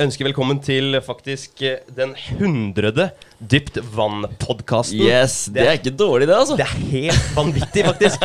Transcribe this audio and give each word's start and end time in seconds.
Ønsker 0.00 0.26
velkommen 0.26 0.58
til 0.64 0.96
faktisk 1.04 1.60
eh, 1.62 1.82
den 1.94 2.14
hundrede 2.38 3.10
Dypt 3.38 3.76
vann-podkasten. 3.94 4.98
Yes, 4.98 5.44
det 5.52 5.62
er 5.62 5.76
ikke 5.78 5.92
dårlig, 5.94 6.26
det, 6.30 6.34
altså. 6.34 6.56
Det 6.58 6.64
er 6.64 6.86
helt 6.90 7.26
vanvittig, 7.36 7.84
faktisk. 7.86 8.24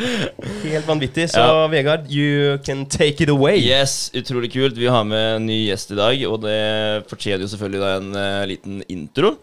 helt 0.72 0.86
vanvittig. 0.88 1.26
Så 1.32 1.42
Ja. 1.42 1.66
Vegard, 1.72 2.06
you 2.08 2.56
can 2.64 2.84
take 2.86 3.24
it 3.24 3.32
away. 3.32 3.58
Yes, 3.60 4.12
utrolig 4.16 4.52
kult. 4.54 4.78
Vi 4.78 4.88
har 4.88 5.04
med 5.08 5.36
en 5.36 5.48
ny 5.50 5.58
gjest 5.66 5.92
i 5.92 5.98
dag, 5.98 6.22
og 6.28 6.44
det 6.46 7.08
fortjener 7.10 7.44
jo 7.44 7.50
selvfølgelig 7.52 7.82
da 7.82 7.90
en 7.96 8.14
uh, 8.16 8.44
liten 8.48 8.78
intro. 8.92 9.34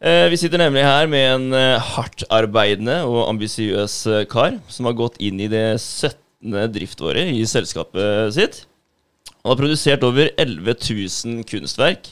Uh, 0.00 0.28
vi 0.32 0.38
sitter 0.40 0.62
nemlig 0.62 0.86
her 0.86 1.10
med 1.10 1.26
en 1.32 1.48
uh, 1.56 1.90
hardtarbeidende 1.96 3.02
og 3.08 3.26
ambisiøs 3.34 3.98
kar 4.32 4.60
som 4.68 4.88
har 4.88 4.96
gått 4.96 5.20
inn 5.20 5.42
i 5.42 5.50
det 5.50 5.66
17. 5.80 6.56
driftåret 6.72 7.34
i 7.34 7.44
selskapet 7.48 8.32
sitt. 8.38 8.64
Han 9.46 9.52
har 9.52 9.60
produsert 9.60 10.02
over 10.02 10.32
11 10.42 10.74
000 10.90 11.44
kunstverk 11.46 12.08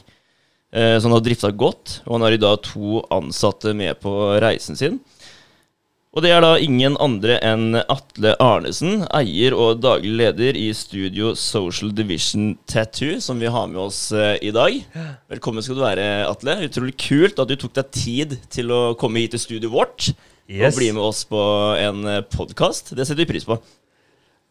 eh, 0.71 1.01
som 1.03 1.11
han 1.11 1.17
har 1.17 1.25
drifta 1.27 1.49
godt, 1.51 1.97
og 2.07 2.13
han 2.15 2.23
har 2.29 2.37
i 2.37 2.39
dag 2.39 2.61
to 2.63 3.01
ansatte 3.11 3.73
med 3.75 3.99
på 4.05 4.13
reisen 4.39 4.79
sin. 4.79 5.01
Og 6.15 6.23
det 6.23 6.31
er 6.31 6.45
da 6.47 6.53
ingen 6.63 6.95
andre 7.03 7.41
enn 7.43 7.75
Atle 7.91 8.37
Arnesen, 8.39 9.03
eier 9.19 9.59
og 9.59 9.83
daglig 9.83 10.15
leder 10.23 10.55
i 10.55 10.69
studio 10.79 11.33
Social 11.35 11.91
Division 11.91 12.53
Tattoo, 12.71 13.19
som 13.19 13.43
vi 13.43 13.51
har 13.51 13.67
med 13.67 13.83
oss 13.89 14.05
eh, 14.15 14.37
i 14.39 14.55
dag. 14.55 14.79
Velkommen 15.35 15.67
skal 15.67 15.83
du 15.83 15.83
være, 15.89 16.09
Atle. 16.31 16.61
Utrolig 16.71 16.95
kult 17.03 17.43
at 17.43 17.51
du 17.51 17.59
tok 17.59 17.75
deg 17.83 17.91
tid 17.99 18.39
til 18.47 18.71
å 18.71 18.85
komme 18.95 19.27
hit 19.27 19.35
til 19.35 19.43
studioet 19.49 19.75
vårt 19.75 20.13
Yes. 20.45 20.75
og 20.75 20.79
bli 20.79 20.91
med 20.93 21.01
oss 21.03 21.25
på 21.27 21.41
en 21.81 22.05
podkast. 22.31 22.95
Det 22.95 23.09
setter 23.09 23.25
vi 23.25 23.33
pris 23.35 23.49
på. 23.49 23.59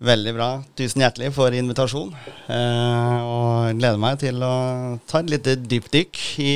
Veldig 0.04 0.34
bra. 0.36 0.48
Tusen 0.76 1.04
hjertelig 1.06 1.30
for 1.36 1.56
invitasjon. 1.56 2.10
Eh, 2.52 3.20
og 3.24 3.78
gleder 3.80 4.02
meg 4.02 4.18
til 4.20 4.42
å 4.44 4.56
ta 5.08 5.22
et 5.22 5.32
lite 5.32 5.56
dypdykk 5.62 6.20
i, 6.44 6.56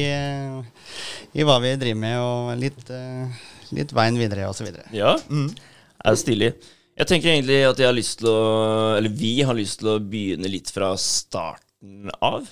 i 1.39 1.45
hva 1.47 1.55
vi 1.63 1.71
driver 1.79 2.01
med, 2.01 2.17
og 2.19 2.51
litt, 2.59 2.81
eh, 2.91 3.45
litt 3.77 3.93
veien 3.95 4.19
videre 4.19 4.49
osv. 4.51 4.67
Ja, 4.95 5.15
er 5.15 6.19
stilig. 6.19 6.51
Jeg 6.97 7.07
tenker 7.07 7.31
egentlig 7.31 7.61
at 7.69 7.79
jeg 7.79 7.87
har 7.87 7.95
lyst 7.95 8.23
til 8.23 8.31
å 8.31 8.37
Eller 8.97 9.13
vi 9.13 9.35
har 9.45 9.53
lyst 9.53 9.83
til 9.83 9.91
å 9.93 9.99
begynne 10.01 10.49
litt 10.49 10.71
fra 10.73 10.95
starten 10.99 12.09
av. 12.19 12.47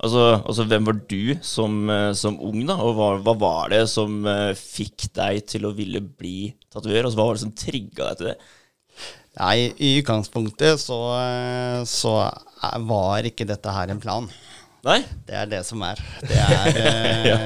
Altså, 0.00 0.22
altså 0.48 0.64
hvem 0.64 0.86
var 0.88 0.96
du 1.10 1.34
som, 1.44 1.82
eh, 1.92 2.12
som 2.16 2.38
ung, 2.40 2.62
da? 2.66 2.78
Og 2.80 2.96
hva, 2.96 3.10
hva 3.20 3.34
var 3.38 3.74
det 3.74 3.84
som 3.92 4.24
eh, 4.26 4.54
fikk 4.56 5.12
deg 5.14 5.44
til 5.52 5.68
å 5.68 5.74
ville 5.76 6.00
bli 6.00 6.54
tatoverer? 6.72 7.04
Altså, 7.04 7.20
hva 7.20 7.26
var 7.28 7.36
det 7.36 7.44
som 7.44 7.52
trigga 7.54 8.08
deg 8.08 8.16
til 8.18 8.30
det? 8.32 8.38
Nei, 9.40 9.70
i 9.80 9.94
utgangspunktet 10.02 10.80
så, 10.82 11.00
eh, 11.16 11.80
så 11.88 12.14
var 12.84 13.24
ikke 13.24 13.46
dette 13.48 13.72
her 13.72 13.88
en 13.92 14.02
plan. 14.02 14.28
Nei? 14.84 15.00
Det 15.28 15.36
er 15.36 15.48
det 15.48 15.60
som 15.68 15.80
er. 15.84 16.00
Det 16.24 16.36
er 16.40 16.78
ja. 17.30 17.38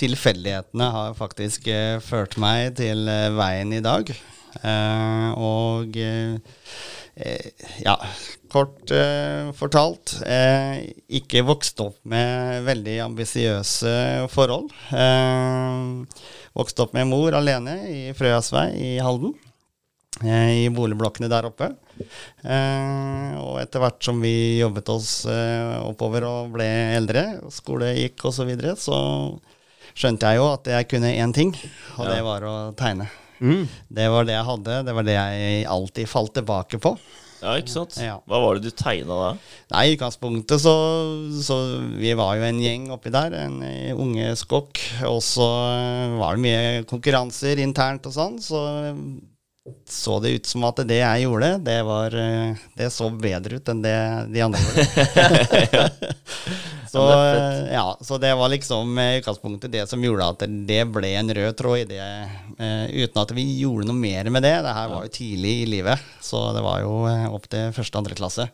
Tilfeldighetene 0.00 0.88
har 0.96 1.16
faktisk 1.18 1.68
eh, 1.72 1.98
ført 2.04 2.38
meg 2.40 2.74
til 2.80 3.04
eh, 3.08 3.30
veien 3.36 3.72
i 3.76 3.82
dag. 3.84 4.12
Eh, 4.60 5.28
og 5.40 5.96
eh, 5.96 6.40
eh, 7.16 7.68
ja, 7.84 7.94
kort 8.52 8.92
eh, 8.92 9.52
fortalt 9.56 10.18
eh, 10.24 10.82
ikke 11.20 11.44
vokst 11.48 11.80
opp 11.84 12.00
med 12.08 12.64
veldig 12.68 12.98
ambisiøse 13.10 13.94
forhold. 14.32 14.68
vokst 16.52 16.84
opp 16.84 16.92
med 16.96 17.08
mor 17.08 17.36
alene 17.36 17.78
i 17.88 18.02
Frøyasvei 18.16 18.68
i 18.76 18.92
Halden 19.04 19.32
eh, 19.32 19.51
i 20.20 20.68
boligblokkene 20.72 21.30
der 21.32 21.48
oppe. 21.48 21.70
Eh, 22.44 23.32
og 23.40 23.56
etter 23.62 23.82
hvert 23.82 24.02
som 24.04 24.20
vi 24.22 24.60
jobbet 24.60 24.90
oss 24.92 25.24
eh, 25.30 25.78
oppover 25.86 26.26
og 26.28 26.52
ble 26.56 26.68
eldre, 26.98 27.24
skole 27.54 27.94
gikk 27.96 28.28
osv., 28.28 28.42
så, 28.42 28.46
videre, 28.48 28.76
så 28.76 28.98
skjønte 29.96 30.28
jeg 30.28 30.40
jo 30.40 30.46
at 30.52 30.70
jeg 30.76 30.90
kunne 30.92 31.16
én 31.16 31.34
ting, 31.36 31.56
og 31.96 32.06
det 32.10 32.20
var 32.26 32.46
å 32.48 32.54
tegne. 32.78 33.08
Mm. 33.42 33.66
Det 33.90 34.06
var 34.12 34.28
det 34.28 34.36
jeg 34.36 34.48
hadde, 34.52 34.78
det 34.86 34.94
var 34.94 35.08
det 35.08 35.18
jeg 35.18 35.66
alltid 35.72 36.10
falt 36.10 36.34
tilbake 36.38 36.78
på. 36.82 36.94
Ja, 37.42 37.56
ikke 37.58 37.72
sant? 37.72 37.96
Ja. 37.98 38.20
Hva 38.30 38.38
var 38.38 38.54
det 38.54 38.70
du 38.70 38.76
tegna 38.78 39.16
da? 39.18 39.30
Nei, 39.72 39.82
i 39.88 39.96
utgangspunktet 39.96 40.62
så, 40.62 40.74
så 41.42 41.56
Vi 41.98 42.12
var 42.14 42.36
jo 42.38 42.44
en 42.46 42.60
gjeng 42.62 42.84
oppi 42.94 43.10
der, 43.10 43.34
en 43.34 43.56
eh, 43.66 43.90
unge 43.98 44.28
skokk. 44.38 44.78
Og 45.10 45.18
så 45.26 45.48
eh, 45.72 46.14
var 46.20 46.38
det 46.38 46.44
mye 46.44 46.84
konkurranser 46.86 47.58
internt 47.64 48.06
og 48.06 48.14
sånn, 48.14 48.38
så 48.42 48.62
så 49.88 50.20
det 50.20 50.30
ut 50.30 50.46
som 50.46 50.64
at 50.66 50.80
det 50.88 50.98
jeg 50.98 51.22
gjorde, 51.22 51.52
det 51.62 51.76
var 51.86 52.14
eh, 52.18 52.62
Det 52.74 52.88
så 52.90 53.06
bedre 53.14 53.60
ut 53.60 53.68
enn 53.70 53.82
det 53.84 53.94
de 54.34 54.42
andre 54.42 54.58
gjorde. 54.58 55.92
så, 56.92 57.04
eh, 57.06 57.70
ja, 57.70 57.84
så 58.02 58.18
det 58.18 58.32
var 58.34 58.50
liksom 58.50 58.98
i 58.98 59.20
utgangspunktet 59.20 59.70
det 59.72 59.84
som 59.90 60.02
gjorde 60.02 60.26
at 60.34 60.42
det 60.66 60.80
ble 60.90 61.14
en 61.20 61.30
rød 61.38 61.54
tråd 61.60 61.78
i 61.84 61.86
det, 61.94 62.10
eh, 62.58 62.84
uten 63.04 63.22
at 63.22 63.36
vi 63.38 63.46
gjorde 63.60 63.86
noe 63.86 64.02
mer 64.02 64.32
med 64.34 64.42
det. 64.42 64.56
Det 64.66 64.76
her 64.80 64.90
var 64.96 65.06
jo 65.06 65.14
tidlig 65.14 65.56
i 65.62 65.70
livet, 65.76 66.10
så 66.20 66.48
det 66.56 66.66
var 66.66 66.82
jo 66.82 66.98
eh, 67.12 67.30
opp 67.30 67.46
til 67.52 67.70
første 67.76 67.94
og 67.96 68.02
andre 68.02 68.18
klasse. 68.18 68.50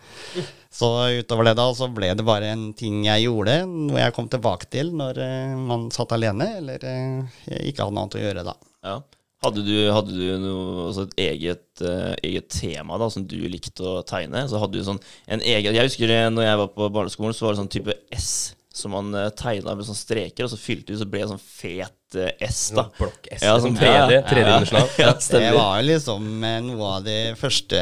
Så 0.69 0.89
utover 1.23 1.49
det 1.49 1.57
da, 1.57 1.71
så 1.73 1.89
ble 1.89 2.13
det 2.13 2.27
bare 2.29 2.53
en 2.53 2.73
ting 2.77 3.07
jeg 3.09 3.31
gjorde, 3.31 3.63
noe 3.65 4.03
jeg 4.03 4.13
kom 4.17 4.29
tilbake 4.29 4.69
til 4.69 4.93
når 4.93 5.25
eh, 5.25 5.57
man 5.57 5.89
satt 5.95 6.13
alene, 6.19 6.59
eller 6.61 6.85
eh, 6.85 7.47
ikke 7.71 7.87
hadde 7.87 7.97
noe 7.97 8.05
annet 8.05 8.19
å 8.21 8.27
gjøre 8.27 8.51
da. 8.53 8.61
Ja. 8.85 8.99
Hadde 9.45 9.63
du, 9.63 9.75
hadde 9.95 10.17
du 10.17 10.25
noe, 10.43 10.89
altså 10.89 11.05
et 11.07 11.13
eget, 11.29 11.65
uh, 11.87 12.15
eget 12.27 12.49
tema 12.51 12.99
da, 12.99 13.07
som 13.15 13.23
du 13.29 13.37
likte 13.47 13.87
å 13.87 14.01
tegne? 14.03 14.43
Så 14.51 14.59
hadde 14.59 14.81
du 14.81 14.87
sånn 14.87 14.99
en 15.31 15.45
egen 15.47 15.77
Jeg 15.79 15.93
husker 15.93 16.11
det 16.11 16.23
når 16.35 16.49
jeg 16.49 16.63
var 16.65 16.73
på 16.75 16.89
barneskolen, 16.97 17.37
så 17.37 17.47
var 17.47 17.55
det 17.55 17.61
sånn 17.63 17.71
type 17.77 17.95
S 18.17 18.33
som 18.79 18.93
man 18.95 19.15
uh, 19.15 19.29
tegna 19.35 19.75
med 19.75 19.87
sånne 19.87 19.99
streker, 19.99 20.47
og 20.47 20.53
så 20.53 20.59
fylte 20.61 20.93
du, 20.93 20.99
så 21.01 21.07
ble 21.11 21.23
det 21.25 21.31
sånn 21.33 21.41
fet 21.43 22.19
uh, 22.19 22.29
S, 22.47 22.61
da. 22.77 22.85
Sånn 22.85 22.93
Blokk 22.99 23.27
S. 23.35 23.43
Ja, 23.43 23.55
sånn 23.59 23.75
sånn- 23.75 23.81
3D. 23.81 24.45
ja, 24.45 24.61
ja, 24.75 24.85
Ja, 25.03 25.15
Det 25.19 25.49
var 25.57 25.83
liksom 25.87 26.29
eh, 26.47 26.59
noe 26.67 26.93
av 26.99 27.07
de 27.07 27.17
første 27.39 27.81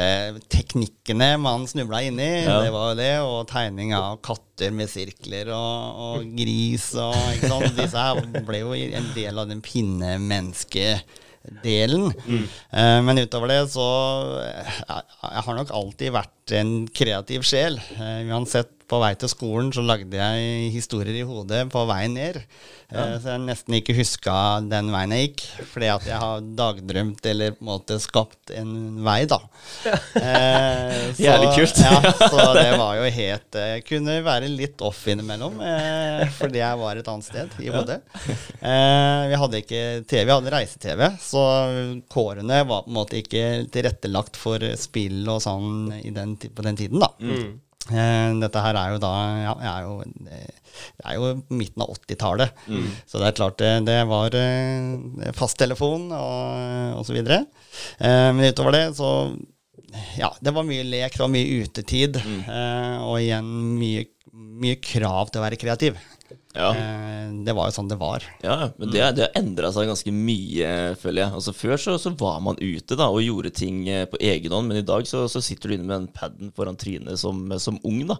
teknikkene 0.53 1.29
man 1.41 1.67
snubla 1.69 2.01
inn 2.07 2.21
i. 2.21 2.31
Ja. 2.47 2.59
Det 2.65 2.73
var 2.73 2.91
jo 2.91 2.97
det, 3.01 3.11
og 3.25 3.37
tegning 3.51 3.93
av 3.97 4.17
katter 4.25 4.73
med 4.73 4.89
sirkler 4.91 5.53
og, 5.53 6.01
og 6.07 6.33
gris 6.37 6.89
og 6.97 7.13
ikke 7.35 7.53
sant. 7.53 7.77
Disse 7.77 8.07
her 8.09 8.43
ble 8.47 8.63
jo 8.63 8.73
en 8.77 9.13
del 9.17 9.37
av 9.37 9.49
den 9.53 9.61
pinnemenneskedelen. 11.47 12.11
Eh, 12.71 12.99
men 13.03 13.21
utover 13.23 13.51
det 13.51 13.59
så 13.73 13.87
eh, 14.43 14.71
Jeg 14.87 15.43
har 15.47 15.57
nok 15.57 15.73
alltid 15.73 16.15
vært 16.15 16.55
en 16.57 16.73
kreativ 16.87 17.45
sjel. 17.47 17.79
Eh, 17.97 18.25
uansett 18.31 18.71
på 18.87 19.01
vei 19.03 19.13
til 19.19 19.31
skolen 19.31 19.73
så 19.75 19.83
lagde 19.83 20.15
jeg 20.15 20.71
historier 20.71 21.19
i 21.19 21.27
hodet 21.27 21.65
på 21.73 21.83
veien 21.89 22.15
ned. 22.15 22.41
Eh, 22.87 23.17
Så 23.19 23.33
jeg 23.33 23.41
nesten 23.43 23.73
ikke 23.75 23.93
huska 23.97 24.33
den 24.71 24.87
veien 24.93 25.11
jeg 25.11 25.25
gikk, 25.27 25.41
fordi 25.73 25.87
at 25.91 26.05
jeg 26.07 26.19
har 26.21 26.45
dagdrømt 26.55 27.25
eller 27.27 27.51
på 27.57 27.65
en 27.65 27.67
måte 27.67 27.97
skapt 27.99 28.53
en 28.55 28.69
vei, 29.03 29.25
da. 29.27 29.41
Eh, 30.15 31.11
så- 31.17 31.25
Jævlig 31.25 31.49
kult. 31.57 31.81
ja, 31.83 31.99
så 32.31 32.45
det 32.55 32.69
var 32.79 32.95
jo 33.01 33.09
helt 33.17 33.57
Jeg 33.59 33.83
kunne 33.89 34.15
være 34.23 34.47
litt 34.53 34.81
off 34.87 35.03
innimellom, 35.11 35.59
eh, 35.59 36.23
fordi 36.39 36.61
jeg 36.63 36.79
var 36.79 36.95
et 37.01 37.11
annet 37.11 37.27
sted 37.27 37.59
i 37.59 37.69
Bodø. 37.75 37.99
Eh, 38.67 39.27
vi 39.29 39.37
hadde 39.39 39.59
ikke 39.61 39.81
TV, 40.09 40.23
vi 40.25 40.33
hadde 40.33 40.51
reise-TV, 40.51 41.01
så 41.21 41.41
kårene 42.11 42.63
var 42.67 42.81
på 42.83 42.89
en 42.89 42.95
måte 42.97 43.19
ikke 43.19 43.43
tilrettelagt 43.71 44.35
for 44.39 44.63
spill 44.79 45.27
og 45.29 45.39
sånn 45.43 45.91
i 46.01 46.09
den, 46.15 46.33
på 46.37 46.65
den 46.65 46.75
tiden, 46.79 46.99
da. 47.03 47.11
Eh, 47.21 47.51
dette 48.41 48.63
her 48.63 48.77
er 48.79 48.93
jo 48.95 49.01
da 49.01 49.11
ja, 49.41 49.53
jeg 49.63 49.71
er 49.71 49.85
jo, 49.85 49.93
Det 50.97 51.05
er 51.05 51.17
jo 51.17 51.29
midten 51.55 51.83
av 51.85 51.93
80-tallet. 51.95 52.63
Så 53.07 53.21
det 53.21 53.29
er 53.29 53.37
klart 53.37 53.59
det, 53.61 53.71
det 53.87 53.99
var 54.09 54.35
eh, 54.37 55.31
fasttelefon 55.37 56.09
og, 56.11 56.99
og 56.99 57.07
så 57.07 57.15
videre. 57.15 57.45
Eh, 57.99 58.29
men 58.35 58.51
utover 58.51 58.75
det 58.75 58.83
så 58.99 59.11
Ja, 60.19 60.33
det 60.43 60.53
var 60.53 60.67
mye 60.67 60.83
lek, 60.83 61.15
det 61.15 61.23
var 61.23 61.33
mye 61.33 61.63
utetid. 61.63 62.19
Mm. 62.19 62.41
og 63.07 63.17
igjen 63.21 63.49
mye, 63.79 64.05
mye 64.33 64.77
krav 64.83 65.31
til 65.31 65.41
å 65.41 65.45
være 65.47 65.59
kreativ. 65.61 65.97
Ja. 66.57 66.71
Eh, 66.73 67.33
det 67.47 67.53
var 67.55 67.69
jo 67.69 67.75
sånn 67.75 67.89
det 67.91 67.97
var. 67.99 68.23
Ja, 68.43 68.71
men 68.79 68.91
det, 68.91 69.03
det 69.15 69.27
har 69.27 69.37
endra 69.39 69.69
seg 69.75 69.87
ganske 69.91 70.11
mye, 70.11 70.69
føler 70.99 71.21
jeg. 71.23 71.35
Altså 71.37 71.53
Før 71.55 71.79
så, 71.79 71.95
så 72.01 72.11
var 72.17 72.39
man 72.43 72.59
ute 72.59 72.97
da 72.99 73.09
og 73.13 73.21
gjorde 73.23 73.51
ting 73.55 73.83
eh, 73.91 74.05
på 74.09 74.19
egen 74.19 74.55
hånd, 74.55 74.71
men 74.71 74.81
i 74.81 74.85
dag 74.87 75.07
så, 75.07 75.25
så 75.31 75.41
sitter 75.43 75.69
du 75.69 75.77
inne 75.77 75.87
med 75.87 75.95
den 76.01 76.09
paden 76.15 76.51
foran 76.57 76.79
trynet 76.79 77.21
som, 77.21 77.43
som 77.61 77.79
ung. 77.87 78.01
da 78.09 78.17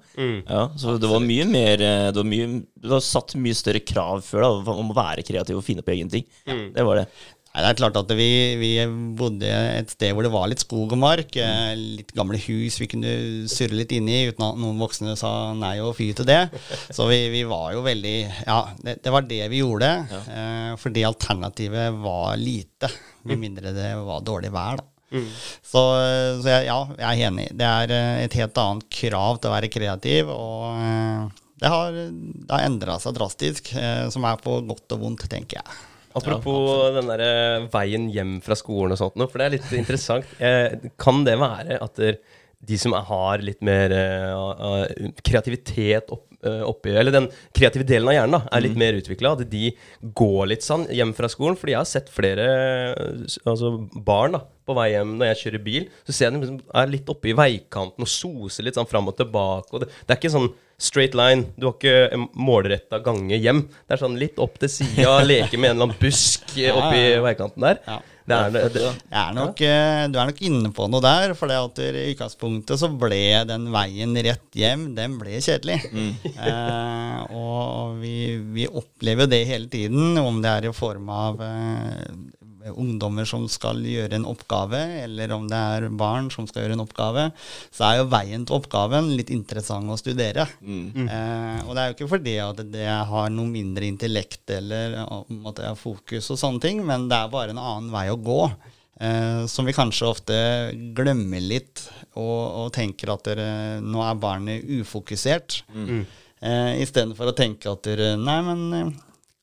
ja, 0.48 0.62
Så 0.80 0.98
det 1.01 1.10
var 1.12 1.24
mye 1.24 1.48
mer 1.50 1.81
eh, 1.81 2.10
Det 2.12 2.22
var, 2.22 2.30
mye, 2.30 2.62
det 2.78 2.94
var 2.94 3.04
satt 3.04 3.36
mye 3.42 3.57
større 3.57 3.81
krav 3.84 4.22
før 4.28 4.45
da 4.45 4.78
om 4.78 4.94
å 4.94 4.98
være 4.98 5.25
kreativ 5.28 5.60
og 5.60 5.66
finne 5.66 5.84
på 5.86 5.95
egen 5.95 6.12
ting. 6.13 6.28
Det 6.45 6.86
var 6.86 7.01
det. 7.01 7.07
Nei, 7.53 7.63
det 7.63 7.69
er 7.71 7.77
klart 7.79 7.95
at 7.97 8.11
vi, 8.13 8.25
vi 8.61 8.69
bodde 9.17 9.47
et 9.49 9.89
sted 9.89 10.11
hvor 10.13 10.21
det 10.27 10.29
var 10.33 10.49
litt 10.51 10.61
skog 10.61 10.91
og 10.94 10.99
mark. 11.01 11.31
eh, 11.41 11.71
Litt 11.97 12.11
gamle 12.13 12.38
hus 12.44 12.75
vi 12.77 12.88
kunne 12.91 13.13
surre 13.49 13.79
litt 13.79 13.95
inn 13.97 14.09
i 14.13 14.19
uten 14.29 14.45
at 14.45 14.59
noen 14.61 14.77
voksne 14.77 15.15
sa 15.17 15.31
nei 15.57 15.77
og 15.81 15.95
fy 15.97 16.11
til 16.17 16.27
det. 16.29 16.44
Så 16.95 17.07
vi, 17.09 17.17
vi 17.33 17.41
var 17.49 17.71
jo 17.73 17.81
veldig 17.88 18.15
Ja, 18.45 18.59
det, 18.83 18.99
det 19.01 19.13
var 19.15 19.25
det 19.25 19.41
vi 19.53 19.63
gjorde. 19.63 19.89
Eh, 20.29 20.91
det 20.99 21.07
alternativet 21.09 21.97
var 22.03 22.38
lite. 22.38 22.91
Med 23.27 23.41
mindre 23.41 23.73
det 23.75 23.89
var 24.05 24.21
dårlig 24.23 24.53
vær, 24.53 24.77
da. 24.83 24.85
Så, 25.63 25.81
så 26.43 26.47
jeg, 26.51 26.65
ja, 26.67 26.77
jeg 27.00 27.07
er 27.23 27.27
enig. 27.31 27.50
Det 27.57 27.67
er 27.67 27.91
eh, 27.95 28.23
et 28.27 28.38
helt 28.38 28.57
annet 28.61 28.85
krav 28.91 29.38
til 29.41 29.50
å 29.50 29.53
være 29.55 29.69
kreativ, 29.71 30.29
og 30.29 31.31
det 31.57 31.69
har, 31.73 31.95
det 31.95 32.51
har 32.53 32.65
endra 32.67 33.00
seg 33.01 33.15
drastisk, 33.17 33.71
eh, 33.79 34.05
som 34.13 34.27
er 34.29 34.38
på 34.43 34.59
godt 34.67 34.93
og 34.97 35.05
vondt, 35.07 35.25
tenker 35.31 35.61
jeg. 35.63 35.77
Apropos 36.17 36.89
den 36.97 37.11
der 37.11 37.23
eh, 37.25 37.67
veien 37.73 38.09
hjem 38.13 38.37
fra 38.45 38.57
skolen 38.59 38.95
og 38.95 39.01
sånt 39.01 39.17
noe, 39.19 39.29
for 39.31 39.41
det 39.41 39.47
er 39.47 39.55
litt 39.57 39.71
interessant. 39.77 40.35
Kan 40.99 41.23
det 41.27 41.37
være 41.41 41.79
at 41.83 42.03
de 42.67 42.77
som 42.79 42.95
har 42.95 43.43
litt 43.45 43.61
mer 43.65 43.93
eh, 43.93 45.11
kreativitet 45.25 46.09
opp, 46.13 46.26
oppi 46.45 46.92
Eller 46.94 47.12
den 47.12 47.28
kreative 47.56 47.86
delen 47.88 48.07
av 48.12 48.13
hjernen 48.13 48.36
da, 48.38 48.42
er 48.51 48.62
litt 48.62 48.75
Mm. 48.78 48.80
mer 48.84 48.94
utvikla, 49.00 49.31
at 49.34 49.50
de 49.50 49.72
går 50.13 50.48
litt 50.51 50.62
sånn 50.62 50.86
hjem 50.94 51.13
fra 51.18 51.28
skolen? 51.28 51.57
Fordi 51.57 51.74
jeg 51.74 51.80
har 51.81 51.89
sett 51.89 52.10
flere 52.13 52.45
eh, 52.94 53.39
altså 53.50 53.72
barn 54.06 54.31
da, 54.38 54.42
på 54.68 54.75
vei 54.78 54.92
hjem 54.92 55.16
når 55.18 55.31
jeg 55.31 55.42
kjører 55.44 55.63
bil, 55.63 55.88
så 56.06 56.13
ser 56.13 56.30
jeg 56.31 56.42
liksom 56.42 56.60
er 56.75 56.88
litt 56.92 57.10
oppe 57.10 57.30
i 57.31 57.34
veikanten 57.38 58.04
og 58.06 58.12
soser 58.12 58.63
litt 58.68 58.75
sånn 58.78 58.89
fram 58.89 59.07
og 59.10 59.18
tilbake. 59.18 59.74
Og 59.74 59.81
det, 59.81 59.89
det 60.06 60.13
er 60.13 60.19
ikke 60.22 60.34
sånn 60.36 60.50
straight 60.78 61.16
line. 61.18 61.48
Du 61.57 61.66
har 61.69 61.74
ikke 61.74 62.13
en 62.13 62.28
målretta 62.38 63.00
gange 63.01 63.39
hjem. 63.42 63.63
Det 63.88 63.95
er 63.98 64.04
sånn 64.04 64.19
litt 64.19 64.38
opp 64.44 64.60
til 64.62 64.69
sida, 64.69 65.16
leke 65.25 65.57
med 65.57 65.72
en 65.72 65.78
eller 65.80 65.88
annen 65.89 66.01
busk 66.01 66.54
eh, 66.60 66.69
oppi 66.69 67.00
Ja, 67.01 67.07
ja, 67.07 67.16
ja. 67.16 67.24
veikanten 67.25 67.66
der. 67.66 67.81
Det 68.27 68.35
er, 68.35 68.50
det, 68.51 68.62
det, 68.75 68.88
er 69.15 69.35
nok, 69.38 69.62
eh, 69.63 70.01
du 70.12 70.18
er 70.19 70.27
nok 70.27 70.41
inne 70.44 70.71
på 70.75 70.89
noe 70.91 71.00
der, 71.03 71.31
for 71.39 71.47
det 71.47 71.59
at 71.63 71.79
i 71.79 72.09
utgangspunktet 72.12 72.81
så 72.81 72.89
ble 72.91 73.21
den 73.47 73.69
veien 73.71 74.18
rett 74.25 74.57
hjem, 74.59 74.89
den 74.97 75.15
ble 75.21 75.39
kjedelig. 75.39 75.77
Eh, 76.38 77.21
og 77.33 78.01
vi, 78.01 78.35
vi 78.53 78.68
opplever 78.68 79.31
det 79.31 79.45
hele 79.47 79.71
tiden, 79.71 80.19
om 80.19 80.41
det 80.44 80.51
er 80.51 80.68
i 80.68 80.74
form 80.75 81.07
av 81.13 81.39
eh, 81.45 82.03
ungdommer 82.75 83.27
som 83.29 83.45
skal 83.51 83.79
gjøre 83.85 84.17
en 84.17 84.25
oppgave, 84.29 84.79
eller 85.03 85.31
om 85.35 85.45
det 85.49 85.57
er 85.57 85.87
barn 85.89 86.29
som 86.33 86.47
skal 86.49 86.63
gjøre 86.65 86.77
en 86.77 86.83
oppgave, 86.83 87.27
så 87.71 87.87
er 87.89 87.99
jo 88.01 88.07
veien 88.11 88.45
til 88.47 88.57
oppgaven 88.59 89.11
litt 89.17 89.29
interessant 89.33 89.89
å 89.93 89.97
studere. 89.99 90.47
Eh, 90.63 91.59
og 91.67 91.73
det 91.75 91.83
er 91.83 91.91
jo 91.91 91.97
ikke 91.97 92.11
fordi 92.15 92.37
at 92.43 92.63
det 92.73 92.87
har 92.87 93.29
noe 93.33 93.47
mindre 93.51 93.85
intellekt 93.87 94.49
eller 94.57 94.97
at 95.05 95.59
det 95.61 95.69
er 95.69 95.77
fokus 95.79 96.31
og 96.33 96.41
sånne 96.41 96.63
ting, 96.63 96.83
men 96.85 97.07
det 97.11 97.17
er 97.21 97.31
bare 97.33 97.53
en 97.55 97.61
annen 97.61 97.91
vei 97.93 98.07
å 98.13 98.19
gå. 98.19 98.41
Eh, 98.99 99.43
som 99.45 99.67
vi 99.67 99.75
kanskje 99.77 100.07
ofte 100.09 100.35
glemmer 100.97 101.43
litt, 101.43 101.83
og, 102.17 102.39
og 102.63 102.71
tenker 102.73 103.11
at 103.13 103.27
dere, 103.29 103.49
nå 103.85 104.01
er 104.01 104.15
barnet 104.17 104.63
ufokusert. 104.79 105.59
Eh, 106.41 106.71
Istedenfor 106.81 107.29
å 107.29 107.35
tenke 107.37 107.69
at 107.69 107.83
dere, 107.85 108.15
nei, 108.17 108.39
men 108.45 108.63
eh, 108.73 108.89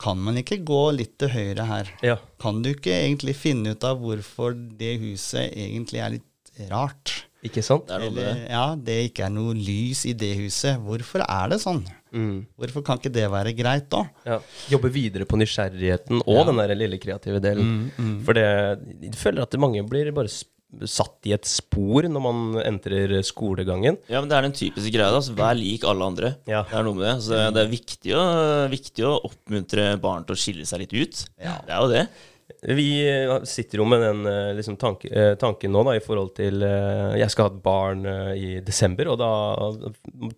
kan 0.01 0.19
man 0.21 0.37
ikke 0.41 0.59
gå 0.67 0.81
litt 0.97 1.15
til 1.23 1.31
høyre 1.35 1.65
her? 1.69 1.91
ja. 2.03 2.17
Kan 2.43 2.63
du 2.65 2.71
ikke 2.75 2.93
egentlig 2.93 3.37
finne 3.39 3.73
ut 3.77 3.85
av 3.89 4.01
hvorfor 4.03 4.53
det 4.79 4.97
huset 5.01 5.53
egentlig 5.55 6.01
er 6.05 6.17
litt 6.19 6.69
rart? 6.71 7.23
Ikke 7.45 7.61
sant? 7.65 7.87
Det 7.89 7.95
er 7.99 8.07
Eller 8.09 8.25
det. 8.35 8.47
ja, 8.51 8.65
det 8.77 8.95
ikke 9.11 9.27
er 9.27 9.33
noe 9.35 9.53
lys 9.57 10.05
i 10.09 10.15
det 10.17 10.31
huset. 10.39 10.79
Hvorfor 10.81 11.21
er 11.29 11.51
det 11.53 11.59
sånn? 11.61 11.83
Mm. 12.15 12.47
Hvorfor 12.57 12.85
kan 12.87 12.97
ikke 13.01 13.13
det 13.13 13.27
være 13.33 13.53
greit 13.59 13.89
da? 13.93 14.05
Ja. 14.25 14.39
Jobbe 14.73 14.89
videre 14.95 15.27
på 15.29 15.37
nysgjerrigheten 15.41 16.23
og 16.25 16.47
den 16.49 16.61
der 16.63 16.73
lille 16.79 16.97
kreative 17.03 17.41
delen. 17.45 17.91
For 18.25 18.33
det, 18.39 18.47
jeg 19.03 19.17
føler 19.21 19.45
at 19.45 19.57
mange 19.61 19.83
blir 19.89 20.09
bare 20.17 20.33
satt 20.91 21.29
i 21.29 21.35
et 21.37 21.47
spor 21.49 22.09
når 22.11 22.25
man 22.25 22.43
entrer 22.65 23.17
skolegangen. 23.27 23.99
Ja, 24.11 24.21
men 24.21 24.31
det 24.31 24.37
er 24.39 24.47
den 24.49 24.57
typiske 24.57 24.93
greia. 24.95 25.11
da, 25.13 25.21
altså, 25.23 25.37
Vær 25.39 25.57
lik 25.59 25.87
alle 25.89 26.11
andre. 26.11 26.35
Ja. 26.51 26.65
Det 26.69 26.79
er 26.79 26.87
noe 26.87 26.99
med 26.99 27.07
det. 27.09 27.17
Så 27.27 27.41
det 27.55 27.65
er 27.65 27.73
viktig 27.73 28.15
å, 28.19 28.25
viktig 28.73 29.07
å 29.09 29.17
oppmuntre 29.31 29.89
barn 30.03 30.27
til 30.29 30.37
å 30.37 30.41
skille 30.41 30.69
seg 30.69 30.85
litt 30.85 30.95
ut. 30.95 31.25
Det 31.41 31.51
er 31.73 31.81
jo 31.81 31.91
det. 31.93 32.07
Vi 32.65 32.89
eh, 33.05 33.33
sitter 33.45 33.81
jo 33.81 33.87
med 33.89 34.01
den 34.01 34.25
eh, 34.29 34.51
liksom, 34.57 34.77
tanke, 34.81 35.11
eh, 35.13 35.35
tanken 35.41 35.73
nå 35.75 35.83
da, 35.85 35.97
i 35.99 36.03
forhold 36.05 36.33
til 36.39 36.63
Jeg 36.65 37.29
skal 37.33 37.49
ha 37.49 37.53
et 37.53 37.63
barn 37.65 38.07
i 38.41 38.59
desember, 38.65 39.11
og 39.13 39.19
da 39.21 39.31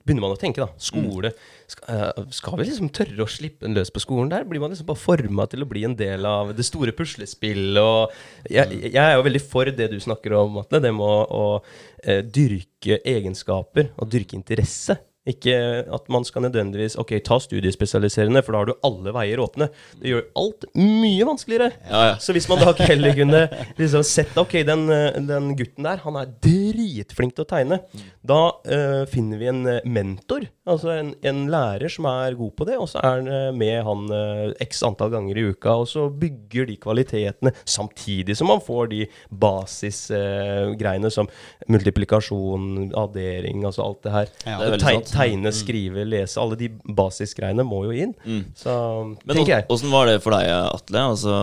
begynner 0.02 0.24
man 0.24 0.34
å 0.34 0.40
tenke, 0.40 0.64
da. 0.64 0.68
Skole. 0.82 1.32
Skal, 1.70 1.86
eh, 1.94 2.22
skal 2.34 2.58
vi 2.58 2.66
liksom 2.66 2.90
tørre 2.94 3.22
å 3.22 3.30
slippe 3.30 3.68
en 3.68 3.76
løs 3.76 3.92
på 3.94 4.02
skolen? 4.02 4.32
Der 4.32 4.46
blir 4.48 4.62
man 4.62 4.74
liksom 4.74 4.88
bare 4.90 5.02
forma 5.02 5.46
til 5.50 5.62
å 5.62 5.70
bli 5.70 5.84
en 5.86 5.96
del 5.98 6.26
av 6.26 6.50
det 6.56 6.66
store 6.66 6.94
puslespillet. 6.96 7.82
Og 7.82 8.50
jeg, 8.50 8.82
jeg 8.88 9.02
er 9.04 9.14
jo 9.14 9.26
veldig 9.28 9.44
for 9.46 9.70
det 9.70 9.90
du 9.92 9.98
snakker 10.02 10.34
om, 10.40 10.58
Atle. 10.64 10.82
Det 10.82 10.94
med 10.96 11.06
å, 11.06 11.20
å 11.30 12.22
dyrke 12.26 13.00
egenskaper 13.06 13.92
og 13.96 14.10
dyrke 14.10 14.38
interesse. 14.38 14.98
Ikke 15.26 15.56
at 15.92 16.08
man 16.12 16.24
skal 16.26 16.44
nødvendigvis 16.46 16.96
Ok, 17.00 17.16
ta 17.26 17.38
studiespesialiserende, 17.42 18.42
for 18.46 18.54
da 18.54 18.62
har 18.62 18.70
du 18.70 18.74
alle 18.86 19.14
veier 19.16 19.42
åpne. 19.42 19.68
Det 20.00 20.12
gjør 20.12 20.24
alt 20.38 20.66
mye 20.78 21.26
vanskeligere. 21.26 21.72
Ja, 21.90 22.02
ja. 22.12 22.14
Så 22.22 22.34
hvis 22.36 22.46
man 22.50 22.62
da 22.62 22.74
heller 22.86 23.16
kunne 23.16 23.42
liksom 23.80 24.04
sett 24.06 24.36
Ok, 24.38 24.58
den, 24.66 24.86
eh, 24.92 25.18
den 25.26 25.50
gutten 25.58 25.86
der, 25.86 26.02
han 26.04 26.18
er 26.20 26.30
dritflink 26.44 27.34
til 27.36 27.46
å 27.46 27.50
tegne. 27.50 27.80
Da 28.26 28.40
uh, 28.54 29.02
finner 29.10 29.40
vi 29.40 29.48
en 29.50 29.60
eh, 29.70 29.84
mentor, 29.86 30.46
altså 30.66 30.92
en, 30.94 31.12
en 31.26 31.44
lærer 31.50 31.90
som 31.92 32.08
er 32.10 32.36
god 32.38 32.54
på 32.58 32.66
det, 32.68 32.78
og 32.80 32.88
så 32.90 33.00
er 33.02 33.20
han 33.20 33.58
med 33.58 33.76
han 33.86 34.06
uh, 34.10 34.54
x 34.62 34.82
antall 34.86 35.12
ganger 35.14 35.38
i 35.38 35.46
uka, 35.52 35.76
og 35.82 35.86
så 35.90 36.06
bygger 36.10 36.68
de 36.70 36.78
kvalitetene 36.82 37.52
samtidig 37.62 38.36
som 38.38 38.50
man 38.50 38.62
får 38.64 38.90
de 38.92 39.02
basisgreiene 39.30 41.10
som 41.14 41.30
multiplikasjon, 41.70 42.90
addering, 42.98 43.64
altså 43.66 43.86
alt 43.86 44.02
det 44.06 44.14
her. 44.16 44.32
Ja. 44.44 44.56
Det 44.56 44.66
er 44.66 44.74
veldig 44.76 44.86
sant. 44.86 45.15
Tegne, 45.16 45.52
skrive, 45.54 46.04
lese. 46.08 46.38
Alle 46.42 46.58
de 46.60 46.70
basisgreiene 46.98 47.64
må 47.66 47.82
jo 47.88 47.96
inn. 47.96 48.14
Så 48.58 48.76
Men 49.24 49.42
åssen 49.72 49.92
var 49.92 50.10
det 50.10 50.20
for 50.24 50.36
deg, 50.36 50.50
Atle? 50.70 51.02
Altså, 51.14 51.34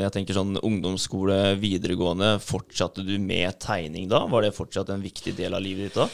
jeg 0.00 0.14
tenker 0.16 0.36
sånn 0.40 0.56
Ungdomsskole, 0.60 1.38
videregående. 1.60 2.34
Fortsatte 2.42 3.04
du 3.06 3.16
med 3.22 3.60
tegning 3.62 4.08
da? 4.10 4.24
Var 4.30 4.48
det 4.48 4.56
fortsatt 4.56 4.92
en 4.94 5.04
viktig 5.04 5.36
del 5.38 5.56
av 5.56 5.64
livet 5.64 5.90
ditt 5.90 6.00
da? 6.00 6.08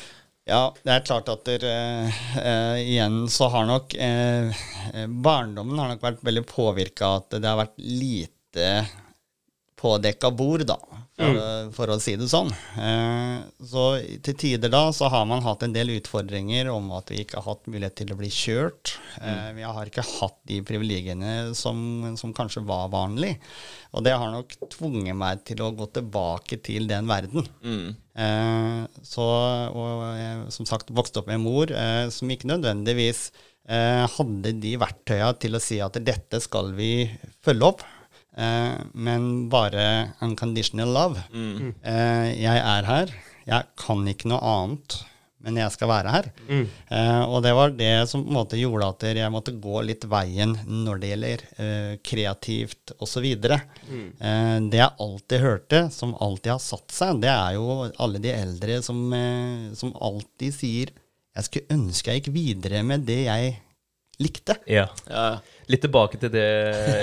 Ja, 0.47 0.61
det 0.87 0.93
er 0.95 1.03
klart 1.03 1.27
at 1.33 1.43
der, 1.49 1.65
eh, 1.67 2.19
eh, 2.39 2.77
igjen 2.85 3.25
så 3.33 3.49
har 3.51 3.67
nok 3.67 3.97
eh, 3.99 4.55
eh, 4.93 5.09
Barndommen 5.11 5.81
har 5.83 5.91
nok 5.91 6.05
vært 6.05 6.23
veldig 6.23 6.45
påvirka 6.47 7.17
at 7.19 7.35
det 7.35 7.49
har 7.51 7.59
vært 7.59 7.75
lite 7.83 8.69
pådekka 9.77 10.31
bord, 10.33 10.63
da, 10.69 10.77
for, 11.17 11.37
å- 11.37 11.73
for 11.77 11.91
å 11.93 11.97
si 12.01 12.15
det 12.17 12.27
sånn. 12.33 12.49
Eh, 12.81 13.43
så 13.69 13.83
til 14.25 14.35
tider 14.41 14.71
da 14.73 14.87
så 14.97 15.11
har 15.13 15.27
man 15.29 15.43
hatt 15.45 15.63
en 15.67 15.75
del 15.75 15.91
utfordringer 15.99 16.71
om 16.73 16.89
at 16.97 17.11
vi 17.13 17.19
ikke 17.23 17.37
har 17.43 17.51
hatt 17.55 17.69
mulighet 17.69 17.95
til 18.01 18.13
å 18.15 18.17
bli 18.17 18.31
kjørt. 18.33 18.95
Eh, 19.21 19.51
vi 19.59 19.67
har 19.69 19.91
ikke 19.91 20.05
hatt 20.07 20.39
de 20.49 20.63
privilegiene 20.65 21.53
som, 21.57 21.79
som 22.17 22.33
kanskje 22.37 22.65
var 22.69 22.89
vanlig. 22.93 23.35
Og 23.93 24.05
det 24.05 24.15
har 24.17 24.33
nok 24.33 24.57
tvunget 24.73 25.17
meg 25.17 25.45
til 25.49 25.61
å 25.65 25.71
gå 25.77 25.89
tilbake 25.99 26.59
til 26.65 26.89
den 26.89 27.07
verden. 27.13 27.45
Eh, 28.17 28.87
så, 29.05 29.27
og 29.77 30.07
jeg 30.17 30.47
som 30.57 30.69
sagt 30.69 30.89
vokste 30.97 31.21
opp 31.21 31.29
med 31.29 31.37
en 31.41 31.45
mor 31.45 31.69
eh, 31.73 32.07
som 32.13 32.33
ikke 32.33 32.49
nødvendigvis 32.49 33.27
eh, 33.69 34.07
hadde 34.17 34.55
de 34.63 34.73
verktøya 34.81 35.35
til 35.43 35.57
å 35.59 35.61
si 35.63 35.83
at 35.85 36.01
dette 36.01 36.41
skal 36.45 36.73
vi 36.79 37.11
følge 37.45 37.69
opp, 37.75 37.85
eh, 38.37 38.77
men 38.95 39.49
bare 39.53 40.13
unconditional 40.25 40.93
love. 40.95 41.25
Eh, 41.33 42.31
jeg 42.41 42.63
er 42.63 42.89
her, 42.89 43.13
jeg 43.47 43.69
kan 43.79 44.07
ikke 44.11 44.29
noe 44.33 44.41
annet, 44.43 44.97
men 45.47 45.61
jeg 45.61 45.71
skal 45.77 45.91
være 45.93 46.11
her. 46.11 46.29
Eh, 46.51 47.23
og 47.29 47.43
det 47.45 47.53
var 47.55 47.71
det 47.79 47.91
som 48.11 48.25
på 48.25 48.33
en 48.33 48.39
måte 48.41 48.59
gjorde 48.59 48.89
at 48.89 49.05
jeg 49.15 49.31
måtte 49.31 49.53
gå 49.63 49.83
litt 49.87 50.03
veien 50.11 50.57
når 50.67 50.99
det 51.03 51.11
gjelder 51.13 51.45
eh, 51.63 51.93
kreativt 52.03 52.95
osv. 52.99 53.27
Eh, 53.47 54.57
det 54.73 54.81
jeg 54.81 54.97
alltid 55.07 55.45
hørte, 55.45 55.83
som 55.95 56.17
alltid 56.19 56.57
har 56.57 56.63
satt 56.65 56.91
seg, 56.97 57.21
det 57.23 57.31
er 57.31 57.55
jo 57.61 57.69
alle 58.03 58.19
de 58.25 58.33
eldre 58.35 58.81
som, 58.83 59.05
eh, 59.15 59.69
som 59.79 59.95
alltid 60.03 60.55
sier 60.57 60.95
jeg 61.37 61.45
skulle 61.45 61.75
ønske 61.77 62.09
jeg 62.15 62.23
gikk 62.23 62.33
videre 62.33 62.79
med 62.83 63.03
det 63.07 63.19
jeg 63.27 63.51
likte. 64.25 64.55
Ja. 64.73 64.87
Ja, 65.11 65.27
Litt 65.69 65.83
tilbake 65.85 66.17
til 66.23 66.31
det 66.33 66.47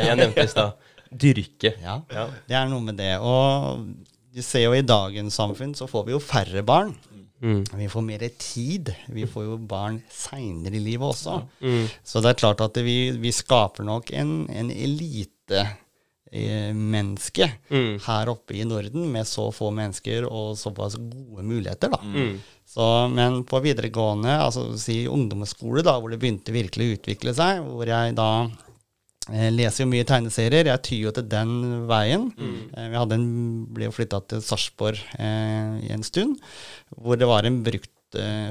jeg 0.07 0.17
nevnte 0.17 0.43
i 0.47 0.49
stad. 0.49 0.73
Dyrke. 1.17 1.73
Ja, 1.81 2.01
Ja. 2.11 2.27
det 2.47 2.55
er 2.55 2.67
noe 2.71 2.81
med 2.81 2.95
det. 2.97 3.17
Og 3.19 3.85
du 4.33 4.41
ser 4.41 4.63
jo 4.65 4.73
i 4.73 4.81
dagens 4.81 5.35
samfunn 5.37 5.75
så 5.77 5.85
får 5.89 6.05
vi 6.07 6.11
jo 6.15 6.19
færre 6.19 6.63
barn. 6.65 6.95
Mm. 7.43 7.63
Vi 7.75 7.87
får 7.91 8.01
mer 8.07 8.23
tid. 8.39 8.93
Vi 9.11 9.25
får 9.27 9.43
jo 9.49 9.57
barn 9.67 9.97
seinere 10.09 10.75
i 10.75 10.79
livet 10.79 11.07
også. 11.11 11.41
Mm. 11.61 11.87
Så 12.03 12.21
det 12.23 12.29
er 12.31 12.39
klart 12.39 12.61
at 12.63 12.73
vi, 12.85 13.11
vi 13.19 13.31
skaper 13.35 13.83
nok 13.83 14.11
en, 14.15 14.45
en 14.49 14.71
elite-menneske 14.71 17.49
Mm. 17.69 17.99
her 18.05 18.29
oppe 18.31 18.53
i 18.55 18.63
Norden 18.65 19.11
med 19.11 19.27
så 19.27 19.49
få 19.53 19.69
mennesker 19.75 20.23
og 20.29 20.55
såpass 20.57 20.95
gode 20.97 21.43
muligheter, 21.45 21.89
da. 21.93 21.97
Mm. 22.01 22.39
Så, 22.65 22.87
men 23.13 23.43
på 23.43 23.59
videregående, 23.61 24.39
altså 24.41 24.71
si 24.79 25.03
ungdomsskole, 25.07 25.83
da, 25.85 25.99
hvor 25.99 26.09
det 26.09 26.19
begynte 26.23 26.51
virkelig 26.55 26.87
å 26.87 26.93
utvikle 26.97 27.33
seg, 27.37 27.59
hvor 27.67 27.85
jeg 27.85 28.15
da 28.17 28.29
eh, 29.31 29.49
leser 29.53 29.85
jo 29.85 29.89
mye 29.91 30.07
tegneserier. 30.09 30.69
Jeg 30.71 30.83
tyr 30.89 31.01
jo 31.07 31.15
til 31.15 31.27
den 31.31 31.55
veien. 31.89 32.29
Mm. 32.35 32.59
vi 32.75 32.99
hadde 32.99 33.19
en, 33.19 33.27
ble 33.73 33.89
jo 33.89 33.95
flytta 33.95 34.23
til 34.27 34.43
Sarpsborg 34.43 34.99
eh, 35.19 35.79
i 35.87 35.91
en 35.95 36.03
stund, 36.03 36.39
hvor 36.97 37.19
det 37.19 37.29
var 37.29 37.47
en 37.47 37.61
brukt 37.65 37.91
Eh, 38.13 38.49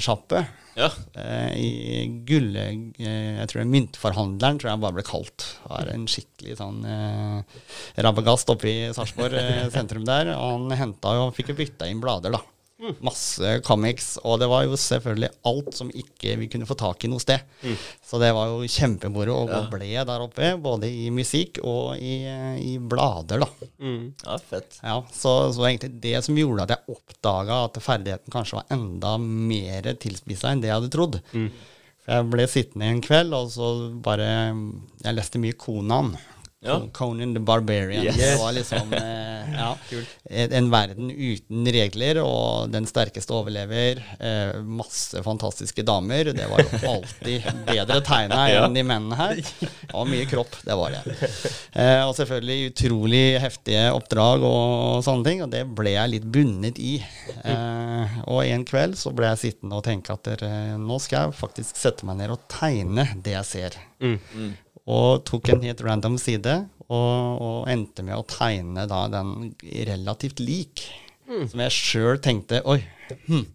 Ja. 0.75 0.89
Eh, 1.15 1.53
I 1.55 2.07
gull... 2.27 2.57
Eh, 2.57 2.73
jeg 2.99 3.49
tror 3.51 3.61
det 3.61 3.65
er 3.67 3.73
Myntforhandleren, 3.73 4.59
tror 4.61 4.73
jeg 4.73 4.83
bare 4.83 4.97
ble 4.99 5.05
kalt. 5.07 5.47
Var 5.69 5.93
en 5.93 6.07
skikkelig 6.11 6.57
sånn 6.59 6.81
eh, 6.89 7.61
rabagast 8.03 8.51
oppe 8.53 8.71
i 8.71 8.77
Sarpsborg 8.97 9.37
eh, 9.39 9.69
sentrum 9.75 10.07
der. 10.09 10.33
Og 10.35 10.57
han 10.57 10.79
henta 10.81 11.15
jo, 11.19 11.29
fikk 11.37 11.53
jo 11.53 11.59
bytta 11.63 11.91
inn 11.91 12.03
blader, 12.03 12.35
da. 12.35 12.43
Masse 13.05 13.61
comics. 13.67 14.17
Og 14.27 14.41
det 14.43 14.49
var 14.51 14.65
jo 14.67 14.77
selvfølgelig 14.79 15.31
alt 15.49 15.75
som 15.77 15.91
ikke 15.95 16.37
vi 16.41 16.49
kunne 16.51 16.67
få 16.67 16.75
tak 16.81 17.05
i 17.07 17.11
noe 17.13 17.23
sted. 17.23 17.45
Så 18.05 18.19
det 18.23 18.33
var 18.35 18.51
jo 18.51 18.67
kjempemoro 18.69 19.37
å 19.41 19.47
gå 19.49 19.61
ble 19.73 19.91
der 20.09 20.25
oppe, 20.25 20.53
både 20.63 20.91
i 20.91 21.09
musikk 21.15 21.61
og 21.63 21.97
i, 22.03 22.17
eh, 22.27 22.57
i 22.59 22.73
blader, 22.79 23.45
da. 23.45 23.49
ja, 24.27 24.39
fett. 24.39 24.81
Ja, 24.83 24.97
så, 25.15 25.37
så 25.55 25.67
egentlig 25.69 25.93
det 26.03 26.17
som 26.27 26.39
gjorde 26.39 26.67
at 26.67 26.75
jeg 26.77 26.97
oppdaga 26.97 27.61
at 27.69 27.79
ferdigheten 27.83 28.35
kanskje 28.35 28.59
var 28.61 28.75
enda 28.75 29.15
mer 29.23 29.93
tilspissa 30.03 30.51
enn 30.53 30.63
det 30.65 30.73
jeg 30.73 30.81
hadde 30.81 30.93
trodd. 30.95 31.21
For 32.03 32.17
jeg 32.19 32.31
ble 32.33 32.49
sittende 32.51 32.89
en 32.91 33.01
kveld, 33.05 33.31
og 33.39 33.51
så 33.55 33.67
bare 34.03 34.27
Jeg 35.05 35.15
leste 35.15 35.39
mye 35.39 35.55
Konan. 35.55 36.17
Ja. 36.63 36.77
Conan 36.95 37.33
the 37.35 37.41
Barbarian. 37.43 38.05
Yes. 38.07 38.17
Det 38.17 38.37
var 38.39 38.53
liksom 38.55 38.93
eh, 38.99 39.55
ja, 39.57 39.71
en 40.31 40.53
en 40.53 40.69
verden 40.71 41.11
uten 41.11 41.67
regler, 41.75 42.21
og 42.23 42.71
den 42.71 42.87
sterkeste 42.87 43.35
overlever. 43.35 43.99
Eh, 44.23 44.61
masse 44.63 45.23
fantastiske 45.27 45.83
damer. 45.83 46.31
Det 46.37 46.47
var 46.51 46.63
jo 46.63 46.81
alltid 46.95 47.49
bedre 47.67 47.99
tegna 48.07 48.45
Ja. 48.53 48.63
enn 48.69 48.77
de 48.79 48.85
mennene 48.87 49.19
her. 49.19 49.43
Det 49.43 49.91
var 49.91 50.07
mye 50.07 50.29
kropp, 50.31 50.55
det 50.63 50.79
var 50.79 50.95
det. 50.95 51.19
Eh, 51.75 52.03
og 52.07 52.15
selvfølgelig 52.21 52.71
utrolig 52.71 53.25
heftige 53.43 53.89
oppdrag 53.99 54.47
og 54.47 55.03
sånne 55.07 55.27
ting, 55.27 55.43
og 55.43 55.51
det 55.53 55.65
ble 55.75 55.97
jeg 55.97 56.15
litt 56.15 56.31
bundet 56.33 56.79
i. 56.79 56.95
Eh, 57.43 58.19
og 58.31 58.45
en 58.47 58.65
kveld 58.71 58.95
så 59.03 59.11
ble 59.11 59.33
jeg 59.35 59.43
sittende 59.49 59.83
og 59.83 59.87
tenke 59.91 60.15
at 60.15 60.23
dere, 60.31 60.53
nå 60.79 61.03
skal 61.03 61.27
jeg 61.27 61.41
faktisk 61.43 61.79
sette 61.83 62.07
meg 62.07 62.23
ned 62.23 62.37
og 62.39 62.47
tegne 62.55 63.11
det 63.19 63.35
jeg 63.41 63.51
ser. 63.51 63.83
Og 64.91 65.23
tok 65.29 65.53
en 65.53 65.63
helt 65.63 65.83
random 65.85 66.17
side, 66.19 66.57
og, 66.89 67.43
og 67.43 67.71
endte 67.71 68.03
med 68.05 68.19
å 68.19 68.27
tegne 68.27 68.87
da 68.91 69.05
den 69.13 69.53
relativt 69.89 70.43
lik. 70.43 70.87
Som 71.29 71.63
jeg 71.63 71.73
sjøl 71.73 72.19
tenkte 72.21 72.61
Oi, 72.69 72.81
hm, 73.29 73.47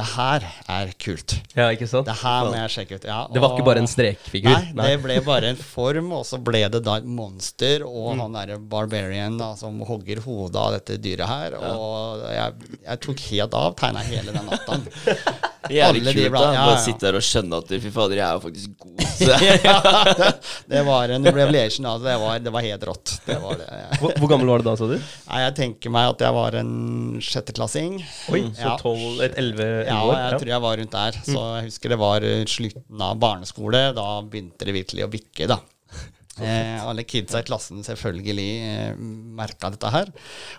det 0.00 0.06
her 0.16 0.46
er 0.76 0.92
kult. 1.04 1.36
Ja, 1.54 1.68
ikke 1.74 1.86
sant? 1.90 2.08
Det 2.08 2.16
her 2.22 2.48
må 2.48 2.56
jeg 2.58 2.72
sjekke 2.74 2.98
ut. 3.00 3.06
Ja, 3.10 3.20
Det 3.30 3.42
var 3.44 3.54
ikke 3.56 3.66
bare 3.70 3.82
en 3.84 3.90
strekfigur? 3.90 4.50
Nei, 4.74 4.88
det 4.94 5.02
ble 5.04 5.20
bare 5.26 5.52
en 5.54 5.60
form, 5.76 6.10
og 6.18 6.24
så 6.28 6.40
ble 6.42 6.64
det 6.72 6.82
da 6.86 6.96
et 7.02 7.06
monster, 7.06 7.84
og 7.86 8.10
Mm. 8.16 8.20
han 8.24 8.32
derre 8.40 8.58
barbarian 8.72 9.36
da, 9.38 9.52
som 9.60 9.78
hogger 9.86 10.22
hodet 10.24 10.56
av 10.58 10.72
dette 10.78 10.96
dyret 11.04 11.28
her. 11.30 11.54
Og 11.60 12.24
jeg, 12.32 12.76
jeg 12.88 13.00
tok 13.06 13.24
helt 13.30 13.54
av, 13.60 13.74
tegna 13.78 14.02
hele 14.08 14.32
den 14.34 14.48
natta. 14.50 14.80
Jævlig 15.70 16.02
kult, 16.16 16.32
da. 16.34 16.40
ja, 16.56 16.62
Bare 16.66 16.80
sitte 16.82 17.04
der 17.06 17.18
og 17.18 17.22
skjønne 17.22 17.58
at 17.60 17.68
fy 17.84 17.90
fader, 17.94 18.16
jeg 18.18 18.24
er 18.26 18.38
jo 18.38 18.42
faktisk 18.46 18.70
god. 18.80 18.96
Ja, 19.20 19.74
det, 20.16 20.28
det 20.72 20.80
var 20.86 21.12
en 21.12 21.26
revelation. 21.28 21.84
Altså, 21.86 22.06
det, 22.08 22.14
var, 22.22 22.38
det 22.40 22.52
var 22.54 22.64
helt 22.64 22.86
rått. 22.88 23.12
Det 23.26 23.36
var 23.42 23.58
det. 23.60 23.66
Hvor, 24.00 24.14
hvor 24.16 24.30
gammel 24.32 24.48
var 24.48 24.62
du 24.62 24.66
da, 24.70 24.74
sa 24.80 24.88
du? 24.88 24.94
Nei, 24.96 25.40
jeg 25.44 25.54
tenker 25.58 25.92
meg 25.92 26.08
at 26.14 26.24
jeg 26.24 26.34
var 26.38 26.56
en 26.62 26.72
sjetteklassing. 27.22 27.98
Oi, 28.32 28.40
så 28.56 28.64
Ja. 28.70 28.76
12, 28.80 29.20
et 29.28 29.36
11 29.44 29.68
Ja, 29.90 30.00
jeg 30.30 30.40
tror 30.40 30.52
jeg 30.54 30.64
var 30.64 30.80
rundt 30.80 30.94
der. 30.96 31.18
Så 31.26 31.42
jeg 31.58 31.66
husker 31.68 31.94
det 31.94 32.00
var 32.00 32.26
eh, 32.26 32.44
slutten 32.48 33.04
av 33.04 33.18
barneskole. 33.20 33.82
Da 33.96 34.06
begynte 34.22 34.68
det 34.68 34.76
virkelig 34.78 35.06
å 35.06 35.12
bikke, 35.12 35.50
da. 35.50 35.60
Eh, 36.40 36.78
alle 36.88 37.02
kidsa 37.04 37.42
i 37.42 37.44
klassen 37.44 37.82
selvfølgelig 37.84 38.44
eh, 38.64 39.00
merka 39.36 39.68
dette 39.74 39.90
her. 39.92 40.08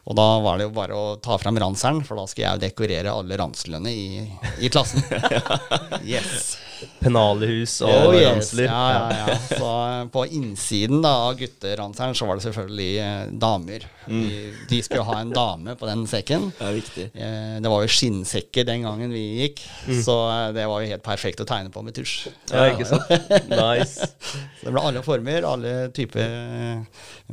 Og 0.06 0.14
da 0.20 0.26
var 0.44 0.60
det 0.60 0.68
jo 0.68 0.74
bare 0.76 0.94
å 0.94 1.16
ta 1.18 1.40
fram 1.42 1.58
ranseren, 1.58 2.04
for 2.06 2.20
da 2.20 2.28
skal 2.30 2.44
jeg 2.44 2.52
jo 2.60 2.62
dekorere 2.68 3.16
alle 3.16 3.40
ranslene 3.42 3.90
i, 3.90 4.28
i 4.62 4.70
klassen. 4.70 5.02
Yes. 6.06 6.52
Pennalehus 7.02 7.76
og 7.86 7.92
Oh, 7.92 8.16
yes. 8.16 8.26
ransler. 8.30 8.66
Ja, 8.70 8.86
ja, 8.92 9.28
ja. 9.32 9.38
Så 9.58 9.72
på 10.14 10.24
innsiden 10.38 11.02
da, 11.04 11.12
av 11.28 11.36
gutteranseren 11.40 12.16
så 12.18 12.28
var 12.30 12.40
det 12.40 12.46
selvfølgelig 12.48 12.90
eh, 13.06 13.32
damer. 13.42 13.86
De, 14.08 14.22
de 14.70 14.80
skulle 14.84 15.04
ha 15.06 15.20
en 15.22 15.32
dame 15.36 15.76
på 15.78 15.88
den 15.90 16.06
sekken. 16.10 16.50
det 16.58 16.68
er 16.68 16.78
viktig. 16.78 17.06
Eh, 17.16 17.56
Det 17.62 17.70
var 17.74 17.86
jo 17.86 17.92
skinnsekker 17.98 18.66
den 18.68 18.86
gangen 18.88 19.14
vi 19.14 19.24
gikk, 19.44 19.62
så 20.04 20.18
eh, 20.30 20.48
det 20.58 20.68
var 20.70 20.82
jo 20.86 20.92
helt 20.94 21.06
perfekt 21.06 21.44
å 21.44 21.48
tegne 21.50 21.70
på 21.74 21.84
med 21.86 21.96
tusj. 21.98 22.30
Ja, 22.54 22.68
ikke 22.74 22.88
sant? 22.90 23.10
Nice. 23.52 24.10
Så 24.62 24.68
det 24.68 24.74
ble 24.76 24.82
alle 24.92 25.02
former, 25.06 25.46
alle 25.48 25.76
typer 25.96 26.86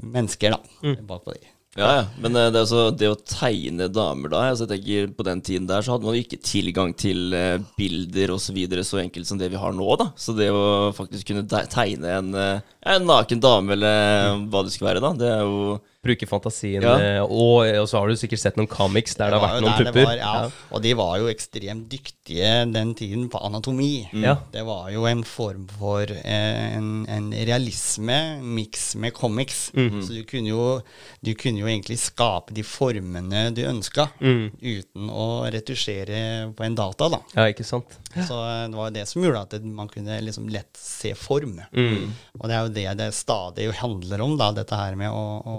mennesker, 0.02 0.54
da, 0.56 0.94
bakpå 1.08 1.34
de. 1.36 1.46
Ja, 1.78 1.88
ja. 1.94 2.04
Men 2.18 2.36
eh, 2.36 2.48
det, 2.50 2.64
altså, 2.64 2.88
det 2.90 3.10
å 3.12 3.18
tegne 3.22 3.86
damer 3.92 4.32
da 4.32 4.40
altså, 4.48 4.66
jeg 4.66 4.80
tenker 4.80 5.12
På 5.14 5.26
den 5.28 5.42
tiden 5.46 5.68
der 5.70 5.84
så 5.84 5.94
hadde 5.94 6.08
man 6.08 6.16
jo 6.16 6.24
ikke 6.24 6.40
tilgang 6.42 6.94
til 6.98 7.34
eh, 7.36 7.60
bilder 7.78 8.34
osv. 8.34 8.48
Så, 8.48 8.56
videre, 8.56 8.82
så 8.86 8.98
enkelt 9.02 9.28
som 9.28 9.38
det 9.38 9.50
vi 9.52 9.60
har 9.60 9.74
nå. 9.76 9.86
da 10.00 10.08
Så 10.18 10.34
det 10.34 10.48
å 10.54 10.88
faktisk 10.96 11.28
kunne 11.30 11.44
tegne 11.46 12.14
en, 12.16 12.32
eh, 12.34 12.64
en 12.94 13.06
naken 13.06 13.42
dame, 13.44 13.76
eller 13.76 14.40
hva 14.48 14.64
det 14.64 14.72
skulle 14.72 14.94
være, 14.94 15.04
da 15.04 15.12
det 15.18 15.30
er 15.34 15.44
jo 15.44 15.76
Bruke 16.08 16.28
fantasien. 16.30 16.82
Ja. 16.84 16.96
eh, 16.96 17.22
Og, 17.22 17.68
og 17.82 17.88
så 17.90 18.00
har 18.00 18.08
du 18.08 18.16
sikkert 18.18 18.42
sett 18.42 18.58
noen 18.58 18.70
comics 18.70 19.16
der 19.18 19.32
det, 19.32 19.38
har 19.38 19.44
vært 19.44 19.64
noen 19.64 19.78
pupper. 19.84 20.08
Var, 20.08 20.20
ja, 20.22 20.34
Og 20.72 20.84
de 20.84 20.94
var 20.98 21.14
jo 21.20 21.28
ekstremt 21.30 21.88
dyktige 21.92 22.52
den 22.72 22.94
tiden 22.98 23.28
på 23.32 23.40
anatomi. 23.44 24.08
Ja. 24.16 24.38
Det 24.52 24.64
var 24.66 24.90
jo 24.94 25.04
en 25.10 25.22
form 25.28 25.66
for 25.78 26.08
eh, 26.08 26.76
en, 26.78 27.04
en 27.08 27.30
realisme 27.32 28.18
miks 28.42 28.94
med 29.00 29.14
comics. 29.16 29.68
Mhm. 29.76 30.02
Så 30.04 30.16
du 30.16 30.24
kunne, 30.28 30.50
jo, 30.52 30.80
du 31.24 31.34
kunne 31.38 31.62
jo 31.62 31.68
egentlig 31.68 31.98
skape 32.02 32.54
de 32.56 32.64
formene 32.66 33.48
du 33.54 33.62
ønska, 33.68 34.08
mm. 34.20 34.44
uten 34.60 35.08
å 35.10 35.28
retusjere 35.52 36.20
på 36.56 36.64
en 36.66 36.76
data, 36.78 37.08
da. 37.12 37.20
Ja, 37.36 37.48
ikke 37.52 37.66
sant? 37.66 37.98
Så 38.14 38.38
eh, 38.38 38.66
det 38.68 38.78
var 38.78 38.90
jo 38.90 38.96
det 38.96 39.06
som 39.10 39.24
gjorde 39.24 39.44
at 39.46 39.64
man 39.64 39.90
kunne 39.92 40.20
liksom 40.24 40.48
lett 40.52 40.78
se 40.78 41.14
form. 41.18 41.58
Mm. 41.72 42.12
Og 42.38 42.46
det 42.48 42.56
er 42.56 42.62
jo 42.66 42.74
det 42.76 42.86
det 42.98 43.10
stadig 43.16 43.68
handler 43.80 44.24
om, 44.24 44.36
da, 44.40 44.52
dette 44.56 44.78
her 44.78 44.96
med 44.98 45.12
å, 45.12 45.26
å 45.42 45.56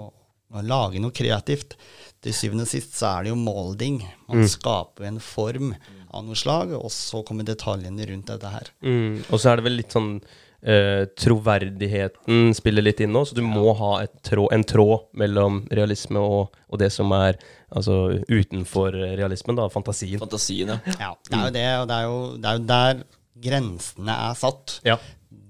lage 0.66 1.00
noe 1.02 1.14
kreativt. 1.14 1.76
Til 2.20 2.36
syvende 2.36 2.66
og 2.66 2.70
sist 2.70 2.98
så 2.98 3.14
er 3.14 3.24
det 3.24 3.32
jo 3.32 3.40
molding. 3.40 4.02
Man 4.28 4.44
skaper 4.50 5.08
en 5.08 5.20
form 5.24 5.72
av 6.10 6.26
noe 6.26 6.36
slag, 6.36 6.74
og 6.76 6.90
så 6.92 7.22
kommer 7.26 7.46
detaljene 7.48 8.06
rundt 8.10 8.30
dette 8.32 8.52
her. 8.52 8.70
Mm. 8.84 9.22
Og 9.30 9.40
så 9.40 9.52
er 9.52 9.60
det 9.60 9.66
vel 9.68 9.78
litt 9.78 9.94
sånn 9.94 10.10
eh, 10.18 11.06
Troverdigheten 11.16 12.50
spiller 12.56 12.84
litt 12.84 13.00
inn 13.00 13.14
nå, 13.14 13.22
så 13.24 13.38
du 13.38 13.44
må 13.46 13.72
ha 13.78 13.92
et 14.04 14.12
tråd, 14.26 14.50
en 14.56 14.66
tråd 14.66 15.06
mellom 15.22 15.62
realisme 15.70 16.20
og, 16.20 16.58
og 16.68 16.82
det 16.82 16.90
som 16.94 17.14
er 17.16 17.38
altså 17.70 18.18
utenfor 18.26 18.98
realismen, 18.98 19.56
da, 19.60 19.70
fantasien. 19.72 20.18
fantasien, 20.20 20.74
ja. 20.74 20.98
Ja, 20.98 21.14
det 21.30 21.38
er 21.38 21.46
jo 21.46 21.54
det, 21.54 21.64
og 21.78 21.88
det 21.88 21.96
er 21.96 22.10
jo, 22.10 22.20
det 22.36 22.50
er 22.50 22.58
jo 22.58 22.68
der 22.74 23.02
grensene 23.40 24.20
er 24.28 24.36
satt. 24.36 24.80
Ja. 24.84 24.98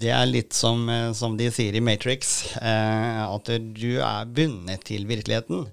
Det 0.01 0.11
er 0.15 0.27
litt 0.31 0.55
som, 0.57 0.87
eh, 0.89 1.11
som 1.17 1.37
de 1.37 1.51
sier 1.53 1.77
i 1.77 1.83
Matrix, 1.85 2.55
eh, 2.57 3.21
at 3.27 3.51
du 3.77 3.99
er 4.01 4.25
bundet 4.33 4.85
til 4.89 5.05
virkeligheten, 5.09 5.67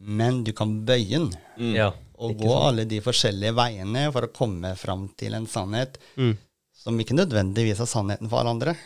men 0.00 0.42
du 0.46 0.52
kan 0.56 0.78
bøye 0.86 1.18
den. 1.18 1.30
ja. 1.76 1.92
Og 2.22 2.36
gå 2.38 2.52
alle 2.54 2.84
de 2.86 3.00
forskjellige 3.02 3.50
veiene 3.58 4.04
for 4.14 4.22
å 4.22 4.30
komme 4.30 4.76
fram 4.78 5.08
til 5.18 5.34
en 5.34 5.46
sannhet 5.50 5.96
Mm. 6.16 6.36
som 6.72 7.00
ikke 7.00 7.16
nødvendigvis 7.18 7.80
er 7.82 7.88
sannheten 7.90 8.30
for 8.30 8.38
alle 8.38 8.52
andre. 8.54 8.76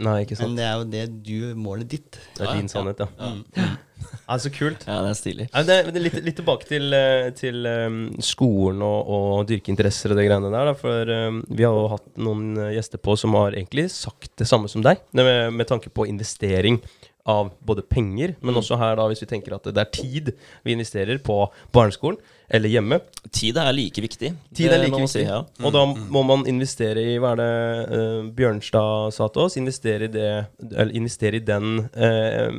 Nei, 0.00 0.22
ikke 0.24 0.38
sant. 0.38 0.54
Men 0.54 0.56
det 0.56 0.64
er 0.64 0.76
jo 0.78 0.84
det 0.88 1.02
du 1.26 1.58
målet 1.60 1.90
ditt. 1.92 2.16
Det 2.38 2.46
er 2.46 2.56
din 2.56 2.70
sannhet, 2.70 3.02
ja. 3.02 3.28
ja. 3.58 4.38
så 4.40 4.52
kult. 4.54 4.86
Ja, 4.88 5.02
det 5.04 5.10
er 5.10 5.18
stilig. 5.18 5.46
Ja, 5.50 5.62
det, 5.68 5.76
det 5.92 6.00
er 6.00 6.06
litt, 6.06 6.16
litt 6.24 6.38
tilbake 6.40 6.68
til, 6.70 6.88
eh, 6.96 7.28
til 7.36 7.68
um, 7.68 8.00
skolen 8.24 8.80
og, 8.86 9.12
og 9.12 9.44
dyrkeinteresser 9.50 10.14
og 10.14 10.20
det 10.20 10.26
greiene 10.30 10.48
der. 10.48 10.72
Da, 10.72 10.74
for 10.80 11.12
um, 11.12 11.42
vi 11.52 11.68
har 11.68 11.76
jo 11.76 11.86
hatt 11.92 12.08
noen 12.24 12.56
gjester 12.72 13.02
på 13.04 13.18
som 13.20 13.36
har 13.36 13.52
egentlig 13.52 13.90
sagt 13.92 14.32
det 14.40 14.48
samme 14.48 14.72
som 14.72 14.84
deg, 14.84 15.04
med, 15.18 15.52
med 15.60 15.68
tanke 15.68 15.92
på 15.92 16.08
investering 16.08 16.80
av 17.28 17.52
både 17.62 17.84
penger, 17.86 18.34
men 18.42 18.56
også 18.58 18.74
her 18.80 18.96
da 18.98 19.04
hvis 19.10 19.22
vi 19.22 19.28
tenker 19.30 19.54
at 19.54 19.68
det 19.70 19.78
er 19.78 19.90
tid 19.94 20.32
vi 20.66 20.74
investerer 20.74 21.20
på 21.22 21.44
barneskolen 21.74 22.18
eller 22.52 22.68
hjemme. 22.68 22.98
Tid 23.32 23.56
er 23.60 23.72
like 23.72 24.02
viktig. 24.04 24.32
Tid 24.54 24.74
er 24.74 24.82
like 24.82 24.98
viktig. 24.98 25.12
Si, 25.14 25.24
ja. 25.24 25.40
Og 25.64 25.72
da 25.74 25.86
må 25.88 26.22
man 26.28 26.44
investere 26.50 27.00
i 27.14 27.16
Hva 27.20 27.32
er 27.32 27.40
det 27.40 27.52
uh, 27.88 28.28
Bjørnstad 28.36 29.14
sa 29.16 29.28
til 29.32 29.46
oss? 29.46 29.56
Investere 29.60 30.08
i 30.08 30.12
det 30.12 30.28
Eller 30.68 30.92
investere 30.98 31.40
i 31.40 31.44
den 31.46 31.86
uh, 31.96 32.52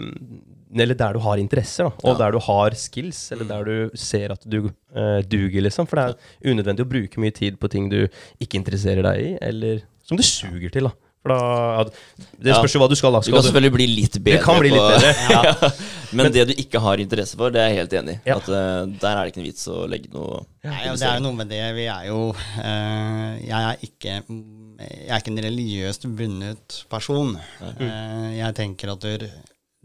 Eller 0.73 0.97
der 0.97 1.13
du 1.13 1.21
har 1.21 1.37
interesser, 1.41 1.91
da. 1.91 2.09
Og 2.09 2.17
der 2.17 2.33
du 2.33 2.41
har 2.41 2.77
skills, 2.79 3.27
eller 3.35 3.49
der 3.51 3.69
du 3.69 3.97
ser 3.99 4.33
at 4.33 4.49
du 4.49 4.59
uh, 4.65 5.21
duger, 5.29 5.61
liksom. 5.67 5.85
For 5.89 6.01
det 6.01 6.07
er 6.09 6.53
unødvendig 6.53 6.87
å 6.87 6.89
bruke 6.89 7.21
mye 7.21 7.35
tid 7.35 7.61
på 7.61 7.69
ting 7.69 7.91
du 7.93 8.01
ikke 8.41 8.57
interesserer 8.57 9.05
deg 9.05 9.21
i, 9.21 9.31
eller 9.45 9.83
som 10.03 10.17
du 10.17 10.25
suger 10.25 10.73
til, 10.73 10.89
da. 10.89 11.02
For 11.23 11.31
da 11.31 11.39
ja, 11.79 11.83
Det 12.43 12.55
spørs 12.57 12.73
jo 12.75 12.81
hva 12.81 12.89
du 12.91 12.97
skal, 12.99 13.15
da. 13.15 13.21
Du 13.23 13.31
kan 13.31 13.45
selvfølgelig 13.45 13.75
bli 13.77 13.85
litt 13.93 14.17
bedre. 14.19 14.41
kan 14.43 14.59
bli 14.59 14.73
litt 14.73 14.87
bedre, 14.91 15.11
ja. 15.31 15.69
Men, 16.17 16.29
det 16.35 16.43
du 16.49 16.53
ikke 16.59 16.81
har 16.83 17.01
interesse 17.01 17.39
for, 17.39 17.53
det 17.53 17.61
er 17.63 17.71
jeg 17.71 17.79
helt 17.79 17.95
enig 18.01 18.17
i. 18.17 18.19
Ja. 18.29 18.35
At 18.37 18.49
uh, 18.51 18.83
Der 19.01 19.15
er 19.15 19.21
det 19.23 19.31
ikke 19.31 19.41
noe 19.41 19.47
vits 19.47 19.63
å 19.71 19.77
legge 19.89 20.11
noe 20.13 20.43
Nei, 20.67 20.81
ja, 20.83 20.91
det 20.99 21.07
er 21.07 21.15
jo 21.17 21.23
noe 21.25 21.37
med 21.39 21.49
det. 21.49 21.61
Vi 21.79 21.87
er 21.89 22.09
jo 22.09 22.19
uh, 22.35 23.31
Jeg 23.39 23.61
er 23.61 23.87
ikke 23.87 24.19
jeg 24.83 25.07
er 25.07 25.21
ikke 25.21 25.31
en 25.31 25.43
religiøst 25.45 26.05
bundet 26.17 26.77
person. 26.91 27.37
Uh, 27.61 28.29
jeg 28.35 28.55
tenker 28.57 28.91
at 28.91 29.05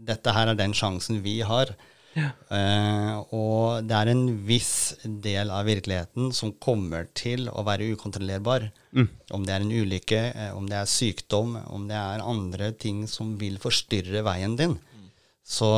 dette 0.09 0.33
her 0.35 0.51
er 0.51 0.59
den 0.59 0.73
sjansen 0.75 1.21
vi 1.23 1.37
har 1.45 1.71
Eh, 2.17 3.15
og 3.35 3.85
det 3.87 3.95
er 3.95 4.11
en 4.11 4.23
viss 4.47 4.95
del 5.05 5.51
av 5.53 5.67
virkeligheten 5.69 6.31
som 6.35 6.51
kommer 6.61 7.07
til 7.15 7.47
å 7.51 7.63
være 7.67 7.91
ukontrollerbar. 7.93 8.69
Om 9.31 9.45
det 9.45 9.53
er 9.53 9.61
en 9.65 9.71
ulykke, 9.71 10.21
eh, 10.33 10.51
om 10.57 10.65
det 10.69 10.79
er 10.81 10.89
sykdom, 10.89 11.55
om 11.69 11.87
det 11.87 11.95
er 11.99 12.25
andre 12.25 12.71
ting 12.73 13.05
som 13.07 13.35
vil 13.37 13.59
forstyrre 13.61 14.23
veien 14.25 14.55
din, 14.59 14.77
så, 15.45 15.69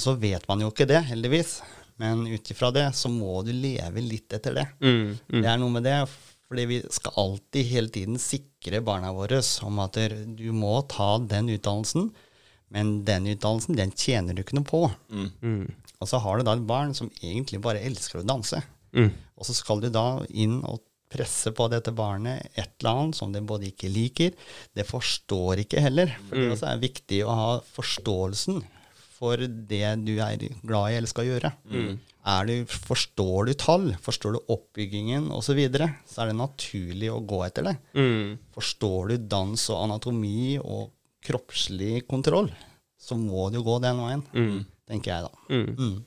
så 0.00 0.16
vet 0.20 0.46
man 0.48 0.60
jo 0.64 0.70
ikke 0.72 0.88
det, 0.88 1.02
heldigvis. 1.10 1.58
Men 2.00 2.24
ut 2.26 2.50
ifra 2.50 2.72
det 2.74 2.88
så 2.98 3.08
må 3.12 3.38
du 3.46 3.52
leve 3.54 4.02
litt 4.02 4.32
etter 4.34 4.56
det. 4.56 4.66
Mm, 4.82 5.12
Det 5.30 5.46
er 5.46 5.60
noe 5.62 5.70
med 5.76 5.84
det, 5.86 6.00
fordi 6.48 6.64
vi 6.66 6.80
skal 6.92 7.14
alltid 7.22 7.68
hele 7.70 7.92
tiden 7.94 8.18
sikre 8.20 8.80
barna 8.84 9.12
våre 9.14 9.38
om 9.64 9.78
at 9.84 9.96
du 10.36 10.48
må 10.52 10.74
ta 10.90 11.18
den 11.22 11.52
utdannelsen, 11.54 12.10
men 12.74 12.96
den 13.06 13.28
utdannelsen 13.32 13.78
den 13.78 13.94
tjener 13.94 14.34
du 14.34 14.42
ikke 14.42 14.58
noe 14.58 14.68
på. 14.68 14.82
mm, 15.10 15.66
Og 16.02 16.10
så 16.10 16.18
har 16.20 16.38
du 16.38 16.46
da 16.46 16.56
et 16.58 16.66
barn 16.66 16.94
som 16.96 17.12
egentlig 17.22 17.62
bare 17.64 17.82
elsker 17.86 18.20
å 18.20 18.26
danse. 18.26 18.60
mm. 18.92 19.12
Og 19.34 19.46
så 19.48 19.54
skal 19.56 19.80
du 19.82 19.88
da 19.90 20.22
inn 20.30 20.60
og 20.62 20.82
presse 21.14 21.50
på 21.54 21.66
dette 21.70 21.92
barnet 21.94 22.42
et 22.58 22.70
eller 22.80 22.90
annet 22.90 23.18
som 23.18 23.32
det 23.34 23.42
både 23.46 23.68
ikke 23.70 23.90
liker, 23.90 24.32
det 24.74 24.86
forstår 24.86 25.62
ikke 25.64 25.82
heller. 25.82 26.14
For 26.28 26.38
det 26.38 26.54
også 26.54 26.70
er 26.70 26.82
viktig 26.82 27.20
å 27.26 27.34
ha 27.38 27.50
forståelsen 27.74 28.62
for 29.14 29.38
det 29.38 29.84
du 30.04 30.16
er 30.22 30.42
glad 30.66 30.90
i 30.90 30.96
eller 30.98 31.10
skal 31.10 31.28
gjøre. 31.28 31.52
Er 32.24 32.48
du, 32.48 32.54
forstår 32.66 33.50
du 33.50 33.52
tall, 33.60 33.90
forstår 34.00 34.36
du 34.36 34.52
oppbyggingen 34.54 35.28
osv., 35.28 35.50
så, 35.52 35.56
videre, 35.58 35.90
så 36.08 36.22
er 36.22 36.30
det 36.32 36.38
naturlig 36.38 37.10
å 37.12 37.20
gå 37.20 37.42
etter 37.44 37.68
det. 37.68 37.74
Mm. 37.98 38.38
Forstår 38.56 39.12
du 39.12 39.26
dans 39.34 39.66
og 39.74 39.82
anatomi 39.82 40.56
og 40.62 40.93
kroppslig 41.24 42.04
kontroll, 42.10 42.52
så 43.00 43.18
må 43.18 43.48
du 43.54 43.60
gå 43.64 43.80
den 43.84 44.00
veien, 44.04 44.22
tenker 44.88 45.14
jeg 45.14 45.26
da. 45.26 45.44
Mm. 45.50 45.74
Mm. 45.74 45.98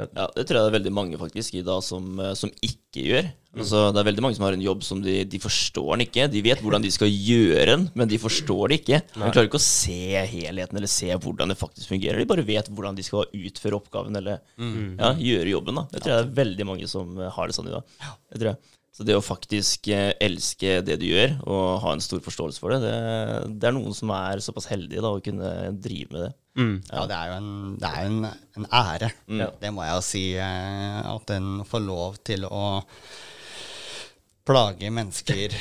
Ja, 0.00 0.26
det 0.32 0.46
tror 0.46 0.56
jeg 0.56 0.64
det 0.64 0.70
er 0.70 0.76
veldig 0.78 0.92
mange 0.94 1.18
faktisk 1.20 1.56
i 1.58 1.62
dag 1.66 1.82
som, 1.84 2.04
eh, 2.20 2.32
som 2.38 2.50
ikke 2.64 3.02
gjør. 3.04 3.28
Altså, 3.58 3.80
det 3.90 3.98
er 4.00 4.06
veldig 4.06 4.22
mange 4.22 4.36
som 4.38 4.44
har 4.46 4.54
en 4.54 4.62
jobb 4.62 4.84
som 4.86 5.00
de, 5.02 5.16
de 5.26 5.40
forstår 5.42 5.88
den 5.96 6.04
ikke. 6.06 6.26
De 6.30 6.42
vet 6.44 6.60
hvordan 6.62 6.84
de 6.84 6.92
skal 6.94 7.10
gjøre 7.10 7.66
den, 7.72 7.86
men 7.98 8.10
de 8.10 8.18
forstår 8.22 8.70
det 8.70 8.78
ikke. 8.80 9.00
De 9.16 9.30
klarer 9.32 9.48
ikke 9.48 9.58
å 9.58 9.64
se 9.64 10.22
helheten 10.30 10.78
eller 10.78 10.92
se 10.92 11.10
hvordan 11.10 11.50
det 11.50 11.58
faktisk 11.58 11.90
fungerer. 11.90 12.20
De 12.22 12.28
bare 12.30 12.46
vet 12.46 12.70
hvordan 12.70 12.98
de 12.98 13.06
skal 13.06 13.26
utføre 13.26 13.80
oppgaven 13.80 14.20
eller 14.20 14.38
ja, 14.38 15.10
gjøre 15.18 15.50
jobben. 15.56 15.80
da. 15.82 15.88
Det 15.90 16.04
tror 16.04 16.14
jeg 16.14 16.20
det 16.22 16.28
er 16.28 16.36
veldig 16.44 16.68
mange 16.70 16.90
som 16.90 17.18
eh, 17.18 17.32
har 17.34 17.50
det 17.50 17.58
sånn 17.58 17.72
i 17.72 17.74
dag. 17.74 17.98
Det 18.30 18.38
tror 18.44 18.52
jeg. 18.52 18.62
Så 19.00 19.06
det 19.08 19.14
å 19.16 19.22
faktisk 19.24 19.88
eh, 19.96 20.10
elske 20.20 20.74
det 20.84 20.98
du 21.00 21.06
gjør, 21.08 21.38
og 21.48 21.78
ha 21.86 21.94
en 21.96 22.02
stor 22.04 22.20
forståelse 22.20 22.60
for 22.60 22.74
det, 22.74 22.82
det, 22.84 23.54
det 23.62 23.70
er 23.70 23.72
noen 23.78 23.94
som 23.96 24.12
er 24.12 24.42
såpass 24.44 24.68
heldige 24.68 25.00
da, 25.00 25.14
å 25.16 25.22
kunne 25.24 25.52
drive 25.80 26.12
med 26.12 26.26
det. 26.26 26.30
Mm. 26.60 26.74
Ja, 26.90 27.06
det 27.08 27.16
er 27.16 27.30
jo 27.30 27.38
en, 27.38 27.50
det 27.80 27.88
er 27.96 28.10
en, 28.10 28.20
en 28.60 28.68
ære. 28.76 29.08
Det 29.62 29.70
må 29.72 29.86
jeg 29.86 29.96
jo 29.96 30.04
si. 30.04 30.24
eh, 30.36 31.00
At 31.14 31.32
en 31.32 31.50
får 31.64 31.84
lov 31.86 32.20
til 32.28 32.44
å 32.44 32.64
plage 34.50 34.88
mennesker 34.92 35.52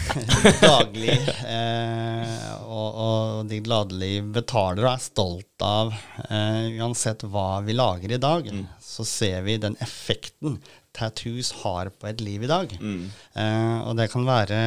daglig. 0.62 1.16
Eh, 1.46 2.52
og, 2.64 2.98
og 3.04 3.46
de 3.50 3.58
gladelig 3.66 4.12
betaler 4.34 4.86
og 4.86 4.92
er 4.94 5.02
stolt 5.04 5.66
av. 5.66 5.94
Eh, 6.30 6.78
uansett 6.80 7.26
hva 7.28 7.60
vi 7.66 7.76
lager 7.76 8.14
i 8.16 8.20
dag, 8.22 8.48
så 8.82 9.04
ser 9.06 9.42
vi 9.46 9.58
den 9.60 9.76
effekten 9.84 10.58
tattoos 10.94 11.50
har 11.62 11.90
på 11.90 12.06
et 12.10 12.20
liv 12.20 12.42
i 12.44 12.50
dag. 12.50 12.72
Eh, 12.80 13.78
og 13.88 13.96
det 13.96 14.10
kan 14.12 14.24
være 14.28 14.58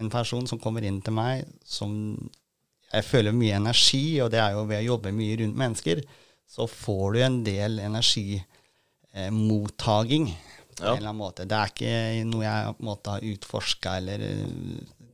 en 0.00 0.10
person 0.10 0.46
som 0.48 0.58
kommer 0.62 0.82
inn 0.88 1.00
til 1.04 1.12
meg 1.12 1.44
som 1.68 1.92
jeg 2.92 3.04
føler 3.06 3.32
mye 3.36 3.54
energi, 3.60 4.20
og 4.24 4.30
det 4.32 4.40
er 4.42 4.52
jo 4.56 4.64
ved 4.66 4.80
å 4.82 4.86
jobbe 4.94 5.12
mye 5.14 5.36
rundt 5.42 5.56
mennesker, 5.60 6.00
så 6.50 6.64
får 6.66 7.12
du 7.14 7.18
en 7.22 7.36
del 7.46 7.78
energimottaging 9.12 10.26
på 10.26 10.84
Ja. 10.84 10.92
en 10.92 10.96
eller 10.96 11.08
annen 11.10 11.16
måte. 11.20 11.44
Det 11.46 11.52
er 11.56 11.66
ikke 11.68 12.24
noe 12.26 12.42
jeg 12.44 12.64
på 12.74 12.80
en 12.80 12.86
måte 12.88 13.10
har 13.10 13.20
utforska 13.20 13.96
eller 14.00 14.18
eh, 14.20 14.46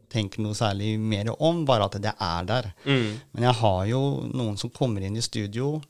tenker 0.09 0.40
noe 0.40 0.54
særlig 0.54 0.98
mer 1.00 1.32
om, 1.42 1.64
bare 1.66 1.85
at 1.85 1.98
det 2.00 2.12
er 2.20 2.44
der. 2.46 2.72
Mm. 2.87 3.20
Men 3.32 3.42
jeg 3.42 3.54
har 3.61 3.87
jo 3.90 4.00
noen 4.32 4.56
som 4.56 4.70
kommer 4.70 5.02
inn 5.02 5.16
i 5.16 5.20
studio 5.24 5.82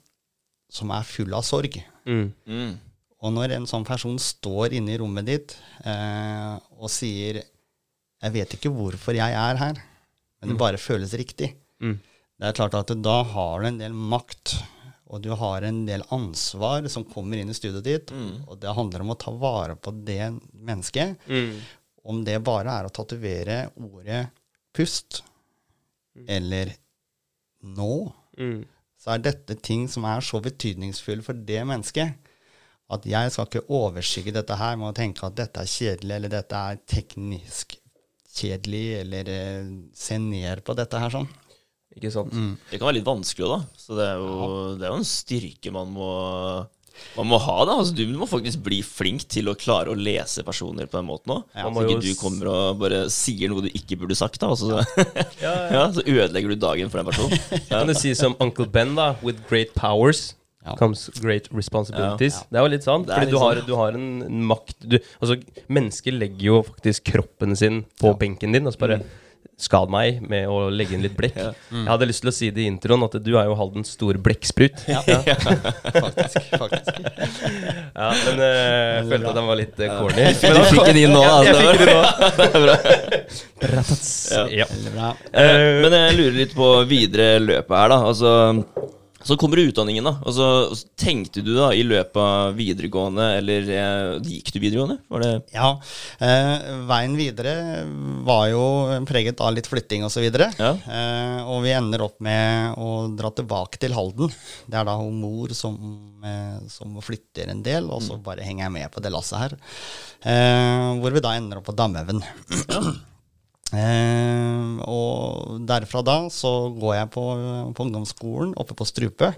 som 0.73 0.91
er 0.91 1.03
full 1.07 1.35
av 1.37 1.43
sorg. 1.47 1.77
Mm. 2.07 2.33
Mm. 2.47 2.79
Og 3.27 3.33
når 3.35 3.57
en 3.57 3.67
sånn 3.67 3.85
person 3.87 4.19
står 4.23 4.77
inne 4.79 4.95
i 4.95 4.99
rommet 5.03 5.27
ditt 5.27 5.55
eh, 5.85 6.55
og 6.79 6.91
sier 6.93 7.41
'Jeg 7.43 8.33
vet 8.33 8.55
ikke 8.57 8.71
hvorfor 8.73 9.15
jeg 9.19 9.35
er 9.35 9.57
her, 9.61 9.77
men 10.41 10.51
det 10.53 10.59
bare 10.59 10.79
føles 10.81 11.13
riktig', 11.19 11.55
Mm. 11.83 11.99
det 12.41 12.47
er 12.49 12.53
klart 12.57 12.75
at 12.75 13.03
da 13.03 13.23
har 13.23 13.61
du 13.61 13.67
en 13.67 13.79
del 13.79 13.93
makt, 13.93 14.55
og 15.11 15.21
du 15.23 15.35
har 15.37 15.63
en 15.63 15.85
del 15.87 16.03
ansvar 16.11 16.89
som 16.89 17.05
kommer 17.05 17.37
inn 17.37 17.51
i 17.51 17.55
studioet 17.59 17.85
ditt, 17.85 18.13
og 18.49 18.59
det 18.61 18.75
handler 18.75 19.01
om 19.03 19.11
å 19.13 19.19
ta 19.19 19.31
vare 19.31 19.77
på 19.77 19.93
det 20.05 20.33
mennesket. 20.55 21.19
Mm. 21.29 21.61
Om 22.05 22.25
det 22.25 22.43
bare 22.43 22.71
er 22.81 22.85
å 22.89 22.93
tatovere 22.93 23.71
ordet 23.77 24.31
'pust' 24.75 25.23
eller 26.29 26.73
'nå', 27.63 28.13
Mm. 28.39 28.65
så 28.99 29.15
er 29.15 29.19
dette 29.19 29.55
ting 29.61 29.87
som 29.89 30.05
er 30.05 30.21
så 30.21 30.41
betydningsfulle 30.41 31.23
for 31.23 31.33
det 31.35 31.65
mennesket, 31.67 32.15
at 32.93 33.07
jeg 33.09 33.33
skal 33.35 33.49
ikke 33.49 33.65
overskygge 33.75 34.35
dette 34.37 34.59
her 34.61 34.77
med 34.79 34.93
å 34.93 34.95
tenke 34.97 35.27
at 35.27 35.35
dette 35.39 35.63
er 35.65 35.71
kjedelig, 35.71 36.15
eller 36.21 36.33
dette 36.37 36.61
er 36.71 36.79
teknisk 36.87 37.75
kjedelig, 38.37 38.85
eller 39.01 39.33
eh, 39.33 39.75
se 39.97 40.21
ned 40.23 40.63
på 40.67 40.77
dette 40.79 41.01
her 41.03 41.15
sånn. 41.15 41.27
Ikke 41.97 42.13
sant? 42.13 42.33
Det 42.69 42.77
kan 42.77 42.91
være 42.91 42.99
litt 42.99 43.09
vanskelig 43.09 43.47
òg, 43.47 43.53
da. 43.57 43.81
Så 43.81 43.97
det 43.97 44.07
er, 44.07 44.21
jo, 44.21 44.49
det 44.77 44.85
er 44.85 44.93
jo 44.93 45.01
en 45.01 45.09
styrke 45.09 45.73
man 45.73 45.89
må, 45.95 46.09
man 47.17 47.29
må 47.31 47.39
ha. 47.41 47.55
da. 47.65 47.79
Altså, 47.81 47.97
du 47.97 48.05
må 48.21 48.29
faktisk 48.29 48.61
bli 48.67 48.83
flink 48.85 49.25
til 49.33 49.49
å 49.49 49.57
klare 49.57 49.95
å 49.95 49.97
lese 49.97 50.45
personer 50.45 50.91
på 50.91 51.01
den 51.01 51.09
måten 51.09 51.33
òg. 51.39 51.47
Ja. 51.57 51.65
så 51.73 51.87
ikke 51.89 52.05
du 52.05 52.11
kommer 52.21 52.53
og 52.53 52.83
bare 52.85 53.07
sier 53.13 53.49
noe 53.51 53.65
du 53.65 53.71
ikke 53.73 53.97
burde 54.03 54.19
sagt. 54.19 54.39
da. 54.45 54.53
Altså, 54.53 54.85
ja, 55.47 55.87
så 55.97 56.05
ødelegger 56.05 56.53
du 56.53 56.61
dagen 56.69 56.93
for 56.93 57.01
den 57.01 57.09
personen. 57.09 57.41
Ja. 57.57 57.81
Kan 57.81 57.91
du 57.91 57.97
si 57.97 58.13
som 58.19 58.37
Uncle 58.45 58.69
Ben, 58.69 58.93
da? 58.99 59.15
With 59.25 59.43
great 59.49 59.73
powers 59.75 60.29
Ja. 60.31 60.43
Comes 60.79 61.09
great 61.21 61.49
responsibilities. 61.53 62.41
Ja. 62.43 62.49
Det 62.51 62.59
er 62.61 62.67
jo 62.67 62.73
litt 62.77 62.87
sant. 62.87 63.07
Fordi 63.13 63.29
litt 63.29 63.35
du 63.35 63.39
har, 63.43 63.61
sånn. 63.61 63.69
du 63.69 63.77
har 63.79 64.01
en 64.01 64.43
makt 64.51 64.77
du, 64.83 64.99
Altså, 65.21 65.39
mennesker 65.69 66.17
legger 66.17 66.51
jo 66.51 66.59
faktisk 66.67 67.13
kroppen 67.13 67.57
sin 67.57 67.85
på 68.01 68.13
benken 68.19 68.53
din 68.57 68.67
og 68.67 68.75
så 68.77 68.85
bare 68.87 69.01
Skad 69.57 69.89
meg 69.89 70.19
med 70.29 70.51
å 70.53 70.67
legge 70.69 70.93
inn 70.99 71.01
litt 71.01 71.15
blekk. 71.17 71.37
Ja. 71.41 71.53
Jeg 71.73 71.89
hadde 71.89 72.07
lyst 72.11 72.21
til 72.21 72.29
å 72.29 72.35
si 72.35 72.51
det 72.53 72.61
i 72.61 72.67
introen, 72.69 73.01
at 73.07 73.15
du 73.25 73.31
er 73.41 73.47
jo 73.49 73.55
Haldens 73.57 73.95
store 73.95 74.21
blekksprut. 74.21 74.83
Ja. 74.91 75.01
Faktisk. 75.07 76.51
faktisk. 76.61 76.99
men 78.27 78.43
eh, 78.45 78.99
jeg 78.99 79.07
følte 79.09 79.31
at 79.31 79.39
den 79.39 79.49
var 79.49 79.57
litt 79.63 79.81
uh, 79.81 79.87
corny. 79.97 80.27
Du 80.43 80.61
fikk 80.75 80.91
den 80.91 81.01
inn 81.07 81.15
nå, 81.17 81.23
Ja, 81.25 81.39
altså. 81.39 81.57
jeg 81.57 81.63
fikk 81.73 81.81
den 81.81 81.95
nå. 81.97 82.77
Ja. 84.59 84.67
Ja. 84.93 85.09
Eh, 85.33 85.81
Men 85.87 85.95
jeg 85.95 86.19
lurer 86.19 86.37
litt 86.37 86.53
på 86.57 86.69
videre 86.91 87.39
løpet 87.41 87.77
her, 87.81 87.95
da. 87.95 87.99
Altså, 88.11 88.35
så 89.27 89.37
kommer 89.41 89.59
utdanningen, 89.59 90.07
da. 90.07 90.13
og 90.23 90.35
så 90.37 90.47
tenkte 90.99 91.43
du 91.45 91.53
da 91.57 91.73
i 91.75 91.83
løpet 91.87 92.19
av 92.23 92.55
videregående, 92.57 93.27
eller 93.41 93.71
eh, 93.75 94.11
gikk 94.23 94.53
du 94.55 94.61
videregående? 94.63 94.99
Var 95.13 95.25
det 95.25 95.33
Ja. 95.55 95.73
Eh, 96.23 96.69
veien 96.87 97.17
videre 97.19 97.55
var 98.27 98.47
jo 98.53 98.63
preget 99.09 99.43
av 99.43 99.55
litt 99.57 99.67
flytting 99.71 100.07
osv. 100.07 100.29
Ja. 100.31 100.71
Eh, 100.75 101.41
og 101.43 101.65
vi 101.67 101.75
ender 101.75 102.07
opp 102.07 102.21
med 102.25 102.79
å 102.79 103.09
dra 103.19 103.33
tilbake 103.35 103.83
til 103.83 103.97
Halden. 103.97 104.31
Det 104.67 104.79
er 104.79 104.87
da 104.87 104.97
hun 105.01 105.19
mor 105.21 105.53
som, 105.59 105.75
eh, 106.23 106.63
som 106.71 106.95
flytter 107.03 107.51
en 107.51 107.65
del, 107.67 107.91
og 107.91 108.03
så 108.07 108.21
bare 108.23 108.47
henger 108.47 108.69
jeg 108.69 108.77
med 108.79 108.95
på 108.95 109.03
det 109.03 109.13
lasset 109.15 109.43
her. 109.43 109.59
Eh, 110.23 110.95
hvor 111.03 111.15
vi 111.15 111.25
da 111.25 111.35
ender 111.37 111.59
opp 111.61 111.69
på 111.71 111.77
Damhaugen. 111.77 112.23
Eh, 113.75 114.77
og 114.87 115.57
derfra 115.67 116.03
da 116.07 116.19
så 116.31 116.53
går 116.77 116.95
jeg 117.01 117.11
på, 117.17 117.25
på 117.75 117.87
ungdomsskolen 117.89 118.55
oppe 118.61 118.77
på 118.79 118.87
Strupe. 118.89 119.33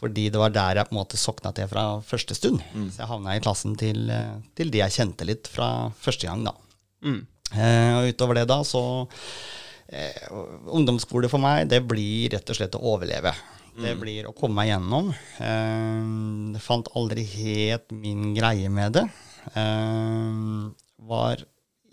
Fordi 0.00 0.30
det 0.32 0.40
var 0.40 0.52
der 0.54 0.80
jeg 0.80 0.88
på 0.88 0.94
en 0.94 1.00
måte 1.02 1.20
sokna 1.20 1.52
til 1.52 1.68
fra 1.68 1.84
første 2.04 2.34
stund. 2.36 2.62
Så 2.88 3.02
jeg 3.02 3.10
havna 3.10 3.36
i 3.36 3.42
klassen 3.44 3.76
til, 3.78 4.08
eh, 4.08 4.38
til 4.56 4.72
de 4.72 4.80
jeg 4.80 4.96
kjente 4.96 5.28
litt 5.28 5.50
fra 5.52 5.90
første 6.00 6.28
gang, 6.28 6.46
da. 6.48 6.54
Mm. 7.04 7.20
Eh, 7.50 7.92
og 7.98 8.08
utover 8.14 8.40
det 8.40 8.46
da, 8.48 8.60
så 8.64 8.82
eh, 9.92 10.26
Ungdomsskole 10.72 11.28
for 11.28 11.42
meg, 11.42 11.68
det 11.68 11.82
blir 11.84 12.30
rett 12.32 12.48
og 12.48 12.56
slett 12.56 12.78
å 12.78 12.84
overleve. 12.94 13.34
Det 13.80 13.94
blir 13.96 14.26
å 14.28 14.34
komme 14.36 14.60
meg 14.60 14.72
gjennom. 14.72 15.12
Eh, 15.40 16.58
fant 16.64 16.90
aldri 16.98 17.24
helt 17.36 17.92
min 17.94 18.32
greie 18.36 18.68
med 18.72 18.98
det. 18.98 19.06
Eh, 19.56 20.40
var 21.10 21.44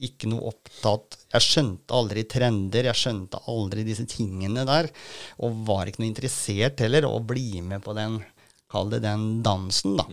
ikke 0.04 0.30
noe 0.30 0.52
opptatt 0.52 1.18
Jeg 1.38 1.46
skjønte 1.46 1.98
aldri 1.98 2.26
trender, 2.30 2.90
jeg 2.90 3.02
skjønte 3.02 3.42
aldri 3.52 3.86
disse 3.88 4.08
tingene 4.10 4.66
der. 4.68 4.90
Og 5.46 5.62
var 5.68 5.90
ikke 5.90 6.04
noe 6.04 6.12
interessert 6.12 6.82
heller 6.84 7.08
å 7.10 7.20
bli 7.24 7.62
med 7.66 7.86
på 7.86 7.96
den, 7.98 8.20
kall 8.72 8.92
det 8.94 9.04
den 9.06 9.30
dansen, 9.46 9.98
da. 10.00 10.08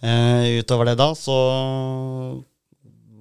Eh, 0.00 0.60
utover 0.62 0.88
det 0.88 0.98
da, 1.00 1.10
så 1.18 1.34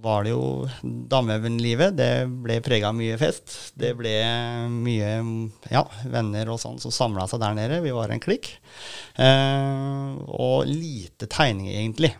var 0.07 0.23
det 0.23 0.31
jo 0.31 0.67
Damøven-livet. 0.83 1.95
Det 1.97 2.11
ble 2.45 2.59
prega 2.65 2.91
av 2.91 2.97
mye 2.97 3.17
fest. 3.19 3.55
Det 3.79 3.93
ble 3.97 4.13
mye 4.71 5.09
ja, 5.73 5.83
venner 6.07 6.53
og 6.53 6.61
sånn 6.61 6.79
som 6.81 6.93
samla 6.93 7.27
seg 7.29 7.41
der 7.43 7.57
nede. 7.57 7.81
Vi 7.83 7.95
var 7.95 8.13
en 8.13 8.23
klikk. 8.23 8.51
Eh, 9.17 10.13
og 10.37 10.69
lite 10.69 11.29
tegning, 11.31 11.71
egentlig. 11.73 12.13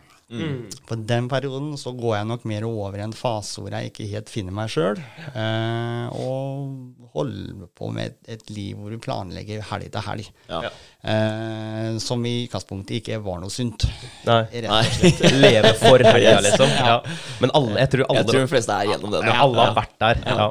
På 0.88 0.96
den 1.08 1.28
perioden 1.28 1.70
så 1.80 1.94
går 1.96 2.18
jeg 2.18 2.28
nok 2.28 2.42
mer 2.50 2.66
over 2.68 2.98
i 2.98 3.04
en 3.04 3.14
fase 3.16 3.62
hvor 3.62 3.72
jeg 3.72 3.88
ikke 3.88 4.08
helt 4.10 4.28
finner 4.28 4.52
meg 4.52 4.68
sjøl. 4.72 5.00
Eh, 5.32 6.06
og 6.12 7.08
holder 7.14 7.70
på 7.78 7.88
med 7.96 8.12
et, 8.12 8.18
et 8.36 8.50
liv 8.52 8.76
hvor 8.76 8.92
du 8.92 9.00
planlegger 9.00 9.64
helg 9.70 9.88
til 9.94 10.04
helg. 10.04 10.28
Ja. 10.50 10.68
Eh, 10.98 11.98
som 12.02 12.24
i 12.26 12.32
utgangspunktet 12.48 12.96
ikke 12.98 13.20
var 13.22 13.38
noe 13.38 13.52
sunt. 13.54 13.84
Nei. 14.26 14.40
Nei. 14.64 14.80
Leve 15.44 15.70
for 15.78 16.02
helga, 16.02 16.32
liksom. 16.42 16.72
Ja. 16.74 16.96
Men 17.38 17.52
alle, 17.54 17.76
jeg 17.84 17.92
tror 17.92 18.02
alle, 18.08 18.24
Jeg 18.24 18.28
tror 18.32 18.42
de 18.42 18.50
fleste 18.50 18.74
er 18.80 18.90
gjennom 18.90 19.14
det. 19.14 19.20
ja, 19.28 19.36
alle 19.44 19.62
har 19.68 19.76
vært 19.78 19.94
der. 20.02 20.22
Ja. 20.26 20.48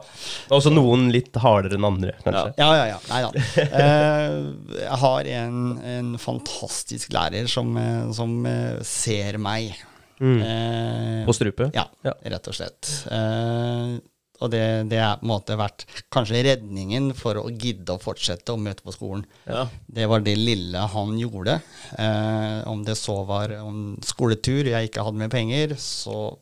Også 0.56 0.72
noen 0.72 1.10
litt 1.14 1.36
hardere 1.44 1.76
enn 1.76 1.90
andre, 1.90 2.16
kanskje. 2.24 2.56
Ja, 2.64 2.70
ja, 2.80 2.86
ja. 2.94 3.00
Nei 3.12 3.22
da. 3.28 3.68
Eh, 3.68 4.40
jeg 4.86 5.02
har 5.04 5.32
en, 5.36 5.62
en 5.98 6.14
fantastisk 6.22 7.12
lærer 7.18 7.52
som, 7.52 7.76
eh, 7.84 8.04
som 8.16 8.38
eh, 8.48 8.78
ser 8.88 9.38
meg. 9.44 9.76
Eh, 10.18 11.26
På 11.28 11.36
strupet? 11.36 11.76
ja, 11.76 11.84
Ja. 12.08 12.16
rett 12.24 12.48
og 12.50 12.56
slett. 12.58 12.94
Eh, 13.12 13.98
og 14.38 14.52
det, 14.54 14.64
det 14.92 15.00
har 15.02 15.18
på 15.20 15.26
en 15.26 15.32
måte 15.32 15.58
vært 15.58 15.86
kanskje 16.14 16.44
redningen 16.46 17.10
for 17.18 17.40
å 17.42 17.48
gidde 17.50 17.96
å 17.96 18.02
fortsette 18.02 18.54
å 18.54 18.62
møte 18.62 18.86
på 18.86 18.94
skolen. 18.96 19.26
Ja. 19.48 19.66
Det 19.88 20.08
var 20.10 20.22
det 20.26 20.36
lille 20.38 20.84
han 20.94 21.16
gjorde. 21.20 21.60
Eh, 21.98 22.60
om 22.70 22.84
det 22.86 22.98
så 23.00 23.20
var 23.28 23.56
om 23.64 23.96
skoletur, 24.06 24.70
jeg 24.70 24.92
ikke 24.92 25.06
hadde 25.08 25.24
med 25.24 25.34
penger, 25.34 25.76
så 25.82 26.36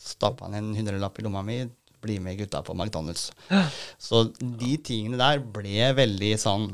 stappa 0.00 0.48
han 0.48 0.58
en 0.58 0.72
hundrelapp 0.78 1.20
i 1.20 1.26
lomma 1.26 1.44
mi. 1.46 1.62
Bli 2.02 2.16
med 2.18 2.40
gutta 2.40 2.64
på 2.66 2.74
McDonald's. 2.74 3.28
Så 4.00 4.24
de 4.40 4.72
tingene 4.82 5.20
der 5.20 5.38
ble 5.38 5.92
veldig 5.94 6.32
sånn 6.40 6.72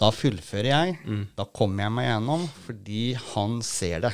Da 0.00 0.10
fullfører 0.12 0.68
jeg. 0.68 0.96
Mm. 1.08 1.20
Da 1.36 1.46
kommer 1.48 1.86
jeg 1.86 1.92
meg 1.96 2.04
gjennom, 2.04 2.42
fordi 2.66 3.04
han 3.32 3.54
ser 3.64 4.02
det. 4.04 4.10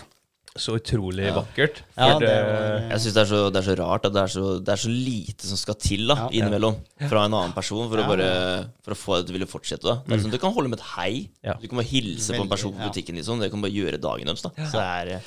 Så 0.58 0.74
utrolig 0.78 1.28
vakkert. 1.34 1.82
Ja, 1.96 2.18
det 2.18 2.26
det, 2.28 2.90
Jeg 2.90 3.00
syns 3.00 3.14
det, 3.14 3.22
er 3.22 3.30
så- 3.30 3.52
det 3.52 3.60
er 3.62 3.66
så 3.68 3.76
rart 3.78 4.04
at 4.06 4.12
det 4.12 4.22
er 4.22 4.32
så, 4.34 4.58
det 4.64 4.68
er 4.74 4.80
så 4.82 4.90
lite 4.90 5.42
som 5.46 5.56
skal 5.56 5.74
til 5.74 6.06
da, 6.08 6.14
Ja. 6.16 6.28
innimellom 6.30 6.76
fra 7.08 7.24
en 7.24 7.32
annen 7.34 7.52
person 7.54 7.88
for, 7.88 7.98
Ja. 7.98 8.04
å, 8.04 8.08
bare, 8.08 8.70
for 8.82 8.92
å 8.92 8.98
få 8.98 9.16
deg 9.18 9.26
til 9.26 9.34
å 9.34 9.38
ville 9.38 9.46
fortsette. 9.46 9.82
da. 9.82 10.02
Det 10.06 10.12
er 10.18 10.22
sånn, 10.24 10.30
Du 10.32 10.38
kan 10.38 10.52
holde 10.52 10.68
med 10.68 10.78
et 10.80 10.84
hei. 10.96 11.28
Ja. 11.44 11.54
Du 11.54 11.68
kan 11.68 11.78
bare 11.78 11.86
hilse 11.86 12.34
på 12.34 12.42
en 12.42 12.48
person 12.48 12.72
på 12.74 12.80
ja. 12.80 12.88
butikken. 12.90 13.14
liksom. 13.16 13.40
Det 13.40 13.50
kan 13.50 13.60
bare 13.62 13.70
gjøre 13.72 14.00
dagen 14.00 14.26
deres. 14.26 14.42
da. 14.42 14.50
Så 14.50 14.72
det 14.72 15.18
er, 15.18 15.22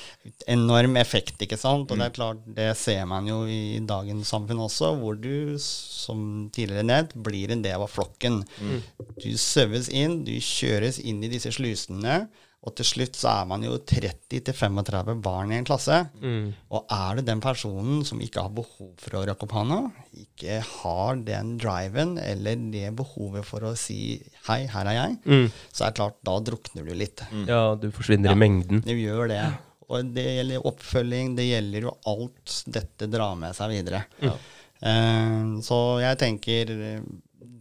enorm 0.47 0.95
effekt, 0.97 1.37
ikke 1.39 1.57
sant? 1.57 1.89
Og 1.91 1.97
det 1.97 1.99
Mm. 1.99 2.05
er 2.05 2.09
klart, 2.11 2.37
det 2.53 2.77
ser 2.77 3.05
man 3.05 3.25
jo 3.25 3.45
i 3.45 3.79
dagens 3.79 4.29
samfunn 4.29 4.59
også, 4.59 4.99
hvor 4.99 5.15
du, 5.19 5.57
som 5.57 6.49
tidligere 6.51 6.83
nevnt, 6.83 7.13
blir 7.21 7.51
en 7.51 7.61
del 7.61 7.79
av 7.81 7.89
flokken. 7.89 8.43
Mm. 8.61 8.81
Du 9.21 9.29
søves 9.37 9.89
inn, 9.89 10.23
du 10.23 10.31
kjøres 10.39 10.99
inn 11.03 11.23
i 11.23 11.27
disse 11.29 11.51
slusene, 11.51 12.27
og 12.61 12.75
til 12.77 12.85
slutt 12.85 13.15
så 13.17 13.29
er 13.41 13.47
man 13.49 13.63
jo 13.65 13.77
30-35 13.89 15.15
barn 15.25 15.51
i 15.51 15.57
en 15.57 15.65
klasse. 15.65 15.95
Mm. 16.21 16.51
Og 16.77 16.91
er 16.93 17.15
det 17.17 17.25
den 17.25 17.41
personen 17.41 18.03
som 18.05 18.21
ikke 18.21 18.43
har 18.45 18.53
behov 18.53 18.91
for 19.01 19.17
å 19.17 19.23
rakke 19.25 19.47
opp 19.47 19.55
hånda, 19.57 19.79
ikke 20.21 20.59
har 20.67 21.15
den 21.25 21.55
driven 21.61 22.17
eller 22.21 22.61
det 22.73 22.91
behovet 22.99 23.47
for 23.47 23.65
å 23.65 23.73
si 23.75 24.21
'hei, 24.45 24.67
her 24.69 24.85
er 24.85 24.93
jeg', 24.99 25.17
Mm. 25.25 25.51
så 25.73 25.85
er 25.85 25.89
det 25.89 25.95
klart, 25.95 26.15
da 26.23 26.39
drukner 26.39 26.85
du 26.85 26.93
litt. 26.93 27.21
ja, 27.47 27.75
du 27.75 27.89
forsvinner 27.91 28.31
i 28.31 28.35
mengden. 28.35 28.81
Du 28.85 28.93
gjør 28.93 29.27
det. 29.29 29.57
Og 29.89 30.13
det 30.13 30.23
gjelder 30.23 30.63
oppfølging, 30.63 31.35
det 31.35 31.49
gjelder 31.49 31.81
jo 31.81 31.97
alt 32.07 32.63
dette 32.67 33.09
drar 33.11 33.35
med 33.35 33.53
seg 33.55 33.69
videre. 33.69 34.05
Eh, 34.21 35.59
så 35.61 35.99
jeg 36.01 36.17
tenker 36.17 37.01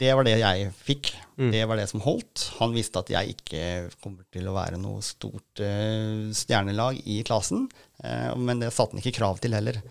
Det 0.01 0.15
var 0.15 0.23
det 0.23 0.39
jeg 0.39 0.71
fikk. 0.73 1.11
Det 1.49 1.63
var 1.65 1.79
det 1.79 1.87
som 1.89 2.03
holdt. 2.03 2.43
Han 2.59 2.75
visste 2.75 3.01
at 3.01 3.09
jeg 3.09 3.33
ikke 3.33 3.63
kommer 4.03 4.25
til 4.33 4.49
å 4.49 4.53
være 4.53 4.77
noe 4.81 5.01
stort 5.05 5.61
uh, 5.63 6.29
stjernelag 6.35 6.99
i 7.09 7.21
klassen, 7.25 7.65
uh, 8.03 8.37
men 8.37 8.61
det 8.61 8.69
satte 8.75 8.93
han 8.93 9.01
ikke 9.01 9.17
krav 9.17 9.41
til 9.41 9.55
heller. 9.57 9.81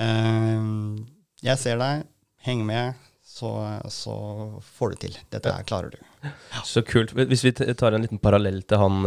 Eh, 0.00 0.60
jeg 1.44 1.60
ser 1.60 1.80
deg, 1.80 2.06
heng 2.46 2.62
med, 2.64 2.96
så, 3.26 3.50
så 3.92 4.14
får 4.78 4.94
du 4.94 5.00
til. 5.02 5.18
Dette 5.34 5.52
her 5.52 5.66
klarer 5.68 5.92
du. 5.92 6.30
Så 6.64 6.80
kult. 6.86 7.12
Hvis 7.12 7.44
vi 7.44 7.52
tar 7.52 7.92
en 7.92 8.06
liten 8.06 8.20
parallell 8.22 8.62
til 8.68 8.80
han 8.80 9.04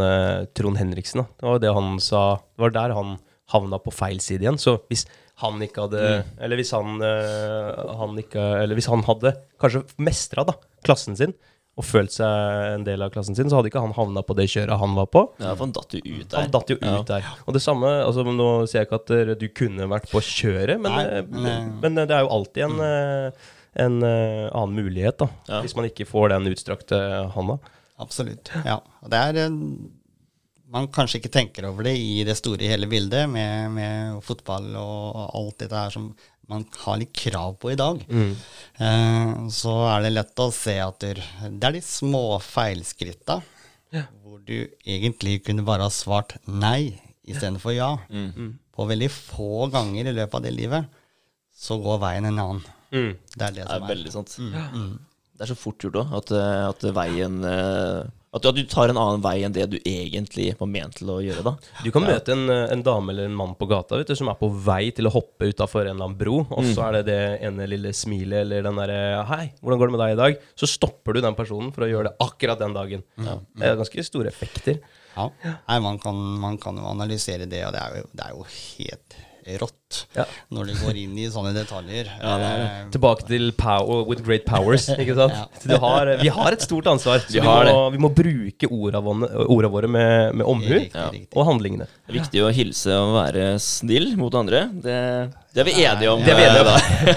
Trond 0.54 0.78
Henriksen, 0.78 1.24
da. 1.24 1.26
Det 1.40 1.48
var 1.48 1.62
det 1.64 1.72
han 1.74 1.90
sa 2.02 2.22
Det 2.38 2.62
var 2.62 2.74
der 2.76 2.94
han 2.94 3.16
havna 3.52 3.80
på 3.82 3.92
feil 3.94 4.22
side 4.22 4.46
igjen. 4.46 4.60
Så 4.60 4.76
hvis 4.92 5.04
han 5.42 5.58
ikke 5.66 5.88
hadde 5.88 6.22
Eller 6.38 6.60
hvis 6.60 6.70
han, 6.76 7.02
han 7.02 8.20
ikke 8.22 8.42
Eller 8.62 8.78
hvis 8.78 8.90
han 8.90 9.02
hadde 9.06 9.34
kanskje 9.62 9.82
mestra 10.06 10.46
klassen 10.86 11.18
sin 11.18 11.34
og 11.74 11.82
følt 11.82 12.12
seg 12.14 12.64
en 12.76 12.84
del 12.86 13.02
av 13.02 13.10
klassen 13.10 13.34
sin, 13.34 13.48
så 13.50 13.58
hadde 13.58 13.70
ikke 13.72 13.82
han 13.82 13.94
havna 13.96 14.22
på 14.22 14.36
det 14.38 14.46
kjøret 14.52 14.78
han 14.78 14.92
var 14.94 15.08
på. 15.10 15.24
ja, 15.42 15.50
for 15.56 15.64
han 15.64 15.72
datt 15.74 15.96
jo 15.96 16.02
ut 16.04 16.28
der. 16.30 16.36
Han 16.38 16.52
datt 16.54 16.70
jo 16.70 16.76
ut 16.78 16.86
Ja. 16.86 17.00
der. 17.08 17.26
Og 17.46 17.56
det 17.56 17.62
samme, 17.64 17.90
altså 18.04 18.22
Nå 18.28 18.46
sier 18.70 18.82
jeg 18.82 18.88
ikke 18.88 19.00
at 19.02 19.10
eh, 19.16 19.34
du 19.40 19.48
kunne 19.50 19.88
vært 19.90 20.06
på 20.12 20.22
kjøret, 20.22 20.78
men, 20.78 20.92
Nei, 20.94 21.04
eh, 21.18 21.26
men, 21.30 21.74
men, 21.82 21.98
eh, 21.98 22.06
det 22.06 22.14
er 22.14 22.22
jo 22.22 22.30
alltid 22.36 22.62
en, 22.68 22.78
mm. 22.78 22.86
en 22.86 23.32
en 23.74 23.96
annen 24.04 24.74
mulighet, 24.78 25.18
da. 25.18 25.26
Ja. 25.48 25.60
Hvis 25.64 25.74
man 25.74 25.88
ikke 25.88 26.06
får 26.06 26.28
den 26.30 26.46
utstrakte 26.52 26.98
handa. 27.34 27.58
Absolutt. 27.98 28.52
Ja. 28.62 28.76
Og 29.02 29.10
det 29.10 29.18
er 29.18 29.50
Man 30.70 30.86
kanskje 30.94 31.18
ikke 31.20 31.30
tenker 31.30 31.66
over 31.68 31.82
det 31.86 31.96
i 31.98 32.22
det 32.26 32.36
store 32.38 32.66
hele 32.70 32.86
bildet 32.90 33.28
med, 33.30 33.70
med 33.74 34.22
fotball 34.26 34.72
og 34.78 35.18
alt 35.34 35.58
dette 35.58 35.74
her 35.74 35.90
som 35.94 36.08
man 36.48 36.64
har 36.84 36.98
litt 37.00 37.12
krav 37.16 37.54
på 37.62 37.72
i 37.72 37.76
dag. 37.78 38.02
Eh, 38.10 39.32
så 39.54 39.74
er 39.92 40.02
det 40.04 40.12
lett 40.14 40.42
å 40.42 40.50
se 40.54 40.76
at 40.82 40.98
det 41.04 41.14
det 41.18 41.68
er 41.68 41.76
de 41.78 41.82
små 41.84 42.38
feilskritta 42.42 43.40
hvor 44.24 44.40
du 44.42 44.56
egentlig 44.82 45.36
kunne 45.46 45.62
bare 45.62 45.86
ha 45.86 45.90
svart 45.94 46.34
nei 46.50 46.98
istedenfor 47.30 47.72
ja. 47.76 47.92
På 48.74 48.86
veldig 48.90 49.08
få 49.14 49.68
ganger 49.70 50.08
i 50.10 50.14
løpet 50.16 50.34
av 50.34 50.42
det 50.42 50.50
livet 50.56 50.88
så 51.54 51.76
går 51.78 52.00
veien 52.02 52.26
en 52.26 52.38
annen. 52.42 52.64
Mm. 52.90 53.12
Det 53.36 53.44
er 53.46 53.52
det 53.54 53.62
Det 53.62 53.68
som 53.68 53.76
er 53.76 53.84
er. 53.84 53.88
veldig 53.94 54.12
sant. 54.12 54.34
Det 55.34 55.42
er 55.46 55.50
så 55.50 55.56
fort 55.58 55.78
gjort 55.82 55.96
òg, 56.02 56.12
at, 56.18 56.30
eh, 56.34 56.68
at 56.68 56.82
veien 56.94 57.38
eh, 57.46 58.02
at 58.34 58.42
du, 58.42 58.48
at 58.50 58.56
du 58.58 58.64
tar 58.66 58.90
en 58.90 58.98
annen 58.98 59.22
vei 59.22 59.36
enn 59.46 59.54
det 59.54 59.66
du 59.70 59.76
egentlig 59.78 60.50
var 60.58 60.70
ment 60.70 60.96
til 60.98 61.12
å 61.14 61.20
gjøre. 61.22 61.44
da. 61.46 61.54
Du 61.84 61.90
kan 61.94 62.02
møte 62.06 62.34
en, 62.34 62.48
en 62.50 62.82
dame 62.86 63.14
eller 63.14 63.28
en 63.30 63.36
mann 63.38 63.54
på 63.58 63.68
gata 63.70 64.00
vet 64.00 64.10
du, 64.10 64.16
som 64.18 64.30
er 64.32 64.38
på 64.40 64.48
vei 64.66 64.88
til 64.96 65.08
å 65.08 65.14
hoppe 65.14 65.52
utafor 65.52 65.84
en 65.84 65.94
eller 65.94 66.08
annen 66.08 66.18
bro, 66.18 66.40
og 66.42 66.70
så 66.72 66.88
er 66.88 66.98
det 66.98 67.04
det 67.12 67.20
ene 67.46 67.68
lille 67.70 67.94
smilet 67.94 68.42
eller 68.42 68.66
den 68.66 68.80
derre 68.80 69.00
'Hei, 69.28 69.44
hvordan 69.60 69.80
går 69.80 69.90
det 69.90 69.96
med 69.96 70.02
deg 70.04 70.16
i 70.16 70.20
dag?' 70.22 70.42
Så 70.58 70.70
stopper 70.70 71.14
du 71.14 71.22
den 71.22 71.38
personen 71.38 71.70
for 71.74 71.86
å 71.86 71.90
gjøre 71.90 72.10
det 72.10 72.16
akkurat 72.26 72.58
den 72.58 72.74
dagen. 72.76 73.06
Det 73.16 73.70
er 73.70 73.78
ganske 73.78 74.06
store 74.06 74.32
effekter. 74.32 74.82
Ja. 75.14 75.28
Nei, 75.68 75.78
man 75.84 76.00
kan, 76.02 76.18
man 76.42 76.58
kan 76.58 76.76
jo 76.80 76.88
analysere 76.90 77.46
det, 77.46 77.62
og 77.68 77.72
det 77.76 77.82
er 77.84 78.00
jo, 78.00 78.10
det 78.10 78.26
er 78.26 78.34
jo 78.34 78.48
helt 78.50 79.16
rått 79.60 80.06
Ja. 80.16 80.24
når 80.50 80.70
du 80.70 80.72
går 80.80 80.96
inn 80.98 81.18
i 81.22 81.26
sånne 81.30 81.52
detaljer. 81.54 82.08
Eh, 82.18 82.72
Tilbake 82.94 83.26
til 83.28 83.52
power, 83.58 84.02
with 84.08 84.22
great 84.26 84.44
powers. 84.48 84.88
ikke 85.02 85.14
sant? 85.18 85.34
Ja. 85.36 85.46
Du 85.68 85.76
har, 85.82 86.10
vi 86.22 86.32
har 86.34 86.56
et 86.56 86.64
stort 86.64 86.86
ansvar. 86.90 87.22
Vi 87.28 87.38
vi, 87.38 87.44
har 87.46 87.70
må, 87.70 87.90
vi 87.94 88.00
må 88.02 88.10
bruke 88.14 88.70
ordene 88.70 89.70
våre, 89.70 89.88
med, 89.90 90.34
med 90.40 90.46
omhu 90.46 90.72
Riktig, 90.74 90.94
Ja. 90.96 91.10
og 91.36 91.46
handlingene. 91.52 91.86
Det 92.06 92.14
er 92.14 92.18
viktig 92.20 92.42
å 92.46 92.50
hilse 92.54 92.96
og 92.98 93.14
være 93.20 93.46
snill 93.62 94.14
mot 94.20 94.34
andre. 94.34 94.66
Det, 94.72 94.98
det 95.54 95.62
er 95.64 95.68
vi 95.70 95.78
enige 95.84 96.10
om. 96.14 96.24
Det 96.24 96.34
er 96.34 96.40
vi 96.40 96.48
enige 96.48 96.66
om. 96.66 96.68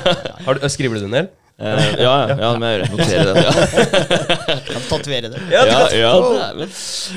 Har 0.47 0.59
du, 0.59 0.67
skriver 0.69 0.99
du 0.99 1.07
det 1.07 1.13
ned? 1.15 1.33
Eh, 1.57 1.87
ja, 1.97 2.11
ja, 2.37 2.49
må 2.61 2.67
jeg 2.69 2.85
noterer 2.91 3.31
Notere 3.31 3.33
det. 3.33 3.41
Ja, 3.41 4.57
Kan 4.67 4.83
tatovere 4.91 5.31
det. 5.33 5.39
Ja, 5.49 5.63
ja, 5.65 5.79
ja 5.97 6.11
dæven. 6.21 6.69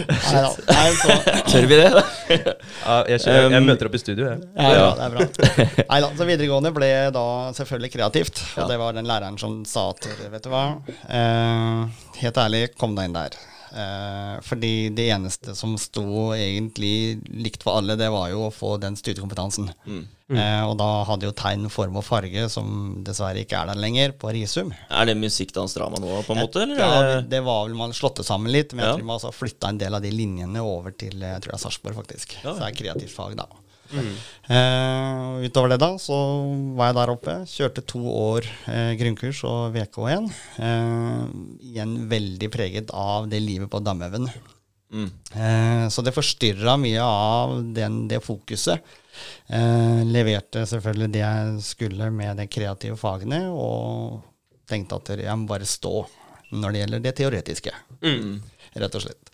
Nei, 0.09 0.41
da. 0.47 0.53
Nei, 0.71 0.87
så, 0.97 1.17
Tør 1.51 1.67
vi 1.69 1.77
det? 1.83 1.91
Ja, 1.91 2.95
jeg, 3.11 3.21
kjører, 3.21 3.51
jeg 3.53 3.61
Um, 3.61 3.69
møter 3.69 3.91
opp 3.91 3.99
i 3.99 4.01
studio, 4.01 4.31
jeg. 4.31 4.41
ja, 4.57 4.71
ja, 4.79 4.89
det 4.97 5.05
er 5.05 5.15
bra. 5.19 5.67
Nei 5.91 6.01
da, 6.07 6.11
så 6.17 6.29
videregående 6.31 6.73
ble 6.73 6.91
da 7.19 7.27
selvfølgelig 7.59 7.93
kreativt. 7.99 8.41
Og 8.55 8.63
Ja. 8.65 8.69
det 8.73 8.81
var 8.81 8.97
den 8.97 9.11
læreren 9.13 9.37
som 9.43 9.61
sa 9.69 9.91
at 9.93 10.09
vet 10.33 10.47
du 10.47 10.51
hva, 10.55 10.65
uh, 10.89 12.07
helt 12.23 12.41
ærlig, 12.47 12.65
kom 12.81 12.97
deg 12.97 13.11
inn 13.11 13.19
der. 13.21 13.37
Eh, 13.71 14.41
fordi 14.43 14.91
det 14.95 15.09
eneste 15.15 15.55
som 15.55 15.77
sto 15.79 16.33
egentlig 16.35 17.21
likt 17.31 17.63
for 17.63 17.79
alle, 17.79 17.95
det 17.97 18.09
var 18.11 18.31
jo 18.33 18.49
å 18.49 18.53
få 18.55 18.75
den 18.83 18.97
studiekompetansen. 18.99 19.71
Eh, 20.31 20.63
og 20.63 20.77
da 20.79 20.89
hadde 21.09 21.27
jo 21.27 21.33
tegn, 21.35 21.69
form 21.71 21.97
og 21.99 22.05
farge, 22.07 22.49
som 22.51 23.01
dessverre 23.07 23.43
ikke 23.43 23.59
er 23.63 23.73
der 23.73 23.81
lenger, 23.83 24.13
på 24.19 24.31
Risum. 24.35 24.71
Er 24.91 25.07
det 25.11 25.17
musikkdansdrama 25.19 25.99
nå, 26.03 26.21
på 26.27 26.37
en 26.37 26.43
måte? 26.45 26.63
Eller? 26.63 26.79
Ja, 26.79 27.21
det- 27.23 27.43
var 27.45 27.67
vel 27.67 27.75
man 27.77 27.91
slått 27.93 28.17
det 28.23 28.27
sammen 28.27 28.53
litt, 28.53 28.73
men 28.75 28.85
jeg 28.85 28.99
tror 28.99 29.07
man 29.07 29.19
har 29.23 29.33
flytta 29.33 29.69
en 29.69 29.79
del 29.79 29.95
av 29.95 30.03
de 30.03 30.11
linjene 30.11 30.63
over 30.63 30.91
til 30.93 31.19
jeg 31.19 31.41
tror 31.43 31.51
det 31.51 31.59
er 31.59 31.65
Sarpsborg, 31.65 31.95
faktisk. 31.99 32.37
Ja, 32.45 32.55
Så 32.55 32.59
det 32.61 32.69
er 32.71 32.79
kreativt 32.85 33.11
fag, 33.15 33.37
da. 33.37 33.47
Mm. 33.91 34.13
Eh, 34.55 35.47
utover 35.49 35.73
det, 35.73 35.79
da, 35.83 35.89
så 35.99 36.17
var 36.79 36.91
jeg 36.91 36.97
der 37.01 37.13
oppe. 37.15 37.35
Kjørte 37.51 37.85
to 37.91 38.01
år 38.11 38.47
eh, 38.71 38.93
grunnkurs 39.01 39.43
og 39.49 39.75
VK1. 39.75 40.31
Eh, 40.63 41.27
igjen 41.73 41.97
veldig 42.11 42.51
preget 42.55 42.91
av 42.95 43.29
det 43.33 43.41
livet 43.45 43.71
på 43.73 43.81
Damhaugen. 43.83 44.29
Mm. 44.91 45.11
Eh, 45.35 45.85
så 45.95 46.03
det 46.03 46.15
forstyrra 46.17 46.75
mye 46.83 47.03
av 47.05 47.57
den, 47.77 48.03
det 48.11 48.23
fokuset. 48.27 48.83
Eh, 49.51 50.01
leverte 50.07 50.65
selvfølgelig 50.67 51.11
det 51.15 51.23
jeg 51.23 51.61
skulle 51.67 52.11
med 52.15 52.41
de 52.43 52.49
kreative 52.51 52.99
fagene, 52.99 53.45
og 53.51 54.21
tenkte 54.71 54.99
at 55.01 55.13
jeg 55.19 55.39
må 55.39 55.51
bare 55.51 55.67
stå 55.67 55.95
når 56.51 56.73
det 56.75 56.81
gjelder 56.85 57.03
det 57.05 57.17
teoretiske, 57.21 57.73
Mm. 58.03 58.41
rett 58.75 58.95
og 58.99 59.03
slett. 59.05 59.31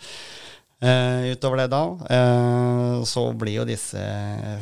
Eh, 0.77 1.33
utover 1.33 1.62
det 1.62 1.71
da, 1.73 1.85
eh, 2.12 3.05
så 3.09 3.23
blir 3.33 3.62
jo 3.62 3.65
disse 3.65 4.01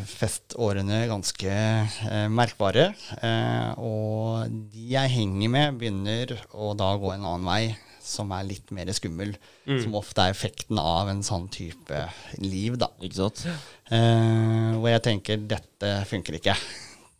festårene 0.06 1.00
ganske 1.10 1.50
eh, 1.50 2.28
merkbare. 2.30 2.92
Eh, 3.18 3.72
og 3.82 4.52
de 4.70 4.84
jeg 4.92 5.10
henger 5.16 5.50
med, 5.50 5.80
begynner 5.80 6.36
å 6.54 6.70
da 6.78 6.92
gå 7.02 7.10
en 7.16 7.26
annen 7.26 7.48
vei, 7.50 7.74
som 8.04 8.30
er 8.36 8.46
litt 8.46 8.70
mer 8.76 8.92
skummel. 8.94 9.34
Som 9.82 9.98
ofte 9.98 10.22
er 10.22 10.34
effekten 10.36 10.78
av 10.78 11.10
en 11.10 11.24
sånn 11.26 11.48
type 11.50 12.04
liv, 12.38 12.78
da. 12.78 12.92
Ikke 13.02 13.18
sant? 13.24 13.46
Eh, 13.90 14.72
hvor 14.78 14.90
jeg 14.92 15.02
tenker 15.08 15.46
dette 15.50 15.94
funker 16.10 16.38
ikke. 16.38 16.54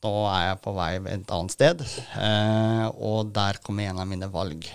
Nå 0.05 0.17
er 0.29 0.51
jeg 0.51 0.63
på 0.63 0.75
vei 0.77 0.91
et 1.17 1.31
annet 1.35 1.55
sted, 1.55 1.81
eh, 2.21 2.87
og 2.95 3.33
der 3.35 3.59
kommer 3.65 3.89
en 3.89 4.03
av 4.05 4.07
mine 4.07 4.29
valg 4.31 4.69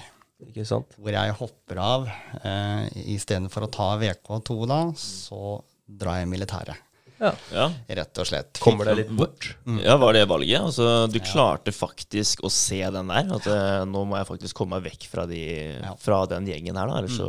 Ikke 0.48 0.64
sant? 0.68 0.94
hvor 0.98 1.12
jeg 1.12 1.34
hopper 1.40 1.80
av. 1.84 2.06
Eh, 2.44 2.86
Istedenfor 3.16 3.66
å 3.68 3.72
ta 3.74 3.90
VK2 4.00 4.60
da, 4.72 4.78
så 4.96 5.58
drar 5.90 6.22
jeg 6.22 6.30
militæret. 6.32 6.86
Ja. 7.20 7.34
Ja. 7.52 7.66
Rett 8.00 8.20
og 8.22 8.28
slett. 8.30 8.60
Kommer 8.64 8.88
det 8.88 8.94
litt 9.02 9.10
bort. 9.12 9.50
ja, 9.84 9.98
var 10.00 10.16
det 10.16 10.22
valget? 10.32 10.62
Altså, 10.70 10.86
du 11.12 11.18
klarte 11.20 11.74
faktisk 11.76 12.46
å 12.48 12.52
se 12.54 12.80
den 12.96 13.12
der? 13.12 13.28
At 13.36 13.48
eh, 13.52 13.82
nå 13.92 14.06
må 14.08 14.16
jeg 14.16 14.30
faktisk 14.30 14.56
komme 14.62 14.78
meg 14.80 14.88
vekk 14.94 15.08
fra, 15.12 15.26
de, 15.28 15.42
Ja. 15.84 15.96
fra 16.00 16.22
den 16.32 16.48
gjengen 16.48 16.80
her, 16.80 16.88
da, 16.88 17.02
ellers 17.02 17.18
så 17.20 17.28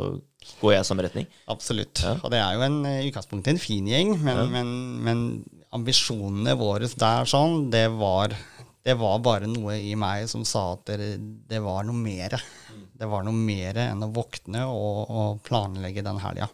går 0.63 0.77
jeg 0.77 0.85
i 0.85 0.89
samme 0.93 1.03
retning. 1.09 1.27
Absolutt. 1.51 2.05
Ja. 2.07 2.15
Og 2.23 2.31
det 2.31 2.39
er 2.39 2.55
jo 2.55 2.63
en, 2.69 2.79
i 2.87 3.09
utgangspunktet 3.11 3.57
en 3.57 3.61
fin 3.67 3.91
gjeng, 3.91 4.15
men, 4.23 4.45
men, 4.55 4.71
men 5.09 5.25
ambisjonene 5.75 6.55
våre 6.59 6.87
der 6.87 7.27
sånn, 7.31 7.67
det 7.75 7.89
var, 7.99 8.33
det 8.87 8.95
var 8.97 9.19
bare 9.25 9.49
noe 9.51 9.77
i 9.77 9.93
meg 9.99 10.29
som 10.31 10.45
sa 10.49 10.71
at 10.75 10.93
det, 10.97 11.11
det 11.51 11.61
var 11.65 11.85
noe 11.85 11.97
mer. 11.97 12.39
Det 13.01 13.09
var 13.09 13.25
noe 13.27 13.37
mer 13.37 13.77
enn 13.89 14.05
å 14.05 14.11
våkne 14.13 14.65
og, 14.69 15.11
og 15.11 15.43
planlegge 15.47 16.05
den 16.07 16.21
helga. 16.23 16.49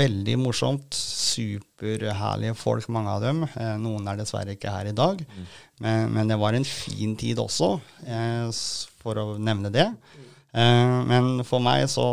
Veldig 0.00 0.34
morsomt. 0.36 0.92
Superherlige 0.94 2.54
folk, 2.58 2.88
mange 2.92 3.14
av 3.14 3.22
dem. 3.24 3.44
Eh, 3.48 3.76
noen 3.80 4.08
er 4.10 4.18
dessverre 4.20 4.56
ikke 4.56 4.74
her 4.74 4.90
i 4.90 4.96
dag. 4.96 5.22
Men, 5.80 6.10
men 6.12 6.28
det 6.32 6.36
var 6.40 6.56
en 6.58 6.66
fin 6.68 7.14
tid 7.16 7.40
også, 7.40 7.76
eh, 8.04 8.50
for 9.00 9.22
å 9.22 9.28
nevne 9.40 9.70
det. 9.72 9.86
Eh, 10.50 10.94
men 11.06 11.44
for 11.46 11.62
meg 11.62 11.84
så 11.88 12.04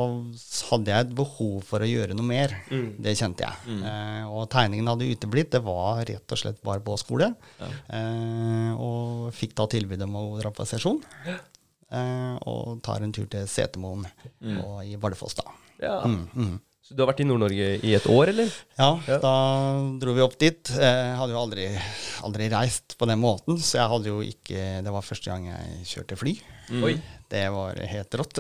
hadde 0.70 0.92
jeg 0.94 1.08
et 1.08 1.14
behov 1.18 1.56
for 1.66 1.82
å 1.82 1.90
gjøre 1.90 2.14
noe 2.16 2.28
mer. 2.30 2.54
Det 3.02 3.16
kjente 3.18 3.44
jeg. 3.48 3.78
Eh, 3.92 4.26
og 4.30 4.46
tegningen 4.54 4.88
hadde 4.94 5.10
uteblitt. 5.10 5.50
Det 5.56 5.64
var 5.66 6.04
rett 6.08 6.36
og 6.36 6.42
slett 6.44 6.62
bare 6.66 6.84
på 6.86 6.96
skole. 7.02 7.32
Eh, 7.90 8.72
og 8.78 9.07
fikk 9.38 9.56
da 9.58 9.68
tilbud 9.72 10.02
om 10.08 10.18
å 10.20 10.26
dra 10.40 10.52
på 10.54 10.66
sesjon. 10.68 11.02
Eh, 11.28 12.36
og 12.50 12.82
tar 12.84 13.06
en 13.06 13.14
tur 13.16 13.30
til 13.32 13.48
Setermoen 13.48 14.08
og 14.64 14.82
i 14.84 14.98
Bardufoss, 15.00 15.38
da. 15.40 15.54
Ja. 15.80 16.00
Mm, 16.06 16.24
mm. 16.34 16.56
Så 16.88 16.96
du 16.96 17.02
har 17.04 17.10
vært 17.10 17.20
i 17.20 17.26
Nord-Norge 17.28 17.66
i 17.84 17.90
et 17.98 18.06
år, 18.08 18.30
eller? 18.32 18.52
Ja, 18.80 18.94
da 19.20 19.32
dro 20.00 20.14
vi 20.16 20.22
opp 20.24 20.38
dit. 20.40 20.70
Jeg 20.72 21.18
hadde 21.20 21.34
jo 21.34 21.40
aldri, 21.42 21.66
aldri 22.24 22.48
reist 22.54 22.96
på 22.96 23.10
den 23.10 23.20
måten, 23.20 23.58
så 23.60 23.82
jeg 23.82 23.92
hadde 23.92 24.08
jo 24.08 24.22
ikke 24.24 24.62
Det 24.86 24.94
var 24.96 25.04
første 25.04 25.28
gang 25.28 25.50
jeg 25.50 25.82
kjørte 25.90 26.16
fly. 26.22 26.34
Oi, 26.88 26.94
Det 27.28 27.44
var 27.52 27.82
helt 27.92 28.18
rått. 28.22 28.40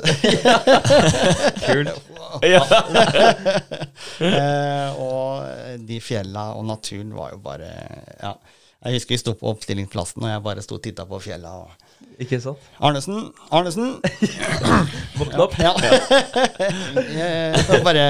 kult. 1.67 1.99
Ja. 2.47 2.61
eh, 4.29 4.95
og 5.01 5.83
de 5.87 5.99
fjella 6.03 6.49
og 6.55 6.67
naturen 6.71 7.11
var 7.17 7.35
jo 7.35 7.39
bare 7.43 7.69
Ja. 8.21 8.33
Jeg 8.85 8.93
husker 8.99 9.15
vi 9.15 9.17
sto 9.19 9.31
på 9.33 9.49
oppstillingsplassen, 9.49 10.21
og 10.21 10.29
jeg 10.29 10.41
bare 10.45 10.61
sto 10.61 10.75
og 10.77 10.83
titta 10.85 11.03
på 11.09 11.17
fjella. 11.23 11.49
Og 11.63 12.21
Ikke 12.21 12.37
sant? 12.41 12.61
Arnesen! 12.77 13.31
Arnesen! 13.49 13.95
Våkne 15.17 15.39
opp. 15.47 15.55
Ja. 15.57 15.71
Jeg 17.17 17.63
skal 17.63 17.81
bare 17.85 18.03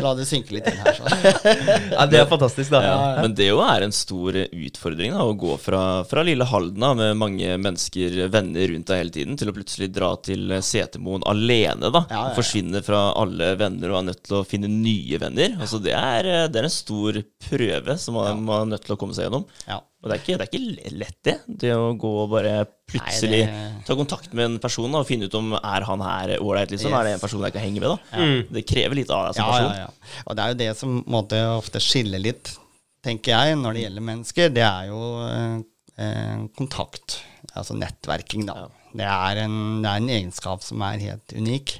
la 0.00 0.12
det 0.16 0.24
synke 0.28 0.54
litt 0.56 0.68
inn 0.70 0.80
her, 0.80 0.96
så. 0.96 1.04
Ja, 1.98 2.06
det 2.08 2.22
er 2.22 2.28
fantastisk, 2.30 2.72
da. 2.72 2.80
Ja, 2.86 2.96
men 3.20 3.34
det 3.36 3.50
jo 3.50 3.60
er 3.64 3.84
en 3.84 3.92
stor 3.94 4.36
utfordring 4.46 5.12
da, 5.12 5.26
å 5.28 5.34
gå 5.38 5.58
fra, 5.60 5.82
fra 6.08 6.24
lille 6.26 6.46
Halden 6.48 6.84
da, 6.84 6.92
med 6.98 7.18
mange 7.20 7.58
mennesker, 7.60 8.16
venner 8.32 8.72
rundt 8.72 8.88
deg 8.88 9.02
hele 9.02 9.14
tiden, 9.14 9.36
til 9.40 9.52
å 9.52 9.56
plutselig 9.56 9.90
dra 9.92 10.14
til 10.24 10.56
Setermoen 10.64 11.26
alene. 11.28 11.92
da, 11.92 12.04
Ja, 12.08 12.14
ja, 12.16 12.24
ja. 12.30 12.36
Forsvinne 12.38 12.80
fra 12.86 13.10
alle 13.18 13.52
venner 13.60 13.92
og 13.92 14.00
er 14.00 14.08
nødt 14.10 14.24
til 14.24 14.40
å 14.40 14.44
finne 14.48 14.72
nye 14.72 15.20
venner. 15.20 15.58
Altså 15.60 15.82
Det 15.84 15.92
er, 15.96 16.32
det 16.48 16.62
er 16.62 16.68
en 16.70 16.74
stor 16.78 17.20
prøve 17.48 17.98
som 18.00 18.16
man, 18.18 18.40
man 18.48 18.64
er 18.66 18.74
nødt 18.76 18.88
til 18.88 18.96
å 18.96 19.00
komme 19.00 19.16
seg 19.16 19.28
gjennom. 19.28 19.44
Ja. 19.68 19.82
Og 19.98 20.06
det 20.10 20.14
er 20.14 20.20
ikke, 20.22 20.34
det 20.38 20.44
er 20.44 20.50
ikke 20.52 20.92
lett, 21.00 21.16
det. 21.26 21.32
Det 21.64 21.70
å 21.74 21.88
gå 21.98 22.10
og 22.22 22.28
bare 22.30 22.52
plutselig 22.86 23.40
Nei, 23.48 23.54
det- 23.78 23.86
ta 23.88 23.96
kontakt 23.98 24.32
med 24.32 24.44
en 24.44 24.58
person 24.62 24.92
da, 24.94 25.00
og 25.02 25.08
finne 25.08 25.26
ut 25.26 25.34
om 25.34 25.56
er 25.58 25.86
han 25.88 26.00
her 26.06 26.36
ålreit, 26.38 26.70
liksom. 26.70 26.92
Yes. 26.92 26.98
Er 27.00 27.04
det 27.08 27.14
en 27.16 27.24
person 27.24 27.42
jeg 27.42 27.52
kan 27.56 27.62
henge 27.66 27.80
med, 27.82 27.88
da? 27.90 28.28
Det 28.54 28.62
krever 28.70 28.94
litt 29.00 29.10
av 29.10 29.26
deg 29.26 29.34
som 29.34 29.44
Ja, 29.44 29.50
person. 29.50 29.72
ja, 29.74 29.88
ja. 29.88 30.22
Og 30.26 30.36
det 30.38 30.44
er 30.44 30.48
jo 30.54 30.58
det 30.62 30.70
som 30.78 31.02
på 31.02 31.10
måte, 31.16 31.40
ofte 31.58 31.82
skiller 31.82 32.22
litt, 32.22 32.52
tenker 33.02 33.34
jeg, 33.34 33.56
når 33.58 33.74
det 33.74 33.82
gjelder 33.88 34.06
mennesker. 34.12 34.54
Det 34.54 34.62
er 34.68 34.86
jo 34.92 35.02
eh, 35.98 36.46
kontakt, 36.56 37.18
altså 37.56 37.74
nettverking, 37.78 38.46
da. 38.46 38.68
Det, 38.94 39.04
er 39.04 39.42
en, 39.44 39.82
det 39.82 39.90
er 39.90 39.96
en 40.00 40.08
egenskap 40.14 40.62
som 40.62 40.80
er 40.86 41.02
helt 41.02 41.34
unik. 41.36 41.74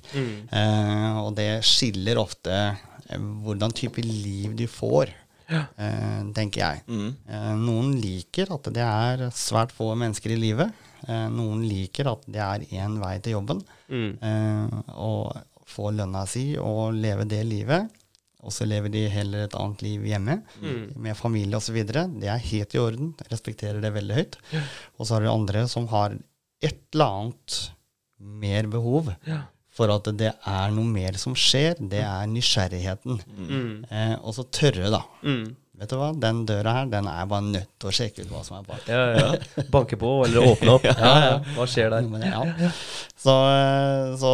Eh, 0.52 1.22
og 1.22 1.37
det 1.38 1.62
skiller 1.66 2.18
ofte 2.20 2.50
eh, 2.50 3.16
hvordan 3.46 3.72
type 3.78 4.02
liv 4.04 4.57
du 4.59 4.66
får, 4.66 5.14
eh, 5.48 6.22
tenker 6.37 6.62
jeg. 6.62 6.82
Mm. 6.88 7.11
Eh, 7.28 7.52
noen 7.61 7.92
liker 8.00 8.52
at 8.54 8.70
det 8.74 8.84
er 8.84 9.28
svært 9.37 9.74
få 9.74 9.90
mennesker 9.98 10.34
i 10.34 10.40
livet. 10.40 10.87
Eh, 11.06 11.28
noen 11.32 11.62
liker 11.66 12.11
at 12.12 12.26
det 12.28 12.42
er 12.44 12.66
én 12.82 12.98
vei 13.02 13.16
til 13.22 13.38
jobben. 13.38 13.62
Mm. 13.88 14.18
og 15.00 15.32
få 15.64 15.90
lønna 15.96 16.26
si 16.28 16.58
og 16.61 16.92
leve 16.96 17.24
det 17.28 17.40
livet. 17.48 17.94
Og 18.44 18.52
så 18.52 18.66
lever 18.68 18.92
de 18.92 19.06
heller 19.11 19.46
et 19.46 19.56
annet 19.56 19.80
liv 19.82 20.04
hjemme, 20.06 20.37
med 20.61 21.16
familie 21.16 21.56
osv. 21.56 21.78
Det 21.88 22.28
er 22.28 22.44
helt 22.50 22.76
i 22.76 22.80
orden. 22.82 23.14
Respekterer 23.32 23.80
det 23.82 23.90
veldig 23.96 24.18
høyt. 24.20 24.37
Og 24.98 25.08
så 25.08 25.16
har 25.16 25.24
du 25.24 25.30
andre 25.32 25.64
som 25.72 25.88
har 25.90 26.14
et 26.62 26.84
eller 26.92 27.16
annet 27.22 27.58
mer 28.18 28.68
behov 28.70 29.11
for 29.79 29.95
at 29.95 30.11
det 30.19 30.35
er 30.35 30.75
noe 30.75 30.91
mer 30.91 31.19
som 31.21 31.37
skjer. 31.38 31.79
Det 31.79 32.03
er 32.03 32.29
nysgjerrigheten. 32.31 33.23
Eh, 33.87 34.14
og 34.19 34.35
så 34.35 34.47
tørre, 34.51 34.91
da. 34.95 35.05
Mm. 35.23 35.55
Vet 35.79 35.93
du 35.93 35.95
hva, 35.95 36.09
den 36.19 36.41
døra 36.43 36.73
her, 36.81 36.88
den 36.91 37.07
er 37.07 37.27
bare 37.31 37.45
nødt 37.47 37.69
til 37.79 37.87
å 37.87 37.93
sjekke 37.95 38.25
ut 38.25 38.33
hva 38.33 38.41
som 38.43 38.57
er 38.59 38.64
bak. 38.67 38.88
Ja, 38.91 39.03
ja. 39.14 39.67
Banke 39.71 39.95
på, 40.01 40.11
eller 40.27 40.49
åpne 40.51 40.75
opp. 40.75 40.88
Ja, 40.99 41.12
ja. 41.23 41.37
Hva 41.55 41.67
skjer 41.71 41.93
der? 41.95 42.09
Ja. 42.25 42.71
Så, 43.14 43.35
eh, 43.53 44.09
så 44.19 44.33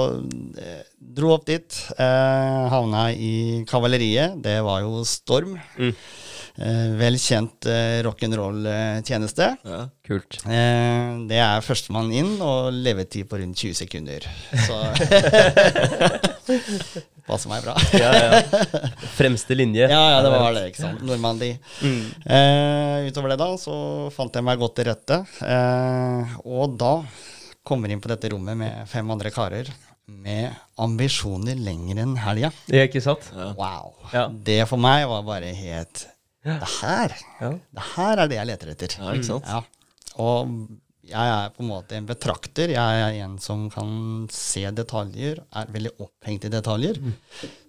eh, 0.64 0.80
dro 1.18 1.34
opp 1.34 1.44
dit. 1.50 1.80
Eh, 2.00 2.62
havna 2.72 3.10
i 3.12 3.34
kavaleriet. 3.68 4.40
Det 4.44 4.56
var 4.64 4.86
jo 4.86 5.04
storm. 5.08 5.58
Mm. 5.76 5.92
Eh, 6.54 6.92
vel 6.94 7.16
kjent 7.18 7.66
eh, 7.66 7.98
rock'n'roll-tjeneste. 8.06 9.48
Ja. 9.66 9.80
Kult. 10.06 10.36
Eh, 10.46 11.08
det 11.26 11.40
er 11.42 11.64
førstemann 11.66 12.12
inn 12.14 12.36
og 12.44 12.68
levetid 12.76 13.26
på 13.30 13.40
rundt 13.40 13.58
20 13.58 13.74
sekunder. 13.80 14.26
Så 14.66 14.78
Passer 17.24 17.48
meg 17.50 17.64
bra. 17.64 17.74
Ja, 17.96 18.10
ja. 18.14 18.42
Fremste 19.16 19.56
linje. 19.56 19.88
Ja, 19.88 20.02
ja, 20.12 20.18
det 20.22 20.30
var 20.30 20.54
det, 20.54 20.66
ikke 20.70 20.82
sant. 20.84 21.02
Normandie. 21.08 21.56
Eh, 21.82 23.08
utover 23.08 23.32
det 23.32 23.40
da, 23.40 23.48
så 23.58 23.74
fant 24.14 24.36
jeg 24.38 24.44
meg 24.46 24.60
godt 24.60 24.76
til 24.78 24.90
rette. 24.92 25.22
Eh, 25.42 26.36
og 26.44 26.76
da 26.78 26.98
kommer 27.66 27.90
inn 27.90 28.02
på 28.04 28.12
dette 28.12 28.30
rommet 28.30 28.60
med 28.60 28.86
fem 28.92 29.10
andre 29.10 29.32
karer 29.34 29.72
med 30.04 30.52
ambisjoner 30.84 31.56
lenger 31.56 32.02
enn 32.04 32.14
helga. 32.20 32.50
Ja, 32.68 32.84
ikke 32.86 33.00
sant? 33.02 33.30
Wow. 33.56 33.94
Ja. 34.12 34.28
Det 34.28 34.60
for 34.68 34.78
meg 34.78 35.08
var 35.08 35.24
bare 35.26 35.54
helt 35.56 36.04
Det 36.44 36.70
her, 36.82 37.14
det 37.40 37.84
her 37.94 38.20
er 38.20 38.28
det 38.30 38.36
jeg 38.36 38.48
leter 38.50 38.72
etter. 38.74 38.96
Ja, 39.00 39.12
ikke 39.16 39.28
sant? 39.30 39.48
Ja. 39.48 39.62
Og 40.20 40.50
jeg 41.04 41.30
er 41.30 41.50
på 41.52 41.64
en 41.64 41.68
måte 41.68 41.96
en 41.98 42.06
betrakter. 42.08 42.72
Jeg 42.72 43.00
er 43.04 43.18
en 43.24 43.36
som 43.42 43.66
kan 43.72 43.90
se 44.32 44.62
detaljer, 44.76 45.40
er 45.52 45.72
veldig 45.72 45.94
opphengt 46.04 46.46
i 46.48 46.52
detaljer. 46.52 47.00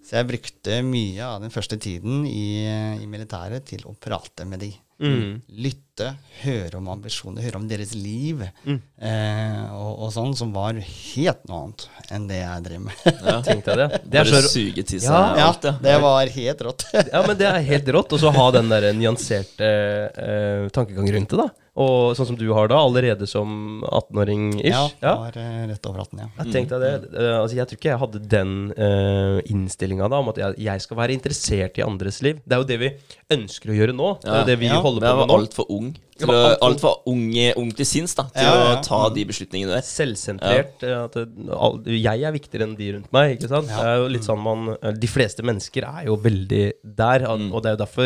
Så 0.05 0.19
jeg 0.19 0.29
brukte 0.29 0.79
mye 0.85 1.23
av 1.25 1.41
den 1.43 1.51
første 1.51 1.79
tiden 1.81 2.23
i, 2.29 2.67
i 3.01 3.07
militæret 3.09 3.65
til 3.71 3.83
å 3.89 3.95
prate 3.99 4.47
med 4.47 4.63
de. 4.63 4.71
Mm. 4.95 5.41
Lytte, 5.59 6.13
høre 6.43 6.77
om 6.79 6.85
ambisjoner, 6.93 7.43
høre 7.43 7.59
om 7.59 7.65
deres 7.67 7.91
liv, 7.97 8.39
eh, 8.65 9.63
og, 9.75 10.05
og 10.05 10.13
sånn, 10.15 10.31
som 10.39 10.53
var 10.55 10.79
helt 10.79 11.41
noe 11.49 11.65
annet 11.65 11.85
enn 12.15 12.27
det 12.29 12.39
jeg 12.39 12.63
drev 12.69 12.85
med. 12.85 13.01
Ja. 13.11 13.35
tenkte 13.43 13.73
jeg 13.75 13.81
det. 13.81 13.99
Det 14.11 14.21
er 14.21 14.29
Bare 14.31 14.41
så 14.45 14.53
suge 14.53 14.85
til 14.87 15.01
seg 15.03 15.11
Ja, 15.11 15.49
ja. 15.51 15.75
det 15.83 15.97
var 16.05 16.31
helt 16.37 16.63
rått. 16.67 16.87
Ja, 16.95 17.25
men 17.27 17.35
det 17.39 17.49
er 17.49 17.59
helt 17.67 17.91
rått. 17.97 18.15
Og 18.15 18.23
så 18.23 18.31
ha 18.35 18.47
den 18.55 18.71
der 18.71 18.89
nyanserte 18.95 19.69
eh, 20.15 20.67
tankegang 20.75 21.11
rundt 21.17 21.35
det, 21.35 21.43
da. 21.43 21.49
Og 21.75 22.15
sånn 22.15 22.29
som 22.29 22.37
du 22.39 22.45
har 22.55 22.69
da, 22.71 22.77
allerede 22.79 23.27
som 23.27 23.81
18-åring 23.83 24.61
ish. 24.61 24.69
Ja, 24.71 24.85
ja. 25.03 25.15
var 25.19 25.35
eh, 25.41 25.65
rett 25.73 25.89
over 25.89 26.05
18, 26.05 26.21
ja. 26.23 26.29
Jeg 26.45 26.53
tenkte 26.53 26.79
det, 26.79 26.93
eh, 27.11 27.33
altså 27.41 27.57
jeg 27.57 27.67
tror 27.67 27.79
ikke 27.81 27.91
jeg 27.91 27.99
hadde 28.05 28.21
den 28.31 28.53
uh, 28.79 29.41
innstillinga 29.51 30.07
om 30.07 30.31
at 30.31 30.39
jeg, 30.39 30.55
jeg 30.69 30.85
skal 30.85 30.97
være 31.01 31.17
interessert 31.17 31.77
i 31.81 31.83
andres 31.83 32.21
liv. 32.23 32.39
Det 32.45 32.55
er 32.55 32.63
jo 32.63 32.69
det 32.71 32.79
vi 32.79 32.93
ønsker 33.35 33.73
å 33.73 33.77
gjøre 33.81 33.95
nå. 33.97 34.13
Det 34.23 34.31
er 34.31 34.39
jo 34.41 34.49
det 34.53 34.59
vi 34.63 34.71
Ja. 34.71 34.79
holder 34.81 35.03
på 35.09 35.15
med 35.19 35.27
nå. 35.33 35.39
altfor 35.41 35.69
ung. 35.75 35.93
Jeg 36.15 36.21
Til 36.23 36.29
var 36.31 36.35
å, 36.37 36.43
alt 36.47 36.55
for- 36.55 36.65
alt 36.69 36.79
for 36.79 37.11
ung, 37.11 37.23
ung 37.59 37.71
til 37.75 37.85
sinns 37.85 38.13
da, 38.15 38.23
til 38.31 38.45
Ja, 38.45 38.51
ja, 38.55 38.67
ja. 38.71 38.75
å 38.79 38.83
ta 38.85 38.99
de 39.11 39.25
beslutningene 39.27 39.73
der. 39.75 39.81
Selvsentrert. 39.83 40.83
eh, 40.87 41.03
At 41.03 41.11
det, 41.17 41.25
all, 41.51 41.81
jeg 41.83 42.23
er 42.23 42.31
viktigere 42.31 42.63
enn 42.69 42.77
de 42.79 42.87
rundt 42.93 43.11
meg. 43.11 43.33
ikke 43.35 43.49
sant? 43.51 43.67
Ja. 43.67 43.81
Det 43.81 43.89
er 43.91 43.97
jo 43.99 44.07
litt 44.13 44.23
sånn 44.23 44.39
man, 44.39 44.77
eh, 44.81 44.93
De 44.95 45.07
fleste 45.11 45.43
mennesker 45.43 45.83
er 45.83 46.05
jo 46.07 46.15
veldig 46.15 46.61
der, 46.95 47.25
og 47.27 47.43
og 47.51 47.61
det 47.63 47.73
er 47.73 47.75
jo 47.75 47.83
derfor 47.83 48.05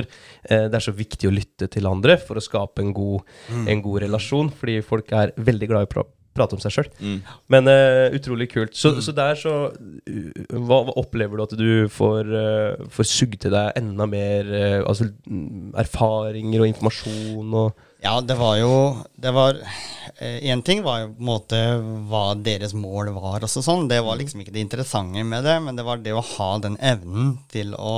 eh, 0.50 0.66
det 0.70 0.74
er 0.74 0.86
så 0.88 0.92
viktig 0.98 1.30
å 1.30 1.36
lytte 1.36 1.70
til 1.70 1.86
andre 1.86 2.18
for 2.18 2.34
å 2.42 2.42
skape 2.42 2.80
en 2.82 2.94
god, 2.98 3.22
en 3.68 3.84
god 3.84 4.06
relasjon. 4.06 4.54
Fordi 4.56 4.80
folk 4.86 5.12
er 5.12 5.36
veldig 5.36 5.72
glad 5.72 5.88
i 5.88 5.90
å 5.90 5.94
pra 5.98 6.08
prate 6.40 6.56
om 6.56 6.62
seg 6.62 6.74
sjøl. 6.74 6.90
Mm. 7.04 7.18
Men 7.52 7.70
uh, 7.72 8.16
utrolig 8.16 8.50
kult. 8.54 8.78
Så, 8.78 8.94
så 9.04 9.14
der 9.16 9.38
så 9.40 9.56
uh, 9.74 10.56
hva, 10.56 10.84
hva 10.88 10.96
opplever 11.02 11.40
du 11.40 11.46
at 11.46 11.56
du 11.60 11.72
får, 11.92 12.32
uh, 12.32 12.88
får 12.94 13.10
sugd 13.10 13.40
til 13.44 13.56
deg 13.56 13.74
enda 13.80 14.08
mer 14.10 14.50
eh, 14.56 14.80
altså, 14.80 15.10
mm, 15.28 15.74
erfaringer 15.84 16.64
og 16.64 16.72
informasjon 16.72 17.56
og 17.64 17.86
Ja, 18.02 18.22
det 18.22 18.36
var 18.40 18.56
jo 18.56 18.74
Det 19.20 19.32
var 19.36 19.58
Én 20.20 20.62
ting 20.64 20.82
var 20.84 21.02
jo 21.02 21.10
på 21.14 21.22
en 21.22 21.28
måte 21.28 21.58
hva 22.10 22.24
deres 22.36 22.74
mål 22.76 23.12
var, 23.16 23.44
og 23.46 23.52
sånn. 23.52 23.86
Det 23.88 24.00
var 24.04 24.18
liksom 24.20 24.42
ikke 24.42 24.52
det 24.56 24.64
interessante 24.66 25.22
med 25.24 25.46
det, 25.48 25.54
men 25.64 25.78
det 25.78 25.86
var 25.88 26.02
det 26.04 26.16
å 26.18 26.24
ha 26.26 26.48
den 26.60 26.76
evnen 26.84 27.38
til 27.54 27.72
å 27.78 27.94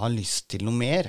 ha 0.00 0.10
lyst 0.12 0.50
til 0.52 0.66
noe 0.66 0.76
mer. 0.76 1.08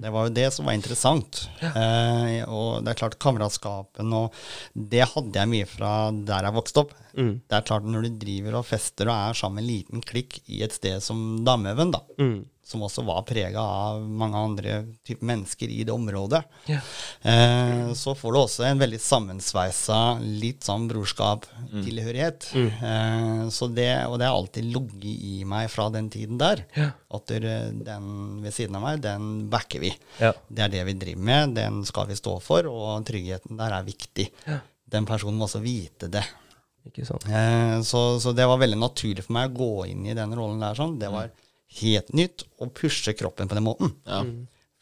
Det 0.00 0.12
var 0.14 0.28
jo 0.28 0.34
det 0.38 0.46
som 0.54 0.70
var 0.70 0.78
interessant. 0.78 1.42
Eh, 1.60 2.40
og 2.46 2.86
det 2.86 2.94
er 2.94 3.00
klart, 3.02 3.18
kameratskapen 3.20 4.14
og 4.16 4.38
Det 4.72 5.04
hadde 5.12 5.42
jeg 5.42 5.50
mye 5.50 5.68
fra 5.68 5.92
der 6.14 6.48
jeg 6.48 6.56
vokste 6.56 6.86
opp. 6.86 6.94
Mm. 7.18 7.34
Det 7.44 7.58
er 7.58 7.68
klart, 7.68 7.84
når 7.84 8.06
du 8.06 8.18
driver 8.22 8.60
og 8.60 8.68
fester 8.70 9.10
og 9.10 9.16
er 9.18 9.36
sammen 9.36 9.60
med 9.60 9.66
en 9.66 9.72
liten 9.74 10.06
klikk 10.08 10.40
i 10.46 10.62
et 10.64 10.78
sted 10.78 11.04
som 11.04 11.42
Damøven, 11.44 11.92
da, 11.92 12.04
mm. 12.22 12.38
Som 12.72 12.82
også 12.86 13.04
var 13.06 13.22
prega 13.28 13.60
av 13.62 14.00
mange 14.02 14.40
andre 14.40 14.78
typer 15.06 15.28
mennesker 15.30 15.70
i 15.70 15.82
det 15.86 15.92
området, 15.94 16.42
Ja. 16.72 16.80
eh, 17.28 17.92
så 17.98 18.14
får 18.18 18.32
du 18.32 18.38
også 18.40 18.64
en 18.70 18.80
veldig 18.80 19.00
sammensveisa 19.04 20.00
litt 20.24 20.64
sånn 20.66 20.88
brorskap-tilhørighet. 20.90 22.48
Eh, 22.56 23.48
så 23.52 23.68
det, 23.74 23.90
og 24.08 24.18
det 24.20 24.26
har 24.28 24.36
alltid 24.36 24.64
ligget 24.72 25.04
i 25.04 25.44
meg 25.48 25.68
fra 25.72 25.88
den 25.92 26.08
tiden 26.12 26.38
der. 26.40 26.64
Ja. 26.76 26.90
At 27.12 27.26
den 27.28 28.42
ved 28.42 28.54
siden 28.56 28.76
av 28.78 28.82
meg, 28.86 29.00
den 29.04 29.48
backer 29.52 29.82
vi. 29.82 29.92
Ja. 30.20 30.32
Det 30.48 30.66
er 30.66 30.72
det 30.72 30.84
vi 30.88 30.98
driver 31.06 31.26
med, 31.30 31.54
den 31.58 31.82
skal 31.88 32.08
vi 32.10 32.16
stå 32.18 32.38
for, 32.42 32.66
og 32.70 33.04
tryggheten 33.08 33.58
der 33.60 33.76
er 33.78 33.86
viktig. 33.86 34.30
Den 34.92 35.06
personen 35.08 35.38
må 35.40 35.46
også 35.48 35.62
vite 35.64 36.08
det. 36.12 36.24
Ikke 36.88 37.04
sant? 37.06 37.24
Eh, 37.30 37.78
så, 37.86 38.18
så 38.20 38.32
det 38.34 38.46
var 38.50 38.58
veldig 38.58 38.80
naturlig 38.80 39.22
for 39.24 39.36
meg 39.36 39.52
å 39.52 39.58
gå 39.60 39.86
inn 39.92 40.06
i 40.10 40.16
den 40.18 40.32
rollen 40.34 40.58
der. 40.64 40.74
sånn. 40.74 40.96
Det 40.98 41.10
var 41.14 41.30
helt 41.80 42.12
nytt 42.16 42.44
å 42.60 42.68
pushe 42.74 43.14
kroppen 43.16 43.48
på 43.50 43.56
den 43.58 43.66
måten. 43.66 43.94
Ja. 44.08 44.24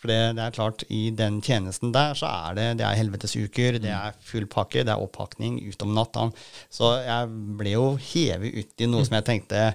For 0.00 0.08
det, 0.08 0.18
det 0.38 0.44
er 0.46 0.54
klart, 0.56 0.82
i 0.88 1.10
den 1.12 1.42
tjenesten 1.44 1.92
der, 1.92 2.14
så 2.16 2.24
er 2.30 2.56
det, 2.56 2.66
det 2.80 2.86
er 2.88 2.96
helvetesuker, 2.96 3.76
det 3.84 3.92
er 3.92 4.14
full 4.24 4.46
pakke, 4.48 4.80
det 4.88 4.94
er 4.94 5.02
oppakning 5.04 5.58
utom 5.68 5.92
natta. 5.96 6.30
Så 6.72 6.94
jeg 7.04 7.28
ble 7.60 7.74
jo 7.74 7.86
hevet 8.00 8.56
ut 8.62 8.80
i 8.80 8.88
noe 8.88 9.04
som 9.04 9.18
jeg 9.18 9.26
tenkte 9.28 9.66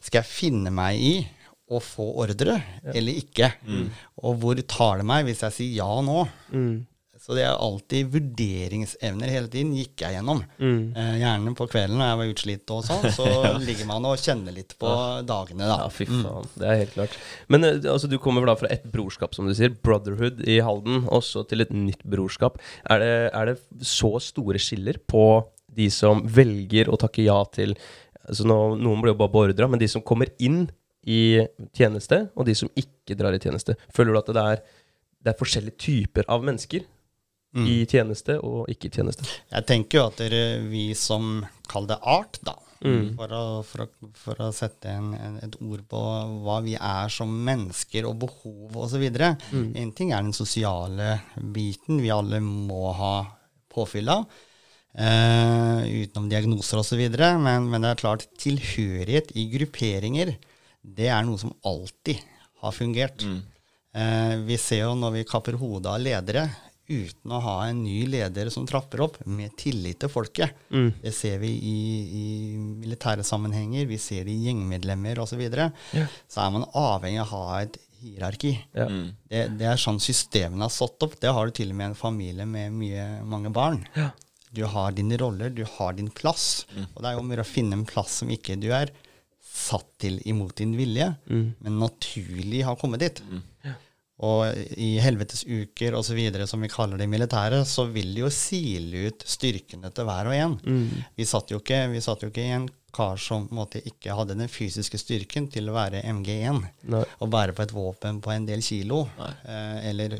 Skal 0.00 0.22
jeg 0.22 0.30
finne 0.30 0.72
meg 0.72 0.96
i 0.96 1.14
å 1.66 1.80
få 1.82 2.06
ordre, 2.22 2.56
eller 2.94 3.20
ikke? 3.20 3.50
Og 4.24 4.38
hvor 4.40 4.60
tar 4.70 5.02
det 5.02 5.08
meg 5.12 5.26
hvis 5.28 5.42
jeg 5.44 5.56
sier 5.58 5.80
ja 5.82 6.00
nå? 6.06 6.22
Mm. 6.54 6.76
Så 7.26 7.34
det 7.34 7.42
er 7.42 7.56
alltid 7.58 8.12
vurderingsevner 8.12 9.30
hele 9.34 9.48
tiden, 9.50 9.72
gikk 9.74 10.04
jeg 10.04 10.14
gjennom. 10.14 10.44
Eh, 10.62 11.16
gjerne 11.18 11.54
på 11.58 11.66
kvelden 11.66 11.98
når 11.98 12.12
jeg 12.12 12.18
var 12.20 12.30
utslitt 12.30 12.72
og 12.76 12.84
sånn, 12.86 13.08
så 13.16 13.26
ligger 13.66 13.88
man 13.88 14.06
og 14.06 14.22
kjenner 14.22 14.54
litt 14.54 14.76
på 14.78 14.92
dagene, 15.26 15.66
da. 15.66 15.80
Ja, 15.82 15.88
fy 15.90 16.06
faen. 16.06 16.46
Det 16.54 16.70
er 16.70 16.78
helt 16.84 16.94
klart. 16.94 17.18
Men 17.50 17.66
eh, 17.66 17.80
altså, 17.82 18.06
du 18.06 18.14
kommer 18.22 18.46
da 18.46 18.54
fra 18.60 18.70
et 18.70 18.86
brorskap, 18.94 19.34
som 19.34 19.50
du 19.50 19.56
sier, 19.58 19.74
Brotherhood 19.74 20.44
i 20.46 20.60
Halden, 20.62 21.02
også 21.10 21.42
til 21.50 21.66
et 21.66 21.74
nytt 21.74 22.06
brorskap. 22.06 22.62
Er 22.86 23.02
det, 23.02 23.12
er 23.34 23.50
det 23.50 23.58
så 23.82 24.14
store 24.22 24.62
skiller 24.62 25.02
på 25.10 25.26
de 25.76 25.90
som 25.90 26.22
velger 26.30 26.86
å 26.94 26.98
takke 27.00 27.26
ja 27.26 27.40
til 27.50 27.74
altså 28.22 28.46
nå, 28.46 28.56
Noen 28.78 29.02
blir 29.02 29.16
jo 29.16 29.20
bare 29.24 29.34
beordra, 29.34 29.66
men 29.70 29.82
de 29.82 29.90
som 29.90 30.04
kommer 30.06 30.30
inn 30.38 30.68
i 31.02 31.42
tjeneste, 31.74 32.28
og 32.38 32.46
de 32.46 32.54
som 32.58 32.70
ikke 32.78 33.18
drar 33.18 33.34
i 33.34 33.42
tjeneste. 33.42 33.74
Føler 33.94 34.14
du 34.14 34.22
at 34.22 34.30
det 34.30 34.46
er, 34.54 34.62
det 35.26 35.34
er 35.34 35.42
forskjellige 35.42 35.82
typer 35.82 36.30
av 36.30 36.46
mennesker 36.46 36.86
i 37.64 37.80
tjeneste 37.88 38.38
og 38.44 38.68
ikke 38.72 38.90
i 38.90 38.94
tjeneste? 38.98 39.26
Jeg 39.52 39.68
tenker 39.68 40.00
jo 40.00 40.06
at 40.10 40.20
dere, 40.20 40.44
vi 40.68 40.90
som 40.98 41.40
kaller 41.70 41.94
det 41.94 42.00
art, 42.12 42.40
da, 42.46 42.56
for, 43.16 43.32
å, 43.32 43.44
for, 43.66 43.86
å, 43.86 44.10
for 44.20 44.42
å 44.44 44.50
sette 44.54 44.92
en, 44.92 45.12
en, 45.16 45.38
et 45.44 45.56
ord 45.64 45.84
på 45.88 46.00
hva 46.44 46.58
vi 46.64 46.76
er 46.76 47.12
som 47.12 47.30
mennesker 47.46 48.08
og 48.08 48.18
behov 48.26 48.76
osv. 48.84 49.06
Mm. 49.06 49.70
En 49.80 49.94
ting 49.96 50.12
er 50.12 50.26
den 50.26 50.36
sosiale 50.36 51.16
biten 51.36 52.02
vi 52.02 52.12
alle 52.12 52.42
må 52.44 52.92
ha 52.96 53.14
påfyll 53.72 54.12
av. 54.12 54.28
Eh, 54.96 55.80
utenom 56.04 56.28
diagnoser 56.32 56.80
osv. 56.80 57.02
Men, 57.16 57.68
men 57.70 57.82
det 57.82 57.92
er 57.92 58.04
klart, 58.04 58.28
tilhørighet 58.40 59.34
i 59.36 59.48
grupperinger, 59.52 60.36
det 60.86 61.10
er 61.10 61.26
noe 61.26 61.40
som 61.40 61.54
alltid 61.66 62.22
har 62.62 62.76
fungert. 62.76 63.24
Eh, 63.96 64.36
vi 64.46 64.60
ser 64.60 64.84
jo 64.84 64.94
når 64.98 65.18
vi 65.18 65.28
kapper 65.28 65.58
hodet 65.60 65.92
av 65.92 66.02
ledere 66.02 66.46
uten 66.88 67.32
å 67.34 67.40
ha 67.42 67.54
en 67.68 67.82
ny 67.84 68.04
leder 68.10 68.50
som 68.54 68.66
trapper 68.68 69.02
opp, 69.06 69.16
med 69.26 69.54
tillit 69.58 70.00
til 70.02 70.12
folket. 70.12 70.54
Det 71.02 71.12
ser 71.14 71.40
vi 71.42 71.50
i, 71.54 71.78
i 72.06 72.26
militære 72.56 73.24
sammenhenger, 73.26 73.88
vi 73.90 73.98
ser 74.02 74.26
det 74.28 74.34
i 74.34 74.46
gjengmedlemmer 74.48 75.22
osv. 75.22 75.34
Så, 75.36 75.40
videre. 75.40 75.70
så 76.30 76.46
er 76.46 76.52
man 76.54 76.68
avhengig 76.72 77.20
av 77.20 77.32
å 77.34 77.40
ha 77.46 77.58
et 77.64 77.74
hierarki. 78.00 78.54
Ja. 78.76 78.86
Det, 79.28 79.42
det 79.60 79.66
er 79.68 79.80
sånn 79.80 79.98
systemene 80.00 80.68
er 80.68 80.72
satt 80.72 81.02
opp. 81.04 81.18
Det 81.20 81.32
har 81.32 81.48
du 81.48 81.56
til 81.56 81.72
og 81.72 81.78
med 81.78 81.88
i 81.88 81.90
en 81.90 81.98
familie 81.98 82.46
med 82.48 82.72
mye, 82.76 83.08
mange 83.28 83.52
barn. 83.52 83.82
Ja. 83.96 84.10
Du 84.56 84.62
har 84.70 84.94
dine 84.96 85.18
roller, 85.20 85.50
du 85.52 85.64
har 85.76 85.96
din 85.98 86.08
plass. 86.14 86.64
Og 86.94 87.02
det 87.02 87.10
er 87.10 87.18
jo 87.18 87.26
mer 87.26 87.42
å 87.42 87.48
finne 87.48 87.76
en 87.76 87.88
plass 87.88 88.22
som 88.22 88.30
ikke 88.32 88.56
du 88.62 88.70
er 88.72 88.92
satt 89.56 89.88
til 90.02 90.18
imot 90.28 90.56
din 90.60 90.74
vilje, 90.76 91.10
men 91.64 91.78
naturlig 91.80 92.62
har 92.66 92.76
kommet 92.80 93.00
dit. 93.04 93.22
Og 94.24 94.46
i 94.80 94.94
helvetesuker 95.04 95.92
osv., 95.98 96.20
som 96.48 96.62
vi 96.64 96.70
kaller 96.72 96.96
det 96.96 97.04
i 97.04 97.12
militæret, 97.12 97.68
så 97.68 97.84
vil 97.92 98.14
de 98.14 98.22
jo 98.24 98.30
sile 98.32 99.10
ut 99.10 99.26
styrkene 99.28 99.90
til 99.92 100.08
hver 100.08 100.30
og 100.30 100.36
en. 100.38 100.56
Vi, 101.18 101.26
satt 101.28 101.52
jo 101.52 101.60
ikke, 101.60 101.82
vi 101.92 102.00
satt 102.00 102.24
jo 102.24 102.30
ikke 102.32 102.46
i 102.46 102.54
en 102.56 102.68
kar 102.96 103.18
som 103.20 103.44
måte 103.52 103.82
ikke 103.84 104.14
hadde 104.16 104.38
den 104.38 104.48
fysiske 104.48 104.96
styrken 104.96 105.50
til 105.52 105.68
å 105.68 105.74
være 105.76 106.00
MG1 106.08 106.62
Nei. 106.88 107.02
og 107.20 107.28
bære 107.28 107.52
på 107.52 107.66
et 107.66 107.74
våpen 107.76 108.22
på 108.24 108.32
en 108.32 108.46
del 108.48 108.62
kilo, 108.64 109.02
eh, 109.20 109.90
eller 109.90 110.16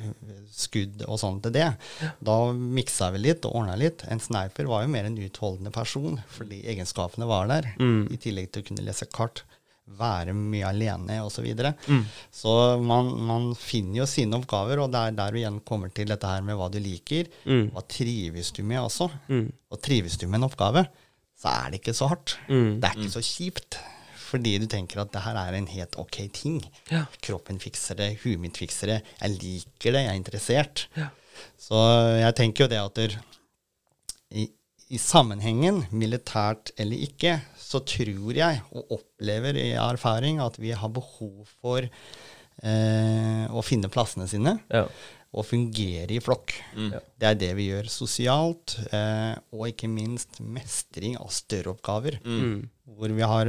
skudd 0.53 1.07
og 1.09 1.17
sånn 1.23 1.41
til 1.47 1.55
det. 1.57 1.71
Da 2.21 2.37
miksa 2.53 3.09
vi 3.17 3.23
litt 3.25 3.49
og 3.49 3.63
ordna 3.63 3.79
litt. 3.81 4.05
En 4.13 4.21
sniper 4.21 4.69
var 4.69 4.85
jo 4.85 4.93
mer 4.93 5.09
en 5.09 5.17
utholdende 5.17 5.73
person, 5.73 6.21
fordi 6.37 6.67
egenskapene 6.69 7.25
var 7.33 7.49
der. 7.49 7.73
I 8.13 8.21
tillegg 8.21 8.53
til 8.53 8.61
å 8.61 8.69
kunne 8.69 8.85
lese 8.85 9.09
kart, 9.09 9.47
være 9.87 10.33
mye 10.35 10.66
alene 10.66 11.20
osv. 11.22 11.37
Så, 11.37 11.42
videre. 11.44 11.75
så 12.33 12.53
man, 12.83 13.11
man 13.29 13.51
finner 13.55 14.01
jo 14.01 14.07
sine 14.11 14.38
oppgaver, 14.40 14.81
og 14.83 14.90
det 14.92 15.03
er 15.03 15.18
der 15.18 15.35
vi 15.37 15.44
igjen 15.44 15.61
kommer 15.68 15.92
til 15.94 16.09
dette 16.11 16.31
her 16.31 16.42
med 16.46 16.59
hva 16.59 16.70
du 16.72 16.81
liker. 16.83 17.29
Hva 17.70 17.85
trives 17.87 18.51
du 18.57 18.62
med 18.66 18.83
også? 18.83 19.11
Og 19.70 19.83
trives 19.85 20.18
du 20.18 20.27
med 20.27 20.40
en 20.40 20.49
oppgave, 20.49 20.87
så 21.37 21.53
er 21.53 21.70
det 21.70 21.83
ikke 21.83 21.94
så 21.96 22.09
hardt. 22.11 22.38
Det 22.81 22.88
er 22.88 22.96
ikke 22.99 23.14
så 23.18 23.25
kjipt. 23.25 23.79
Fordi 24.27 24.57
du 24.59 24.66
tenker 24.66 24.99
at 25.05 25.12
det 25.14 25.22
her 25.22 25.37
er 25.38 25.55
en 25.55 25.68
helt 25.70 25.94
ok 26.03 26.16
ting. 26.35 26.59
Ja. 26.90 27.05
Kroppen 27.22 27.61
fikser 27.62 27.99
det, 28.01 28.09
huet 28.25 28.40
mitt 28.42 28.59
fikser 28.59 28.90
det. 28.90 28.96
Jeg 29.20 29.37
liker 29.37 29.94
det, 29.94 30.03
jeg 30.03 30.11
er 30.11 30.18
interessert. 30.18 30.87
Ja. 30.99 31.12
Så 31.61 31.79
jeg 32.18 32.35
tenker 32.38 32.64
jo 32.64 32.70
det 32.72 32.81
at 32.83 33.16
i, 34.35 34.49
i 34.92 34.99
sammenhengen, 35.03 35.83
militært 35.90 36.70
eller 36.79 37.01
ikke, 37.09 37.40
så 37.59 37.81
tror 37.83 38.38
jeg, 38.38 38.61
og 38.70 38.92
opplever 39.01 39.59
i 39.59 39.72
erfaring, 39.75 40.38
at 40.42 40.61
vi 40.62 40.70
har 40.78 40.93
behov 40.95 41.49
for 41.59 41.82
eh, 41.82 43.45
å 43.51 43.64
finne 43.66 43.91
plassene 43.93 44.28
sine 44.30 44.59
Ja. 44.70 44.87
Og 45.37 45.45
fungere 45.45 46.16
i 46.16 46.22
flokk. 46.22 46.55
Mm. 46.77 46.95
Det 47.16 47.29
er 47.29 47.37
det 47.41 47.51
vi 47.59 47.68
gjør 47.70 47.91
sosialt, 47.93 48.79
eh, 48.95 49.35
og 49.53 49.68
ikke 49.68 49.91
minst 49.91 50.41
mestring 50.41 51.16
av 51.20 51.29
større 51.35 51.74
oppgaver. 51.74 52.20
Hvor 52.97 53.12
vi 53.12 53.24
har 53.27 53.49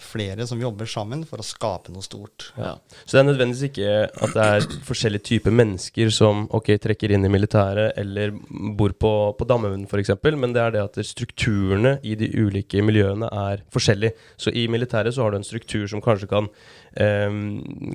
flere 0.00 0.46
som 0.48 0.60
jobber 0.62 0.88
sammen 0.88 1.24
for 1.28 1.42
å 1.42 1.44
skape 1.44 1.90
noe 1.92 2.04
stort. 2.06 2.46
Ja. 2.56 2.76
Så 3.02 3.16
det 3.16 3.20
er 3.20 3.26
nødvendigvis 3.26 3.66
ikke 3.66 3.90
at 4.06 4.36
det 4.36 4.44
er 4.46 4.68
forskjellige 4.86 5.26
typer 5.32 5.56
mennesker 5.58 6.12
som 6.14 6.46
ok, 6.54 6.70
trekker 6.86 7.12
inn 7.12 7.26
i 7.26 7.32
militæret 7.32 7.98
eller 8.00 8.32
bor 8.78 8.94
på, 8.94 9.12
på 9.36 9.48
Dammehaugen 9.50 9.84
f.eks., 9.90 10.14
men 10.38 10.54
det 10.56 10.62
er 10.62 10.76
det 10.76 10.84
at 10.86 11.00
strukturene 11.04 11.98
i 12.06 12.14
de 12.16 12.30
ulike 12.38 12.84
miljøene 12.86 13.28
er 13.50 13.66
forskjellige. 13.74 14.14
Så 14.40 14.54
i 14.54 14.68
militæret 14.70 15.16
så 15.16 15.26
har 15.26 15.34
du 15.34 15.42
en 15.42 15.50
struktur 15.50 15.84
som 15.90 16.04
kanskje 16.04 16.30
kan, 16.30 16.48
eh, 16.94 17.28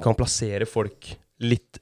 kan 0.04 0.20
plassere 0.20 0.70
folk 0.70 1.16
litt 1.44 1.80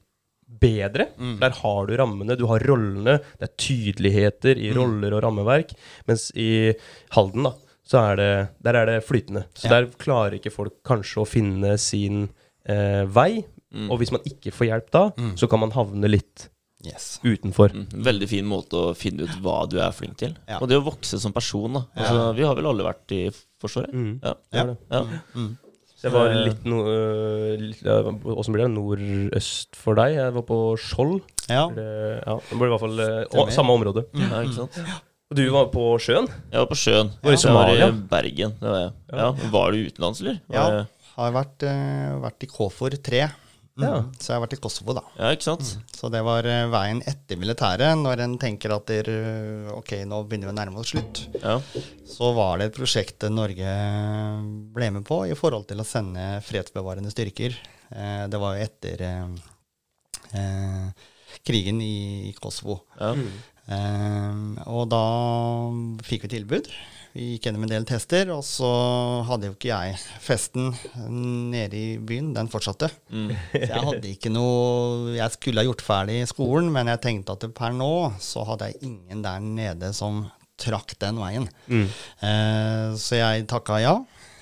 bedre. 0.62 1.08
Der 1.42 1.56
har 1.58 1.86
du 1.90 1.96
rammene, 1.98 2.36
du 2.38 2.46
har 2.50 2.62
rollene, 2.70 3.18
det 3.40 3.48
er 3.50 3.56
tydeligheter 3.60 4.60
i 4.62 4.70
roller 4.76 5.16
og 5.18 5.24
rammeverk. 5.26 5.74
Mens 6.08 6.28
i 6.38 6.70
Halden, 7.16 7.48
da, 7.50 7.52
så 7.92 8.04
er 8.12 8.16
det, 8.22 8.30
der 8.62 8.78
er 8.80 8.86
det 8.94 9.00
flytende. 9.04 9.44
Så 9.58 9.66
Ja. 9.68 9.74
der 9.80 9.90
klarer 9.98 10.38
ikke 10.38 10.52
folk 10.54 10.78
kanskje 10.86 11.22
å 11.24 11.28
finne 11.28 11.74
sin 11.82 12.28
eh, 12.64 13.02
vei. 13.10 13.42
Og 13.90 13.98
hvis 13.98 14.12
man 14.12 14.20
ikke 14.28 14.52
får 14.52 14.66
hjelp 14.68 14.90
da, 14.94 15.06
så 15.34 15.48
kan 15.50 15.58
man 15.64 15.70
havne 15.74 16.08
litt 16.10 16.48
Yes. 16.84 17.20
utenfor. 17.22 17.70
Mm, 17.72 18.02
Veldig 18.04 18.26
fin 18.28 18.44
måte 18.50 18.74
å 18.74 18.94
finne 18.98 19.22
ut 19.22 19.36
hva 19.40 19.60
du 19.70 19.76
er 19.78 19.92
flink 19.94 20.16
til. 20.18 20.32
Ja. 20.50 20.58
Og 20.60 20.66
det 20.68 20.76
å 20.80 20.82
vokse 20.84 21.18
som 21.22 21.32
person. 21.32 21.72
da 21.78 21.84
altså, 21.96 22.34
Vi 22.34 22.42
har 22.42 22.56
vel 22.58 22.66
alle 22.66 22.82
vært 22.82 23.12
i 23.14 23.20
Forsvaret? 23.62 23.92
Mm. 23.94 24.16
Ja. 24.22 24.34
Det 24.50 24.64
det. 24.66 24.76
ja. 24.90 25.46
Så 26.02 26.08
jeg 26.08 26.14
var 26.16 26.32
litt 26.34 26.64
no, 26.66 26.80
litt- 27.62 27.84
Åssen 28.34 28.54
blir 28.56 28.64
det? 28.66 28.72
Nordøst 28.74 29.76
for 29.78 29.94
deg? 30.00 30.16
Jeg 30.18 30.34
var 30.34 30.42
på 30.48 30.56
Skjold. 30.82 31.20
Ja. 31.46 31.68
Det, 31.70 31.86
ja, 32.26 32.34
det 32.48 32.58
ble 32.58 32.66
i 32.66 32.72
hvert 32.72 32.82
fall 32.82 33.02
øh, 33.04 33.20
å, 33.38 33.44
samme 33.54 33.76
område. 33.78 34.02
ja, 34.18 34.40
ikke 34.42 34.56
sant? 34.64 34.80
Og 35.32 35.38
du 35.38 35.44
var 35.54 35.70
på 35.72 35.84
sjøen? 36.02 36.26
Jeg 36.52 36.58
var 36.60 36.66
på 36.68 36.76
sjøen. 36.76 37.12
Var 37.22 37.30
i 37.30 37.36
Jeg 37.38 37.38
var 37.38 37.70
Somalia? 37.70 37.86
i 37.88 38.02
Bergen. 38.10 38.56
Det 38.60 38.68
var 38.74 38.80
jeg. 38.82 38.90
Ja. 39.14 39.28
Var 39.54 39.70
du 39.72 39.78
utenlands, 39.86 40.20
eller? 40.24 40.40
Ja. 40.52 40.64
Jeg 40.74 41.14
Har 41.14 41.32
vært, 41.38 41.62
eh, 41.68 42.10
vært 42.26 42.44
i 42.44 42.50
KFOR 42.50 42.98
3. 43.08 43.22
Mm. 43.72 43.84
Ja. 43.86 43.92
Så 44.20 44.32
jeg 44.32 44.36
har 44.36 44.42
vært 44.44 44.54
i 44.56 44.60
Kosovo, 44.60 44.92
da. 44.98 45.02
ja, 45.16 45.30
ikke 45.32 45.46
sant? 45.46 45.70
Så 45.96 46.10
det 46.12 46.20
var 46.26 46.44
eh, 46.44 46.66
veien 46.68 46.98
etter 47.08 47.38
militæret, 47.40 47.94
når 47.96 48.20
en 48.26 48.34
tenker 48.40 48.74
at 48.76 48.84
der, 48.90 49.08
eh, 49.08 49.70
ok, 49.72 49.94
nå 50.10 50.18
begynner 50.28 50.50
vi 50.50 50.52
å 50.52 50.58
nærme 50.58 50.82
oss 50.82 50.92
slutt. 50.92 51.22
Ja. 51.40 51.54
Så 52.04 52.32
var 52.36 52.60
det 52.60 52.68
et 52.68 52.76
prosjekt 52.76 53.24
Norge 53.32 53.72
ble 54.76 54.90
med 54.98 55.06
på 55.08 55.22
i 55.30 55.38
forhold 55.38 55.64
til 55.70 55.80
å 55.80 55.88
sende 55.88 56.26
fredsbevarende 56.44 57.14
styrker. 57.14 57.56
Eh, 57.96 58.26
det 58.28 58.42
var 58.44 58.58
jo 58.58 58.66
etter 58.68 59.06
eh, 59.08 59.32
eh, 60.36 61.08
krigen 61.48 61.80
i, 61.80 62.34
Kosovo. 62.42 62.82
ja. 63.00 63.14
Eh, 63.72 64.38
og 64.68 64.88
da 64.90 65.04
fikk 66.04 66.26
vi 66.26 66.32
tilbud. 66.34 66.66
Vi 67.12 67.34
gikk 67.34 67.46
gjennom 67.46 67.66
en 67.66 67.72
del 67.74 67.84
tester, 67.84 68.30
og 68.32 68.40
så 68.46 68.68
hadde 69.28 69.50
jo 69.50 69.54
ikke 69.56 69.68
jeg 69.68 69.96
festen 70.24 70.70
nede 71.52 71.76
i 71.76 71.88
byen. 72.00 72.30
Den 72.32 72.48
fortsatte. 72.52 72.88
Mm. 73.12 73.34
Så 73.52 73.60
jeg 73.66 73.82
hadde 73.88 74.12
ikke 74.14 74.32
noe 74.32 75.12
Jeg 75.18 75.34
skulle 75.34 75.60
ha 75.60 75.68
gjort 75.68 75.84
ferdig 75.84 76.22
skolen, 76.30 76.70
men 76.72 76.88
jeg 76.88 77.02
tenkte 77.04 77.36
at 77.36 77.44
per 77.56 77.76
nå 77.76 77.92
så 78.22 78.46
hadde 78.48 78.70
jeg 78.70 78.80
ingen 78.88 79.20
der 79.24 79.44
nede 79.44 79.92
som 79.96 80.24
trakk 80.62 80.96
den 81.02 81.20
veien. 81.20 81.48
Eh, 81.68 82.96
så 82.96 83.18
jeg 83.18 83.46
takka 83.50 83.80
ja, 83.82 83.94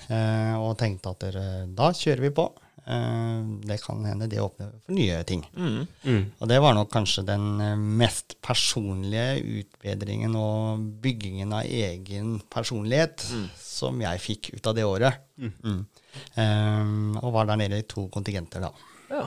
eh, 0.07 0.55
og 0.55 0.77
tenkte 0.79 1.11
at 1.11 1.25
dere, 1.25 1.45
da 1.75 1.91
kjører 1.97 2.27
vi 2.27 2.33
på. 2.39 2.47
Eh, 2.91 3.41
det 3.67 3.77
kan 3.83 4.05
hende 4.05 4.27
det 4.27 4.41
åpner 4.41 4.71
for 4.85 4.95
nye 4.95 5.21
ting. 5.27 5.45
Mm. 5.55 5.87
Mm. 6.03 6.23
Og 6.39 6.49
det 6.51 6.59
var 6.63 6.75
nok 6.75 6.91
kanskje 6.91 7.23
den 7.27 7.45
eh, 7.63 7.75
mest 8.01 8.35
personlige 8.43 9.41
utbedringen 9.61 10.35
og 10.39 10.83
byggingen 11.03 11.53
av 11.55 11.69
egen 11.69 12.39
personlighet 12.51 13.23
som 13.59 14.01
jeg 14.03 14.23
fikk 14.23 14.51
ut 14.57 14.71
av 14.71 14.77
det 14.77 14.87
året. 14.87 15.21
Mm. 15.41 15.85
Ehm, 16.41 17.15
og 17.21 17.31
var 17.37 17.47
der 17.49 17.61
nede 17.63 17.79
i 17.81 17.87
to 17.87 18.07
kontingenter, 18.11 18.67
da. 18.67 18.73
Ja. 19.11 19.23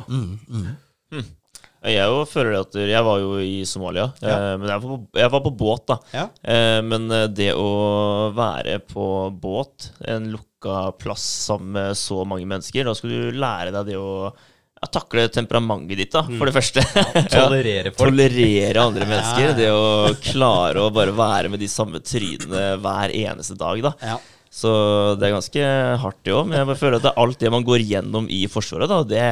Mm, 1.84 1.90
mm. 1.90 1.92
Jeg 1.94 2.08
jo 2.08 2.24
føler 2.28 2.56
at 2.62 2.78
Jeg 2.80 3.04
var 3.04 3.20
jo 3.20 3.36
i 3.44 3.58
Somalia, 3.68 4.08
ja. 4.24 4.38
men 4.56 4.70
jeg 4.70 4.80
var, 4.80 4.88
på, 4.88 5.20
jeg 5.20 5.32
var 5.34 5.44
på 5.44 5.54
båt, 5.64 5.84
da. 5.90 5.98
Ja. 6.14 6.24
Eh, 6.42 6.80
men 6.86 7.06
eh, 7.12 7.28
det 7.28 7.52
å 7.58 8.32
være 8.34 8.80
på 8.88 9.06
båt, 9.40 9.90
en 10.08 10.32
lukka 10.32 10.94
plass 11.00 11.26
sammen 11.50 11.76
med 11.76 12.00
så 12.00 12.24
mange 12.24 12.48
mennesker, 12.48 12.88
da 12.88 12.96
skal 12.96 13.12
du 13.12 13.38
lære 13.38 13.74
deg 13.74 13.92
det 13.92 14.00
å 14.00 14.32
ja, 14.32 14.88
takle 14.92 15.26
temperamentet 15.32 16.00
ditt, 16.00 16.12
da, 16.14 16.24
for 16.24 16.48
det 16.48 16.56
første. 16.56 16.84
Tolerere 17.32 17.92
folk. 17.96 18.08
Tolerere 18.08 18.84
andre 18.88 19.08
mennesker. 19.08 19.52
Det 19.58 19.70
å 19.72 20.14
klare 20.24 20.84
å 20.84 20.92
bare 20.94 21.14
være 21.16 21.52
med 21.52 21.62
de 21.62 21.68
samme 21.70 22.00
trynene 22.04 22.74
hver 22.80 23.12
eneste 23.12 23.56
dag, 23.60 23.84
da. 23.84 24.16
Så 24.54 24.70
det 25.18 25.26
er 25.26 25.32
ganske 25.34 25.62
hardt, 25.98 26.20
det 26.22 26.34
òg. 26.34 26.44
Men 26.46 26.60
jeg 26.60 26.68
bare 26.68 26.78
føler 26.78 27.00
at 27.00 27.06
det 27.08 27.12
alt 27.18 27.40
det 27.42 27.50
man 27.50 27.64
går 27.66 27.82
gjennom 27.82 28.28
i 28.30 28.44
Forsvaret, 28.46 28.86
da, 28.92 29.00
det, 29.10 29.22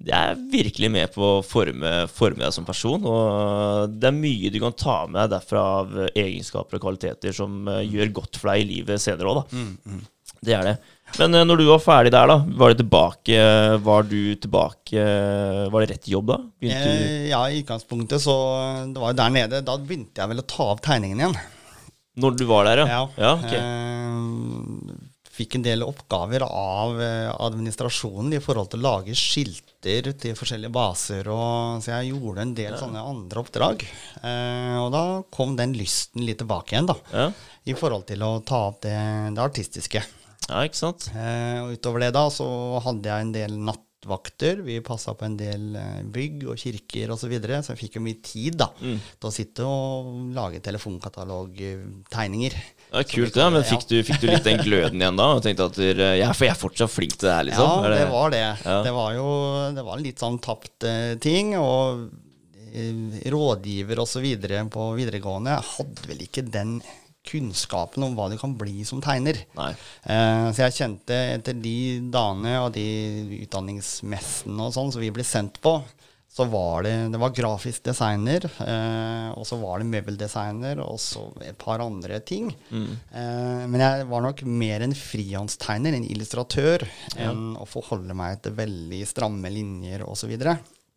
det 0.00 0.14
er 0.16 0.38
virkelig 0.54 0.88
med 0.94 1.12
på 1.12 1.26
å 1.36 1.42
forme, 1.44 1.90
forme 2.08 2.46
deg 2.46 2.54
som 2.56 2.64
person. 2.64 3.04
Og 3.04 3.92
det 4.00 4.08
er 4.08 4.16
mye 4.16 4.52
du 4.54 4.56
kan 4.62 4.72
ta 4.72 5.02
med 5.04 5.20
deg 5.20 5.34
derfra 5.34 5.66
av 5.82 5.92
egenskaper 6.14 6.78
og 6.80 6.86
kvaliteter 6.86 7.36
som 7.36 7.68
eh, 7.68 7.82
gjør 7.92 8.14
godt 8.22 8.40
for 8.40 8.54
deg 8.54 8.64
i 8.64 8.70
livet 8.70 9.04
senere 9.04 9.34
òg, 9.34 9.42
da. 9.42 9.68
Det 10.40 10.54
er 10.56 10.64
det. 10.64 10.74
Men 11.18 11.36
eh, 11.36 11.44
når 11.44 11.60
du 11.60 11.66
var 11.68 11.84
ferdig 11.84 12.14
der, 12.16 12.32
da, 12.32 12.38
var 12.62 12.72
det 12.72 12.80
tilbake 12.80 13.38
Var 13.84 14.04
du 14.08 14.20
tilbake 14.40 15.06
Var 15.74 15.82
det 15.82 15.88
rett 15.90 16.08
jobb 16.08 16.30
da? 16.30 16.36
Begynte 16.62 16.86
du 16.86 17.00
Eh, 17.04 17.28
ja, 17.34 17.40
i 17.50 17.60
utgangspunktet 17.60 18.22
så 18.22 18.36
Det 18.94 19.02
var 19.02 19.12
jo 19.12 19.18
der 19.18 19.34
nede. 19.34 19.60
Da 19.66 19.76
begynte 19.76 20.22
jeg 20.22 20.30
vel 20.32 20.40
å 20.40 20.46
ta 20.48 20.70
av 20.72 20.80
tegningen 20.86 21.20
igjen. 21.20 21.36
Når 22.18 22.36
du 22.36 22.44
var 22.50 22.66
der, 22.66 22.84
ja? 22.88 23.04
ja 23.20 23.32
Okay. 23.38 23.60
Eh, 23.60 24.98
fikk 25.40 25.56
en 25.56 25.64
del 25.64 25.84
oppgaver 25.86 26.44
av 26.44 26.98
eh, 27.00 27.30
administrasjonen 27.30 28.34
i 28.36 28.42
forhold 28.42 28.72
til 28.72 28.82
å 28.82 28.86
lage 28.88 29.16
skilter 29.16 30.10
til 30.20 30.36
forskjellige 30.36 30.74
baser. 30.74 31.30
Og, 31.32 31.80
så 31.84 31.94
jeg 31.94 32.12
gjorde 32.12 32.44
en 32.44 32.54
del 32.58 32.76
sånne 32.80 33.04
andre 33.12 33.44
oppdrag. 33.44 33.84
Eh, 34.20 34.76
og 34.82 34.90
da 34.94 35.04
kom 35.32 35.56
den 35.58 35.76
lysten 35.78 36.26
litt 36.26 36.42
tilbake 36.42 36.74
igjen, 36.74 36.90
da. 36.90 36.98
Ja. 37.14 37.28
I 37.70 37.76
forhold 37.78 38.08
til 38.10 38.24
å 38.26 38.34
ta 38.46 38.66
opp 38.72 38.82
det, 38.84 38.96
det 39.36 39.44
artistiske. 39.44 40.02
ja, 40.48 40.64
ikke 40.66 40.80
sant? 40.80 41.08
Eh, 41.14 41.60
og 41.62 41.78
utover 41.78 42.04
det 42.04 42.12
da 42.16 42.26
så 42.34 42.50
hadde 42.84 43.12
jeg 43.12 43.28
en 43.28 43.36
del 43.36 43.56
nattvakter. 44.00 44.56
Vi 44.56 44.80
passa 44.80 45.14
på 45.14 45.24
en 45.24 45.36
del 45.36 45.76
eh, 45.76 46.02
bygg 46.04 46.48
og 46.48 46.58
kirker 46.58 47.10
osv. 47.10 47.20
Så, 47.20 47.28
videre, 47.28 47.62
så 47.62 47.74
jeg 47.74 47.80
fikk 47.84 47.96
jo 47.98 48.02
mye 48.02 48.20
tid 48.24 48.56
da 48.56 48.70
til 48.80 49.28
å 49.28 49.30
sitte 49.30 49.64
og 49.64 50.32
lage 50.34 50.60
telefonkatalogtegninger. 50.60 52.56
Ja, 52.90 53.02
kult, 53.04 53.36
ja. 53.36 53.50
Men 53.50 53.64
fikk 53.64 53.86
du, 53.90 54.02
fikk 54.02 54.20
du 54.22 54.30
litt 54.30 54.44
den 54.44 54.62
gløden 54.64 55.00
igjen 55.00 55.20
da? 55.20 55.28
Og 55.36 55.44
tenkte 55.44 55.68
at 55.68 55.76
du, 55.76 55.84
ja, 56.16 56.32
for 56.32 56.48
jeg 56.48 56.54
er 56.54 56.58
fortsatt 56.58 56.90
flink 56.90 57.18
til 57.18 57.28
det 57.28 57.36
her, 57.36 57.46
liksom? 57.50 57.84
Ja, 57.84 57.92
det 57.94 58.08
var 58.10 58.32
det. 58.34 58.42
Ja. 58.64 58.80
Det 58.86 58.96
var 58.96 59.12
jo 59.14 59.28
det 59.76 59.86
var 59.86 60.02
litt 60.02 60.24
sånn 60.24 60.40
tapt 60.42 60.88
eh, 60.88 61.12
ting. 61.20 61.54
Og 61.60 62.08
eh, 62.72 63.20
rådgiver 63.30 64.00
osv. 64.02 64.26
på 64.72 64.88
videregående 64.96 65.60
hadde 65.76 66.08
vel 66.08 66.26
ikke 66.26 66.48
den 66.48 66.80
kunnskapen 67.26 68.04
om 68.06 68.14
hva 68.16 68.30
du 68.32 68.36
kan 68.40 68.54
bli 68.58 68.84
som 68.88 69.02
tegner. 69.04 69.42
Eh, 70.02 70.46
så 70.54 70.66
jeg 70.66 70.76
kjente 70.78 71.16
etter 71.36 71.56
de 71.60 71.76
dagene 72.12 72.56
og 72.64 72.72
de 72.76 72.86
utdanningsmessene 73.44 74.68
og 74.68 74.72
sånn 74.76 74.94
som 74.94 75.04
vi 75.04 75.12
ble 75.14 75.26
sendt 75.26 75.60
på, 75.62 75.78
så 76.30 76.44
var 76.46 76.84
det, 76.86 76.92
det 77.10 77.18
var 77.18 77.32
grafisk 77.34 77.82
designer, 77.88 78.44
eh, 78.62 79.30
og 79.34 79.42
så 79.48 79.56
var 79.58 79.82
det 79.82 79.88
møbeldesigner, 79.90 80.78
og 80.84 81.00
så 81.02 81.24
et 81.42 81.58
par 81.58 81.82
andre 81.82 82.20
ting. 82.22 82.52
Eh, 82.70 83.64
men 83.66 83.82
jeg 83.82 84.06
var 84.12 84.22
nok 84.22 84.44
mer 84.46 84.84
en 84.86 84.94
frihåndstegner, 84.94 85.98
en 85.98 86.06
illustratør, 86.06 86.86
enn 87.18 87.56
å 87.58 87.66
forholde 87.66 88.14
meg 88.14 88.38
til 88.46 88.54
veldig 88.62 89.02
stramme 89.10 89.50
linjer 89.50 90.06
osv. 90.06 90.36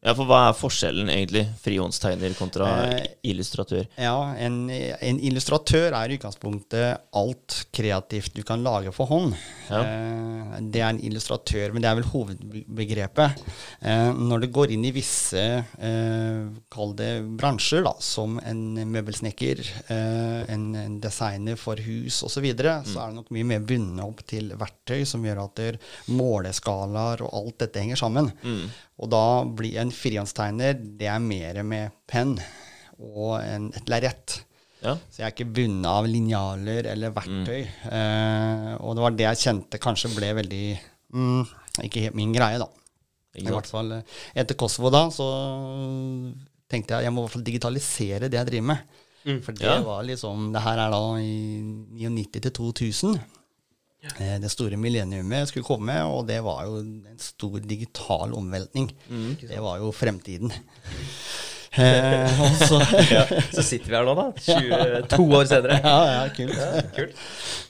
Ja, 0.04 0.12
for 0.18 0.28
hva 0.28 0.50
er 0.50 0.58
forskjellen 0.58 1.08
egentlig? 1.12 1.46
Frihåndstegner 1.64 2.34
kontra 2.36 2.68
Eh, 2.84 3.06
illustratør? 3.32 3.86
Ja, 3.96 4.34
en, 4.36 4.68
en 4.70 5.20
illustratør 5.24 5.96
er 5.96 6.12
i 6.12 6.18
utgangspunktet 6.18 7.06
alt 7.16 7.56
kreativt 7.72 8.34
du 8.36 8.42
kan 8.44 8.64
lage 8.66 8.92
for 8.96 9.08
hånd. 9.08 9.34
Ja. 9.70 9.80
Eh, 9.80 10.58
det 10.74 10.82
er 10.84 10.90
en 10.92 11.00
illustratør, 11.00 11.72
men 11.74 11.86
det 11.86 11.90
er 11.90 11.98
vel 12.02 12.10
hovedbegrepet. 12.12 13.40
Eh, 13.82 14.12
når 14.20 14.44
det 14.44 14.52
går 14.56 14.76
inn 14.76 14.84
i 14.90 14.94
visse, 14.96 15.44
eh, 15.64 16.44
kall 16.74 16.94
det 17.00 17.12
bransjer, 17.40 17.86
da, 17.88 17.96
som 18.04 18.36
en 18.44 18.64
møbelsnekker, 18.92 19.64
eh, 19.88 20.44
en, 20.54 20.68
en 20.84 21.00
designer 21.04 21.56
for 21.60 21.80
hus 21.80 22.20
osv., 22.22 22.34
så, 22.34 22.42
videre, 22.44 22.80
så 22.84 23.00
er 23.00 23.12
det 23.12 23.22
nok 23.22 23.30
mye 23.32 23.46
mer 23.46 23.62
bundet 23.64 24.04
opp 24.04 24.24
til 24.28 24.50
verktøy 24.60 25.06
som 25.08 25.24
gjør 25.24 25.46
at 25.46 25.62
måleskalaer 26.12 27.22
og 27.24 27.38
alt 27.40 27.62
dette 27.64 27.80
henger 27.84 28.00
sammen. 28.02 28.34
Og 29.02 29.10
da 29.10 29.22
blir 29.50 29.80
en 29.82 29.92
frihåndstegner 29.92 30.78
det 31.00 31.08
er 31.10 31.20
mer 31.24 31.64
med 31.66 31.92
penn 32.08 32.36
og 33.00 33.40
en, 33.42 33.72
et 33.76 33.90
lerret. 33.90 34.44
Ja. 34.84 34.94
Så 35.10 35.22
jeg 35.22 35.26
er 35.30 35.34
ikke 35.34 35.48
bundet 35.56 35.88
av 35.90 36.06
linjaler 36.08 36.90
eller 36.92 37.14
verktøy. 37.16 37.62
Eh, 37.90 38.70
og 38.84 38.96
det 38.98 39.04
var 39.06 39.16
det 39.18 39.26
jeg 39.30 39.42
kjente 39.48 39.80
kanskje 39.82 40.12
ble 40.14 40.34
veldig 40.42 40.64
mm, 41.16 41.44
Ikke 41.88 42.04
helt 42.06 42.18
min 42.20 42.34
greie, 42.36 42.60
da. 42.62 42.68
I 43.40 43.48
hvert 43.50 43.66
fall 43.66 43.96
eh, 43.96 44.04
etter 44.38 44.54
Kosovo 44.60 44.92
da, 44.94 45.08
så 45.10 45.26
tenkte 46.70 46.98
jeg 47.00 47.08
jeg 47.08 47.14
må 47.16 47.24
i 47.24 47.26
hvert 47.26 47.34
fall 47.38 47.48
digitalisere 47.48 48.30
det 48.30 48.38
jeg 48.40 48.50
driver 48.52 48.70
med. 48.74 49.00
For 49.46 49.56
det 49.56 49.64
Ja. 49.70 49.78
var 49.82 50.04
liksom 50.04 50.50
Det 50.52 50.62
her 50.66 50.78
er 50.84 50.92
da 50.92 51.00
i 51.24 51.62
99 51.96 52.42
til 52.44 52.52
2000. 52.52 53.20
Eh, 54.20 54.38
Det 54.44 54.50
store 54.52 54.76
millenniumet 54.78 55.48
skulle 55.48 55.64
komme, 55.68 55.96
og 56.12 56.26
det 56.28 56.42
var 56.44 56.66
jo 56.68 56.80
en 56.82 57.18
stor 57.20 57.60
digital 57.64 58.34
omveltning. 58.36 58.90
Det 59.42 59.60
var 59.64 59.80
jo 59.84 59.92
fremtiden. 59.96 60.52
Eh, 61.74 62.30
så 62.68 62.78
Ja. 63.10 63.24
Så 63.50 63.64
sitter 63.66 63.90
vi 63.90 63.96
her 63.98 64.06
nå, 64.06 64.14
da. 64.14 64.28
22 64.38 65.24
år 65.34 65.48
senere. 65.50 65.80
Ja, 65.82 65.94
ja, 66.06 66.28
kult. 66.30 66.60
Kult. 66.94 67.16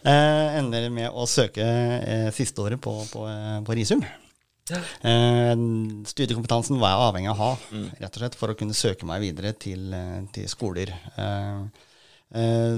Eh, 0.03 0.57
ender 0.59 0.89
med 0.91 1.07
å 1.15 1.23
søke 1.23 1.63
eh, 1.63 2.25
siste 2.35 2.59
året 2.65 2.81
på, 2.83 2.97
på, 3.13 3.23
eh, 3.31 3.61
på 3.63 3.77
Risum. 3.79 4.03
Eh, 5.07 5.53
studiekompetansen 6.11 6.81
var 6.83 6.91
jeg 6.97 7.05
avhengig 7.05 7.31
av 7.31 7.39
å 7.39 7.43
ha, 7.45 7.79
rett 8.03 8.11
og 8.17 8.19
slett, 8.25 8.35
for 8.41 8.51
å 8.51 8.57
kunne 8.59 8.75
søke 8.75 9.07
meg 9.07 9.23
videre 9.23 9.53
til, 9.55 9.87
eh, 9.95 10.19
til 10.35 10.51
skoler. 10.51 10.91
Eh, 11.15 11.63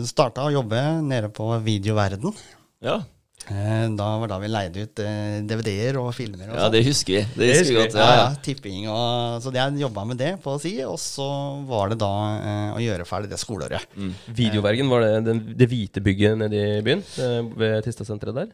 Starta 0.06 0.46
å 0.46 0.54
jobbe 0.54 0.84
nede 1.10 1.34
på 1.34 1.50
Videoverden. 1.66 2.38
Ja. 2.86 3.00
Eh, 3.46 3.88
da 3.94 4.06
var 4.18 4.32
da 4.32 4.40
vi 4.42 4.48
leide 4.50 4.84
ut 4.88 5.00
eh, 5.06 5.36
DVD-er 5.46 6.00
og 6.02 6.08
filmer. 6.18 6.48
Og 6.50 6.58
ja, 6.58 6.70
det 6.74 6.82
husker 6.88 7.14
vi. 7.14 7.24
Det 7.38 7.50
husker 7.60 7.76
vi 7.76 7.78
godt. 7.84 7.94
Ja, 8.00 8.06
Ja, 8.06 8.16
ja, 8.16 8.24
ja. 8.32 8.42
tipping 8.42 8.88
og 8.90 9.44
Så 9.46 9.54
jeg 9.54 9.78
jobba 9.84 10.06
med 10.10 10.18
det, 10.18 10.32
på 10.42 10.56
å 10.56 10.62
si. 10.62 10.72
Og 10.88 10.98
så 10.98 11.28
var 11.70 11.94
det 11.94 12.00
da 12.02 12.10
eh, 12.40 12.74
å 12.74 12.82
gjøre 12.82 13.06
ferdig 13.06 13.30
det 13.30 13.38
skoleåret. 13.38 13.86
Videovergen, 14.34 14.90
var 14.90 15.06
det 15.06 15.12
den, 15.30 15.44
det 15.62 15.70
hvite 15.70 16.02
bygget 16.02 16.40
nede 16.42 16.64
i 16.80 16.82
byen? 16.86 17.06
eh, 17.22 17.42
Ved 17.62 17.84
Tistasenteret 17.86 18.40
der? 18.42 18.50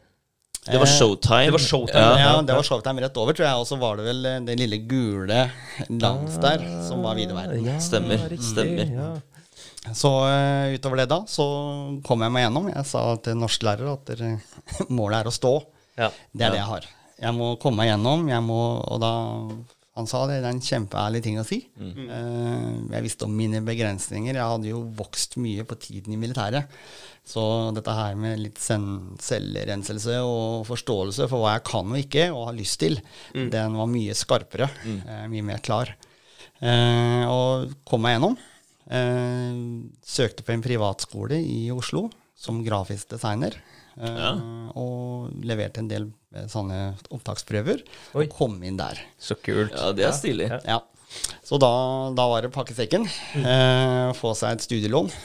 Det 0.62 0.78
var 0.78 0.86
showtime. 0.86 1.48
Det 1.48 1.56
var 1.56 1.64
showtime, 1.64 2.02
Ja. 2.20 2.34
Ja, 2.36 2.42
det 2.46 2.54
var 2.54 2.62
Showtime 2.62 3.00
rett 3.02 3.16
over, 3.18 3.34
tror 3.34 3.48
jeg. 3.48 3.62
Og 3.64 3.66
så 3.66 3.78
var 3.80 3.96
det 3.98 4.04
vel 4.06 4.22
den 4.46 4.60
lille 4.60 4.78
gule 4.86 5.40
lands 5.90 6.36
der, 6.38 6.62
som 6.86 7.00
var 7.02 7.16
videoverden. 7.18 7.64
Ja, 7.66 7.80
Stemmer, 7.82 8.28
riktig, 8.30 8.52
stemmer. 8.52 9.22
Så 9.90 10.10
eh, 10.30 10.76
utover 10.76 11.02
det 11.02 11.08
da, 11.10 11.20
så 11.26 11.44
kom 12.06 12.22
jeg 12.22 12.30
meg 12.32 12.44
gjennom. 12.46 12.68
Jeg 12.70 12.86
sa 12.86 13.02
til 13.24 13.38
norsklærere 13.40 13.96
at 13.96 14.04
dere, 14.12 14.36
målet 14.94 15.20
er 15.24 15.30
å 15.30 15.34
stå. 15.34 15.54
Ja. 15.98 16.08
Det 16.32 16.46
er 16.46 16.54
det 16.54 16.60
jeg 16.62 16.70
har. 16.70 16.86
Jeg 17.22 17.34
må 17.36 17.52
komme 17.62 17.82
meg 17.82 17.90
gjennom. 17.90 18.26
Jeg 18.30 18.42
må, 18.46 18.60
og 18.86 19.00
da 19.02 19.12
Han 19.92 20.06
sa 20.08 20.22
det, 20.24 20.38
det 20.40 20.48
er 20.48 20.54
en 20.54 20.62
kjempeærlig 20.64 21.20
ting 21.26 21.34
å 21.36 21.42
si. 21.44 21.58
Eh, 21.76 22.68
jeg 22.94 23.04
visste 23.04 23.26
om 23.26 23.34
mine 23.36 23.58
begrensninger. 23.66 24.32
Jeg 24.38 24.52
hadde 24.54 24.70
jo 24.70 24.78
vokst 24.96 25.36
mye 25.42 25.66
på 25.68 25.76
tiden 25.82 26.14
i 26.14 26.20
militæret. 26.22 26.70
Så 27.28 27.42
dette 27.76 27.92
her 27.92 28.14
med 28.18 28.40
litt 28.40 28.56
selvrenselse 28.62 30.16
og 30.24 30.64
forståelse 30.70 31.28
for 31.30 31.44
hva 31.44 31.52
jeg 31.58 31.66
kan 31.68 31.92
og 31.92 32.00
ikke, 32.00 32.24
og 32.32 32.48
har 32.48 32.56
lyst 32.56 32.80
til, 32.80 32.96
den 33.52 33.76
var 33.78 33.90
mye 33.92 34.16
skarpere. 34.16 34.70
eh, 34.86 35.26
mye 35.30 35.44
mer 35.52 35.60
klar. 35.62 35.92
Eh, 36.62 37.26
og 37.28 37.76
kom 37.84 38.02
meg 38.06 38.16
gjennom. 38.16 38.38
Eh, 38.90 39.60
søkte 40.04 40.42
på 40.46 40.52
en 40.54 40.62
privatskole 40.64 41.38
i 41.38 41.70
Oslo 41.74 42.08
som 42.36 42.62
grafisk 42.66 43.08
designer. 43.14 43.54
Eh, 43.96 44.08
Ja. 44.18 44.32
Og 44.74 45.30
leverte 45.44 45.78
en 45.78 45.88
del 45.88 46.08
eh, 46.34 46.46
sånne 46.48 46.96
opptaksprøver. 47.12 47.82
Oi. 48.16 48.24
Og 48.26 48.30
kom 48.32 48.62
inn 48.64 48.76
der. 48.80 48.98
Så 49.20 49.36
kult. 49.36 49.72
Ja, 49.76 49.92
det 49.92 50.06
er 50.08 50.12
stilig. 50.16 50.48
Ja. 50.64 50.80
Så 51.42 51.58
da, 51.60 51.68
da 52.16 52.24
var 52.30 52.44
det 52.44 52.48
pakke 52.54 52.72
sekken. 52.72 53.02
Eh, 53.36 54.12
få 54.16 54.30
seg 54.38 54.56
et 54.56 54.64
studielån. 54.64 55.10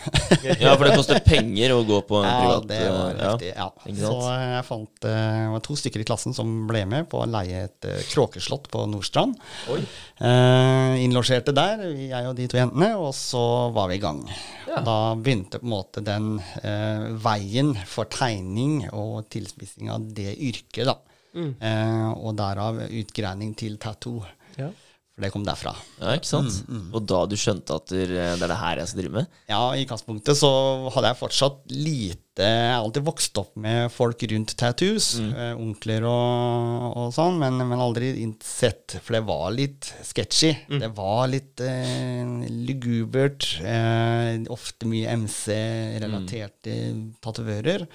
Ja, 0.57 0.73
for 0.75 0.87
det 0.87 0.95
koster 0.97 1.19
penger 1.23 1.73
å 1.75 1.81
gå 1.87 1.97
på 2.07 2.19
en 2.19 2.27
Ja, 2.27 2.57
det 2.65 2.79
var 2.91 3.13
eh, 3.13 3.21
riktig. 3.21 3.51
Ja. 3.55 3.67
ja. 3.85 3.93
Så 3.99 4.11
eh, 4.31 4.43
jeg 4.55 4.65
fant 4.67 5.07
eh, 5.07 5.37
Det 5.37 5.51
var 5.53 5.63
to 5.65 5.77
stykker 5.79 6.03
i 6.03 6.07
klassen 6.07 6.35
som 6.35 6.51
ble 6.69 6.81
med 6.89 7.07
på 7.11 7.21
å 7.21 7.29
leie 7.29 7.63
et 7.67 7.87
eh, 7.87 8.01
kråkeslott 8.11 8.67
på 8.73 8.83
Nordstrand. 8.91 9.37
Oi. 9.73 9.79
Eh, 10.17 10.97
innlosjerte 11.05 11.53
der, 11.55 11.85
jeg 11.95 12.29
og 12.29 12.35
de 12.37 12.47
to 12.51 12.59
jentene, 12.59 12.91
og 12.99 13.13
så 13.15 13.43
var 13.75 13.91
vi 13.91 13.99
i 13.99 14.03
gang. 14.03 14.23
Ja. 14.67 14.81
Da 14.85 14.97
begynte 15.15 15.61
på 15.61 15.69
en 15.69 15.75
måte 15.75 16.03
den 16.05 16.31
eh, 16.63 17.07
veien 17.23 17.71
for 17.87 18.09
tegning 18.11 18.81
og 18.91 19.29
tilspissing 19.33 19.93
av 19.93 20.09
det 20.17 20.33
yrket, 20.35 20.89
da. 20.89 20.97
Mm. 21.37 21.53
Eh, 21.61 22.09
og 22.17 22.35
derav 22.39 22.83
utgreining 22.87 23.55
til 23.57 23.77
tattoo. 23.81 24.25
Ja. 24.57 24.71
For 25.17 25.25
det 25.25 25.31
kom 25.33 25.41
derfra. 25.41 25.71
Ja, 25.97 26.11
ikke 26.13 26.29
sant? 26.29 26.59
Mm, 26.69 26.91
Og 26.93 27.01
da 27.09 27.23
du 27.25 27.33
skjønte 27.41 27.73
at 27.79 27.89
det 27.89 28.03
er 28.13 28.37
det 28.37 28.57
her 28.59 28.77
jeg 28.83 28.89
skal 28.91 28.99
drive 29.01 29.15
med? 29.15 29.31
Ja, 29.49 29.61
i 29.73 29.81
utgangspunktet 29.81 30.37
så 30.37 30.51
hadde 30.93 31.09
jeg 31.09 31.17
fortsatt 31.23 31.63
lite 31.73 32.45
Jeg 32.45 32.67
har 32.69 32.83
alltid 32.83 33.01
vokst 33.07 33.39
opp 33.41 33.55
med 33.57 33.89
folk 33.89 34.21
rundt 34.29 34.53
tattoos, 34.61 35.07
eh, 35.25 35.55
onkler 35.57 36.05
og, 36.05 36.85
og 37.01 37.07
sånn, 37.15 37.39
men, 37.41 37.57
men 37.65 37.81
aldri 37.81 38.11
sett 38.45 38.99
For 39.01 39.17
det 39.17 39.23
var 39.25 39.49
litt 39.57 39.89
sketchy. 40.05 40.53
Det 40.69 40.91
var 40.93 41.25
litt 41.33 41.65
eh, 41.65 42.45
lugubert. 42.69 43.55
Eh, 43.65 44.45
ofte 44.53 44.85
mye 44.85 45.17
MC-relaterte 45.17 46.77
tatovører. 47.25 47.87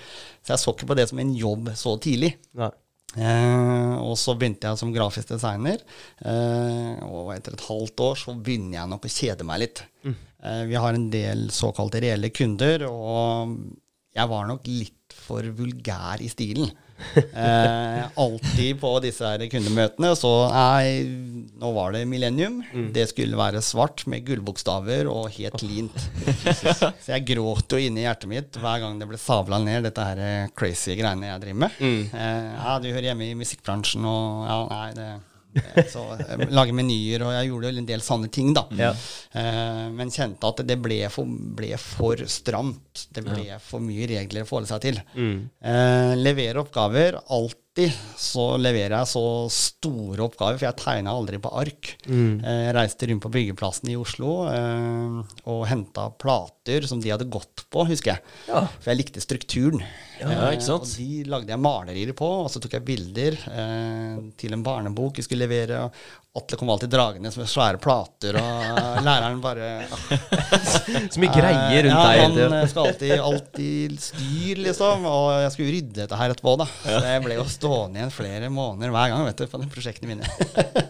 Så 0.43 0.57
jeg 0.57 0.65
så 0.67 0.75
ikke 0.75 0.91
på 0.91 0.99
det 0.99 1.07
som 1.13 1.23
en 1.23 1.35
jobb 1.39 1.71
så 1.79 1.95
tidlig. 2.03 2.35
Nei. 2.59 2.73
Eh, 3.13 3.95
og 4.01 4.15
så 4.17 4.35
begynte 4.39 4.71
jeg 4.71 4.81
som 4.81 4.93
grafisk 4.95 5.35
designer. 5.35 5.83
Eh, 6.25 7.03
og 7.09 7.33
etter 7.35 7.57
et 7.57 7.67
halvt 7.69 8.05
år 8.07 8.21
så 8.23 8.37
begynner 8.37 8.79
jeg 8.81 8.93
nok 8.93 9.09
å 9.09 9.13
kjede 9.13 9.49
meg 9.49 9.63
litt. 9.65 9.85
Eh, 10.07 10.65
vi 10.71 10.79
har 10.81 10.97
en 10.97 11.09
del 11.13 11.49
såkalte 11.55 12.03
reelle 12.03 12.33
kunder, 12.35 12.87
og 12.89 13.57
jeg 14.13 14.29
var 14.33 14.49
nok 14.49 14.69
litt 14.69 15.02
for 15.13 15.47
vulgær 15.59 16.23
i 16.25 16.29
stilen. 16.33 16.71
Eh, 17.17 18.03
alltid 18.23 18.77
på 18.79 18.91
disse 19.03 19.27
her 19.27 19.43
kundemøtene 19.51 20.13
så 20.15 20.31
Nei, 20.53 21.03
nå 21.59 21.73
var 21.75 21.97
det 21.97 22.05
millennium. 22.07 22.61
Det 22.95 23.09
skulle 23.11 23.39
være 23.41 23.63
svart 23.65 24.05
med 24.07 24.23
gullbokstaver 24.29 25.11
og 25.11 25.27
helt 25.35 25.65
lint. 25.67 26.05
Så 27.03 27.11
jeg 27.17 27.27
gråt 27.33 27.75
jo 27.75 27.81
inni 27.83 28.05
hjertet 28.07 28.31
mitt 28.31 28.61
hver 28.63 28.85
gang 28.85 29.01
det 29.03 29.09
ble 29.11 29.19
sabla 29.19 29.59
ned, 29.65 29.83
dette 29.89 30.07
her 30.13 30.23
eh, 30.23 30.47
crazy 30.55 30.95
greiene 31.01 31.33
jeg 31.33 31.43
driver 31.49 31.63
med. 31.67 31.83
Eh, 32.15 32.49
ja, 32.61 32.79
du 32.79 32.89
hører 32.93 33.11
hjemme 33.11 33.31
i 33.33 33.37
musikkbransjen, 33.43 34.07
og 34.07 34.47
ja, 34.47 34.61
nei, 34.71 34.89
det- 35.01 35.13
så 35.93 36.05
eh, 36.17 36.45
Lage 36.53 36.75
menyer, 36.77 37.25
og 37.27 37.35
jeg 37.37 37.51
gjorde 37.51 37.73
en 37.83 37.89
del 37.89 38.05
sånne 38.05 38.31
ting, 38.33 38.53
da. 38.57 38.67
Ja. 38.79 38.93
Eh, 39.39 39.85
men 39.95 40.13
kjente 40.13 40.49
at 40.49 40.63
det 40.69 40.79
ble 40.83 41.01
for, 41.13 41.29
ble 41.29 41.73
for 41.81 42.25
stramt. 42.31 43.07
Det 43.13 43.25
ble 43.27 43.59
for 43.65 43.85
mye 43.85 44.09
regler 44.11 44.45
å 44.45 44.49
forholde 44.49 44.73
seg 44.73 44.85
til. 44.87 45.03
Mm. 45.17 45.37
Eh, 45.73 46.15
levere 46.21 46.65
oppgaver. 46.65 47.21
Alltid 47.73 47.93
så 48.21 48.43
leverer 48.61 48.93
jeg 48.99 49.09
så 49.09 49.49
store 49.49 50.21
oppgaver, 50.27 50.59
for 50.59 50.67
jeg 50.67 50.77
tegna 50.77 51.15
aldri 51.17 51.39
på 51.41 51.53
ark. 51.57 51.89
Mm. 52.05 52.43
Eh, 52.45 52.59
jeg 52.67 52.75
reiste 52.77 53.07
rundt 53.09 53.25
på 53.25 53.31
byggeplassen 53.33 53.89
i 53.89 53.97
Oslo 53.97 54.35
eh, 54.51 55.39
og 55.49 55.63
henta 55.71 56.11
plater 56.21 56.85
som 56.85 57.01
de 57.01 57.15
hadde 57.15 57.31
gått 57.33 57.65
på, 57.73 57.87
husker 57.89 58.13
jeg. 58.13 58.35
Ja. 58.51 58.67
For 58.77 58.93
jeg 58.93 59.01
likte 59.01 59.25
strukturen. 59.25 59.81
Ja? 60.21 60.51
Eh, 60.51 60.59
og 60.69 60.85
de 60.85 61.25
lagde 61.33 61.55
jeg 61.55 61.65
malerier 61.65 62.13
på, 62.19 62.29
og 62.43 62.53
så 62.53 62.61
tok 62.61 62.77
jeg 62.77 62.87
bilder 62.91 63.41
eh, 63.41 64.21
til 64.37 64.53
en 64.53 64.67
barnebok 64.69 65.23
jeg 65.23 65.31
skulle 65.31 65.49
levere. 65.49 65.87
Atle 66.33 66.57
kom 66.57 66.71
alltid 66.73 66.89
dragende 66.89 67.29
med 67.37 67.49
svære 67.51 67.77
plater, 67.77 68.39
og 68.41 69.03
læreren 69.05 69.41
bare 69.45 69.67
Så 71.13 71.21
mye 71.21 71.29
greier 71.29 71.85
rundt 71.85 71.93
ja, 71.93 72.07
deg. 72.09 72.39
Han 72.55 72.71
skal 72.71 72.89
alltid, 72.89 73.13
alltid 73.21 73.99
styr, 74.01 74.63
liksom. 74.65 75.05
Og 75.11 75.27
jeg 75.43 75.53
skulle 75.53 75.75
rydde 75.77 75.99
dette 76.01 76.17
her 76.17 76.33
etterpå, 76.33 76.57
da. 76.63 76.69
Så 76.87 77.03
jeg 77.05 77.25
ble 77.27 77.37
jo 77.37 77.45
stående 77.53 78.01
igjen 78.01 78.15
flere 78.17 78.49
måneder 78.49 78.95
hver 78.97 79.13
gang 79.13 79.29
vet 79.29 79.45
du, 79.45 79.47
på 79.53 79.61
de 79.61 79.69
prosjektene 79.77 80.15
mine. 80.15 80.33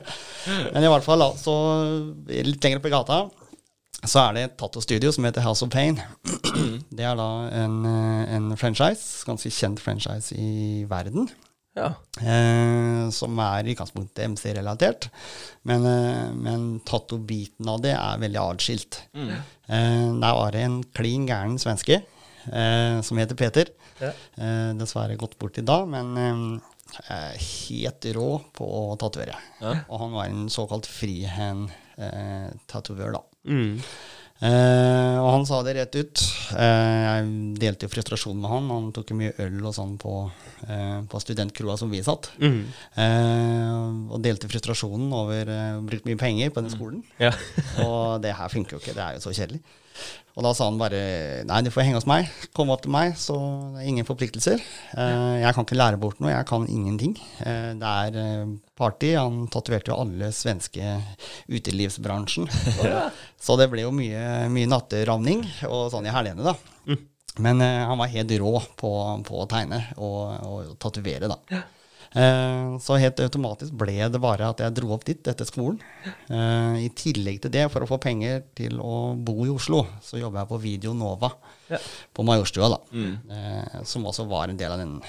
Men 0.76 0.86
i 0.86 0.94
hvert 0.94 1.06
fall, 1.06 1.26
så 1.42 1.56
litt 2.30 2.62
lenger 2.62 2.78
oppe 2.78 2.92
i 2.92 2.94
gata 2.94 3.24
så 4.02 4.18
er 4.18 4.34
det 4.34 4.42
et 4.46 4.54
tattoo-studio 4.58 5.12
som 5.14 5.26
heter 5.28 5.44
House 5.44 5.62
of 5.62 5.70
Pain. 5.70 6.00
Det 6.96 7.04
er 7.06 7.14
da 7.18 7.28
en, 7.54 7.76
eh, 7.86 8.34
en 8.34 8.48
franchise, 8.58 9.22
ganske 9.28 9.50
kjent 9.54 9.82
franchise 9.82 10.34
i 10.34 10.82
verden. 10.90 11.28
Ja. 11.74 11.94
Eh, 12.20 13.10
som 13.14 13.38
er 13.40 13.64
i 13.64 13.72
utgangspunktet 13.72 14.24
MC-relatert. 14.34 15.08
Men, 15.68 15.80
eh, 15.88 16.32
men 16.36 16.80
tattoo-biten 16.84 17.68
av 17.68 17.80
det 17.84 17.94
er 17.96 18.18
veldig 18.20 18.40
atskilt. 18.42 19.00
Eh, 19.16 20.08
der 20.20 20.34
var 20.36 20.50
det 20.52 20.62
en 20.66 20.84
klin 20.92 21.26
gæren 21.28 21.58
svenske 21.58 22.02
eh, 22.52 23.00
som 23.00 23.18
heter 23.18 23.34
Peter. 23.38 23.64
Ja. 24.02 24.12
Eh, 24.36 24.72
dessverre 24.76 25.16
gått 25.16 25.38
bort 25.40 25.58
i 25.58 25.62
dag, 25.64 25.88
men 25.88 26.16
eh, 27.08 27.34
helt 27.40 28.04
rå 28.16 28.40
på 28.52 28.64
å 28.66 28.96
tatovere. 29.00 29.36
Ja. 29.62 29.74
Og 29.88 30.00
han 30.04 30.12
var 30.16 30.24
en 30.26 30.48
såkalt 30.52 30.86
frihend-tatovør, 30.90 33.12
da. 33.16 33.22
Mm. 33.48 33.80
Eh, 34.42 35.16
og 35.22 35.28
han 35.36 35.44
sa 35.46 35.60
det 35.62 35.76
rett 35.76 35.94
ut. 35.94 36.22
Eh, 36.58 37.02
jeg 37.06 37.26
delte 37.62 37.86
jo 37.86 37.92
frustrasjonen 37.92 38.40
med 38.42 38.50
han. 38.50 38.70
Han 38.72 38.88
tok 38.94 39.12
jo 39.12 39.18
mye 39.20 39.34
øl 39.44 39.60
og 39.60 39.76
sånn 39.76 39.94
på, 40.02 40.16
eh, 40.66 40.98
på 41.06 41.20
studentkroa 41.22 41.76
som 41.78 41.92
vi 41.92 42.02
satt. 42.02 42.32
Mm. 42.42 42.64
Eh, 43.04 43.76
og 44.10 44.18
delte 44.24 44.50
frustrasjonen 44.50 45.14
over 45.14 45.52
eh, 45.52 45.78
bruke 45.86 46.10
mye 46.10 46.18
penger 46.18 46.50
på 46.50 46.64
den 46.64 46.74
skolen. 46.74 47.04
Ja. 47.22 47.30
Og 47.86 48.22
det 48.24 48.34
her 48.34 48.50
funker 48.50 48.76
jo 48.76 48.82
ikke, 48.82 48.96
det 48.96 49.04
er 49.04 49.16
jo 49.16 49.22
så 49.24 49.34
kjedelig. 49.36 49.62
Og 50.32 50.46
da 50.46 50.54
sa 50.56 50.64
han 50.64 50.78
bare 50.80 51.00
nei, 51.44 51.58
du 51.60 51.68
får 51.72 51.84
henge 51.84 51.98
hos 51.98 52.08
meg. 52.08 52.30
Kom 52.56 52.70
opp 52.72 52.86
til 52.86 52.94
meg, 52.94 53.18
så 53.20 53.36
det 53.74 53.82
er 53.82 53.90
ingen 53.90 54.08
forpliktelser. 54.08 54.62
Eh, 54.96 55.34
jeg 55.42 55.52
kan 55.52 55.66
ikke 55.66 55.76
lære 55.76 56.00
bort 56.00 56.22
noe, 56.24 56.32
jeg 56.32 56.48
kan 56.48 56.64
ingenting. 56.72 57.12
Eh, 57.44 57.74
det 57.76 57.90
er 58.06 58.16
eh, 58.22 58.54
party. 58.80 59.12
Han 59.20 59.44
tatoverte 59.52 59.92
jo 59.92 60.00
alle 60.00 60.30
svenske 60.32 60.94
utelivsbransjen. 61.52 62.48
så 63.44 63.58
det 63.60 63.68
ble 63.74 63.84
jo 63.84 63.92
mye, 63.92 64.48
mye 64.52 64.72
natteravning 64.72 65.44
og 65.68 65.90
sånn 65.92 66.08
i 66.08 66.16
helgene, 66.16 66.54
da. 66.54 66.56
Men 67.40 67.60
eh, 67.64 67.84
han 67.88 68.00
var 68.00 68.12
helt 68.12 68.32
rå 68.40 68.56
på, 68.76 68.90
på 69.28 69.38
å 69.40 69.46
tegne 69.48 69.84
og, 69.96 70.18
og 70.48 70.74
tatovere, 70.80 71.28
da. 71.28 71.62
Eh, 72.14 72.74
så 72.84 72.98
helt 73.00 73.20
automatisk 73.24 73.72
ble 73.80 73.94
det 74.12 74.20
bare 74.20 74.50
at 74.52 74.60
jeg 74.60 74.74
dro 74.76 74.92
opp 74.96 75.04
dit 75.08 75.30
etter 75.32 75.48
skolen. 75.48 75.78
Eh, 76.28 76.84
I 76.84 76.90
tillegg 76.96 77.40
til 77.42 77.54
det, 77.54 77.66
for 77.72 77.84
å 77.84 77.88
få 77.88 77.98
penger 78.02 78.42
til 78.58 78.78
å 78.82 79.14
bo 79.16 79.38
i 79.46 79.52
Oslo, 79.52 79.86
så 80.04 80.20
jobba 80.20 80.42
jeg 80.44 80.52
på 80.52 80.60
Video 80.62 80.92
Nova 80.94 81.32
Ja. 81.72 81.78
på 82.12 82.24
Majorstua, 82.26 82.68
da. 82.68 82.78
Mm. 82.92 83.84
som 83.88 84.04
også 84.04 84.28
var 84.28 84.48
en 84.48 84.56
del 84.60 84.72
av 84.72 84.78
den 84.78 85.00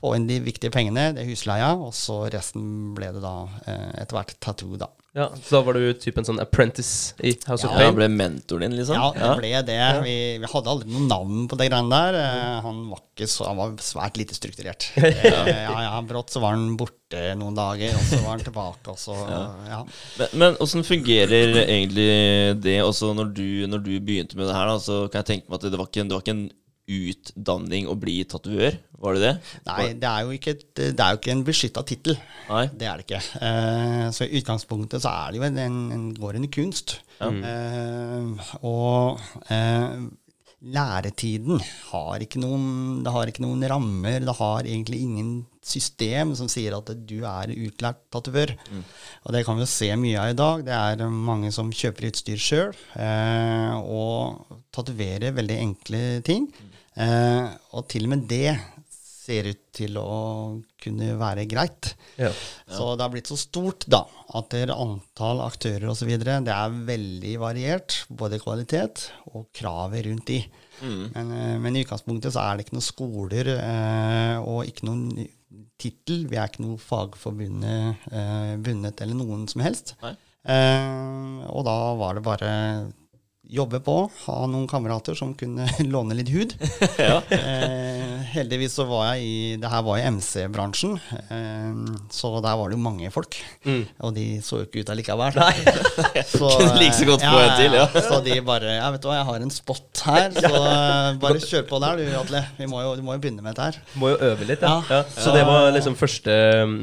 få 0.00 0.14
inn 0.16 0.26
de 0.28 0.38
viktige 0.44 0.70
pengene, 0.74 1.14
det 1.14 1.22
er 1.24 1.30
husleia, 1.30 1.72
og 1.74 1.92
så 1.96 2.26
resten 2.32 2.94
ble 2.96 3.12
det 3.14 3.22
da 3.24 3.48
eh, 3.66 4.02
etter 4.02 4.18
hvert 4.18 4.34
tattoo, 4.42 4.76
da. 4.80 4.88
Ja, 5.16 5.30
Så 5.40 5.54
da 5.56 5.60
var 5.64 5.72
du 5.78 5.94
typen 5.96 6.26
sånn 6.28 6.40
apprentice 6.42 7.14
i 7.24 7.30
House 7.48 7.64
of 7.64 7.70
Ja, 7.72 7.78
Pain? 7.78 7.86
han 7.88 7.94
ble 7.96 8.08
mentoren 8.12 8.66
din, 8.66 8.74
liksom? 8.76 8.98
Ja, 9.00 9.06
det 9.16 9.30
ble 9.40 9.52
det. 9.64 9.78
Vi, 10.04 10.16
vi 10.42 10.50
hadde 10.52 10.68
aldri 10.74 10.90
noe 10.92 11.06
navn 11.08 11.46
på 11.48 11.56
det 11.56 11.70
greiene 11.70 11.88
der. 12.02 12.18
Eh, 12.20 12.58
Han 12.66 12.82
var 12.90 13.00
ikke 13.00 13.28
så, 13.32 13.46
han 13.48 13.56
var 13.56 13.72
svært 13.80 14.20
lite 14.20 14.36
strukturert. 14.36 14.90
Eh, 15.06 15.62
ja, 15.64 15.72
ja, 15.86 15.94
Brått 16.04 16.34
så 16.34 16.42
var 16.44 16.52
han 16.58 16.76
borte 16.76 17.22
noen 17.40 17.56
dager, 17.56 17.96
og 17.96 18.04
så 18.10 18.18
var 18.20 18.34
han 18.34 18.44
tilbake, 18.44 18.92
og 18.92 19.00
så 19.00 19.16
ja. 19.72 19.80
Men, 20.20 20.36
men 20.42 20.60
åssen 20.60 20.84
fungerer 20.84 21.62
egentlig 21.64 22.60
det 22.60 22.76
også 22.84 23.14
når 23.16 23.32
du, 23.40 23.46
når 23.72 23.84
du 23.88 23.92
begynte 24.04 24.36
med 24.36 24.50
det 24.50 24.56
her? 24.58 24.68
Da, 24.68 24.76
så 24.84 25.00
kan 25.08 25.22
jeg 25.24 25.30
tenke 25.32 25.48
meg 25.48 25.60
at 25.62 25.70
det 25.72 25.80
var 25.80 25.88
ikke, 25.88 26.04
det 26.10 26.18
var 26.18 26.24
ikke 26.26 26.36
en 26.36 26.46
utdanning 26.86 27.88
å 27.90 27.96
bli 27.98 28.20
tatovør? 28.28 28.78
Var 29.02 29.16
det 29.16 29.22
det? 29.22 29.32
Nei, 29.66 29.86
det 30.00 30.10
er 30.10 30.26
jo 30.26 30.36
ikke, 30.36 30.54
det 30.76 30.92
er 30.94 31.14
jo 31.14 31.20
ikke 31.20 31.32
en 31.34 31.46
beskytta 31.46 31.82
tittel. 31.86 32.18
Det 32.46 32.86
er 32.88 33.00
det 33.00 33.06
ikke. 33.08 33.22
Eh, 33.44 34.04
så 34.14 34.26
i 34.26 34.38
utgangspunktet 34.40 35.04
så 35.04 35.12
er 35.12 35.34
det 35.34 35.40
jo 35.40 35.48
en, 35.48 35.58
en, 35.66 35.80
en 35.96 36.06
går 36.16 36.38
kunst. 36.54 37.00
Uh, 37.16 38.36
og 38.60 39.20
uh, 39.48 40.04
læretiden 40.60 41.62
har 41.88 42.20
ikke 42.20 42.42
noen 42.42 43.00
Det 43.06 43.12
har 43.14 43.30
ikke 43.30 43.44
noen 43.44 43.64
rammer. 43.68 44.20
Det 44.24 44.34
har 44.36 44.68
egentlig 44.68 45.00
ingen 45.04 45.30
system 45.66 46.34
som 46.38 46.48
sier 46.50 46.76
at 46.76 46.92
du 47.08 47.16
er 47.26 47.52
utlært 47.52 48.04
tatovør. 48.14 48.52
Og 49.24 49.34
det 49.34 49.42
kan 49.46 49.58
vi 49.58 49.64
jo 49.64 49.70
se 49.70 49.88
mye 49.98 50.20
av 50.22 50.32
i 50.32 50.38
dag. 50.38 50.64
Det 50.68 50.76
er 50.76 51.08
mange 51.10 51.50
som 51.54 51.72
kjøper 51.74 52.10
utstyr 52.12 52.38
sjøl 52.38 52.76
og 53.82 54.60
tatoverer 54.76 55.34
veldig 55.34 55.58
enkle 55.64 56.02
ting. 56.26 56.46
Eh, 56.96 57.44
og 57.76 57.86
til 57.92 58.06
og 58.06 58.14
med 58.14 58.24
det 58.30 58.56
ser 59.26 59.48
ut 59.50 59.62
til 59.74 59.96
å 59.98 60.16
kunne 60.82 61.14
være 61.18 61.46
greit. 61.50 61.92
Ja. 62.20 62.30
Så 62.70 62.92
det 62.94 63.04
har 63.04 63.12
blitt 63.12 63.30
så 63.30 63.38
stort 63.38 63.84
da, 63.90 64.04
at 64.38 64.54
antall 64.70 65.42
aktører 65.44 65.90
osv. 65.90 66.12
det 66.22 66.52
er 66.54 66.76
veldig 66.90 67.34
variert, 67.42 68.04
både 68.08 68.40
kvalitet 68.42 69.08
og 69.32 69.48
kravet 69.56 70.06
rundt 70.06 70.30
de. 70.30 70.40
Men, 70.84 71.32
eh, 71.32 71.56
men 71.62 71.76
i 71.76 71.82
utgangspunktet 71.84 72.34
så 72.34 72.44
er 72.44 72.56
det 72.56 72.66
ikke 72.66 72.76
noen 72.76 72.90
skoler 72.90 73.50
eh, 73.56 74.36
og 74.44 74.68
ikke 74.68 74.88
noen 74.88 75.26
tittel. 75.80 76.26
Vi 76.30 76.38
er 76.38 76.50
ikke 76.50 76.64
noe 76.64 76.80
fagforbundet 76.80 78.08
eh, 78.12 78.54
bundet 78.62 79.02
eller 79.04 79.18
noen 79.18 79.46
som 79.50 79.64
helst. 79.64 79.96
Eh, 80.04 81.42
og 81.50 81.64
da 81.66 81.76
var 81.98 82.18
det 82.18 82.26
bare 82.26 82.52
jobbe 83.48 83.80
på, 83.80 83.96
ha 84.26 84.38
noen 84.50 84.66
kamerater 84.70 85.14
som 85.14 85.34
kunne 85.38 85.68
låne 85.94 86.18
litt 86.18 86.32
hud. 86.34 86.56
Ja. 86.96 87.20
Eh, 88.36 88.42
heldigvis 88.42 88.74
så 88.76 88.84
var 88.88 89.14
jeg 89.14 89.24
i 89.24 89.56
Det 89.60 89.70
her 89.70 89.82
var 89.86 89.98
i 89.98 90.04
MC-bransjen, 90.12 90.96
eh, 91.30 91.96
så 92.12 92.30
der 92.44 92.56
var 92.58 92.68
det 92.68 92.76
jo 92.76 92.82
mange 92.82 93.10
folk. 93.10 93.36
Og 94.04 94.14
de 94.16 94.26
så 94.44 94.60
jo 94.60 94.66
ikke 94.66 94.84
ut 94.84 94.90
allikevel. 94.92 95.32
Så, 96.26 96.48
Kunne 96.60 96.78
like 96.80 96.94
så 96.96 97.06
godt 97.08 97.22
få 97.22 97.38
en 97.40 97.52
til, 97.58 97.74
ja. 97.76 97.86
Så 97.92 98.18
de 98.24 98.36
bare 98.44 98.76
Ja, 98.76 98.88
vet 98.92 99.02
du 99.02 99.08
hva, 99.08 99.16
jeg 99.18 99.26
har 99.28 99.44
en 99.44 99.52
spot 99.52 100.02
her, 100.06 100.30
så 100.34 100.50
eh, 100.60 101.18
bare 101.22 101.40
kjør 101.42 101.64
på 101.68 101.80
der, 101.82 102.00
du, 102.00 102.04
Atle. 102.20 102.42
Vi 102.58 102.68
må 102.70 102.80
jo, 102.82 102.94
du 102.98 103.02
må 103.06 103.16
jo 103.16 103.22
begynne 103.22 103.44
med 103.44 103.54
dette 103.54 103.68
her. 103.70 103.78
Må 104.00 104.12
jo 104.12 104.18
øve 104.30 104.48
litt, 104.48 104.62
ja. 104.64 104.74
Ja. 104.90 105.00
ja. 105.00 105.22
Så 105.22 105.34
det 105.34 105.44
var 105.48 105.70
liksom 105.74 105.96
første 105.98 106.34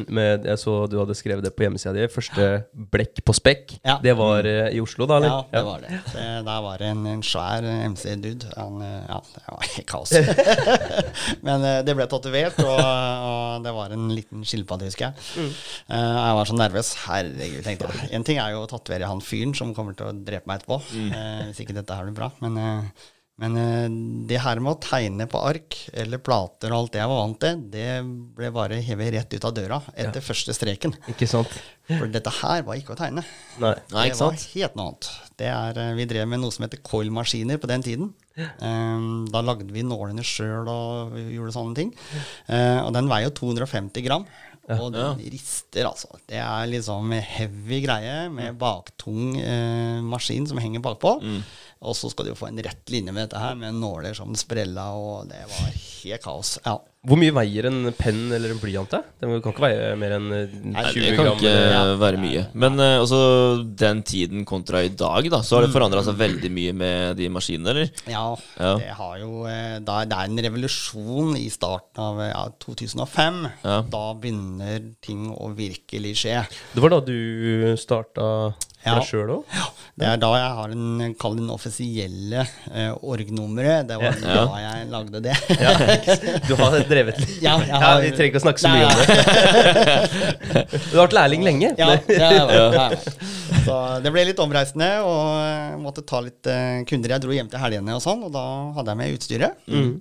med, 0.07 0.47
Jeg 0.49 0.61
så 0.61 0.75
du 0.89 0.97
hadde 1.01 1.15
skrevet 1.17 1.45
det 1.45 1.53
på 1.55 1.65
hjemmesida 1.67 1.93
di. 1.95 2.07
Første 2.13 2.49
blekk 2.93 3.23
på 3.25 3.35
spekk. 3.37 3.75
Ja. 3.85 3.97
Det 4.03 4.15
var 4.19 4.47
eh, 4.49 4.71
i 4.77 4.81
Oslo, 4.83 5.07
da? 5.09 5.19
Eller? 5.19 5.33
Ja, 5.33 5.41
det 5.53 5.63
var 5.67 5.85
det. 5.85 6.01
det 6.13 6.27
der 6.49 6.63
var 6.67 6.81
det 6.81 6.91
en, 6.93 7.05
en 7.13 7.23
svær 7.25 7.67
MC-dude. 7.93 8.51
Han, 8.57 8.81
eh, 8.81 8.99
Ja, 9.09 9.19
det 9.35 9.43
var 9.47 9.67
kaos. 9.93 10.13
Men 11.43 11.63
eh, 11.67 11.79
det 11.85 11.95
ble 11.97 12.07
tatovert, 12.09 12.59
og, 12.63 12.77
og 13.29 13.63
det 13.65 13.73
var 13.75 13.95
en 13.95 14.11
liten 14.15 14.45
skilpadde, 14.47 14.89
husker 14.89 15.09
jeg. 15.09 15.47
Eh, 15.91 16.11
jeg 16.19 16.37
var 16.39 16.49
så 16.49 16.59
nervøs. 16.59 16.93
Herregud, 17.05 17.63
tenkte 17.65 17.89
jeg. 17.89 18.11
En 18.17 18.27
ting 18.27 18.39
er 18.41 18.55
jo 18.55 18.63
å 18.63 18.69
tatovere 18.71 19.09
han 19.11 19.23
fyren 19.23 19.55
som 19.57 19.73
kommer 19.75 19.97
til 19.97 20.09
å 20.09 20.15
drepe 20.15 20.49
meg 20.49 20.61
etterpå, 20.61 20.79
eh, 21.09 21.49
hvis 21.49 21.65
ikke 21.65 21.75
dette 21.75 21.97
her 21.99 22.07
blir 22.07 22.15
bra. 22.21 22.31
Men, 22.43 22.87
men 23.43 23.59
det 24.29 24.39
her 24.43 24.61
med 24.63 24.75
å 24.75 24.81
tegne 24.83 25.27
på 25.27 25.41
ark 25.43 25.77
eller 25.99 26.21
plater 26.23 26.71
og 26.71 26.83
alt 26.83 26.95
det 26.95 27.01
jeg 27.01 27.11
var 27.11 27.21
vant 27.25 27.39
til, 27.43 27.61
det 27.73 27.87
ble 28.37 28.51
bare 28.55 28.81
hevet 28.85 29.13
rett 29.17 29.35
ut 29.35 29.47
av 29.49 29.55
døra 29.57 29.81
etter 29.99 30.23
første 30.23 30.55
streken. 30.55 30.95
Ikke 31.11 31.27
sant? 31.27 31.51
For 31.89 32.07
dette 32.13 32.31
her 32.39 32.63
var 32.63 32.79
ikke 32.79 32.95
å 32.95 32.99
tegne. 32.99 33.25
Nei. 33.59 33.75
Nei, 33.91 34.07
ikke 34.07 34.21
det 34.21 34.29
var 34.29 34.43
helt 34.53 34.77
noe 34.79 34.91
annet. 34.93 35.13
Det 35.43 35.49
er, 35.51 35.81
vi 35.97 36.07
drev 36.13 36.29
med 36.29 36.45
noe 36.45 36.55
som 36.55 36.63
heter 36.63 36.79
coil-maskiner 36.85 37.59
på 37.59 37.73
den 37.73 37.83
tiden. 37.83 38.13
Um, 38.33 39.25
da 39.29 39.43
lagde 39.45 39.69
vi 39.73 39.83
nålene 39.85 40.23
sjøl 40.25 40.69
og 40.71 41.13
gjorde 41.19 41.53
sånne 41.53 41.77
ting. 41.77 41.91
Eh, 42.47 42.79
og 42.81 42.89
den 42.95 43.09
veier 43.11 43.29
jo 43.29 43.35
250 43.43 44.05
gram. 44.07 44.25
Og 44.73 44.93
den 44.95 45.19
rister, 45.33 45.89
altså. 45.89 46.07
Det 46.29 46.39
er 46.39 46.69
liksom 46.71 47.11
heavy 47.11 47.81
greie 47.83 48.29
med 48.31 48.55
baktung 48.61 49.35
eh, 49.41 49.99
maskin 50.07 50.47
som 50.47 50.61
henger 50.63 50.83
bakpå. 50.85 51.17
Og 51.83 51.97
så 51.99 52.07
skal 52.13 52.29
du 52.29 52.37
få 52.39 52.47
en 52.47 52.61
rett 52.63 52.93
linje 52.93 53.11
med 53.11 53.25
dette 53.27 53.41
her, 53.43 53.57
med 53.59 53.75
nåler 53.75 54.15
som 54.15 54.31
sprella, 54.39 54.87
og 54.95 55.27
det 55.33 55.41
var 55.51 55.73
helt 55.75 56.23
kaos. 56.23 56.55
Ja. 56.63 56.77
Hvor 57.03 57.19
mye 57.19 57.33
veier 57.35 57.65
en 57.67 57.89
penn 57.97 58.31
eller 58.31 58.53
en 58.53 58.59
blyant? 58.61 58.93
Den 59.19 59.33
kan 59.43 59.51
ikke 59.51 59.63
veie 59.65 59.89
mer 59.99 60.13
enn 60.15 60.29
eh, 60.31 60.53
20 60.53 60.69
Nei, 60.71 60.83
det 60.93 61.09
kan 61.17 61.25
gram? 61.27 61.35
ikke 61.35 61.51
Ja. 61.73 61.81
være 61.99 62.21
mye. 62.21 62.43
Men 62.63 62.79
uh, 62.79 63.01
også 63.03 63.19
den 63.83 63.99
tiden 64.07 64.45
kontra 64.47 64.79
i 64.87 64.93
dag, 64.95 65.27
da, 65.33 65.41
så 65.43 65.57
har 65.57 65.65
det 65.67 65.73
forandra 65.75 65.99
seg 66.07 66.15
veldig 66.21 66.51
mye 66.55 66.71
med 66.79 67.17
de 67.19 67.27
maskinene, 67.27 67.73
eller? 67.75 67.91
Ja, 68.07 68.23
Ja. 68.55 68.73
det 68.79 68.93
har 69.01 69.17
jo 69.19 69.43
eh, 69.51 69.79
da, 69.83 69.99
Det 70.07 70.15
er 70.15 70.31
en 70.31 70.43
revolusjon 70.47 71.35
i 71.41 71.49
starten 71.51 71.99
av 72.07 72.23
ja, 72.23 72.43
2005. 72.63 73.41
Ja. 73.67 73.81
Da 73.83 74.03
begynner 74.23 74.93
ting 75.03 75.27
å 75.35 75.51
virkelig 75.59 76.15
skje. 76.23 76.39
Det 76.73 76.81
var 76.87 76.95
da 76.95 77.01
du 77.03 77.75
starta 77.83 78.53
Ja. 78.83 78.97
deg 78.97 79.05
sjøl 79.07 79.29
òg? 79.31 79.43
Det 79.95 80.07
er 80.09 80.17
da 80.19 80.29
jeg 80.35 80.55
har 80.57 80.71
en, 80.73 81.13
kall 81.19 81.35
det 81.37 81.43
den 81.45 81.51
offisielle 81.53 82.41
uh, 82.67 82.95
org-nummeret. 82.99 83.87
Det 83.87 83.95
var 83.99 84.17
Ja. 84.23 84.41
da 84.47 84.57
jeg 84.63 84.89
lagde 84.91 85.21
det. 85.23 85.35
Du 86.49 86.55
har 86.59 86.75
drevet 86.93 87.19
litt? 87.21 87.33
Ja, 87.43 87.57
jeg 87.61 87.81
Ja, 87.83 87.91
vi 87.99 88.11
trenger 88.13 88.31
ikke 88.31 88.41
å 88.41 88.45
snakke 88.45 88.63
så 88.63 88.71
Nei, 88.71 88.79
mye 88.79 88.87
om 88.87 88.95
det. 89.01 89.05
Du 90.91 90.95
har 90.95 91.03
vært 91.03 91.17
lærling 91.17 91.45
lenge. 91.45 91.73
Ja, 91.79 91.91
det 92.07 92.63
var. 92.77 92.97
Så 93.63 93.75
det 94.03 94.11
ble 94.11 94.25
litt 94.27 94.41
omreisende, 94.43 94.89
og 95.07 95.27
eh, 95.39 95.75
måtte 95.79 96.03
ta 96.07 96.19
litt 96.23 96.49
eh, 96.51 96.81
kunder. 96.89 97.13
Jeg 97.15 97.23
dro 97.23 97.35
hjem 97.35 97.51
til 97.51 97.61
helgene 97.61 97.95
og 97.95 98.01
sånn, 98.03 98.25
og 98.27 98.33
da 98.33 98.43
hadde 98.75 98.91
jeg 98.91 98.99
med 98.99 99.15
utstyret. 99.19 99.63
Mm. 99.71 99.93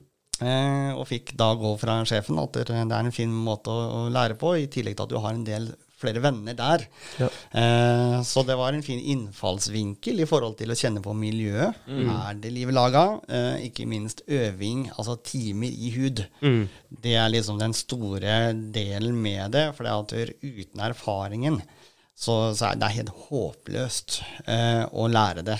og 0.98 1.04
fikk 1.06 1.36
da 1.38 1.52
gå 1.54 1.70
fra 1.78 2.00
sjefen 2.08 2.40
at 2.42 2.56
det 2.66 2.74
er 2.74 2.96
en 2.96 3.14
fin 3.14 3.30
måte 3.30 3.70
å 3.70 4.08
lære 4.10 4.34
på, 4.40 4.56
i 4.58 4.66
tillegg 4.66 4.96
til 4.98 5.04
at 5.06 5.12
du 5.12 5.20
har 5.22 5.36
en 5.36 5.44
del 5.46 5.68
flere 6.02 6.22
venner 6.24 6.56
der. 6.58 6.86
Ja. 7.20 7.28
Eh, 7.62 8.16
så 8.26 8.44
det 8.46 8.58
var 8.58 8.74
en 8.74 8.84
fin 8.84 9.00
innfallsvinkel 9.14 10.22
i 10.22 10.28
forhold 10.28 10.58
til 10.60 10.72
å 10.72 10.78
kjenne 10.78 11.02
på 11.04 11.14
miljøet. 11.16 11.82
Er 11.88 12.40
det 12.42 12.54
livet 12.54 12.76
laga? 12.76 13.04
Eh, 13.28 13.68
ikke 13.68 13.88
minst 13.90 14.24
øving, 14.28 14.88
altså 14.96 15.18
timer 15.24 15.70
i 15.72 15.92
hud. 15.96 16.24
Mm. 16.42 16.64
Det 17.02 17.16
er 17.18 17.32
liksom 17.32 17.60
den 17.62 17.76
store 17.76 18.52
delen 18.74 19.16
med 19.22 19.54
det. 19.56 19.68
For 19.76 19.86
det 19.86 19.92
er 19.92 20.02
at 20.02 20.42
uten 20.42 20.84
erfaringen 20.88 21.62
så, 22.12 22.34
så 22.54 22.68
er 22.68 22.78
det 22.78 22.90
helt 22.94 23.12
håpløst 23.26 24.18
eh, 24.44 24.82
å 24.84 25.08
lære 25.10 25.42
det 25.46 25.56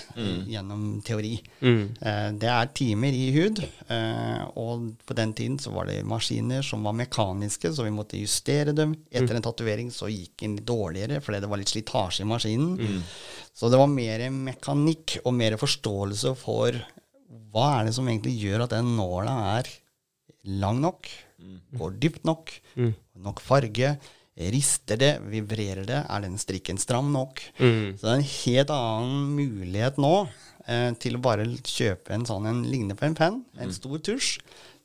gjennom 0.53 1.00
teori. 1.05 1.32
Mm. 1.64 1.80
Eh, 1.96 2.28
det 2.38 2.50
er 2.53 2.70
timer 2.76 3.16
i 3.16 3.24
hud, 3.34 3.62
eh, 3.88 4.44
og 4.61 4.84
på 5.09 5.16
den 5.18 5.32
tiden 5.38 5.57
så 5.62 5.72
var 5.74 5.88
det 5.88 6.03
maskiner 6.07 6.62
som 6.66 6.84
var 6.86 6.96
mekaniske, 7.00 7.72
så 7.72 7.88
vi 7.88 7.94
måtte 7.96 8.20
justere 8.20 8.76
dem. 8.76 8.94
Etter 9.11 9.38
en 9.38 9.46
tatovering 9.48 9.90
så 9.94 10.11
gikk 10.12 10.44
den 10.44 10.59
litt 10.61 10.68
dårligere 10.68 11.22
fordi 11.24 11.42
det 11.42 11.50
var 11.50 11.62
litt 11.62 11.72
slitasje 11.72 12.26
i 12.26 12.30
maskinen. 12.30 13.03
Så 13.57 13.72
det 13.72 13.80
var 13.80 13.90
mer 13.90 14.28
mekanikk 14.32 15.18
og 15.24 15.34
mer 15.36 15.59
forståelse 15.61 16.36
for 16.40 16.78
hva 17.53 17.68
er 17.78 17.88
det 17.88 17.96
som 17.96 18.07
egentlig 18.09 18.38
gjør 18.38 18.66
at 18.66 18.76
den 18.76 18.94
nåla 18.96 19.34
er 19.59 19.68
lang 20.62 20.78
nok, 20.84 21.09
går 21.78 21.98
dypt 22.03 22.26
nok, 22.28 22.53
nok 23.24 23.42
farge. 23.42 23.96
Rister 24.33 24.97
det? 24.97 25.12
Vibrerer 25.28 25.85
det? 25.85 25.99
Er 26.09 26.24
den 26.24 26.39
strikken 26.41 26.78
stram 26.80 27.11
nok? 27.12 27.43
Mm. 27.59 27.99
Så 27.99 28.07
det 28.07 28.12
er 28.12 28.16
en 28.16 28.30
helt 28.30 28.72
annen 28.72 29.26
mulighet 29.37 30.01
nå 30.01 30.14
eh, 30.66 30.91
til 31.03 31.18
å 31.18 31.22
bare 31.24 31.45
kjøpe 31.61 32.14
en 32.16 32.24
sånn 32.28 32.49
en 32.49 32.62
lignende 32.64 32.97
på 32.99 33.11
en 33.11 33.18
penn, 33.18 33.43
en 33.61 33.74
stor 33.76 34.01
tusj, 34.01 34.39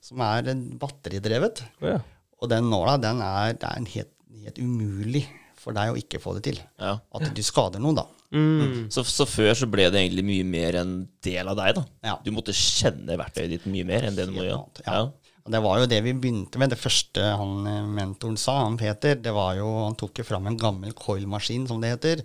som 0.03 0.23
er 0.25 0.51
eh, 0.51 0.67
batteridrevet. 0.81 1.63
Oh, 1.79 1.93
ja. 1.95 2.01
Og 2.41 2.51
den 2.51 2.67
nåla, 2.69 2.97
den 3.01 3.23
er, 3.23 3.55
det 3.55 3.69
er 3.69 3.79
en 3.79 3.91
helt, 3.95 4.11
helt 4.43 4.59
umulig 4.59 5.23
for 5.57 5.75
deg 5.75 5.93
å 5.93 5.97
ikke 5.99 6.21
få 6.21 6.35
det 6.37 6.43
til. 6.51 6.59
Ja. 6.79 6.97
At 7.15 7.31
du 7.33 7.43
skader 7.45 7.81
noen, 7.81 7.97
da. 8.03 8.05
Mm. 8.35 8.89
Så, 8.91 9.05
så 9.07 9.23
før 9.29 9.53
så 9.55 9.69
ble 9.71 9.87
det 9.87 10.01
egentlig 10.03 10.25
mye 10.27 10.47
mer 10.47 10.77
en 10.81 10.93
del 11.23 11.47
av 11.47 11.57
deg, 11.59 11.79
da. 11.79 11.85
Ja. 12.11 12.17
Du 12.23 12.33
måtte 12.35 12.55
kjenne 12.55 13.15
verktøyet 13.19 13.55
ditt 13.55 13.71
mye 13.71 13.87
mer 13.87 14.09
enn 14.09 14.19
det 14.19 14.27
du 14.27 14.35
må 14.35 14.43
gjøre. 14.43 14.83
Ja, 14.83 14.99
ja. 14.99 15.26
Og 15.47 15.53
det 15.55 15.63
var 15.63 15.79
jo 15.79 15.87
det 15.87 16.01
vi 16.03 16.11
begynte 16.11 16.59
med. 16.59 16.73
Det 16.73 16.79
første 16.81 17.23
han 17.39 17.67
eh, 17.71 17.89
mentoren 17.97 18.35
sa, 18.39 18.59
han 18.65 18.75
Peter, 18.79 19.15
det 19.15 19.31
var 19.31 19.55
jo 19.55 19.69
Han 19.85 19.95
tok 19.95 20.19
jo 20.19 20.27
fram 20.27 20.49
en 20.49 20.59
gammel 20.59 20.91
coil-maskin, 20.91 21.69
som 21.69 21.79
det 21.81 21.93
heter. 21.95 22.23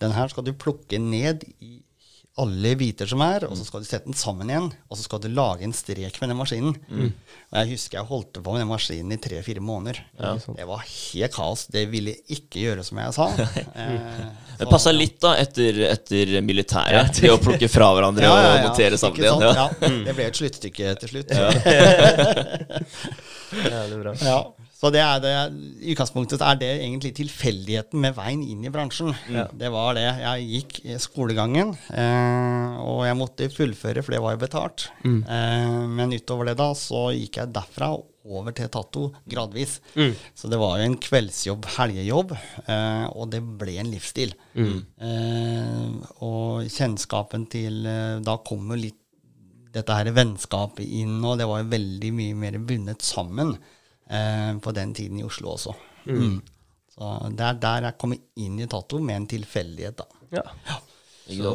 Den 0.00 0.16
her 0.16 0.32
skal 0.32 0.46
du 0.46 0.54
plukke 0.56 0.98
ned 0.98 1.44
i 1.60 1.82
alle 2.40 2.70
biter 2.80 3.04
som 3.10 3.20
er, 3.20 3.44
og 3.44 3.56
så 3.58 3.64
skal 3.66 3.82
du 3.82 3.86
sette 3.88 4.08
den 4.08 4.16
sammen 4.16 4.48
igjen, 4.48 4.70
og 4.88 4.96
så 4.96 5.02
skal 5.04 5.20
du 5.20 5.26
lage 5.36 5.66
en 5.66 5.74
strek 5.76 6.16
med 6.22 6.30
den 6.32 6.38
maskinen. 6.38 6.76
Og 6.88 7.58
jeg 7.60 7.68
husker 7.74 7.98
jeg 7.98 8.08
holdt 8.08 8.38
på 8.40 8.54
med 8.54 8.62
den 8.62 8.70
maskinen 8.70 9.12
i 9.12 9.18
tre-fire 9.20 9.60
måneder. 9.60 9.98
Det 10.56 10.64
var 10.70 10.80
helt 10.86 11.34
kaos. 11.36 11.66
Det 11.74 11.82
ville 11.92 12.14
ikke 12.32 12.62
gjøre 12.64 12.86
som 12.88 13.02
jeg 13.04 13.16
sa. 13.18 13.28
Eh, 13.82 14.58
Det 14.62 14.68
passa 14.70 14.92
litt 14.94 15.16
da 15.24 15.32
etter, 15.40 15.78
etter 15.90 16.32
militæret, 16.44 17.12
til 17.16 17.32
å 17.34 17.38
plukke 17.42 17.68
fra 17.72 17.88
hverandre 17.96 18.28
og 18.30 18.66
montere 18.68 18.98
sammen 19.00 19.20
igjen. 19.24 19.42
Ja. 19.42 19.52
Ja. 19.58 19.88
Det 20.06 20.14
ble 20.16 20.26
et 20.30 20.38
sluttstykke 20.40 20.92
til 21.02 21.12
slutt. 21.14 21.32
Ja. 21.36 21.50
Jævlig 23.52 23.98
bra. 24.02 24.12
Ja, 24.24 24.36
så 24.82 24.90
det 24.90 24.98
er 24.98 25.20
det, 25.22 25.32
I 25.86 25.92
utgangspunktet 25.92 26.42
er 26.42 26.56
det 26.58 26.68
egentlig 26.82 27.12
tilfeldigheten 27.14 28.00
med 28.02 28.16
veien 28.16 28.40
inn 28.42 28.64
i 28.66 28.70
bransjen. 28.74 29.12
Det 29.54 29.68
var 29.70 29.94
det. 29.94 30.08
Jeg 30.18 30.46
gikk 30.56 30.78
i 30.90 30.96
skolegangen, 30.98 31.68
eh, 31.94 32.80
og 32.82 33.04
jeg 33.06 33.18
måtte 33.20 33.46
fullføre, 33.54 34.02
for 34.02 34.16
det 34.16 34.18
var 34.24 34.34
jo 34.34 34.40
betalt. 34.42 34.88
Eh, 35.06 35.76
men 35.86 36.14
utover 36.16 36.50
det 36.50 36.56
da, 36.58 36.72
så 36.74 37.12
gikk 37.14 37.38
jeg 37.38 37.52
derfra 37.54 37.92
over 38.22 38.54
til 38.54 38.70
Tatto 38.74 39.04
gradvis. 39.30 39.76
Så 40.38 40.50
det 40.50 40.58
var 40.58 40.80
jo 40.80 40.88
en 40.88 40.96
kveldsjobb, 41.02 41.68
helgejobb, 41.76 42.34
eh, 42.66 43.04
og 43.14 43.30
det 43.30 43.40
ble 43.62 43.76
en 43.82 43.92
livsstil. 43.94 44.34
Eh, 44.58 46.16
og 46.26 46.66
kjennskapen 46.70 47.46
til 47.50 47.86
eh, 47.86 48.18
Da 48.22 48.34
kom 48.46 48.66
jo 48.74 48.80
litt 48.82 48.98
dette 49.72 49.94
her 49.96 50.10
vennskapet 50.12 50.84
inn, 50.84 51.20
og 51.24 51.38
det 51.38 51.46
var 51.48 51.62
jo 51.62 51.70
veldig 51.70 52.10
mye 52.18 52.34
mer 52.42 52.58
bundet 52.58 53.06
sammen 53.06 53.54
eh, 54.12 54.52
på 54.62 54.74
den 54.76 54.94
tiden 54.96 55.20
i 55.20 55.26
Oslo 55.26 55.54
også. 55.56 55.74
Mm. 56.06 56.40
Så 56.92 57.12
det 57.32 57.44
er 57.46 57.60
der 57.60 57.88
jeg 57.88 57.98
kommer 58.00 58.20
inn 58.44 58.58
i 58.60 58.68
Tato, 58.70 59.00
med 59.00 59.22
en 59.22 59.28
tilfeldighet, 59.30 60.02
da. 60.02 60.24
Ja. 60.38 60.46
ja. 60.68 60.80
Så, 61.32 61.52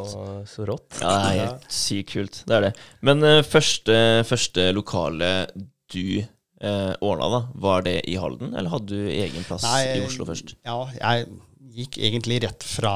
så 0.47 0.65
rått. 0.65 1.01
Ja, 1.01 1.11
det 1.11 1.27
er 1.27 1.41
helt 1.41 1.65
sykt 1.73 2.13
kult. 2.13 2.39
Det 2.47 2.55
er 2.55 2.69
det. 2.69 2.71
Men 3.05 3.21
uh, 3.25 3.41
første, 3.45 3.97
første 4.25 4.69
lokale 4.73 5.31
du 5.93 6.23
uh, 6.23 6.93
ordna, 7.03 7.27
da, 7.35 7.41
var 7.67 7.83
det 7.85 7.99
i 8.09 8.15
Halden, 8.17 8.55
eller 8.55 8.71
hadde 8.73 8.95
du 8.95 9.11
egen 9.11 9.45
plass 9.45 9.67
i 9.67 9.99
Oslo 10.05 10.25
først? 10.29 10.55
Ja, 10.65 10.79
jeg 10.95 11.27
gikk 11.77 11.99
egentlig 12.01 12.39
rett 12.41 12.63
fra, 12.65 12.93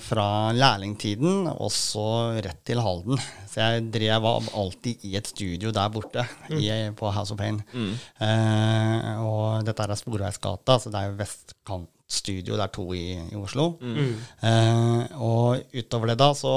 fra 0.00 0.26
lærlingtiden 0.56 1.50
og 1.52 1.68
så 1.74 2.06
rett 2.44 2.62
til 2.66 2.80
Halden. 2.80 3.20
Så 3.50 3.60
jeg 3.60 3.88
drev 3.92 4.22
var 4.24 4.46
alltid 4.56 5.04
i 5.04 5.16
et 5.18 5.28
studio 5.28 5.72
der 5.74 5.92
borte 5.92 6.24
i, 6.56 6.70
på 6.96 7.10
House 7.12 7.34
of 7.34 7.40
Pain. 7.40 7.60
Eh, 8.24 9.10
og 9.20 9.66
dette 9.66 9.84
er 9.84 9.98
Sporveisgata, 10.00 10.78
så 10.80 10.92
det 10.92 11.02
er 11.02 11.10
jo 11.10 11.18
vestkantstudio. 11.20 12.56
Det 12.56 12.64
er 12.64 12.72
to 12.78 12.86
i, 12.96 13.04
i 13.20 13.36
Oslo. 13.40 13.74
Eh, 13.84 15.18
og 15.20 15.76
utover 15.76 16.12
det 16.12 16.20
da 16.22 16.30
så 16.38 16.54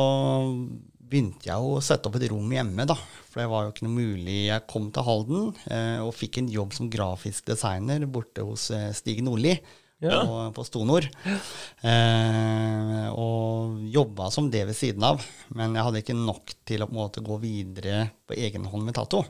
begynte 1.10 1.50
jeg 1.50 1.58
å 1.60 1.80
sette 1.84 2.08
opp 2.08 2.20
et 2.20 2.28
rom 2.32 2.52
hjemme, 2.54 2.86
da. 2.88 2.96
For 3.28 3.42
det 3.42 3.50
var 3.52 3.66
jo 3.66 3.74
ikke 3.74 3.88
noe 3.88 3.98
mulig. 3.98 4.40
Jeg 4.48 4.68
kom 4.70 4.88
til 4.96 5.08
Halden 5.08 5.52
eh, 5.74 6.00
og 6.06 6.16
fikk 6.16 6.40
en 6.40 6.52
jobb 6.54 6.76
som 6.78 6.92
grafisk 6.94 7.50
designer 7.50 8.08
borte 8.08 8.46
hos 8.48 8.70
eh, 8.76 8.92
Stig 8.96 9.24
Nordli 9.26 9.58
Ja. 10.00 10.22
på, 10.24 10.38
på 10.56 10.64
Stonor. 10.64 11.08
Eh, 11.84 13.08
og 13.12 13.82
jobba 13.92 14.30
som 14.32 14.48
det 14.52 14.66
ved 14.70 14.78
siden 14.78 15.04
av. 15.04 15.24
Men 15.56 15.76
jeg 15.76 15.86
hadde 15.88 16.04
ikke 16.04 16.16
nok 16.16 16.56
til 16.68 16.84
å 16.84 16.88
på 16.88 16.96
en 16.96 17.02
måte 17.02 17.26
gå 17.26 17.40
videre 17.42 18.08
på 18.28 18.38
egen 18.40 18.68
hånd 18.72 18.88
med 18.88 18.96
tato. 18.96 19.26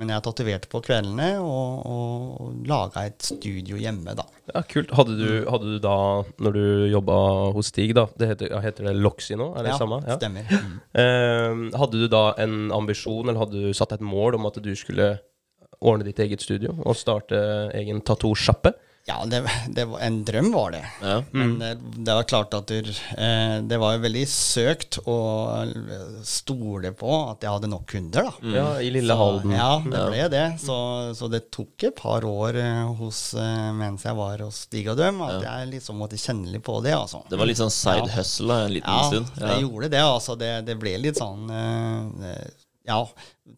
Men 0.00 0.14
jeg 0.14 0.24
tatoverte 0.24 0.68
på 0.72 0.80
kveldene 0.80 1.26
og, 1.44 1.80
og, 1.84 2.28
og 2.40 2.68
laga 2.68 3.02
et 3.04 3.20
studio 3.20 3.76
hjemme, 3.76 4.14
da. 4.16 4.24
Ja, 4.48 4.62
kult. 4.64 4.94
Hadde 4.96 5.16
du, 5.18 5.26
hadde 5.44 5.74
du 5.74 5.80
da, 5.84 5.96
når 6.40 6.56
du 6.56 6.62
jobba 6.94 7.16
hos 7.52 7.68
Stig, 7.68 7.92
da 7.98 8.06
det 8.16 8.30
heter, 8.30 8.54
heter 8.64 8.88
det 8.88 8.94
Loxy 8.96 9.36
nå? 9.36 9.50
Er 9.60 9.68
det 9.68 9.76
samme? 9.76 10.00
Ja. 10.08 10.16
stemmer. 10.16 10.48
Mm. 10.48 10.78
Eh, 11.02 11.66
hadde 11.82 12.00
du 12.00 12.06
da 12.10 12.30
en 12.40 12.70
ambisjon, 12.74 13.28
eller 13.28 13.44
hadde 13.44 13.66
du 13.66 13.76
satt 13.76 13.92
et 13.98 14.04
mål 14.04 14.40
om 14.40 14.48
at 14.48 14.56
du 14.64 14.72
skulle 14.78 15.18
ordne 15.80 16.08
ditt 16.08 16.18
eget 16.24 16.42
studio 16.44 16.72
og 16.80 16.96
starte 16.96 17.38
egen 17.76 18.00
tattoo-sjappe? 18.00 18.72
Ja, 19.08 19.16
det, 19.26 19.40
det 19.74 19.84
var, 19.90 19.98
en 20.06 20.18
drøm 20.28 20.50
var 20.52 20.70
det. 20.74 20.82
Ja. 21.02 21.14
Men 21.34 21.54
det, 21.58 21.70
det 22.04 22.14
var 22.14 22.26
klart 22.28 22.52
at 22.54 22.68
du, 22.70 22.90
eh, 23.16 23.56
det 23.66 23.78
var 23.80 23.96
veldig 23.98 24.22
søkt 24.30 24.98
å 25.08 25.16
stole 26.26 26.92
på 26.98 27.10
at 27.30 27.42
jeg 27.44 27.50
hadde 27.54 27.70
nok 27.72 27.86
kunder, 27.90 28.28
da. 28.28 28.52
Ja, 28.54 28.66
i 28.84 28.90
lille 28.92 29.16
Halden. 29.16 29.54
Ja, 29.56 29.70
det 29.82 30.04
ble 30.12 30.26
det. 30.32 30.44
Så, 30.62 30.76
så 31.18 31.30
det 31.32 31.42
tok 31.54 31.88
et 31.88 31.96
par 31.98 32.24
år 32.28 32.60
eh, 32.60 32.84
hos, 33.00 33.22
eh, 33.40 33.70
mens 33.76 34.04
jeg 34.06 34.18
var 34.18 34.44
hos 34.44 34.62
Stig 34.68 34.88
og 34.92 35.00
Døm, 35.00 35.20
at 35.26 35.42
jeg 35.48 35.72
liksom 35.74 36.00
måtte 36.04 36.20
kjenne 36.20 36.52
litt 36.52 36.64
på 36.66 36.78
det, 36.84 36.94
altså. 36.96 37.24
Det 37.30 37.40
var 37.40 37.50
litt 37.50 37.60
sånn 37.60 37.72
side 37.74 38.06
Ja. 38.06 38.14
hustle 38.20 38.60
en 38.66 38.74
liten 38.76 38.96
Ja, 39.00 39.08
stund. 39.10 39.32
jeg 39.40 39.64
gjorde 39.66 39.90
det, 39.96 40.04
altså. 40.04 40.36
Det, 40.40 40.52
det 40.68 40.78
ble 40.80 40.96
litt 41.02 41.18
sånn 41.20 41.48
eh, 41.50 42.34
eh, 42.34 42.50
Ja, 42.90 43.02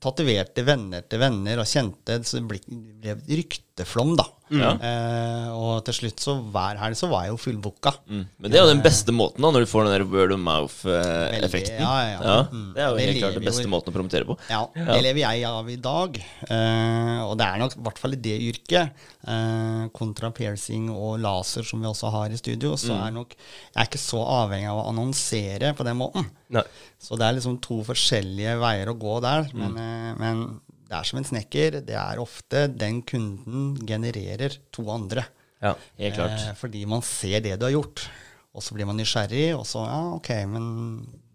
tatoverte 0.02 0.64
venner 0.66 1.04
til 1.08 1.20
venner 1.22 1.60
og 1.62 1.68
kjente, 1.68 2.18
så 2.26 2.40
det 2.40 2.46
ble, 2.50 2.58
ble 3.02 3.18
rykteflom, 3.42 4.16
da. 4.18 4.26
Ja. 4.60 4.72
Eh, 4.76 5.48
og 5.56 5.84
til 5.86 5.94
slutt, 5.94 6.20
så 6.20 6.34
hver 6.52 6.76
helg, 6.80 6.96
så 6.98 7.08
var 7.08 7.24
jeg 7.24 7.32
jo 7.32 7.38
fullbooka. 7.40 7.92
Mm. 8.10 8.24
Men 8.38 8.50
det 8.52 8.58
er 8.60 8.66
jo 8.66 8.72
den 8.74 8.82
beste 8.84 9.14
måten 9.14 9.40
da, 9.44 9.50
når 9.54 9.64
du 9.64 9.70
får 9.70 9.86
den 9.88 9.94
der 9.94 10.04
word 10.12 10.34
of 10.36 10.40
mouth-effekten. 10.42 11.80
Ja, 11.80 11.92
ja, 12.10 12.18
ja. 12.20 12.36
Mm. 12.52 12.66
Det 12.74 12.82
er 12.82 12.88
jo 12.90 12.96
Det 12.98 13.06
helt 13.06 13.20
klart 13.22 13.38
den 13.38 13.46
beste 13.48 13.64
jo- 13.66 13.72
måten 13.72 13.92
å 13.92 13.96
promotere 13.96 14.28
på. 14.28 14.36
Ja, 14.50 14.62
det 14.74 14.98
lever 15.06 15.22
jeg 15.24 15.44
av 15.48 15.70
i 15.72 15.76
dag. 15.76 16.18
Eh, 16.48 17.20
og 17.26 17.36
det 17.40 17.46
er 17.48 17.58
nok 17.62 17.76
i 17.78 17.82
hvert 17.86 17.98
fall 18.02 18.12
i 18.16 18.20
det 18.28 18.36
yrket, 18.50 18.90
eh, 19.26 19.88
kontra 19.96 20.30
piercing 20.30 20.90
og 20.92 21.20
laser 21.22 21.62
som 21.64 21.80
vi 21.80 21.86
også 21.88 22.10
har 22.12 22.30
i 22.30 22.36
studio, 22.40 22.74
så 22.76 22.96
er 23.06 23.10
nok 23.12 23.32
Jeg 23.32 23.80
er 23.80 23.88
ikke 23.88 23.98
så 24.02 24.20
avhengig 24.26 24.68
av 24.68 24.82
å 24.82 24.88
annonsere 24.90 25.72
på 25.74 25.84
den 25.84 25.96
måten. 25.96 26.26
Nei. 26.52 26.62
Så 27.00 27.16
det 27.16 27.24
er 27.26 27.38
liksom 27.38 27.60
to 27.64 27.82
forskjellige 27.82 28.58
veier 28.60 28.86
å 28.92 28.98
gå 28.98 29.20
der. 29.22 29.48
Men, 29.54 29.76
eh, 29.78 30.14
men 30.18 30.60
det 30.92 30.98
er 30.98 31.08
som 31.08 31.20
en 31.22 31.24
snekker. 31.24 31.78
Det 31.88 31.96
er 31.96 32.20
ofte 32.20 32.66
den 32.68 33.00
kunden 33.08 33.78
genererer 33.88 34.58
to 34.74 34.84
andre. 34.92 35.24
Ja. 35.62 35.72
Helt 35.98 36.18
klart. 36.18 36.42
Eh, 36.50 36.56
fordi 36.58 36.84
man 36.90 37.04
ser 37.06 37.40
det 37.40 37.56
du 37.60 37.64
har 37.64 37.72
gjort, 37.78 38.04
og 38.52 38.64
så 38.64 38.76
blir 38.76 38.88
man 38.88 38.98
nysgjerrig, 39.00 39.54
og 39.56 39.64
så 39.68 39.86
Ja, 39.86 40.00
ok, 40.18 40.30
men 40.50 40.66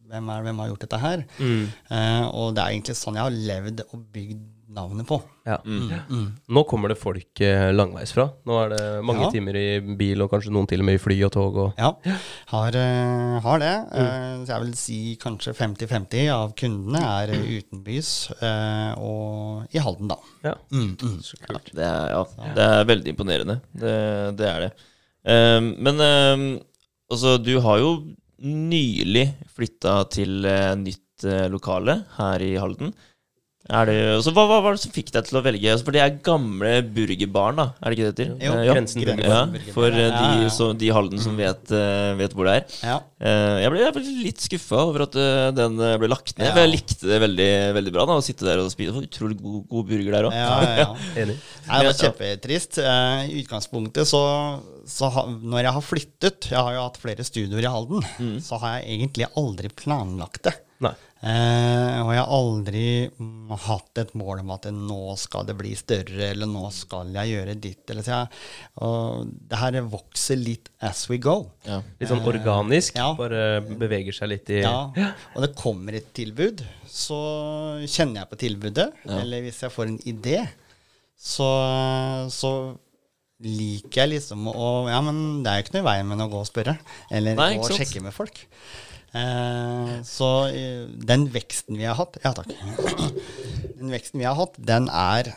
hvem, 0.08 0.30
er, 0.30 0.44
hvem 0.46 0.62
har 0.62 0.70
gjort 0.70 0.86
dette 0.86 1.00
her? 1.02 1.24
Eh, 1.42 2.26
og 2.28 2.54
det 2.54 2.64
er 2.64 2.76
egentlig 2.76 2.98
sånn 3.00 3.18
jeg 3.18 3.26
har 3.26 3.42
levd 3.50 3.84
og 3.88 4.06
bygd 4.14 4.46
navnet 4.68 5.08
på. 5.08 5.18
Ja. 5.48 5.58
Nå 5.64 6.64
kommer 6.68 6.92
det 6.92 6.98
folk 7.00 7.40
eh, 7.46 7.70
langveisfra. 7.72 8.26
Nå 8.48 8.58
er 8.66 8.74
det 8.74 8.80
mange 9.08 9.24
Ja. 9.26 9.30
timer 9.32 9.56
i 9.56 9.80
bil, 10.00 10.22
og 10.26 10.32
kanskje 10.34 10.52
noen 10.52 10.68
til 10.68 10.84
og 10.84 10.88
med 10.90 10.98
i 10.98 11.02
fly 11.02 11.18
og 11.24 11.32
tog. 11.32 11.56
Og, 11.64 11.74
Ja, 11.80 11.94
har, 12.52 12.76
uh, 12.76 13.38
har 13.46 13.60
det. 13.64 13.72
Uh, 13.94 14.44
så 14.44 14.52
jeg 14.52 14.66
vil 14.66 14.76
si 14.76 15.00
kanskje 15.22 15.54
50-50 15.56 16.28
av 16.36 16.52
kundene 16.60 17.00
er 17.00 17.34
utenbys 17.38 18.12
uh, 18.42 18.92
og 19.00 19.72
i 19.72 19.80
Halden, 19.80 20.12
da. 20.12 20.20
ja. 20.44 20.56
Mm, 20.72 20.94
mm. 21.00 21.18
Så 21.24 21.40
kult. 21.48 21.72
Det 21.74 21.88
er, 21.88 22.12
ja, 22.12 22.24
det 22.60 22.68
er 22.68 22.88
veldig 22.92 23.14
imponerende. 23.16 23.60
Det, 23.72 23.96
det 24.38 24.52
er 24.52 24.66
det. 24.68 24.72
Ehm, 25.28 25.74
men 25.84 26.00
ehm, 26.04 26.48
altså, 27.12 27.38
du 27.44 27.60
har 27.64 27.80
jo 27.80 27.96
nylig 28.44 29.30
flytta 29.56 30.02
til 30.14 30.44
nytt 30.84 31.26
lokale 31.52 32.04
her 32.20 32.44
i 32.46 32.52
Halden. 32.62 32.92
Er 33.68 33.90
det, 33.90 33.96
så 34.24 34.32
hva, 34.32 34.46
hva 34.48 34.58
var 34.64 34.76
det 34.78 34.80
som 34.80 34.92
fikk 34.96 35.10
deg 35.12 35.26
til 35.28 35.38
å 35.40 35.42
velge? 35.44 35.68
Altså, 35.74 35.84
for 35.88 35.96
det 35.96 36.00
er 36.04 36.14
gamle 36.24 36.70
burgerbaren, 36.96 37.58
da? 37.60 37.66
Er 37.84 37.92
det 37.92 37.98
ikke 37.98 38.06
det 38.06 38.12
heter? 38.14 38.30
Jo, 38.46 38.54
Eh, 38.58 38.62
ja. 38.64 38.74
Grensen 38.78 39.04
Grensen 39.04 39.28
Ja, 39.28 39.74
for 39.76 39.88
eh, 39.92 40.14
de. 40.16 40.50
Så, 40.56 40.68
de 40.80 40.92
Halden 40.96 41.20
som 41.20 41.36
vet, 41.36 41.74
eh, 41.76 42.12
vet 42.20 42.36
hvor 42.38 42.48
det 42.48 42.54
er. 42.62 42.78
Ja. 42.88 42.98
Jeg, 43.60 43.72
ble, 43.74 43.82
jeg 43.82 43.96
ble 43.98 44.04
litt 44.24 44.44
skuffa 44.46 44.80
over 44.88 45.04
at 45.08 45.18
den 45.58 45.76
ble 46.00 46.10
lagt 46.12 46.36
ned. 46.38 46.52
For 46.54 46.62
jeg 46.64 46.72
likte 46.76 47.10
det 47.10 47.18
veldig, 47.26 47.50
veldig 47.80 47.94
bra. 47.96 48.06
da 48.08 48.18
Å 48.22 48.24
sitte 48.24 48.46
der 48.48 48.62
og 48.62 48.70
spise. 48.72 48.94
Utrolig 49.08 49.40
god, 49.42 49.64
god 49.72 49.88
burger 49.90 50.16
der 50.20 50.28
òg. 50.30 50.38
Ja, 50.38 50.54
ja, 50.64 50.86
ja. 50.86 51.26
Det 51.68 51.90
var 51.90 51.98
kjempetrist. 51.98 52.80
I 52.80 53.42
utgangspunktet 53.42 54.08
så, 54.08 54.22
så 54.88 55.10
ha, 55.12 55.26
Når 55.28 55.66
jeg 55.66 55.74
har 55.76 55.84
flyttet 55.84 56.48
Jeg 56.54 56.62
har 56.62 56.78
jo 56.78 56.86
hatt 56.86 57.02
flere 57.02 57.26
studioer 57.28 57.66
i 57.68 57.74
Halden. 57.74 58.40
Så 58.44 58.62
har 58.62 58.78
jeg 58.80 58.96
egentlig 59.02 59.28
aldri 59.36 59.74
planlagt 59.76 60.46
det. 60.48 60.56
Eh, 61.28 61.98
og 62.06 62.12
jeg 62.14 62.22
har 62.22 62.30
aldri 62.32 62.84
mm, 63.10 63.50
hatt 63.66 64.00
et 64.00 64.14
mål 64.16 64.44
om 64.46 64.52
at 64.56 64.68
nå 64.72 65.16
skal 65.20 65.48
det 65.50 65.58
bli 65.60 65.74
større, 65.76 66.30
eller 66.30 66.48
nå 66.48 66.70
skal 66.72 67.12
jeg 67.16 67.34
gjøre 67.34 67.56
ditt. 67.64 67.84
Eller 67.92 68.06
så 68.06 68.14
jeg, 68.14 68.40
og 68.86 69.34
det 69.50 69.60
her 69.60 69.80
vokser 69.92 70.40
litt 70.40 70.72
as 70.88 71.04
we 71.12 71.20
go. 71.24 71.36
Ja. 71.68 71.82
Litt 72.00 72.14
sånn 72.14 72.24
organisk. 72.32 72.96
ja. 72.96 73.10
Bare 73.18 73.60
beveger 73.68 74.16
seg 74.16 74.32
litt 74.36 74.54
i 74.56 74.62
Ja, 74.62 74.78
og 75.34 75.44
det 75.44 75.52
kommer 75.60 75.98
et 76.00 76.14
tilbud, 76.16 76.64
så 76.88 77.20
kjenner 77.84 78.24
jeg 78.24 78.32
på 78.32 78.42
tilbudet. 78.48 78.90
Eller 79.20 79.44
hvis 79.46 79.64
jeg 79.66 79.74
får 79.74 79.92
en 79.92 80.02
idé, 80.08 80.40
så, 81.18 81.50
så 82.32 82.52
liker 83.44 84.04
jeg 84.04 84.16
liksom 84.16 84.48
å 84.50 84.68
Ja, 84.90 85.00
men 85.06 85.42
det 85.44 85.52
er 85.52 85.60
jo 85.60 85.66
ikke 85.66 85.76
noe 85.78 85.84
i 85.84 85.90
veien 85.92 86.10
med 86.10 86.24
å 86.24 86.30
gå 86.32 86.44
og 86.46 86.50
spørre. 86.50 86.78
Eller 87.12 87.38
Nei, 87.38 87.56
gå 87.60 87.68
og 87.68 87.82
sjekke 87.82 88.06
med 88.06 88.16
folk. 88.16 88.46
Eh, 89.18 89.92
så 90.06 90.30
eh, 90.52 90.86
den 91.10 91.28
veksten 91.34 91.78
vi 91.80 91.88
har 91.90 91.98
hatt 91.98 92.18
Ja, 92.24 92.34
takk. 92.38 92.52
Den 93.78 93.92
veksten 93.94 94.20
vi 94.22 94.26
har 94.26 94.34
hatt, 94.38 94.56
den 94.58 94.88
er 94.90 95.28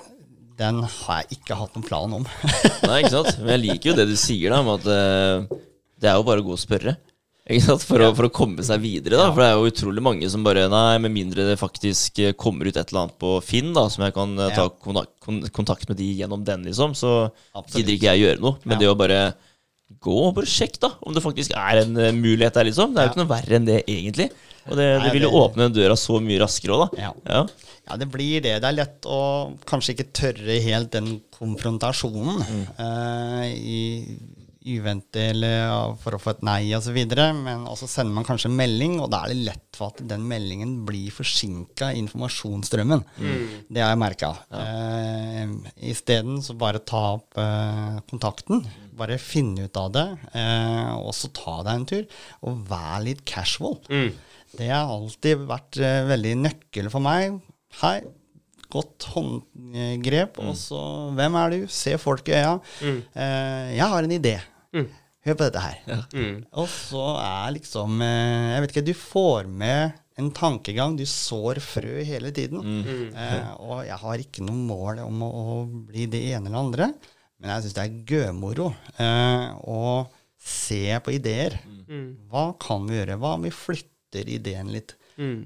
Den 0.61 0.79
har 0.85 1.21
jeg 1.23 1.39
ikke 1.39 1.57
hatt 1.61 1.75
noen 1.77 1.85
plan 1.87 2.15
om. 2.21 2.25
Nei, 2.89 3.03
ikke 3.03 3.13
sant? 3.13 3.39
Men 3.43 3.55
jeg 3.57 3.63
liker 3.67 3.91
jo 3.93 3.97
det 3.99 4.07
du 4.11 4.17
sier, 4.21 4.53
da, 4.53 4.61
om 4.65 4.71
at 4.75 4.89
eh, 4.93 5.61
det 6.01 6.09
er 6.11 6.17
jo 6.19 6.25
bare 6.27 6.43
å 6.43 6.47
gå 6.51 6.55
og 6.57 6.61
spørre. 6.61 6.97
For, 7.83 7.99
å, 8.05 8.11
for 8.15 8.29
å 8.29 8.31
komme 8.31 8.63
seg 8.63 8.79
videre, 8.85 9.17
da. 9.19 9.29
For 9.35 9.43
det 9.43 9.47
er 9.51 9.57
jo 9.59 9.71
utrolig 9.73 10.03
mange 10.07 10.29
som 10.31 10.45
bare 10.47 10.69
Nei, 10.71 10.99
med 11.03 11.11
mindre 11.17 11.49
det 11.49 11.57
faktisk 11.61 12.21
eh, 12.23 12.35
kommer 12.39 12.69
ut 12.69 12.77
et 12.79 12.93
eller 12.93 13.07
annet 13.07 13.17
på 13.21 13.33
Finn, 13.45 13.73
da, 13.77 13.87
som 13.91 14.05
jeg 14.07 14.15
kan 14.17 14.37
ta 14.55 14.69
kontakt, 14.71 15.17
kontakt 15.57 15.89
med 15.91 15.99
de 16.01 16.11
gjennom 16.21 16.45
den, 16.47 16.65
liksom, 16.69 16.93
så 16.97 17.15
Absolutt. 17.57 17.81
gidder 17.81 17.97
ikke 17.97 18.13
jeg 18.13 18.23
gjøre 18.27 18.45
noe. 18.45 18.61
Men 18.65 18.77
Ja. 18.77 18.83
det 18.85 18.93
å 18.93 18.99
bare 19.01 19.21
gå 20.05 20.17
og 20.29 20.35
bare 20.39 20.49
sjekk 20.49 20.79
da, 20.83 20.93
om 21.07 21.13
det 21.17 21.23
faktisk 21.25 21.53
er 21.57 21.83
en 21.83 21.97
eh, 22.01 22.13
mulighet 22.17 22.57
der, 22.57 22.69
liksom. 22.71 22.95
Det 22.95 23.03
er 23.03 23.09
jo 23.09 23.11
Ja. 23.11 23.13
ikke 23.15 23.23
noe 23.25 23.33
verre 23.35 23.59
enn 23.61 23.69
det, 23.69 23.81
egentlig. 23.91 24.31
Og 24.71 24.77
det, 24.77 24.87
det 25.05 25.13
vil 25.15 25.25
jo 25.27 25.33
åpne 25.41 25.71
døra 25.73 25.97
så 25.99 26.21
mye 26.23 26.41
raskere 26.43 26.77
òg, 26.77 26.83
da. 26.97 27.03
Ja. 27.09 27.13
Ja. 27.27 27.47
Ja, 27.91 27.97
det 27.99 28.07
blir 28.13 28.43
det. 28.45 28.53
Det 28.63 28.69
er 28.69 28.77
lett 28.77 29.07
å 29.09 29.21
kanskje 29.67 29.97
ikke 29.97 30.11
tørre 30.15 30.59
helt 30.63 30.93
den 30.95 31.17
konfrontasjonen 31.35 32.45
eh, 32.79 33.49
i 33.57 33.81
uventet 34.61 35.17
eller 35.33 35.95
for 36.03 36.15
å 36.15 36.21
få 36.21 36.35
et 36.35 36.43
nei 36.45 36.69
osv. 36.77 36.95
Men 37.41 37.65
også 37.67 37.89
sender 37.89 38.13
man 38.15 38.27
kanskje 38.29 38.51
en 38.51 38.59
melding, 38.59 38.99
og 39.01 39.09
da 39.11 39.23
er 39.25 39.33
det 39.33 39.47
lett 39.49 39.79
for 39.79 39.89
at 39.95 40.03
den 40.07 40.27
meldingen 40.29 40.75
blir 40.87 41.09
forsinka 41.17 41.89
i 41.95 42.03
informasjonsstrømmen. 42.03 43.03
Det 43.73 43.81
har 43.83 43.95
jeg 43.95 44.03
merka. 44.03 44.35
Uh, 44.53 45.57
Isteden 45.91 46.43
så 46.45 46.55
bare 46.61 46.83
ta 46.85 47.01
opp 47.17 47.41
uh, 47.41 47.99
kontakten. 48.13 48.63
Bare 49.01 49.17
finne 49.23 49.65
ut 49.69 49.77
av 49.81 49.91
det, 49.95 50.07
eh, 50.37 50.93
og 51.01 51.13
så 51.17 51.31
ta 51.33 51.59
deg 51.65 51.75
en 51.81 51.87
tur. 51.89 52.05
Og 52.45 52.63
vær 52.69 53.01
litt 53.07 53.25
casual. 53.25 53.79
Det 54.59 54.69
har 54.69 54.91
alltid 54.93 55.45
vært 55.49 55.79
eh, 55.81 56.03
veldig 56.11 56.35
nøkkel 56.45 56.91
for 56.93 57.01
meg. 57.05 57.39
Hei, 57.81 58.01
godt 58.71 59.07
håndgrep. 59.15 60.41
Og 60.43 60.57
så 60.59 60.81
Hvem 61.17 61.37
er 61.41 61.55
du? 61.55 61.61
Se 61.71 61.97
folk 62.03 62.29
i 62.29 62.37
øya. 62.39 62.57
Eh, 63.15 63.77
jeg 63.79 63.87
har 63.95 64.03
en 64.07 64.17
idé. 64.19 64.37
Hør 65.27 65.35
på 65.37 65.45
dette 65.51 65.61
her. 65.61 65.81
Og 66.57 66.69
så 66.73 67.03
er 67.21 67.51
liksom 67.59 68.01
eh, 68.01 68.55
Jeg 68.55 68.63
vet 68.65 68.71
ikke, 68.75 68.87
du 68.89 68.95
får 68.97 69.49
med 69.49 69.93
en 70.21 70.31
tankegang. 70.37 70.97
Du 70.99 71.05
sår 71.09 71.61
frø 71.65 72.03
hele 72.05 72.31
tiden. 72.37 72.61
Eh, 73.15 73.51
og 73.61 73.83
jeg 73.87 73.99
har 74.03 74.23
ikke 74.27 74.45
noe 74.47 74.57
mål 74.69 75.03
om 75.07 75.23
å, 75.27 75.31
å 75.31 75.57
bli 75.89 76.07
det 76.11 76.23
ene 76.35 76.49
eller 76.51 76.59
andre, 76.65 76.91
men 77.41 77.51
jeg 77.55 77.65
syns 77.65 77.77
det 77.77 77.85
er 77.87 77.99
gømoro 78.11 78.69
eh, 79.01 79.47
å 79.65 80.07
se 80.41 80.83
på 81.05 81.15
ideer. 81.17 81.59
Hva 82.31 82.51
kan 82.61 82.87
vi 82.87 82.99
gjøre? 83.01 83.17
Hva 83.21 83.35
om 83.39 83.43
vi 83.49 83.51
flytter 83.55 84.29
ideen 84.31 84.71
litt? 84.73 84.95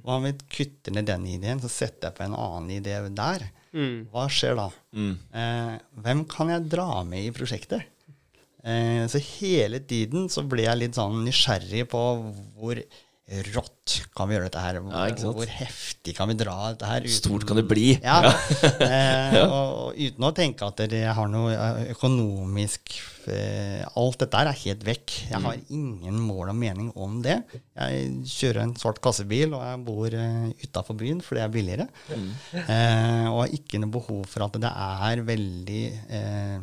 Hva 0.05 0.19
om 0.21 0.27
vi 0.29 0.35
kutter 0.55 0.93
ned 0.95 1.07
den 1.09 1.25
ideen, 1.27 1.59
så 1.63 1.71
setter 1.73 2.11
jeg 2.11 2.17
på 2.19 2.27
en 2.27 2.37
annen 2.39 2.71
idé 2.77 2.99
der? 3.17 3.47
Hva 4.13 4.29
skjer 4.31 4.55
da? 4.59 4.69
Eh, 5.35 5.73
hvem 6.05 6.25
kan 6.31 6.53
jeg 6.53 6.69
dra 6.71 7.03
med 7.09 7.25
i 7.27 7.33
prosjektet? 7.35 7.83
Eh, 8.65 9.03
så 9.11 9.19
hele 9.41 9.81
tiden 9.85 10.29
så 10.33 10.45
ble 10.47 10.63
jeg 10.69 10.79
litt 10.79 10.95
sånn 10.97 11.25
nysgjerrig 11.27 11.83
på 11.91 12.03
hvor 12.57 12.79
rått 13.55 13.95
kan 14.15 14.29
vi 14.29 14.35
gjøre 14.37 14.51
dette 14.51 14.61
her? 14.61 14.77
Hvor, 14.85 14.93
Ja, 14.93 15.31
hvor 15.33 15.49
heftig 15.49 16.13
kan 16.17 16.29
vi 16.29 16.35
dra 16.37 16.57
dette 16.75 16.89
her? 16.89 17.07
uten- 17.07 17.15
Stort 17.17 17.47
kan 17.49 17.57
det 17.57 17.65
bli. 17.71 17.95
Ja. 18.03 18.19
eh, 18.85 19.39
og, 19.47 19.71
og 19.89 19.97
uten 19.97 20.27
å 20.29 20.33
tenke 20.37 20.67
at 20.69 20.83
jeg 20.93 21.15
har 21.17 21.31
noe 21.33 21.55
eh, 21.55 21.79
økonomisk 21.95 22.93
eh, 23.33 23.81
Alt 23.97 24.21
dette 24.21 24.37
her 24.43 24.51
er 24.53 24.61
helt 24.61 24.85
vekk. 24.85 25.15
Jeg 25.31 25.41
har 25.47 25.57
ingen 25.73 26.21
mål 26.21 26.53
og 26.53 26.59
mening 26.61 26.93
om 27.01 27.17
det. 27.25 27.39
Jeg 27.73 28.13
kjører 28.29 28.61
en 28.67 28.77
svart 28.77 29.01
kassebil, 29.05 29.57
og 29.57 29.65
jeg 29.65 29.81
bor 29.89 30.19
uh, 30.21 30.53
utafor 30.67 30.99
byen, 31.01 31.25
fordi 31.25 31.41
det 31.41 31.47
er 31.49 31.55
billigere. 31.57 31.89
Eh, 32.53 33.27
og 33.33 33.41
har 33.47 33.57
ikke 33.57 33.81
noe 33.81 33.95
behov 33.97 34.25
for 34.29 34.45
at 34.47 34.61
det 34.61 34.71
er 34.71 35.25
veldig 35.33 35.83
eh, 36.21 36.59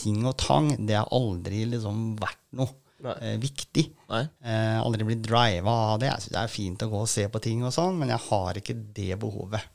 ting 0.00 0.24
og 0.26 0.34
tang. 0.42 0.72
Det 0.82 0.98
har 0.98 1.10
aldri 1.14 1.62
liksom 1.76 2.16
vært 2.18 2.42
noe. 2.58 2.74
Eh, 3.20 3.36
viktig. 3.40 3.86
Nei. 4.10 4.22
Eh, 4.44 4.78
aldri 4.80 5.06
blitt 5.08 5.22
driva 5.24 5.74
av 5.92 6.00
det. 6.02 6.10
Jeg 6.10 6.24
syns 6.24 6.34
det 6.34 6.42
er 6.42 6.52
fint 6.52 6.84
å 6.84 6.90
gå 6.92 7.02
og 7.04 7.10
se 7.10 7.26
på 7.32 7.42
ting 7.42 7.64
og 7.66 7.74
sånn, 7.74 7.98
men 8.00 8.12
jeg 8.12 8.22
har 8.28 8.60
ikke 8.60 8.76
det 8.96 9.14
behovet. 9.22 9.66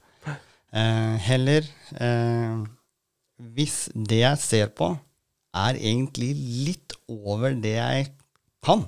Eh, 0.75 1.15
heller 1.23 1.63
eh, 2.03 2.55
Hvis 3.55 3.77
det 3.95 4.21
jeg 4.23 4.41
ser 4.43 4.71
på, 4.75 4.89
er 5.55 5.77
egentlig 5.79 6.33
litt 6.65 6.95
over 7.07 7.55
det 7.55 7.77
jeg 7.77 8.09
kan, 8.65 8.83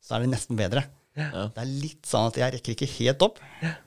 så 0.00 0.16
er 0.16 0.24
det 0.24 0.30
nesten 0.32 0.56
bedre. 0.56 0.86
Ja. 1.18 1.48
Det 1.52 1.60
er 1.60 1.68
litt 1.68 2.08
sånn 2.08 2.30
at 2.30 2.38
jeg 2.40 2.54
rekker 2.56 2.74
ikke 2.74 2.90
helt 2.96 3.24
opp, 3.26 3.40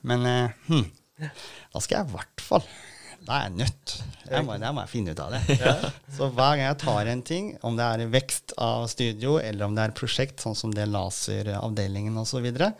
men 0.06 0.26
eh, 0.28 0.54
hm, 0.68 0.86
da 1.18 1.82
skal 1.82 1.98
jeg 1.98 2.08
i 2.08 2.14
hvert 2.14 2.44
fall 2.44 2.64
Da 3.26 3.40
er 3.40 3.48
jeg 3.48 3.56
nødt. 3.58 3.94
Jeg 4.28 4.44
må, 4.46 4.54
jeg 4.60 4.74
må 4.76 4.84
finne 4.88 5.12
ut 5.12 5.20
av 5.20 5.34
det. 5.34 5.58
Så 6.16 6.28
hver 6.32 6.54
gang 6.56 6.62
jeg 6.66 6.78
tar 6.84 7.10
en 7.12 7.22
ting, 7.26 7.50
om 7.66 7.76
det 7.78 7.84
er 7.84 8.10
vekst 8.12 8.54
av 8.60 8.86
studio, 8.92 9.36
eller 9.42 9.66
om 9.68 9.74
det 9.76 9.84
er 9.88 9.94
prosjekt, 9.96 10.40
sånn 10.44 10.56
som 10.56 10.72
det 10.74 10.86
laseravdelingen 10.88 12.16
osv., 12.20 12.38
så, 12.38 12.42
videre, 12.44 12.70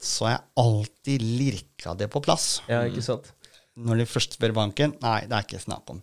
så 0.00 0.26
har 0.28 0.32
jeg 0.36 0.44
alltid 0.64 1.24
lirka 1.40 1.94
det 1.98 2.08
på 2.12 2.22
plass. 2.24 2.48
Ja, 2.70 2.82
ikke 2.88 3.04
sant? 3.04 3.32
Når 3.80 4.00
de 4.02 4.06
først 4.08 4.36
spør 4.36 4.52
banken, 4.56 4.94
nei, 5.04 5.20
det 5.28 5.36
er 5.36 5.44
ikke 5.46 5.60
snakk 5.62 5.92
om. 5.92 6.00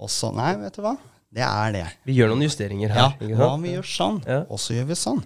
Og 0.00 0.10
så, 0.12 0.30
nei, 0.36 0.52
vet 0.60 0.76
du 0.76 0.82
hva, 0.84 0.94
det 1.34 1.44
er 1.44 1.74
det. 1.76 1.86
Vi 2.08 2.16
gjør 2.16 2.32
noen 2.32 2.44
justeringer 2.46 2.92
her. 2.94 3.16
Ja, 3.20 3.36
hva 3.40 3.50
om 3.56 3.64
vi 3.64 3.74
gjør 3.74 3.88
sånn, 3.88 4.22
Ja. 4.28 4.42
og 4.48 4.60
så 4.60 4.76
gjør 4.76 4.88
vi 4.92 4.96
sånn. 5.00 5.20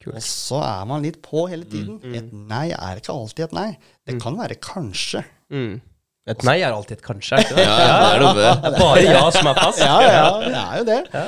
Cool. 0.00 0.14
Og 0.16 0.24
så 0.24 0.58
er 0.64 0.86
man 0.88 1.02
litt 1.04 1.18
på 1.22 1.44
hele 1.50 1.66
tiden. 1.68 1.98
Et 2.16 2.30
nei 2.32 2.70
er 2.72 2.98
ikke 3.02 3.12
alltid 3.12 3.44
et 3.50 3.56
nei. 3.58 3.68
Det 4.08 4.16
kan 4.22 4.38
være 4.38 4.56
kanskje. 4.62 5.20
Et 6.28 6.42
nei 6.44 6.58
er 6.60 6.74
alltid 6.76 6.98
et 6.98 7.04
kanskje, 7.04 7.38
er 7.38 7.46
ikke 7.46 7.56
det? 7.56 7.64
Ja, 7.70 7.84
det 7.96 8.10
er 8.10 8.20
det. 8.20 8.32
Det 8.36 8.68
er 8.70 8.76
bare 8.76 9.04
ja 9.06 9.22
som 9.32 9.48
er 9.50 9.60
fast. 9.62 9.80
Ja, 9.80 9.94
ja, 10.04 10.26
det 10.44 10.60
er 10.60 10.74
jo 10.82 10.88
det. 10.90 11.24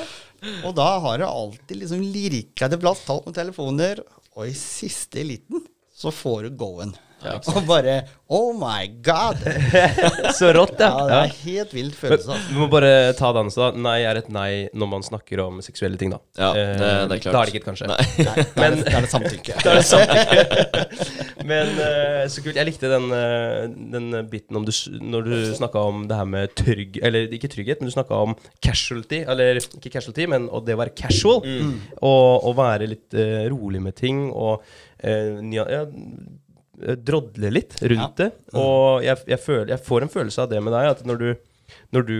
Og 0.66 0.74
da 0.76 0.88
har 1.04 1.22
det 1.22 1.28
alltid 1.30 1.78
liksom 1.80 2.02
lirka 2.12 2.68
til 2.68 2.80
plass, 2.82 3.04
talt 3.06 3.28
med 3.28 3.36
telefoner, 3.38 4.02
og 4.36 4.48
i 4.48 4.54
siste 4.56 5.24
liten 5.26 5.64
så 6.02 6.10
får 6.14 6.48
du 6.48 6.54
go-en. 6.58 6.94
og 7.22 7.66
bare 7.68 8.00
Oh 8.32 8.48
my 8.56 8.86
god! 9.04 9.36
Så 10.38 10.48
rått, 10.56 10.78
ja. 10.80 10.88
Ja, 10.88 11.02
det 11.06 11.16
er 11.18 11.34
helt 11.44 11.74
vilt 11.76 11.94
følelse. 11.94 12.32
altså. 12.32 12.48
Vi 12.48 12.56
må 12.58 12.66
bare 12.72 13.12
ta 13.18 13.28
den, 13.36 13.50
så 13.52 13.66
da. 13.66 13.82
Nei 13.84 13.98
er 14.08 14.18
et 14.22 14.30
nei 14.32 14.46
når 14.74 14.88
man 14.94 15.04
snakker 15.06 15.42
om 15.44 15.60
seksuelle 15.62 16.00
ting, 16.00 16.14
da. 16.14 16.18
Ja, 16.40 16.48
det- 16.56 16.64
Eh, 16.82 17.02
det 17.10 17.18
er 17.18 17.22
klart. 17.26 17.34
Da 17.36 17.42
er 17.42 17.44
det 17.44 17.52
ikke 17.52 17.60
et 17.60 17.68
kanskje. 17.68 17.90
Nei. 17.92 17.98
Nei, 18.24 18.64
er 18.64 18.74
det, 18.78 18.86
er 18.88 19.04
det 19.04 19.10
samtykke. 19.12 19.58
Da 19.62 19.74
er 19.74 19.78
det 19.78 19.84
samtykke. 19.92 20.88
Men 21.52 21.70
eh, 21.84 22.24
så 22.32 22.42
kult. 22.46 22.56
Jeg 22.58 22.68
likte 22.70 22.90
den, 22.90 23.06
eh, 23.14 23.68
den 23.94 24.08
biten 24.32 24.58
om 24.58 24.64
du, 24.66 24.72
når 25.12 25.28
du 25.28 25.34
snakka 25.60 25.82
om 25.92 26.06
det 26.10 26.18
her 26.18 26.28
med 26.32 26.54
trygg 26.58 26.98
Eller 27.04 27.28
ikke 27.36 27.50
trygghet, 27.52 27.80
men 27.82 27.90
du 27.90 27.94
snakka 27.94 28.18
om 28.24 28.34
casualty. 28.64 29.22
Eller 29.28 29.60
ikke 29.62 29.92
casualty, 29.98 30.26
men 30.30 30.48
og 30.50 30.64
det 30.66 30.74
å 30.78 30.80
være 30.82 30.94
casual. 30.98 31.42
Og, 32.00 32.48
å 32.48 32.54
være 32.58 32.88
litt 32.96 33.14
uh, 33.18 33.44
rolig 33.52 33.82
med 33.84 33.94
ting. 33.98 34.24
Og 34.32 34.62
ja, 35.02 35.66
eh, 35.82 36.96
drodle 37.02 37.52
litt 37.52 37.78
rundt 37.82 38.22
det. 38.22 38.30
Og 38.58 39.02
jeg, 39.04 39.22
jeg, 39.34 39.40
føler, 39.42 39.74
jeg 39.74 39.86
får 39.86 40.06
en 40.06 40.12
følelse 40.12 40.44
av 40.44 40.52
det 40.52 40.62
med 40.62 40.74
deg, 40.76 40.90
at 40.94 41.04
når 41.08 41.22
du, 41.22 41.28
når 41.96 42.08
du 42.08 42.18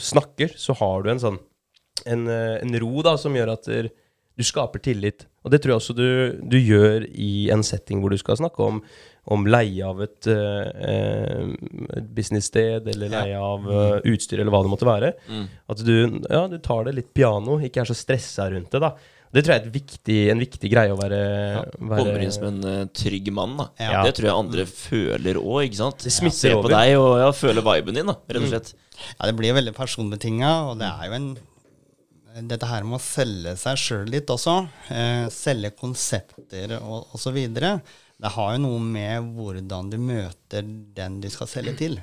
snakker, 0.00 0.54
så 0.56 0.76
har 0.80 1.04
du 1.04 1.12
en 1.14 1.24
sånn 1.24 1.40
en, 2.06 2.28
eh, 2.30 2.58
en 2.62 2.78
ro 2.80 3.02
da, 3.04 3.16
som 3.18 3.34
gjør 3.34 3.56
at 3.56 3.68
du 4.38 4.46
skaper 4.46 4.82
tillit. 4.82 5.26
Og 5.42 5.52
det 5.52 5.62
tror 5.62 5.74
jeg 5.74 5.80
også 5.82 5.96
du, 5.98 6.08
du 6.46 6.58
gjør 6.60 7.06
i 7.10 7.48
en 7.54 7.64
setting 7.66 8.02
hvor 8.02 8.12
du 8.12 8.18
skal 8.20 8.38
snakke 8.38 8.62
om, 8.62 8.80
om 9.28 9.46
leie 9.48 9.84
av 9.84 10.00
et, 10.04 10.28
eh, 10.30 11.48
et 11.98 12.10
businesssted, 12.16 12.86
eller 12.92 13.12
leie 13.12 13.38
av 13.40 13.66
uh, 13.66 13.98
utstyr, 14.08 14.40
eller 14.40 14.54
hva 14.54 14.62
det 14.64 14.72
måtte 14.72 14.88
være. 14.88 15.12
At 15.72 15.82
du, 15.84 15.94
ja, 16.30 16.46
du 16.48 16.58
tar 16.64 16.86
det 16.86 16.96
litt 16.96 17.10
piano, 17.16 17.58
ikke 17.64 17.82
er 17.82 17.90
så 17.90 17.96
stressa 17.98 18.48
rundt 18.52 18.72
det. 18.72 18.82
da. 18.84 18.94
Det 19.34 19.42
tror 19.44 19.54
jeg 19.54 19.60
er 19.60 19.66
et 19.66 19.74
viktig, 19.74 20.18
en 20.32 20.40
viktig 20.40 20.70
greie 20.72 20.94
å 20.94 20.98
være, 20.98 21.20
være 21.76 22.00
Kommer 22.00 22.24
inn 22.24 22.32
som 22.32 22.46
en 22.48 22.62
eh, 22.64 22.80
trygg 22.96 23.28
mann, 23.36 23.58
da. 23.60 23.68
Ja. 23.82 24.02
Det 24.06 24.14
tror 24.16 24.30
jeg 24.30 24.36
andre 24.44 24.66
føler 24.70 25.40
òg, 25.42 25.60
ikke 25.66 25.80
sant. 25.82 26.06
Det 26.06 26.14
smitter 26.14 26.38
Ser 26.38 26.62
på 26.64 26.72
deg 26.72 26.94
og 26.96 27.12
ja, 27.20 27.28
føler 27.36 27.66
viben 27.66 28.00
din, 28.00 28.08
da, 28.08 28.16
rett 28.16 28.46
og 28.46 28.52
slett. 28.54 28.74
Ja, 28.98 29.28
det 29.28 29.36
blir 29.38 29.52
jo 29.52 29.60
veldig 29.60 29.76
personbetinga, 29.76 30.52
og 30.70 30.80
det 30.80 30.88
er 30.88 31.10
jo 31.10 31.18
en 31.20 31.30
dette 32.48 32.68
her 32.70 32.84
med 32.86 32.98
å 32.98 33.02
selge 33.02 33.54
seg 33.58 33.80
sjøl 33.80 34.12
litt 34.12 34.28
også, 34.30 34.60
eh, 34.94 35.24
selge 35.32 35.72
konsepter 35.74 36.76
og 36.78 37.16
osv., 37.16 37.40
det 38.18 38.30
har 38.34 38.54
jo 38.56 38.62
noe 38.64 38.78
med 38.82 39.26
hvordan 39.36 39.90
du 39.92 39.98
møter 40.02 40.64
den 40.66 41.20
du 41.22 41.28
skal 41.30 41.50
selge 41.50 41.74
til. 41.78 42.00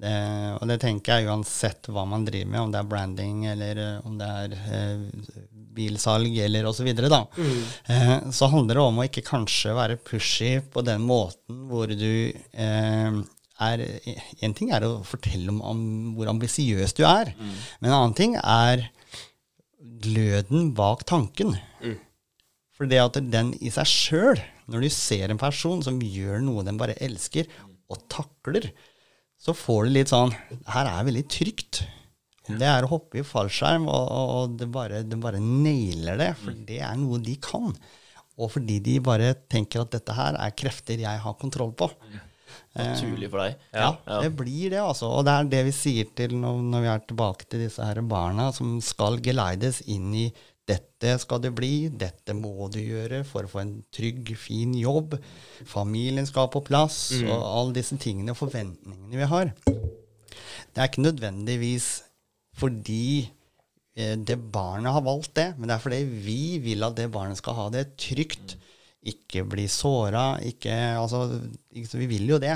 Det, 0.00 0.12
og 0.58 0.64
det 0.68 0.78
tenker 0.82 1.20
jeg 1.20 1.28
uansett 1.30 1.86
hva 1.92 2.02
man 2.08 2.24
driver 2.26 2.48
med, 2.50 2.60
om 2.64 2.72
det 2.72 2.80
er 2.80 2.88
branding 2.90 3.44
eller 3.46 3.78
eh, 3.78 4.06
om 4.08 4.16
det 4.18 4.26
er 4.26 4.56
eh, 4.58 5.04
bilsalg 5.74 6.36
eller 6.44 6.66
osv., 6.70 6.88
da. 7.02 7.20
Eh, 7.90 8.30
så 8.32 8.48
handler 8.52 8.78
det 8.78 8.84
om 8.84 8.98
å 9.02 9.06
ikke 9.08 9.24
kanskje 9.26 9.74
være 9.76 9.98
pushy 10.06 10.56
på 10.72 10.82
den 10.86 11.02
måten 11.06 11.64
hvor 11.70 11.90
du 11.90 12.32
eh, 12.32 13.22
er 13.64 13.82
En 14.42 14.54
ting 14.58 14.72
er 14.74 14.82
å 14.82 14.96
fortelle 15.06 15.46
om, 15.52 15.60
om 15.62 15.82
hvor 16.16 16.26
ambisiøs 16.32 16.96
du 16.98 17.04
er, 17.06 17.30
men 17.38 17.90
en 17.90 17.94
annen 18.00 18.16
ting 18.18 18.34
er 18.40 18.88
gløden 20.04 20.72
bak 20.74 21.04
tanken. 21.06 21.54
For 22.74 22.90
det 22.90 22.98
at 22.98 23.20
den 23.30 23.52
i 23.62 23.70
seg 23.70 23.86
sjøl, 23.86 24.40
når 24.66 24.82
du 24.82 24.90
ser 24.90 25.30
en 25.30 25.38
person 25.38 25.82
som 25.86 26.00
gjør 26.02 26.42
noe 26.42 26.64
den 26.66 26.80
bare 26.80 26.96
elsker, 27.04 27.46
og 27.92 28.00
takler, 28.10 28.72
så 29.38 29.54
får 29.54 29.84
du 29.86 29.90
litt 29.92 30.10
sånn 30.10 30.32
Her 30.72 30.88
er 30.88 31.04
veldig 31.06 31.22
trygt. 31.30 31.82
Det 32.44 32.66
er 32.68 32.84
å 32.84 32.90
hoppe 32.92 33.22
i 33.22 33.24
fallskjerm, 33.24 33.86
og, 33.88 34.08
og 34.12 34.56
det, 34.60 34.68
bare, 34.72 35.02
det 35.08 35.16
bare 35.22 35.40
nailer 35.40 36.18
det, 36.20 36.30
for 36.42 36.52
det 36.68 36.80
er 36.84 36.96
noe 37.00 37.18
de 37.24 37.38
kan. 37.40 37.70
Og 38.36 38.50
fordi 38.52 38.80
de 38.84 38.98
bare 39.00 39.32
tenker 39.48 39.80
at 39.84 39.94
dette 39.94 40.12
her 40.16 40.36
er 40.42 40.52
krefter 40.58 41.00
jeg 41.00 41.22
har 41.24 41.36
kontroll 41.40 41.72
på. 41.78 41.88
Naturlig 42.74 43.28
for 43.30 43.40
deg. 43.44 43.54
Ja, 43.72 43.92
Ja. 44.06 44.20
det 44.22 44.32
blir 44.36 44.70
det, 44.74 44.80
altså. 44.82 45.08
Og 45.14 45.24
det 45.26 45.32
er 45.38 45.48
det 45.52 45.62
vi 45.70 45.74
sier 45.74 46.10
til 46.18 46.34
når, 46.36 46.58
når 46.72 46.82
vi 46.84 46.90
er 46.92 47.04
tilbake 47.08 47.46
til 47.48 47.62
disse 47.64 47.86
her 47.86 48.00
barna 48.02 48.50
som 48.54 48.76
skal 48.82 49.20
geleides 49.22 49.80
inn 49.90 50.10
i 50.14 50.26
dette 50.64 51.18
skal 51.20 51.42
det 51.44 51.50
bli, 51.54 51.88
dette 51.92 52.32
må 52.36 52.68
du 52.72 52.78
gjøre 52.80 53.18
for 53.28 53.44
å 53.44 53.50
få 53.52 53.60
en 53.60 53.74
trygg, 53.92 54.30
fin 54.40 54.72
jobb. 54.78 55.16
Familien 55.68 56.24
skal 56.26 56.48
på 56.52 56.62
plass, 56.64 57.10
og 57.24 57.34
alle 57.36 57.74
disse 57.76 57.98
tingene 58.00 58.32
og 58.32 58.40
forventningene 58.40 59.20
vi 59.20 59.28
har. 59.28 59.52
Det 59.64 60.80
er 60.80 60.88
ikke 60.88 61.04
nødvendigvis 61.04 61.88
fordi 62.58 63.24
eh, 63.96 64.14
det 64.18 64.38
barnet 64.54 64.94
har 64.94 65.04
valgt 65.06 65.34
det, 65.38 65.48
men 65.58 65.68
det 65.68 65.76
er 65.76 65.82
fordi 65.82 66.02
vi 66.26 66.42
vil 66.64 66.86
at 66.86 66.96
det 66.98 67.10
barnet 67.14 67.40
skal 67.40 67.58
ha 67.58 67.68
det 67.74 67.88
trygt. 68.00 68.56
Ikke 69.04 69.42
bli 69.44 69.66
såra. 69.68 70.38
Altså, 70.96 71.26
så 71.84 71.98
vi 72.00 72.06
vil 72.08 72.30
jo 72.30 72.38
det. 72.40 72.54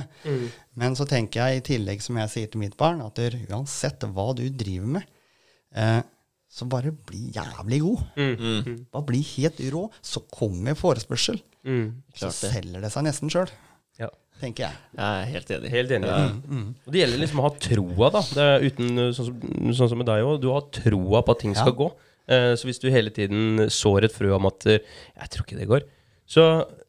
Men 0.81 0.97
så 0.97 1.05
tenker 1.05 1.43
jeg 1.43 1.59
i 1.59 1.65
tillegg, 1.67 2.01
som 2.01 2.17
jeg 2.23 2.33
sier 2.33 2.49
til 2.49 2.63
mitt 2.63 2.77
barn, 2.81 3.03
at 3.05 3.21
der, 3.21 3.37
uansett 3.51 4.07
hva 4.17 4.31
du 4.39 4.47
driver 4.49 4.95
med, 4.97 5.11
eh, 5.77 6.01
så 6.49 6.65
bare 6.65 6.95
bli 7.11 7.27
jævlig 7.37 7.83
god. 7.85 8.07
Mm. 8.17 8.87
Bare 8.95 9.09
bli 9.11 9.21
helt 9.35 9.61
rå. 9.75 9.85
Så 10.01 10.25
kommer 10.33 10.79
forespørsel. 10.79 11.43
Mm. 11.69 11.99
Så 12.17 12.33
selger 12.33 12.81
det 12.81 12.95
seg 12.95 13.05
nesten 13.05 13.29
sjøl. 13.33 13.53
Tenker 14.41 14.67
jeg. 14.67 14.81
Jeg 14.97 15.07
er 15.23 15.31
helt 15.35 15.55
enig. 15.57 15.71
Helt 15.73 15.95
enig. 15.97 16.11
Ja. 16.11 16.27
Og 16.87 16.95
det 16.95 17.03
gjelder 17.03 17.23
liksom 17.23 17.43
å 17.43 17.47
ha 17.47 17.53
troa, 17.69 18.11
da. 18.15 18.23
Det 18.35 18.45
er 18.45 18.67
uten, 18.69 18.91
sånn, 19.17 19.31
som, 19.31 19.73
sånn 19.81 19.93
som 19.93 20.01
med 20.01 20.09
deg 20.11 20.27
òg. 20.27 20.41
Du 20.43 20.51
har 20.55 20.69
troa 20.75 21.23
på 21.25 21.35
at 21.35 21.43
ting 21.45 21.57
skal 21.59 21.75
gå. 21.79 21.89
Eh, 22.29 22.53
så 22.61 22.69
hvis 22.69 22.81
du 22.83 22.91
hele 22.93 23.13
tiden 23.15 23.69
sår 23.73 24.09
et 24.09 24.15
frø 24.15 24.35
om 24.37 24.51
at 24.51 24.67
eh, 24.69 24.85
'jeg 25.17 25.33
tror 25.33 25.47
ikke 25.47 25.61
det 25.61 25.71
går', 25.71 25.89
så 26.29 26.45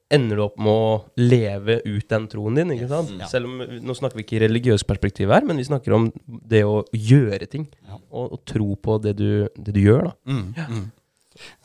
ender 0.10 0.39
du 0.39 0.43
opp 0.43 0.58
med 0.58 0.74
å 0.74 0.93
leve 1.22 1.80
ut 1.86 2.08
den 2.10 2.28
troen 2.32 2.58
din. 2.58 2.72
ikke 2.74 2.89
sant? 2.89 3.12
Ja. 3.22 3.28
Selv 3.30 3.45
om 3.45 3.62
Nå 3.62 3.95
snakker 3.95 4.18
vi 4.18 4.26
ikke 4.26 4.39
i 4.39 4.45
religiøst 4.47 4.88
perspektiv 4.89 5.30
her, 5.30 5.45
men 5.45 5.62
vi 5.62 5.68
snakker 5.68 5.93
om 5.95 6.10
det 6.26 6.64
å 6.66 6.82
gjøre 6.91 7.45
ting. 7.50 7.68
Ja. 7.86 8.00
Og, 8.10 8.34
og 8.34 8.39
tro 8.50 8.74
på 8.76 8.97
det 9.04 9.16
du, 9.20 9.47
det 9.56 9.76
du 9.76 9.82
gjør, 9.84 10.10
da. 10.10 10.14
Mm, 10.26 10.47
mm. 10.58 10.88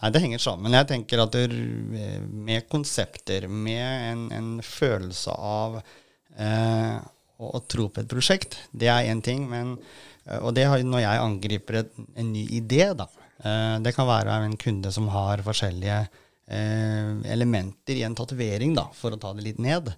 Nei, 0.02 0.10
det 0.14 0.22
henger 0.24 0.42
sammen. 0.42 0.76
Jeg 0.76 0.90
tenker 0.90 1.24
at 1.24 1.34
det, 1.34 1.48
med 1.50 2.68
konsepter, 2.72 3.48
med 3.48 4.10
en, 4.12 4.24
en 4.34 4.50
følelse 4.64 5.34
av 5.34 5.80
eh, 5.80 6.96
å, 7.38 7.50
å 7.58 7.62
tro 7.68 7.88
på 7.90 8.02
et 8.02 8.10
prosjekt, 8.10 8.58
det 8.72 8.90
er 8.92 9.10
én 9.12 9.22
ting. 9.24 9.46
Men, 9.50 9.76
eh, 10.26 10.40
og 10.40 10.54
det 10.56 10.68
har 10.70 10.82
når 10.84 11.04
jeg 11.06 11.24
angriper 11.28 11.80
et, 11.82 11.94
en 12.16 12.34
ny 12.34 12.46
idé, 12.60 12.86
da. 12.98 13.08
Eh, 13.44 13.78
det 13.84 13.94
kan 13.96 14.08
være 14.08 14.42
en 14.44 14.58
kunde 14.60 14.92
som 14.94 15.08
har 15.12 15.42
forskjellige 15.46 15.98
eh, 16.46 17.10
elementer 17.34 17.98
i 17.98 18.04
en 18.06 18.16
tatovering, 18.16 18.74
da, 18.76 18.86
for 18.96 19.14
å 19.14 19.20
ta 19.20 19.32
det 19.36 19.46
litt 19.46 19.62
ned. 19.62 19.90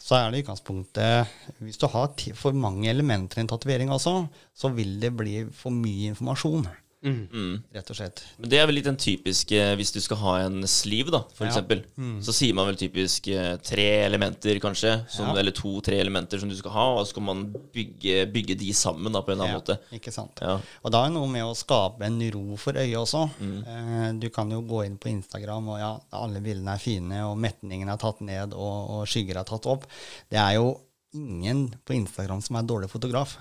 Så 0.00 0.16
er 0.18 0.30
det 0.30 0.40
i 0.40 0.44
utgangspunktet 0.44 1.60
Hvis 1.60 1.80
du 1.80 1.88
har 1.92 2.12
for 2.38 2.56
mange 2.56 2.90
elementer 2.90 3.40
i 3.40 3.44
en 3.44 3.50
tatovering 3.52 3.92
også, 3.94 4.14
så 4.54 4.72
vil 4.74 4.98
det 5.02 5.12
bli 5.16 5.42
for 5.56 5.74
mye 5.74 6.14
informasjon, 6.14 6.64
Mm. 7.02 7.62
rett 7.72 7.88
og 7.90 7.96
slett. 7.96 8.18
Men 8.38 8.50
det 8.52 8.58
er 8.60 8.66
vel 8.68 8.74
litt 8.76 8.84
den 8.84 8.98
typiske 9.00 9.56
hvis 9.78 9.92
du 9.94 10.00
skal 10.04 10.18
ha 10.20 10.32
en 10.44 10.58
sleeve, 10.68 11.08
da, 11.10 11.22
for 11.32 11.46
Ja. 11.46 11.50
eksempel. 11.50 11.80
Så 12.20 12.34
sier 12.36 12.52
man 12.54 12.66
vel 12.68 12.76
typisk 12.76 13.28
eh, 13.32 13.56
tre 13.56 13.86
elementer, 14.04 14.58
kanskje, 14.60 15.08
som, 15.08 15.28
Ja. 15.30 15.38
eller 15.40 15.50
to-tre 15.56 15.96
elementer 15.98 16.38
som 16.38 16.50
du 16.50 16.56
skal 16.56 16.70
ha, 16.72 16.84
og 16.98 17.06
så 17.06 17.10
skal 17.14 17.22
man 17.22 17.46
bygge, 17.72 18.26
bygge 18.30 18.58
de 18.58 18.68
sammen 18.76 19.10
da, 19.12 19.22
på 19.22 19.32
en 19.32 19.40
eller 19.40 19.48
annen 19.48 19.62
måte. 19.62 19.78
Ikke 19.96 20.12
sant. 20.12 20.42
Ja. 20.44 20.58
Og 20.84 20.92
da 20.92 21.04
er 21.04 21.08
det 21.08 21.14
noe 21.16 21.26
med 21.32 21.42
å 21.48 21.56
skape 21.56 22.02
en 22.04 22.20
ro 22.36 22.56
for 22.60 22.72
øyet 22.74 22.98
også. 23.00 23.30
Mm. 23.40 23.64
Eh, 23.66 24.12
du 24.20 24.28
kan 24.28 24.50
jo 24.50 24.60
gå 24.60 24.84
inn 24.84 24.98
på 24.98 25.08
Instagram, 25.08 25.68
og 25.72 25.78
ja, 25.78 25.98
alle 26.12 26.40
bildene 26.44 26.74
er 26.74 26.78
fine, 26.84 27.22
og 27.24 27.38
metningen 27.38 27.88
er 27.88 27.96
tatt 27.96 28.20
ned, 28.20 28.52
og, 28.52 28.90
og 28.90 29.06
skygger 29.08 29.40
er 29.40 29.44
tatt 29.48 29.64
opp. 29.66 29.86
Det 30.30 30.36
er 30.38 30.56
jo 30.60 30.76
ingen 31.14 31.70
på 31.84 31.94
Instagram 31.96 32.42
som 32.44 32.56
er 32.56 32.62
dårlig 32.68 32.90
fotograf. 32.90 33.38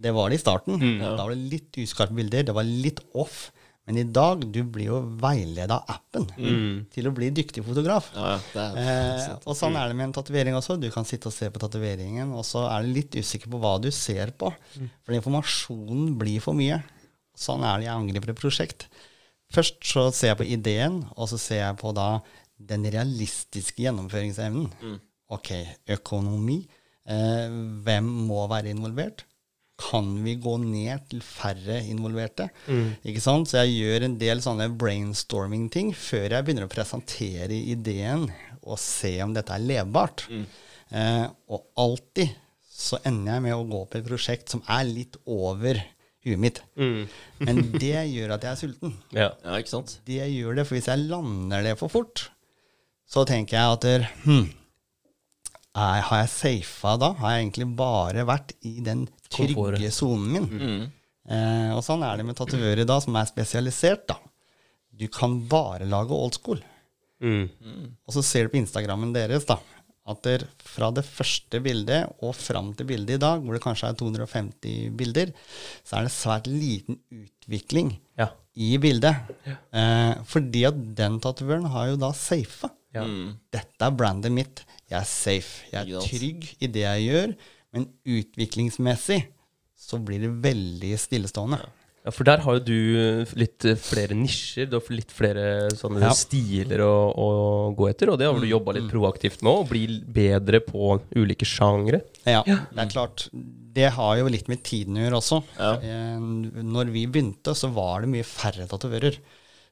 Det 0.00 0.12
var 0.16 0.30
det 0.32 0.38
i 0.38 0.42
starten. 0.44 0.80
ja. 1.00 1.14
Da 1.18 1.26
var 1.26 1.34
det 1.34 1.50
litt 1.52 1.76
uskarpe 1.82 2.14
bilder, 2.16 2.46
det 2.48 2.54
var 2.56 2.64
litt 2.64 3.00
off. 3.14 3.50
Men 3.88 3.96
i 3.98 4.04
dag, 4.04 4.44
du 4.52 4.60
blir 4.62 4.86
jo 4.86 4.98
veiledet 5.18 5.72
av 5.74 5.82
appen 5.88 6.26
til 6.94 7.08
å 7.08 7.12
bli 7.16 7.30
dyktig 7.34 7.64
fotograf. 7.66 8.10
Ja, 8.14 8.36
ja, 8.54 8.64
er 8.70 8.76
Eh, 8.78 9.38
og 9.48 9.56
sånn 9.58 9.74
er 9.76 9.88
det 9.90 9.96
med 9.98 10.04
en 10.10 10.12
tatovering 10.14 10.54
også. 10.54 10.76
Du 10.78 10.88
kan 10.94 11.04
sitte 11.08 11.26
og 11.26 11.34
se 11.34 11.48
på 11.50 11.58
tatoveringen, 11.58 12.30
og 12.36 12.44
så 12.46 12.62
er 12.70 12.84
du 12.86 12.92
litt 12.94 13.16
usikker 13.18 13.50
på 13.50 13.58
hva 13.58 13.80
du 13.82 13.90
ser 13.90 14.30
på. 14.30 14.52
For 15.02 15.16
informasjonen 15.16 16.12
blir 16.20 16.40
for 16.44 16.54
mye. 16.54 16.82
Sånn 17.34 17.64
er 17.66 17.80
det 17.80 17.88
jeg 17.88 17.96
angriper 17.96 18.30
et 18.30 18.38
prosjekt. 18.40 18.86
Først 19.50 19.80
så 19.82 20.06
ser 20.14 20.34
jeg 20.34 20.38
på 20.38 20.46
ideen, 20.46 21.00
og 21.16 21.26
så 21.32 21.40
ser 21.40 21.64
jeg 21.64 21.80
på 21.80 21.90
da 21.96 22.20
den 22.60 22.84
realistiske 22.84 23.82
gjennomføringsevnen. 23.82 24.70
Ok, 25.34 25.50
økonomi. 25.88 26.60
Eh, 27.10 27.48
hvem 27.82 28.06
må 28.28 28.44
være 28.52 28.70
involvert? 28.70 29.24
Kan 29.80 30.10
vi 30.24 30.34
gå 30.40 30.58
ned 30.60 31.06
til 31.10 31.22
færre 31.24 31.78
involverte? 31.88 32.50
Ikke 33.08 33.22
sant? 33.24 33.48
Så 33.48 33.62
jeg 33.64 33.78
gjør 33.80 34.06
en 34.08 34.18
del 34.20 34.42
sånne 34.44 34.68
brainstorming-ting 34.80 35.94
før 35.96 36.36
jeg 36.36 36.46
begynner 36.46 36.68
å 36.68 36.72
presentere 36.72 37.56
ideen 37.56 38.28
og 38.60 38.76
se 38.80 39.14
om 39.24 39.32
dette 39.36 39.54
er 39.56 39.64
levbart. 39.64 40.26
Eh, 40.90 41.26
og 41.48 41.64
alltid 41.80 42.34
så 42.80 43.00
ender 43.08 43.36
jeg 43.36 43.44
med 43.46 43.56
å 43.56 43.64
gå 43.68 43.80
på 43.88 44.00
et 44.00 44.06
prosjekt 44.06 44.52
som 44.52 44.62
er 44.68 44.86
litt 44.88 45.16
over 45.28 45.80
huet 46.26 46.40
mitt. 46.40 46.60
Men 47.46 47.62
det 47.76 48.04
gjør 48.12 48.36
at 48.36 48.44
jeg 48.46 48.52
er 48.52 48.60
sulten. 48.60 48.94
Ja. 49.16 49.30
Ja, 49.44 49.56
ikke 49.56 49.74
sant? 49.74 49.98
Det 50.08 50.20
gjør 50.20 50.60
det, 50.60 50.66
for 50.68 50.78
hvis 50.78 50.90
jeg 50.90 51.08
lander 51.10 51.64
det 51.66 51.76
for 51.80 51.92
fort, 51.92 52.28
så 53.10 53.24
tenker 53.28 53.58
jeg 53.58 53.76
at 53.76 54.10
hm, 54.24 54.48
er, 55.80 56.02
har 56.08 56.22
jeg 56.24 56.30
safa 56.34 56.96
da? 57.00 57.12
Har 57.20 57.34
jeg 57.36 57.44
egentlig 57.46 57.68
bare 57.78 58.24
vært 58.28 58.52
i 58.68 58.76
den 58.84 59.06
trygge 59.32 59.90
sonen 59.94 60.28
min? 60.34 60.48
Mm. 60.50 60.84
Eh, 61.30 61.70
og 61.76 61.82
sånn 61.86 62.02
er 62.06 62.16
det 62.20 62.26
med 62.26 62.36
tatovører 62.38 62.86
da, 62.88 62.96
som 63.04 63.16
er 63.20 63.28
spesialisert. 63.30 64.06
da. 64.10 64.16
Du 64.90 65.06
kan 65.12 65.38
bare 65.48 65.86
lage 65.88 66.12
old 66.16 66.34
school. 66.36 66.60
Mm. 67.22 67.46
Og 68.08 68.14
så 68.16 68.22
ser 68.24 68.46
du 68.48 68.54
på 68.54 68.60
Instagrammen 68.62 69.12
deres 69.14 69.44
da, 69.48 69.58
at 70.10 70.22
der, 70.24 70.46
fra 70.64 70.88
det 70.96 71.04
første 71.06 71.60
bildet 71.62 72.08
og 72.24 72.32
fram 72.34 72.72
til 72.74 72.88
bildet 72.88 73.18
i 73.18 73.22
dag, 73.22 73.42
hvor 73.44 73.54
det 73.54 73.62
kanskje 73.62 73.90
er 73.92 73.98
250 74.00 74.90
bilder, 74.98 75.30
så 75.86 75.98
er 76.00 76.08
det 76.08 76.14
svært 76.16 76.48
liten 76.50 76.98
utvikling 77.12 77.92
Ja. 78.18 78.30
i 78.56 78.72
bildet. 78.82 79.30
Eh, 79.46 80.14
fordi 80.26 80.64
at 80.66 80.80
den 80.98 81.20
tatovøren 81.22 81.68
har 81.70 81.92
jo 81.92 82.00
da 82.00 82.10
safa. 82.16 82.72
Ja. 82.94 83.04
Mm. 83.06 83.34
Dette 83.54 83.86
er 83.86 83.94
brandet 83.94 84.32
mitt. 84.34 84.64
Jeg 84.90 84.98
er 85.00 85.06
safe. 85.08 85.66
Jeg 85.72 85.92
er 85.94 86.06
trygg 86.06 86.48
i 86.58 86.66
det 86.74 86.82
jeg 86.86 87.04
gjør. 87.10 87.34
Men 87.74 87.84
utviklingsmessig 88.18 89.20
så 89.80 89.98
blir 90.02 90.24
det 90.24 90.32
veldig 90.44 90.96
stillestående. 91.00 91.60
Ja, 92.00 92.10
For 92.16 92.24
der 92.24 92.40
har 92.40 92.56
jo 92.56 92.62
du 92.64 93.26
litt 93.38 93.64
eh, 93.68 93.76
flere 93.76 94.16
nisjer. 94.16 94.66
Du 94.70 94.78
har 94.78 94.86
litt 94.96 95.12
flere 95.12 95.68
sånne 95.76 96.00
Ja. 96.02 96.12
stiler 96.16 96.80
å, 96.86 96.94
å 97.12 97.26
gå 97.76 97.90
etter. 97.90 98.10
Og 98.10 98.18
det 98.20 98.26
har 98.26 98.38
du 98.40 98.46
jobba 98.48 98.72
litt 98.78 98.88
proaktivt 98.90 99.42
med, 99.44 99.52
å 99.52 99.66
bli 99.68 99.84
bedre 100.08 100.62
på 100.64 100.94
ulike 101.14 101.44
sjangre. 101.48 102.00
Ja, 102.24 102.40
det 102.46 102.86
er 102.86 102.90
klart. 102.92 103.28
Det 103.32 103.90
har 103.94 104.16
jo 104.18 104.30
litt 104.32 104.48
med 104.50 104.64
tiden 104.66 104.96
å 104.96 105.04
gjøre 105.04 105.20
også. 105.20 105.42
Ja. 105.60 105.74
Eh, 105.84 106.64
Når 106.64 106.90
vi 106.96 107.04
begynte, 107.06 107.54
så 107.54 107.68
var 107.72 108.00
det 108.02 108.10
mye 108.16 108.26
færre 108.26 108.66
tatovører. 108.70 109.20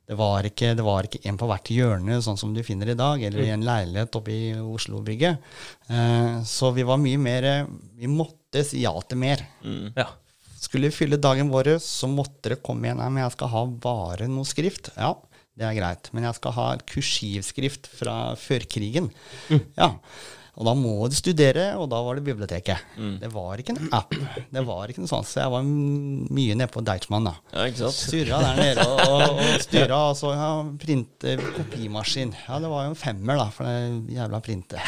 Det 0.09 0.17
var 0.17 0.47
ikke, 0.49 0.71
det 0.79 0.85
var 0.87 1.05
ikke 1.05 1.21
en 1.29 1.37
på 1.37 1.47
hvert 1.51 1.69
hjørne, 1.69 2.17
sånn 2.25 2.39
som 2.41 2.55
du 2.57 2.63
finner 2.65 2.89
i 2.89 2.97
dag, 2.97 3.21
eller 3.29 3.43
i 3.45 3.51
en 3.53 3.65
leilighet 3.67 4.17
oppe 4.17 4.33
i 4.33 4.55
Oslo-bygget. 4.57 5.37
Eh, 5.93 6.39
Så 6.49 6.71
vi 6.73 6.87
var 6.89 6.97
mye 7.03 7.19
mer 7.21 7.49
Vi 7.99 8.09
måtte 8.09 8.65
si 8.65 8.81
ja 8.87 8.95
til 9.05 9.21
mer. 9.21 9.43
Mm. 9.63 9.93
Ja. 9.99 10.07
Skulle 10.59 10.89
vi 10.89 10.97
fylle 10.97 11.21
dagen 11.21 11.51
vår, 11.53 11.75
så 11.85 12.09
måtte 12.11 12.55
det 12.55 12.63
komme 12.65 12.89
igjen. 12.89 12.99
Nei, 13.03 13.11
men 13.13 13.23
jeg 13.27 13.37
skal 13.37 13.53
ha 13.53 13.67
bare 13.85 14.27
noe 14.33 14.49
skrift. 14.49 14.89
Ja, 14.97 15.13
det 15.59 15.69
er 15.69 15.77
greit. 15.77 16.09
Men 16.17 16.25
jeg 16.25 16.35
skal 16.41 16.57
ha 16.57 16.67
kursivskrift 16.89 17.87
fra 18.01 18.17
før 18.41 18.65
krigen. 18.71 19.11
Ja. 19.77 19.93
Og 20.59 20.67
da 20.67 20.73
må 20.75 20.93
du 21.07 21.15
studere, 21.15 21.69
og 21.79 21.87
da 21.93 22.01
var 22.03 22.19
det 22.19 22.25
biblioteket. 22.27 22.97
Det 23.23 23.29
var 23.31 23.61
ikke 23.63 23.77
en 23.77 23.93
app. 23.95 24.15
Det 24.51 24.63
var 24.67 24.91
ikke 24.91 25.05
noe 25.05 25.11
sånt. 25.11 25.29
Så 25.31 25.39
jeg 25.39 25.53
var 25.55 25.63
mye 25.69 26.57
nede 26.59 26.67
på 26.75 26.83
Deichman, 26.83 27.29
da. 27.31 27.37
Ja, 27.53 27.69
ikke 27.71 27.85
sant? 27.85 27.95
Sturra 27.95 28.41
der 28.43 28.59
nede 28.59 28.87
og, 28.91 29.03
og, 29.07 29.39
og 29.39 29.63
styra, 29.69 30.01
og 30.11 30.19
så 30.19 30.33
ja, 30.35 30.51
printe 30.83 31.37
kopimaskin. 31.55 32.35
Ja, 32.49 32.59
det 32.65 32.73
var 32.73 32.89
jo 32.89 32.93
en 32.93 32.99
femmer, 32.99 33.39
da, 33.39 33.47
for 33.55 33.71
det 33.71 34.17
jævla 34.19 34.43
printet. 34.43 34.83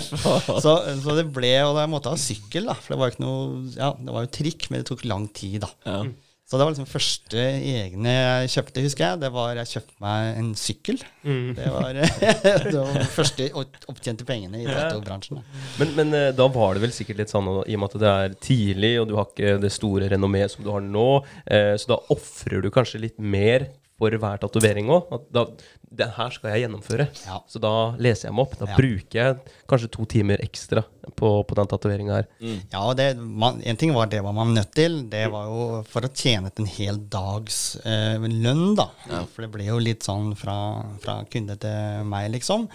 så, 0.62 0.74
så 1.02 1.18
det 1.18 1.26
ble 1.34 1.50
Og 1.66 1.78
jeg 1.80 1.90
måtte 1.90 2.14
ha 2.14 2.20
sykkel, 2.20 2.70
da, 2.70 2.78
for 2.78 2.94
det 2.94 3.00
var 3.02 3.12
ikke 3.12 3.24
noe 3.24 3.62
Ja, 3.74 3.90
det 3.98 4.14
var 4.14 4.26
jo 4.26 4.34
trikk, 4.38 4.70
men 4.70 4.84
det 4.84 4.90
tok 4.92 5.02
lang 5.08 5.26
tid, 5.34 5.64
da. 5.66 5.74
Ja. 5.82 6.02
Så 6.50 6.58
det 6.58 6.64
var 6.66 6.72
liksom 6.72 6.86
første 6.90 7.42
egne 7.46 8.10
jeg 8.10 8.48
kjøpte, 8.56 8.82
husker 8.82 9.04
jeg. 9.04 9.18
Det 9.22 9.28
var 9.30 9.52
jeg 9.54 9.70
kjøpte 9.70 10.02
meg 10.02 10.38
en 10.40 10.48
sykkel. 10.58 10.96
Mm. 11.22 11.52
Det 11.54 11.68
var, 11.70 11.98
de 12.74 13.04
første 13.14 13.46
opptjente 13.92 14.26
pengene 14.26 14.64
i 14.64 14.66
tattoo-bransjen. 14.66 15.44
Men, 15.78 15.92
men 15.94 16.16
eh, 16.18 16.32
da 16.34 16.48
var 16.50 16.74
det 16.74 16.82
vel 16.82 16.94
sikkert 16.96 17.22
litt 17.22 17.30
sånn, 17.30 17.52
i 17.70 17.76
og 17.78 17.84
med 17.84 17.94
at 17.94 18.02
det 18.02 18.14
er 18.24 18.34
tidlig, 18.42 18.90
og 18.98 19.06
du 19.06 19.14
har 19.20 19.30
ikke 19.30 19.60
det 19.62 19.70
store 19.76 20.10
renommeet 20.10 20.56
som 20.56 20.66
du 20.66 20.72
har 20.74 20.82
nå, 20.82 21.06
eh, 21.46 21.76
så 21.78 21.92
da 21.92 22.00
ofrer 22.16 22.66
du 22.66 22.72
kanskje 22.74 23.04
litt 23.06 23.22
mer 23.22 23.68
for 24.00 24.16
hver 24.22 24.40
tatovering 24.40 24.88
òg. 24.88 25.10
At 25.36 25.62
det 25.90 26.06
her 26.16 26.30
skal 26.32 26.52
jeg 26.54 26.62
gjennomføre. 26.64 27.04
Ja. 27.26 27.40
Så 27.50 27.58
da 27.60 27.70
leser 28.00 28.28
jeg 28.28 28.34
meg 28.38 28.44
opp. 28.46 28.52
Da 28.60 28.68
Ja. 28.70 28.76
bruker 28.78 29.18
jeg 29.18 29.38
kanskje 29.68 29.90
to 29.90 30.04
timer 30.08 30.40
ekstra 30.40 30.84
på, 31.18 31.30
på 31.44 31.56
den 31.58 31.66
tatoveringa 31.68 32.14
her. 32.20 32.28
Ja, 32.72 32.84
det, 32.94 33.08
man, 33.18 33.58
en 33.66 33.76
ting 33.80 33.92
var 33.96 34.06
det 34.12 34.22
var 34.24 34.32
man 34.36 34.54
nødt 34.54 34.70
til. 34.78 35.00
Det 35.10 35.24
var 35.32 35.50
jo 35.50 35.82
for 35.90 36.06
å 36.06 36.12
tjene 36.14 36.48
til 36.54 36.64
en 36.64 36.70
hel 36.76 37.00
dags 37.12 37.60
eh, 37.84 38.16
lønn, 38.22 38.76
da. 38.78 38.88
For 39.34 39.44
det 39.44 39.50
ble 39.52 39.66
jo 39.68 39.80
litt 39.82 40.06
sånn 40.06 40.32
fra, 40.38 40.56
fra 41.02 41.18
kunde 41.30 41.58
til 41.60 42.06
meg, 42.08 42.30
liksom. 42.38 42.68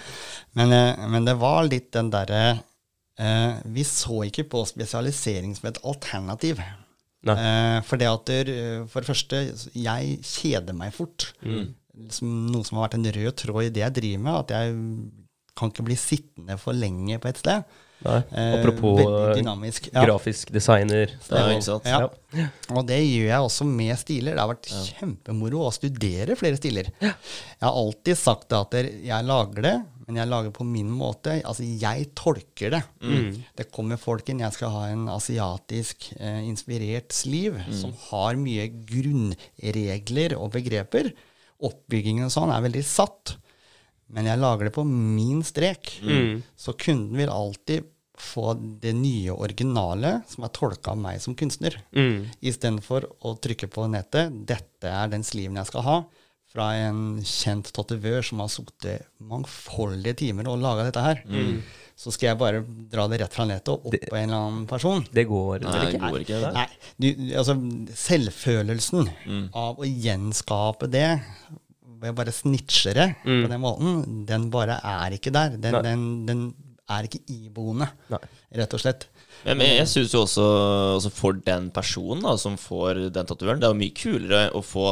Men, 0.59 0.75
eh, 0.75 1.07
men 1.07 1.25
det 1.25 1.37
var 1.41 1.63
litt 1.71 1.89
den 1.95 2.11
derre 2.13 2.43
eh, 3.17 3.53
Vi 3.71 3.83
så 3.87 4.25
ikke 4.27 4.43
på 4.51 4.65
spesialisering 4.67 5.55
som 5.55 5.71
et 5.71 5.79
alternativ. 5.87 6.59
Nei. 7.25 7.35
Eh, 7.41 7.79
for 7.87 8.01
det 8.01 8.09
at 8.11 8.25
der, 8.29 8.51
eh, 8.53 8.85
For 8.91 9.01
det 9.01 9.09
første, 9.09 9.41
jeg 9.73 10.19
kjeder 10.21 10.77
meg 10.77 10.93
fort. 10.93 11.31
Som, 12.11 12.51
noe 12.51 12.65
som 12.67 12.77
har 12.77 12.89
vært 12.89 12.99
en 12.99 13.11
rød 13.15 13.35
tråd 13.39 13.63
i 13.69 13.73
det 13.73 13.85
jeg 13.85 13.97
driver 14.01 14.23
med. 14.27 14.39
At 14.43 14.55
jeg 14.57 14.75
kan 15.55 15.71
ikke 15.71 15.87
bli 15.87 15.95
sittende 15.99 16.57
for 16.59 16.75
lenge 16.75 17.17
på 17.23 17.31
et 17.31 17.39
sted. 17.39 17.63
Nei. 18.05 18.17
Eh, 18.35 18.53
Apropos 18.59 18.99
eh. 18.99 19.39
Ja. 19.39 20.03
grafisk 20.03 20.51
designer. 20.53 21.13
Ja, 21.31 21.45
ikke? 21.55 21.79
Ja. 21.87 22.09
Ja. 22.35 22.47
Og 22.75 22.83
det 22.89 22.99
gjør 22.99 23.29
jeg 23.31 23.47
også 23.47 23.67
med 23.69 23.95
stiler. 23.97 24.35
Det 24.35 24.43
har 24.43 24.51
vært 24.51 24.69
kjempemoro 24.91 25.63
å 25.69 25.73
studere 25.73 26.35
flere 26.37 26.59
stiler. 26.59 26.91
Jeg 26.99 27.63
har 27.63 27.79
alltid 27.79 28.19
sagt 28.19 28.53
at 28.53 28.75
jeg 28.75 29.29
lager 29.29 29.65
det, 29.65 29.75
men 30.05 30.19
jeg 30.19 30.29
lager 30.29 30.53
på 30.53 30.65
min 30.67 30.89
måte. 30.93 31.39
Altså, 31.41 31.65
jeg 31.65 32.11
tolker 32.17 32.75
det. 32.75 32.81
Det 33.57 33.69
kommer 33.73 33.97
folk 34.01 34.27
inn. 34.29 34.43
Jeg 34.43 34.53
skal 34.53 34.73
ha 34.73 34.83
en 34.91 35.07
asiatisk 35.09 36.11
eh, 36.19 36.43
inspirert 36.45 37.15
sliv 37.15 37.57
som 37.73 37.95
har 38.09 38.37
mye 38.37 38.67
grunnregler 38.89 40.37
og 40.37 40.53
begreper. 40.57 41.09
Oppbyggingen 41.65 42.27
og 42.27 42.35
sånn 42.35 42.53
er 42.53 42.63
veldig 42.67 42.85
satt. 42.85 43.37
Men 44.13 44.29
jeg 44.29 44.41
lager 44.41 44.69
det 44.69 44.75
på 44.75 44.85
min 44.85 45.41
strek. 45.45 45.97
Så 46.59 46.77
kunden 46.77 47.17
vil 47.17 47.33
alltid 47.33 47.89
få 48.15 48.53
det 48.81 48.93
nye 48.95 49.33
originale 49.33 50.19
som 50.29 50.45
er 50.45 50.53
tolka 50.55 50.93
av 50.93 50.99
meg 51.01 51.19
som 51.23 51.35
kunstner. 51.37 51.77
Mm. 51.95 52.29
Istedenfor 52.39 53.07
å 53.27 53.35
trykke 53.41 53.67
på 53.71 53.87
nettet 53.91 54.31
'Dette 54.47 54.91
er 54.91 55.11
den 55.11 55.25
sliven 55.27 55.59
jeg 55.59 55.69
skal 55.71 55.85
ha', 55.87 55.99
fra 56.55 56.69
en 56.87 56.99
kjent 57.27 57.67
tatovør 57.75 58.23
som 58.23 58.39
har 58.39 58.51
sittet 58.53 59.09
mangfoldige 59.19 60.15
timer 60.23 60.47
og 60.47 60.61
laga 60.63 60.85
dette 60.87 61.03
her. 61.03 61.19
Så 61.95 62.11
skal 62.11 62.29
jeg 62.33 62.39
bare 62.39 62.61
dra 62.91 63.05
det 63.11 63.21
rett 63.21 63.35
fra 63.35 63.45
nettet 63.47 63.69
og 63.71 63.85
opp 63.91 63.95
på 64.09 64.17
en 64.19 64.25
eller 64.29 64.39
annen 64.49 64.65
person. 64.67 65.03
Det 65.15 65.23
går 65.29 65.63
Nei, 65.63 65.75
det 65.75 65.93
ikke? 65.93 66.09
går 66.11 66.23
ikke. 66.25 66.39
Det. 66.43 66.49
Nei, 66.55 66.65
du, 66.99 67.07
altså 67.39 67.55
selvfølelsen 68.01 69.09
av 69.55 69.79
å 69.79 69.87
gjenskape 69.87 70.89
det 70.91 71.07
ved 72.01 72.11
å 72.11 72.17
bare 72.17 72.33
snitche 72.35 72.91
det 72.97 73.07
på 73.23 73.47
den 73.51 73.61
måten, 73.63 74.01
den 74.27 74.49
bare 74.53 74.75
er 74.83 75.15
ikke 75.15 75.31
der. 75.35 75.55
Den, 75.59 75.77
den, 75.85 76.03
den 76.27 76.41
er 76.91 77.07
ikke 77.07 77.21
iboende, 77.31 77.87
Nei. 78.11 78.19
rett 78.59 78.75
og 78.75 78.81
slett. 78.83 79.07
Men 79.47 79.63
jeg, 79.63 79.77
jeg 79.79 79.89
syns 79.93 80.13
jo 80.15 80.23
også, 80.25 80.45
også 80.99 81.11
for 81.15 81.39
den 81.47 81.69
personen 81.73 82.23
da, 82.27 82.35
som 82.41 82.59
får 82.59 83.05
den 83.15 83.29
tatovøren, 83.29 83.61
det 83.63 83.69
er 83.69 83.73
jo 83.73 83.79
mye 83.79 83.95
kulere 83.97 84.43
å 84.57 84.61
få 84.65 84.89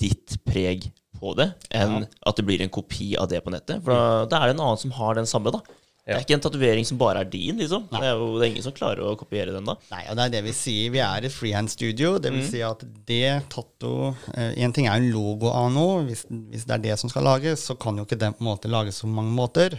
ditt 0.00 0.36
preg 0.48 0.88
på 1.20 1.34
det, 1.38 1.50
enn 1.74 2.04
at 2.06 2.36
det 2.38 2.44
blir 2.46 2.62
en 2.64 2.72
kopi 2.72 3.14
av 3.20 3.28
det 3.32 3.42
på 3.44 3.52
nettet. 3.54 3.82
For 3.84 3.92
da, 3.92 4.24
da 4.30 4.42
er 4.42 4.50
det 4.52 4.56
en 4.58 4.64
annen 4.68 4.80
som 4.80 4.94
har 4.98 5.18
den 5.18 5.28
samme, 5.30 5.52
da. 5.54 5.60
Det 6.06 6.14
er 6.14 6.22
ikke 6.22 6.36
en 6.36 6.42
tatovering 6.44 6.84
som 6.86 6.98
bare 7.00 7.24
er 7.24 7.30
din, 7.30 7.56
liksom. 7.58 7.88
Det 7.90 7.98
er 7.98 8.12
jo 8.14 8.26
det 8.38 8.44
er 8.44 8.50
ingen 8.52 8.62
som 8.62 8.74
klarer 8.76 9.02
å 9.02 9.16
kopiere 9.18 9.50
den, 9.50 9.66
da. 9.66 9.74
Nei, 9.90 10.04
og 10.06 10.14
det 10.14 10.26
er 10.28 10.34
det 10.36 10.42
vi 10.46 10.52
sier. 10.54 10.92
Vi 10.94 11.00
er 11.02 11.26
et 11.26 11.34
freehand-studio. 11.34 12.12
Det 12.22 12.30
vil 12.30 12.44
si 12.46 12.60
at 12.62 12.84
det 13.08 13.48
tatto 13.50 14.12
Én 14.36 14.68
En 14.68 14.76
ting 14.76 14.86
er 14.86 15.00
en 15.00 15.08
logo 15.10 15.50
av 15.50 15.72
noe. 15.74 16.04
Hvis, 16.06 16.22
hvis 16.30 16.68
det 16.68 16.76
er 16.76 16.84
det 16.84 16.98
som 17.02 17.10
skal 17.10 17.26
lages, 17.26 17.64
så 17.66 17.74
kan 17.74 17.98
jo 17.98 18.06
ikke 18.06 18.20
den 18.22 18.36
på 18.38 18.44
en 18.44 18.52
måte 18.52 18.70
lages 18.70 19.02
på 19.02 19.10
mange 19.10 19.34
måter. 19.34 19.74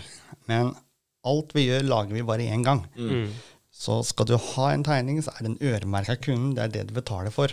Men 0.52 0.74
alt 1.24 1.56
vi 1.56 1.70
gjør, 1.70 1.88
lager 1.88 2.20
vi 2.20 2.28
bare 2.28 2.50
én 2.52 2.68
gang. 2.68 2.84
Så 3.78 4.00
skal 4.10 4.26
du 4.26 4.34
ha 4.42 4.72
en 4.74 4.82
tegning, 4.84 5.20
så 5.22 5.30
er 5.38 5.46
den 5.46 5.58
øremerka 5.62 6.16
kunden. 6.18 6.56
Det 6.58 6.64
er 6.64 6.72
det 6.74 6.86
du 6.90 6.96
betaler 6.96 7.30
for. 7.32 7.52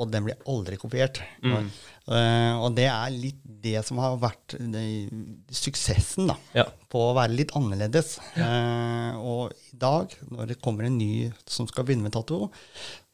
Og 0.00 0.08
den 0.10 0.24
blir 0.24 0.38
aldri 0.48 0.78
kopiert. 0.80 1.20
Eh, 1.44 2.54
og 2.56 2.72
det 2.78 2.86
er 2.88 3.12
litt 3.12 3.42
det 3.62 3.82
som 3.86 4.00
har 4.02 4.16
vært 4.22 4.56
det, 4.72 4.84
suksessen, 5.54 6.26
da 6.32 6.36
Ja. 6.56 6.64
på 6.90 6.98
å 7.10 7.14
være 7.14 7.36
litt 7.36 7.52
annerledes. 7.54 8.16
Eh, 8.34 9.12
og 9.20 9.52
i 9.52 9.76
dag, 9.76 10.08
når 10.32 10.48
det 10.48 10.60
kommer 10.64 10.84
en 10.88 10.96
ny 10.98 11.30
som 11.46 11.68
skal 11.68 11.84
begynne 11.84 12.02
med 12.08 12.12
tattoo, 12.16 12.50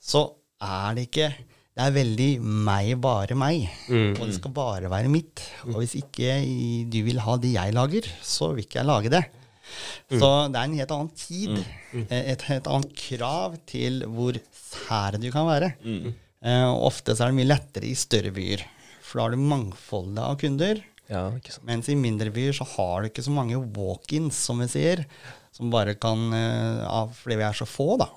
så 0.00 0.28
er 0.62 0.94
det 0.94 1.08
ikke 1.10 1.34
Det 1.78 1.84
er 1.86 1.92
veldig 1.94 2.40
meg, 2.42 2.88
bare 3.00 3.36
meg. 3.38 3.68
Og 4.18 4.24
det 4.26 4.34
skal 4.34 4.50
bare 4.50 4.88
være 4.90 5.06
mitt. 5.08 5.38
Og 5.68 5.76
hvis 5.78 5.92
ikke 5.94 6.90
du 6.90 6.96
vil 7.06 7.20
ha 7.22 7.36
det 7.38 7.52
jeg 7.52 7.72
lager, 7.76 8.02
så 8.20 8.48
vil 8.52 8.64
ikke 8.64 8.80
jeg 8.80 8.86
lage 8.88 9.10
det. 9.14 9.20
Så 10.10 10.28
det 10.52 10.58
er 10.60 10.64
en 10.68 10.76
helt 10.78 10.94
annen 10.96 11.10
tid. 11.14 11.58
eh, 12.08 12.32
Et 12.34 12.42
helt 12.48 12.66
annet 12.66 12.94
krav 12.96 13.56
til 13.68 14.02
hvor 14.08 14.38
sær 14.54 15.18
du 15.20 15.30
kan 15.34 15.46
være. 15.48 15.72
Eh, 15.84 16.64
og 16.70 16.86
ofte 16.92 17.14
så 17.16 17.24
er 17.26 17.32
det 17.32 17.38
mye 17.40 17.50
lettere 17.50 17.88
i 17.90 17.94
større 17.98 18.30
byer. 18.32 18.62
For 19.02 19.18
da 19.18 19.24
har 19.26 19.34
du 19.34 19.42
mangfoldet 19.42 20.18
av 20.24 20.36
kunder. 20.40 20.82
Ja. 21.08 21.30
Mens 21.64 21.88
i 21.88 21.94
mindre 21.96 22.30
byer 22.30 22.52
så 22.52 22.66
har 22.76 23.02
du 23.02 23.08
ikke 23.08 23.24
så 23.24 23.32
mange 23.32 23.56
walk-ins, 23.76 24.36
som 24.44 24.58
vi 24.60 24.66
sier, 24.68 25.06
som 25.56 25.70
bare 25.72 25.94
kan 25.96 26.26
eh, 26.36 26.82
av, 26.86 27.14
Fordi 27.16 27.36
vi 27.40 27.46
er 27.48 27.56
så 27.56 27.64
få, 27.66 27.96
da. 27.98 28.10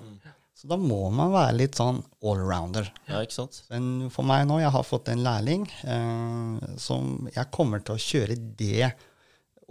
Så 0.61 0.67
da 0.69 0.75
må 0.77 1.07
man 1.09 1.31
være 1.33 1.55
litt 1.57 1.73
sånn 1.79 2.03
allrounder. 2.21 2.91
Ja, 3.09 3.23
ikke 3.25 3.33
sant? 3.33 3.63
Men 3.71 4.11
for 4.13 4.21
meg 4.29 4.43
nå, 4.45 4.59
jeg 4.61 4.69
har 4.75 4.83
fått 4.85 5.07
en 5.09 5.23
lærling 5.25 5.63
eh, 5.81 6.75
som 6.77 7.27
jeg 7.33 7.47
kommer 7.55 7.81
til 7.81 7.95
å 7.95 8.03
kjøre 8.03 8.35
det 8.59 8.91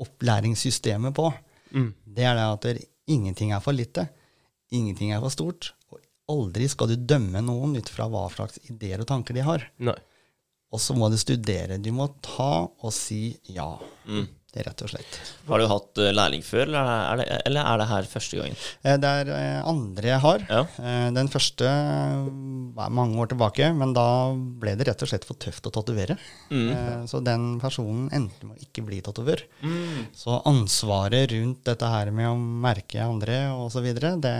opplæringssystemet 0.01 1.15
på. 1.15 1.29
Det 2.05 2.27
er 2.27 2.37
det 2.39 2.47
at 2.47 2.85
ingenting 3.11 3.55
er 3.55 3.63
for 3.65 3.77
lite. 3.77 4.09
Ingenting 4.75 5.13
er 5.15 5.23
for 5.23 5.35
stort. 5.35 5.73
Og 5.91 6.01
aldri 6.31 6.69
skal 6.71 6.93
du 6.93 7.09
dømme 7.15 7.43
noen 7.45 7.77
ut 7.79 7.91
fra 7.91 8.07
hva 8.11 8.27
slags 8.33 8.61
ideer 8.71 9.03
og 9.03 9.09
tanker 9.11 9.37
de 9.37 9.47
har. 9.47 9.67
Nei. 9.83 9.97
Og 10.71 10.83
så 10.83 10.95
må 10.95 11.09
du 11.11 11.19
studere. 11.19 11.81
Du 11.83 11.91
må 11.95 12.07
ta 12.23 12.69
og 12.69 12.93
si 12.95 13.35
ja. 13.51 13.73
Mm. 14.07 14.29
Det 14.51 14.65
er 14.65 14.67
rett 14.67 14.83
og 14.83 14.91
slett. 14.91 15.17
Har 15.47 15.63
du 15.63 15.67
hatt 15.71 15.99
eh, 16.03 16.09
lærling 16.11 16.41
før, 16.43 16.65
eller 16.67 16.89
er, 16.91 17.21
det, 17.21 17.27
eller 17.47 17.69
er 17.71 17.79
det 17.79 17.87
her 17.87 18.09
første 18.11 18.39
gangen? 18.41 18.57
Eh, 18.83 18.97
Det 18.99 19.11
er 19.21 19.29
eh, 19.37 19.59
andre 19.71 20.09
jeg 20.11 20.23
har. 20.25 20.45
Ja. 20.51 20.63
Den 21.15 21.31
første 21.31 21.71
var 22.75 22.91
mange 22.95 23.21
år 23.23 23.31
tilbake, 23.31 23.69
men 23.79 23.93
da 23.95 24.07
ble 24.35 24.75
det 24.81 24.89
rett 24.89 25.05
og 25.07 25.11
slett 25.13 25.27
for 25.29 25.39
tøft 25.39 25.69
å 25.71 25.73
tatovere. 25.75 26.17
Mm. 26.51 27.07
Så 27.11 27.21
den 27.23 27.61
personen 27.63 28.09
endte 28.17 28.49
med 28.49 28.59
å 28.59 28.65
ikke 28.67 28.83
bli 28.89 28.99
tatovør. 29.07 29.45
Så 30.17 30.41
ansvaret 30.51 31.31
rundt 31.31 31.63
dette 31.71 31.91
her 31.93 32.11
med 32.15 32.31
å 32.33 32.35
merke 32.39 33.05
andre 33.07 33.45
osv., 33.55 33.87
det, 33.95 34.35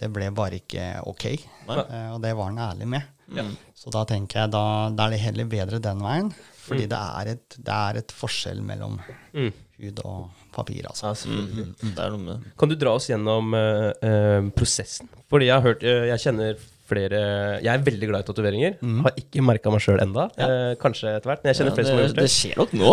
det 0.00 0.12
ble 0.12 0.28
bare 0.36 0.60
ikke 0.60 0.90
ok. 1.08 1.26
Nei. 1.70 1.80
Og 2.12 2.20
det 2.24 2.34
var 2.36 2.52
han 2.52 2.60
ærlig 2.70 2.90
med. 2.96 3.08
Ja. 3.36 3.44
Så 3.76 3.90
da 3.94 4.02
tenker 4.08 4.42
jeg 4.44 4.50
da, 4.52 4.62
da 4.94 5.06
er 5.06 5.14
det 5.14 5.20
heller 5.22 5.48
bedre 5.50 5.78
den 5.82 6.00
veien. 6.04 6.32
Fordi 6.60 6.84
det, 6.90 6.98
er 6.98 7.30
et, 7.32 7.56
det 7.58 7.74
er 7.74 7.98
et 8.02 8.12
forskjell 8.14 8.60
mellom 8.62 8.98
Mm. 9.34 9.52
hud 9.80 10.00
og 10.04 10.28
papir, 10.52 10.84
altså. 10.90 11.12
Ja. 11.26 11.40
Mm. 11.46 11.74
Det 11.82 11.98
er 12.04 12.10
noe 12.14 12.20
med. 12.26 12.44
Kan 12.58 12.68
du 12.70 12.74
dra 12.78 12.92
oss 12.98 13.06
gjennom 13.10 13.54
uh, 13.54 13.90
uh, 14.02 14.50
prosessen? 14.54 15.08
Fordi 15.30 15.46
jeg 15.48 15.54
har 15.56 15.62
hørt 15.64 15.82
uh, 15.86 16.04
Jeg 16.10 16.18
kjenner 16.24 16.58
flere 16.90 17.20
Jeg 17.62 17.70
er 17.72 17.84
veldig 17.86 18.08
glad 18.10 18.24
i 18.24 18.28
tatoveringer. 18.28 18.76
Har 19.06 19.16
ikke 19.22 19.44
merka 19.46 19.72
meg 19.72 19.82
sjøl 19.84 20.02
enda. 20.02 20.26
Eh, 20.36 20.74
kanskje 20.82 21.14
etter 21.16 21.30
hvert. 21.30 21.42
Men 21.44 21.52
jeg 21.54 21.60
kjenner 21.60 21.70
Ja, 21.70 21.76
flere 21.78 21.88
som 21.88 21.96
har 21.96 22.04
gjort 22.04 22.18
det 22.18 22.26
det. 22.26 22.34
skjer 22.34 22.56
nok 22.60 22.72
nå. 22.80 22.90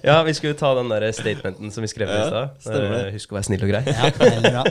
Ja, 0.08 0.16
Vi 0.26 0.34
skulle 0.38 0.56
ta 0.58 0.70
den 0.78 0.88
der 0.92 1.06
statementen 1.16 1.72
som 1.74 1.84
vi 1.84 1.90
skrev 1.92 2.08
i 2.08 2.18
Ja, 2.18 2.44
stad. 2.60 2.78
Eh, 2.78 3.10
Husk 3.14 3.32
å 3.34 3.38
være 3.38 3.48
snill 3.48 3.64
og 3.66 3.72
grei. 3.74 3.82
Ja. 3.90 4.64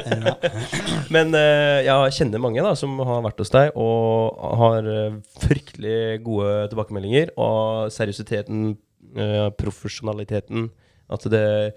Men 1.15 1.33
eh, 1.37 1.83
jeg 1.87 2.15
kjenner 2.19 2.41
mange 2.43 2.63
da 2.65 2.73
som 2.79 2.95
har 3.03 3.21
vært 3.25 3.41
hos 3.43 3.51
deg 3.53 3.73
og 3.79 4.39
har 4.63 4.87
eh, 4.89 5.17
fryktelig 5.43 5.99
gode 6.25 6.53
tilbakemeldinger. 6.73 7.33
Og 7.41 7.91
seriøsiteten, 7.93 8.73
eh, 9.17 9.49
profesjonaliteten 9.59 10.69
At 11.13 11.25
det 11.29 11.73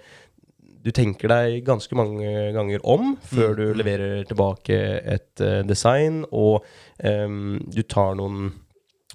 du 0.86 0.92
tenker 0.94 1.32
deg 1.32 1.64
ganske 1.66 1.98
mange 1.98 2.30
ganger 2.54 2.84
om 2.86 3.16
før 3.26 3.56
du 3.58 3.64
leverer 3.74 4.22
tilbake 4.28 4.76
et 5.16 5.42
eh, 5.42 5.62
design, 5.66 6.22
og 6.30 6.62
um, 7.02 7.56
du 7.66 7.82
tar 7.82 8.14
noen 8.18 8.52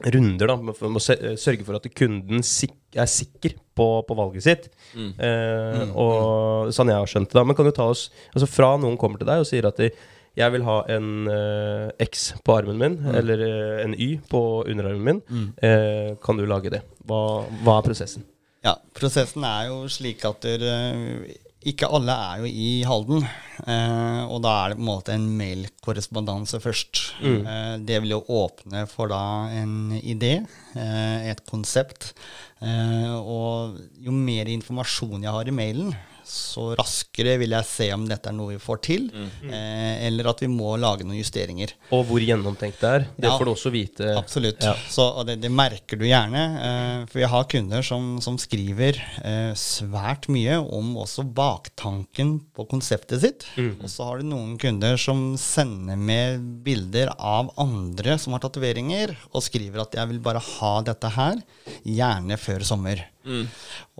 runder 0.01 0.49
da, 0.49 0.55
med 0.57 0.79
å 0.81 1.01
sørge 1.03 1.65
for 1.67 1.77
at 1.77 1.85
kunden 1.95 2.41
er 2.41 3.09
sikker 3.11 3.53
på, 3.77 3.85
på 4.07 4.17
valget 4.17 4.45
sitt. 4.47 4.65
Eh, 4.97 5.83
og 5.93 6.71
Sånn 6.73 6.89
jeg 6.89 6.97
har 6.97 7.11
skjønt 7.11 7.29
det. 7.29 7.37
da 7.37 7.43
Men 7.45 7.57
kan 7.57 7.67
du 7.67 7.73
ta 7.75 7.85
oss 7.91 8.07
altså 8.31 8.49
Fra 8.49 8.71
noen 8.81 8.97
kommer 8.99 9.21
til 9.21 9.29
deg 9.29 9.43
og 9.43 9.47
sier 9.49 9.67
at 9.69 9.77
de, 9.79 9.91
Jeg 10.39 10.53
vil 10.55 10.65
ha 10.65 10.77
en 10.95 11.07
uh, 11.27 11.91
X 12.01 12.31
på 12.41 12.55
armen 12.55 12.79
min, 12.81 12.97
eller 13.13 13.45
uh, 13.45 13.83
en 13.83 13.93
Y 13.93 14.15
på 14.31 14.41
underarmen 14.63 15.05
min. 15.05 15.53
Eh, 15.61 16.17
kan 16.23 16.39
du 16.39 16.47
lage 16.49 16.71
det? 16.73 16.81
Hva, 17.05 17.45
hva 17.61 17.77
er 17.77 17.87
prosessen? 17.91 18.25
Ja, 18.61 18.75
prosessen 18.95 19.43
er 19.47 19.71
jo 19.71 19.87
slik 19.89 20.21
at 20.29 20.45
eh, 20.45 21.25
ikke 21.67 21.89
alle 21.93 22.13
er 22.13 22.41
jo 22.41 22.49
i 22.49 22.69
Halden. 22.87 23.25
eh, 23.67 24.21
og 24.25 24.41
da 24.41 24.53
er 24.63 24.71
det 24.71 24.77
på 24.79 24.81
en 24.81 24.87
måte 24.87 25.13
en 25.13 25.27
mailkorrespondanse 25.37 26.59
først. 26.63 27.01
Eh, 27.45 27.77
det 27.85 28.01
vil 28.01 28.15
jo 28.15 28.23
åpne 28.41 28.87
for 28.89 29.11
da 29.11 29.49
en 29.53 29.91
idé, 30.01 30.45
eh, 30.75 31.29
et 31.29 31.43
konsept. 31.49 32.13
Eh, 32.61 33.13
og 33.13 33.77
jo 34.01 34.11
mer 34.11 34.49
informasjon 34.49 35.21
jeg 35.21 35.31
har 35.31 35.47
i 35.47 35.51
mailen, 35.51 35.93
så 36.31 36.69
raskere 36.79 37.33
vil 37.41 37.51
jeg 37.57 37.67
se 37.67 37.87
om 37.93 38.05
dette 38.07 38.29
er 38.31 38.35
noe 38.37 38.53
vi 38.53 38.59
får 38.63 38.79
til, 38.85 39.09
eh, 39.43 40.05
eller 40.07 40.29
at 40.31 40.39
vi 40.43 40.47
må 40.47 40.73
lage 40.79 41.03
noen 41.03 41.19
justeringer. 41.19 41.73
Og 41.91 42.05
hvor 42.07 42.23
gjennomtenkt 42.23 42.79
det 42.79 42.89
er. 42.89 43.07
Det 43.17 43.27
Ja. 43.27 43.37
får 43.37 43.45
du 43.45 43.51
også 43.51 43.71
vite. 43.73 44.11
Absolutt. 44.17 44.61
Ja. 44.63 44.73
Så, 44.89 45.03
og 45.19 45.25
det, 45.27 45.39
det 45.41 45.51
merker 45.51 45.99
du 45.99 46.05
gjerne. 46.07 46.43
Eh, 46.61 47.05
for 47.11 47.19
jeg 47.19 47.29
har 47.29 47.43
kunder 47.51 47.81
som, 47.83 48.19
som 48.23 48.37
skriver 48.39 48.95
eh, 49.23 49.51
svært 49.59 50.29
mye 50.31 50.57
om 50.61 50.95
også 51.03 51.25
baktanken 51.33 52.37
på 52.55 52.65
konseptet 52.71 53.21
sitt. 53.21 53.45
Og 53.81 53.87
så 53.91 54.07
har 54.07 54.21
du 54.21 54.29
noen 54.31 54.57
kunder 54.61 54.97
som 55.01 55.35
sender 55.37 55.97
med 55.99 56.41
bilder 56.63 57.11
av 57.19 57.51
andre 57.61 58.17
som 58.21 58.33
har 58.33 58.43
tatoveringer, 58.43 59.15
og 59.33 59.43
skriver 59.43 59.81
at 59.81 59.91
'jeg 59.95 60.07
vil 60.09 60.19
bare 60.19 60.39
ha 60.39 60.81
dette 60.81 61.09
her, 61.09 61.41
gjerne 61.85 62.37
før 62.39 62.59
sommer'. 62.63 63.03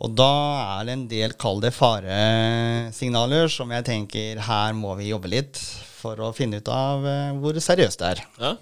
Og 0.01 0.17
da 0.17 0.33
er 0.79 0.87
det 0.87 0.97
en 0.97 1.07
del, 1.11 1.37
kall 1.39 1.61
det 1.63 1.73
faresignaler, 1.75 3.47
som 3.53 3.71
jeg 3.75 3.87
tenker 3.87 4.41
her 4.47 4.75
må 4.77 4.95
vi 4.99 5.11
jobbe 5.11 5.31
litt 5.31 5.61
for 6.01 6.17
å 6.23 6.31
finne 6.33 6.61
ut 6.61 6.69
av 6.73 7.03
eh, 7.05 7.33
hvor 7.37 7.57
seriøst 7.61 8.01
det 8.01 8.07
er. 8.15 8.21
Ja. 8.41 8.53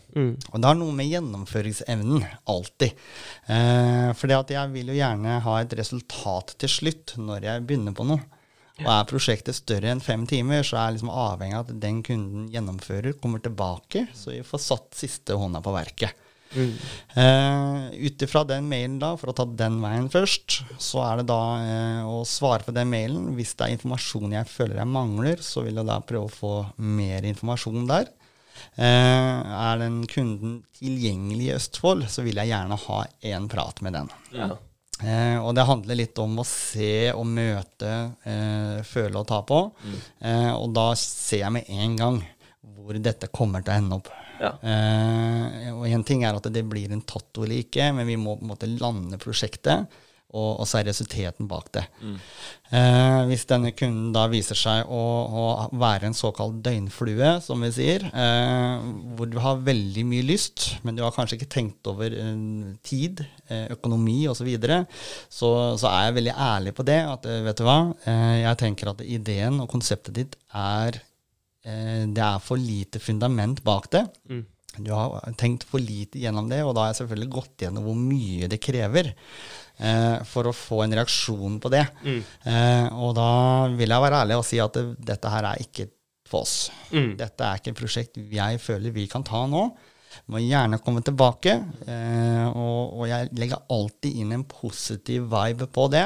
Og 0.52 0.57
det 0.60 0.68
har 0.68 0.76
noe 0.76 0.95
med 0.95 1.07
gjennomføringsevnen, 1.07 2.26
alltid. 2.52 3.06
Eh, 3.48 4.10
for 4.19 4.36
jeg 4.36 4.73
vil 4.73 4.91
jo 4.91 4.98
gjerne 4.98 5.38
ha 5.45 5.56
et 5.61 5.77
resultat 5.80 6.57
til 6.60 6.73
slutt 6.73 7.15
når 7.22 7.48
jeg 7.48 7.65
begynner 7.69 7.95
på 7.95 8.07
noe. 8.10 8.26
Og 8.80 8.88
er 8.88 9.07
prosjektet 9.10 9.57
større 9.57 9.91
enn 9.91 10.03
fem 10.03 10.23
timer, 10.27 10.64
så 10.64 10.77
er 10.77 10.86
jeg 10.88 10.99
liksom 10.99 11.11
avhengig 11.11 11.57
av 11.57 11.65
at 11.68 11.80
den 11.84 11.99
kunden 12.06 12.45
gjennomfører, 12.53 13.18
kommer 13.19 13.41
tilbake, 13.44 14.06
så 14.15 14.31
vi 14.31 14.44
får 14.48 14.64
satt 14.64 14.99
siste 15.02 15.36
hånda 15.36 15.60
på 15.64 15.73
verket. 15.76 16.27
Uh, 16.55 17.89
Ut 17.93 18.23
ifra 18.26 18.43
den 18.47 18.69
mailen, 18.69 18.97
da, 19.01 19.13
for 19.19 19.31
å 19.31 19.35
ta 19.38 19.45
den 19.45 19.80
veien 19.84 20.07
først, 20.11 20.61
så 20.81 21.03
er 21.05 21.21
det 21.21 21.27
da 21.30 21.41
eh, 21.61 22.07
å 22.09 22.23
svare 22.27 22.65
på 22.65 22.73
den 22.76 22.89
mailen. 22.91 23.34
Hvis 23.38 23.53
det 23.59 23.67
er 23.67 23.76
informasjon 23.76 24.38
jeg 24.38 24.49
føler 24.49 24.80
jeg 24.81 24.93
mangler, 24.93 25.43
så 25.45 25.65
vil 25.65 25.81
jeg 25.81 25.89
da 25.89 25.99
prøve 26.05 26.30
å 26.30 26.34
få 26.34 26.53
mer 26.81 27.27
informasjon 27.30 27.85
der. 27.89 28.09
Eh, 28.76 29.51
er 29.59 29.84
den 29.84 30.01
kunden 30.09 30.59
tilgjengelig 30.80 31.49
i 31.49 31.53
Østfold, 31.57 32.07
så 32.11 32.26
vil 32.26 32.39
jeg 32.41 32.51
gjerne 32.51 32.80
ha 32.88 33.03
en 33.34 33.47
prat 33.51 33.84
med 33.85 33.97
den. 33.99 34.11
Ja. 34.35 34.49
Eh, 34.99 35.38
og 35.39 35.53
det 35.55 35.63
handler 35.67 35.95
litt 35.95 36.19
om 36.19 36.41
å 36.41 36.47
se 36.47 37.11
og 37.13 37.23
møte, 37.30 37.91
eh, 38.27 38.80
føle 38.84 39.21
og 39.21 39.27
ta 39.30 39.41
på. 39.47 39.61
Eh, 40.19 40.51
og 40.51 40.73
da 40.76 40.91
ser 40.99 41.45
jeg 41.45 41.55
med 41.55 41.69
en 41.69 41.95
gang 41.99 42.19
hvor 42.76 42.99
dette 42.99 43.31
kommer 43.31 43.63
til 43.63 43.73
å 43.73 43.77
ende 43.80 43.99
opp. 44.01 44.09
Ja. 44.40 44.53
Eh, 44.64 45.72
og 45.76 45.88
en 45.90 46.06
ting 46.07 46.24
er 46.28 46.38
at 46.38 46.52
det 46.53 46.66
blir 46.68 46.91
en 46.94 47.06
tatto 47.07 47.44
eller 47.45 47.64
ikke, 47.64 47.91
men 47.95 48.07
vi 48.10 48.20
må 48.20 48.38
på 48.38 48.48
en 48.48 48.53
måte 48.53 48.72
lande 48.80 49.20
prosjektet 49.22 49.90
og, 50.30 50.60
og 50.61 50.68
seriøsiteten 50.70 51.48
bak 51.49 51.72
det. 51.74 51.84
Eh, 52.70 53.22
hvis 53.30 53.48
denne 53.49 53.72
kunden 53.74 54.11
da 54.14 54.28
viser 54.30 54.57
seg 54.57 54.91
å, 54.94 54.99
å 55.26 55.45
være 55.82 56.10
en 56.10 56.18
såkalt 56.18 56.60
døgnflue, 56.66 57.32
som 57.41 57.66
vi 57.66 57.72
sier, 57.74 58.06
eh, 58.14 58.86
hvor 59.18 59.32
du 59.32 59.40
har 59.41 59.64
veldig 59.66 60.06
mye 60.06 60.28
lyst, 60.28 60.68
men 60.86 60.98
du 60.98 61.02
har 61.06 61.16
kanskje 61.16 61.40
ikke 61.40 61.49
tenkt 61.56 61.90
over 61.90 62.14
eh, 62.14 62.45
tid, 62.86 63.26
eh, 63.49 63.66
økonomi 63.74 64.22
osv., 64.30 64.44
så, 64.44 64.48
videre, 64.48 64.84
så 65.34 65.49
så 65.82 65.90
er 65.90 66.06
jeg 66.07 66.20
veldig 66.20 66.38
ærlig 66.45 66.72
på 66.78 66.86
det. 66.88 67.02
At 67.10 67.26
eh, 67.28 67.41
vet 67.49 67.60
du 67.60 67.66
hva, 67.66 67.80
eh, 68.06 68.38
jeg 68.44 68.61
tenker 68.61 68.94
at 68.94 69.02
ideen 69.03 69.60
og 69.64 69.72
konseptet 69.74 70.16
ditt 70.16 70.38
er 70.56 71.02
det 72.14 72.24
er 72.26 72.40
for 72.44 72.58
lite 72.62 73.00
fundament 73.04 73.62
bak 73.66 73.90
det. 73.94 74.06
Du 74.80 74.91
har 74.94 75.34
tenkt 75.36 75.66
for 75.68 75.82
lite 75.82 76.20
gjennom 76.22 76.48
det, 76.48 76.62
og 76.64 76.76
da 76.78 76.86
har 76.86 76.91
jeg 76.94 77.02
selvfølgelig 77.02 77.30
gått 77.34 77.64
gjennom 77.66 77.84
hvor 77.90 77.98
mye 78.00 78.48
det 78.48 78.60
krever 78.64 79.10
eh, 79.12 80.18
for 80.30 80.48
å 80.48 80.54
få 80.56 80.84
en 80.86 80.94
reaksjon 81.00 81.58
på 81.60 81.72
det. 81.74 81.86
Eh, 82.48 82.86
og 82.94 83.16
da 83.18 83.30
vil 83.74 83.90
jeg 83.91 84.04
være 84.06 84.22
ærlig 84.24 84.38
og 84.40 84.46
si 84.48 84.60
at 84.64 84.78
det, 84.78 84.86
dette 85.10 85.32
her 85.34 85.50
er 85.52 85.64
ikke 85.66 85.90
for 86.30 86.46
oss. 86.46 86.70
Dette 87.20 87.44
er 87.50 87.58
ikke 87.60 87.74
et 87.74 87.80
prosjekt 87.82 88.20
jeg 88.32 88.62
føler 88.62 88.94
vi 88.96 89.08
kan 89.12 89.26
ta 89.26 89.44
nå. 89.50 89.66
Må 90.30 90.40
gjerne 90.41 90.80
komme 90.82 91.02
tilbake, 91.06 91.58
eh, 91.90 92.46
og, 92.50 93.00
og 93.02 93.04
jeg 93.10 93.30
legger 93.38 93.66
alltid 93.74 94.22
inn 94.22 94.32
en 94.38 94.46
positiv 94.50 95.28
vibe 95.34 95.68
på 95.74 95.90
det. 95.94 96.06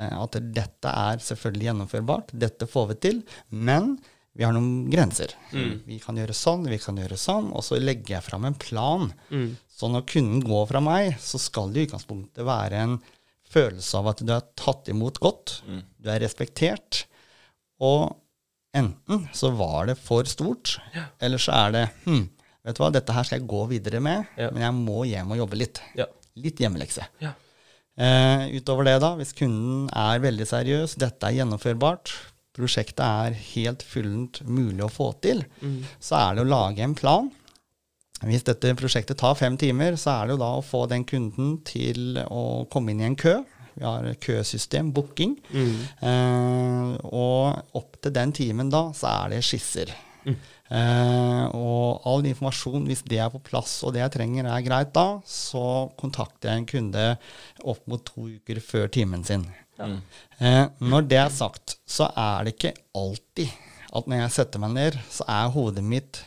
Eh, 0.00 0.16
at 0.24 0.40
dette 0.56 0.90
er 0.90 1.22
selvfølgelig 1.22 1.68
gjennomførbart, 1.70 2.34
dette 2.34 2.66
får 2.68 2.90
vi 2.90 2.98
til, 3.06 3.22
men 3.52 3.94
vi 4.34 4.42
har 4.44 4.52
noen 4.56 4.88
grenser. 4.90 5.30
Vi 5.86 5.98
kan 6.02 6.16
gjøre 6.18 6.34
sånn, 6.34 6.64
vi 6.66 6.78
kan 6.82 6.96
gjøre 6.98 7.18
sånn, 7.20 7.52
og 7.54 7.62
så 7.62 7.78
legger 7.78 8.16
jeg 8.16 8.26
fram 8.26 8.44
en 8.48 8.56
plan. 8.58 9.08
Så 9.74 9.90
når 9.90 10.06
kunden 10.10 10.42
går 10.46 10.66
fra 10.70 10.80
meg, 10.82 11.14
så 11.22 11.38
skal 11.42 11.70
det 11.74 11.84
i 11.84 11.86
utgangspunktet 11.88 12.46
være 12.46 12.80
en 12.82 12.96
følelse 13.54 13.98
av 14.00 14.08
at 14.10 14.22
du 14.26 14.32
er 14.34 14.42
tatt 14.58 14.88
imot 14.90 15.20
godt, 15.22 15.60
du 16.02 16.10
er 16.10 16.18
respektert, 16.24 17.04
og 17.78 18.16
enten 18.74 19.28
så 19.36 19.52
var 19.54 19.86
det 19.92 19.98
for 20.02 20.26
stort, 20.26 20.78
eller 21.22 21.38
så 21.42 21.54
er 21.54 21.74
det 21.76 21.84
hm, 22.08 22.24
vet 22.64 22.74
du 22.78 22.82
hva, 22.82 22.90
dette 22.94 23.14
her 23.14 23.26
skal 23.28 23.38
jeg 23.38 23.48
gå 23.50 23.62
videre 23.70 24.00
med, 24.02 24.26
Ja. 24.40 24.50
men 24.50 24.62
jeg 24.66 24.74
må 24.80 25.04
hjem 25.06 25.30
og 25.34 25.42
jobbe 25.44 25.58
litt. 25.60 25.78
Ja. 25.98 26.06
Litt 26.34 26.58
hjemmelekse. 26.58 27.06
Ja. 27.22 27.34
Eh, 27.94 28.48
utover 28.58 28.88
det, 28.88 28.96
da, 29.04 29.12
hvis 29.20 29.30
kunden 29.38 29.84
er 29.94 30.18
veldig 30.24 30.46
seriøs, 30.50 30.96
dette 30.98 31.28
er 31.28 31.36
gjennomførbart, 31.36 32.10
prosjektet 32.54 33.02
er 33.04 33.38
helt 33.54 33.82
fullent 33.82 34.42
mulig 34.46 34.84
å 34.86 34.92
få 34.92 35.12
til, 35.24 35.42
så 35.98 36.20
er 36.20 36.36
det 36.36 36.44
å 36.44 36.50
lage 36.52 36.84
en 36.86 36.94
plan. 36.94 37.30
Hvis 38.24 38.44
dette 38.46 38.70
prosjektet 38.78 39.18
tar 39.20 39.34
fem 39.36 39.56
timer, 39.60 39.98
så 40.00 40.14
er 40.14 40.26
det 40.30 40.36
jo 40.36 40.42
da 40.44 40.52
å 40.56 40.64
få 40.64 40.84
den 40.88 41.04
kunden 41.04 41.58
til 41.66 42.20
å 42.30 42.64
komme 42.72 42.94
inn 42.94 43.02
i 43.02 43.08
en 43.10 43.18
kø. 43.18 43.34
Vi 43.74 43.82
har 43.84 44.06
køsystem, 44.22 44.92
booking. 44.94 45.34
Eh, 45.50 46.94
og 47.10 47.74
opp 47.74 47.98
til 48.00 48.14
den 48.14 48.32
timen 48.32 48.70
da, 48.70 48.86
så 48.94 49.10
er 49.10 49.34
det 49.34 49.42
skisser. 49.44 49.90
Eh, 50.70 51.44
og 51.58 52.06
all 52.08 52.24
informasjon, 52.30 52.86
hvis 52.88 53.02
det 53.10 53.18
er 53.20 53.28
på 53.34 53.42
plass 53.44 53.76
og 53.84 53.92
det 53.94 54.00
jeg 54.00 54.14
trenger 54.14 54.48
er 54.48 54.64
greit 54.64 54.94
da, 54.96 55.18
så 55.28 55.90
kontakter 56.00 56.52
jeg 56.52 56.62
en 56.62 56.70
kunde 56.70 57.04
opp 57.74 57.84
mot 57.90 58.00
to 58.08 58.30
uker 58.38 58.62
før 58.64 58.88
timen 58.94 59.26
sin. 59.26 59.44
Eh, 60.42 60.64
når 60.82 61.08
det 61.10 61.18
er 61.20 61.32
sagt, 61.32 61.76
så 61.86 62.08
er 62.18 62.46
det 62.46 62.56
ikke 62.56 62.74
alltid 62.96 63.52
at 63.94 64.08
når 64.10 64.24
jeg 64.24 64.34
setter 64.34 64.62
meg 64.62 64.72
ned, 64.74 64.96
så 65.12 65.26
er 65.30 65.52
hodet 65.54 65.84
mitt 65.86 66.24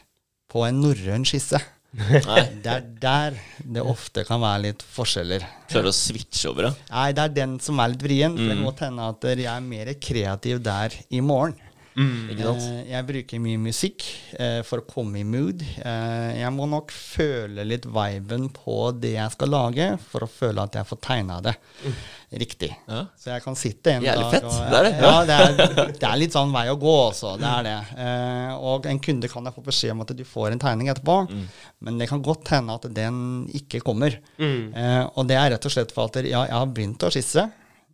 på 0.52 0.64
en 0.68 0.80
norrøn 0.84 1.26
skisse. 1.28 1.60
Det 1.98 2.68
er 2.70 2.84
der 3.02 3.38
det 3.64 3.82
ofte 3.82 4.24
kan 4.28 4.42
være 4.44 4.68
litt 4.68 4.84
forskjeller. 4.94 5.44
Klarer 5.72 5.90
å 5.90 5.96
switche 5.96 6.52
over, 6.52 6.68
ja. 6.68 6.74
Nei, 6.92 7.08
det 7.16 7.24
er 7.24 7.36
den 7.40 7.56
som 7.64 7.80
er 7.82 7.94
litt 7.94 8.04
vrien. 8.06 8.36
For 8.38 8.52
det 8.52 8.58
må 8.60 8.74
hende 8.80 9.08
at 9.12 9.28
jeg 9.32 9.48
er 9.50 9.64
mer 9.66 9.92
kreativ 10.04 10.62
der 10.64 10.94
i 11.10 11.24
morgen. 11.24 11.56
Ikke 11.98 12.44
sant? 12.46 12.62
Eh, 12.62 12.82
jeg 12.92 13.06
bruker 13.08 13.40
mye 13.42 13.58
musikk 13.58 14.04
eh, 14.38 14.60
for 14.68 14.84
å 14.84 14.86
komme 14.86 15.18
i 15.18 15.24
mood. 15.26 15.64
Eh, 15.82 16.36
jeg 16.44 16.52
må 16.54 16.68
nok 16.70 16.92
føle 16.94 17.64
litt 17.66 17.88
viben 17.90 18.50
på 18.54 18.76
det 19.02 19.16
jeg 19.16 19.34
skal 19.34 19.50
lage, 19.50 19.88
for 20.12 20.22
å 20.26 20.30
føle 20.30 20.62
at 20.68 20.78
jeg 20.78 20.86
får 20.92 21.00
tegna 21.08 21.40
det 21.42 21.56
riktig. 22.38 22.70
Ja. 22.92 23.06
Så 23.18 23.32
jeg 23.32 23.42
kan 23.46 23.56
sitte 23.58 23.96
en 23.96 24.04
Jærlig 24.06 24.28
dag 24.28 24.36
fett. 24.36 24.46
og 24.46 24.70
Det 24.70 24.78
er 24.78 24.86
det. 24.86 24.94
Ja, 25.02 25.14
det 25.26 25.38
er, 25.40 25.92
det 25.98 26.08
er 26.12 26.20
litt 26.22 26.36
sånn 26.38 26.54
vei 26.54 26.66
å 26.70 26.78
gå 26.82 26.94
også. 27.08 27.34
Det 27.42 27.50
er 27.50 27.66
det. 27.66 27.76
Eh, 28.06 28.54
og 28.70 28.86
en 28.92 29.02
kunde 29.08 29.32
kan 29.32 29.50
jeg 29.50 29.56
få 29.58 29.66
beskjed 29.70 29.96
om 29.96 30.06
at 30.06 30.14
du 30.20 30.24
får 30.28 30.54
en 30.54 30.64
tegning 30.68 30.92
etterpå, 30.94 31.18
Mm. 31.28 31.46
men 31.88 31.98
det 31.98 32.08
kan 32.12 32.22
godt 32.24 32.52
hende 32.54 32.76
at 32.78 32.86
den 32.94 33.18
ikke 33.58 33.82
kommer. 33.82 34.20
Eh, 34.38 35.04
og 35.18 35.26
det 35.30 35.38
er 35.40 35.50
rett 35.56 35.66
og 35.66 35.74
slett 35.74 35.92
for 35.96 36.12
at 36.12 36.22
ja, 36.22 36.44
jeg 36.46 36.54
har 36.60 36.70
begynt 36.78 37.04
å 37.08 37.10
skisse. 37.14 37.48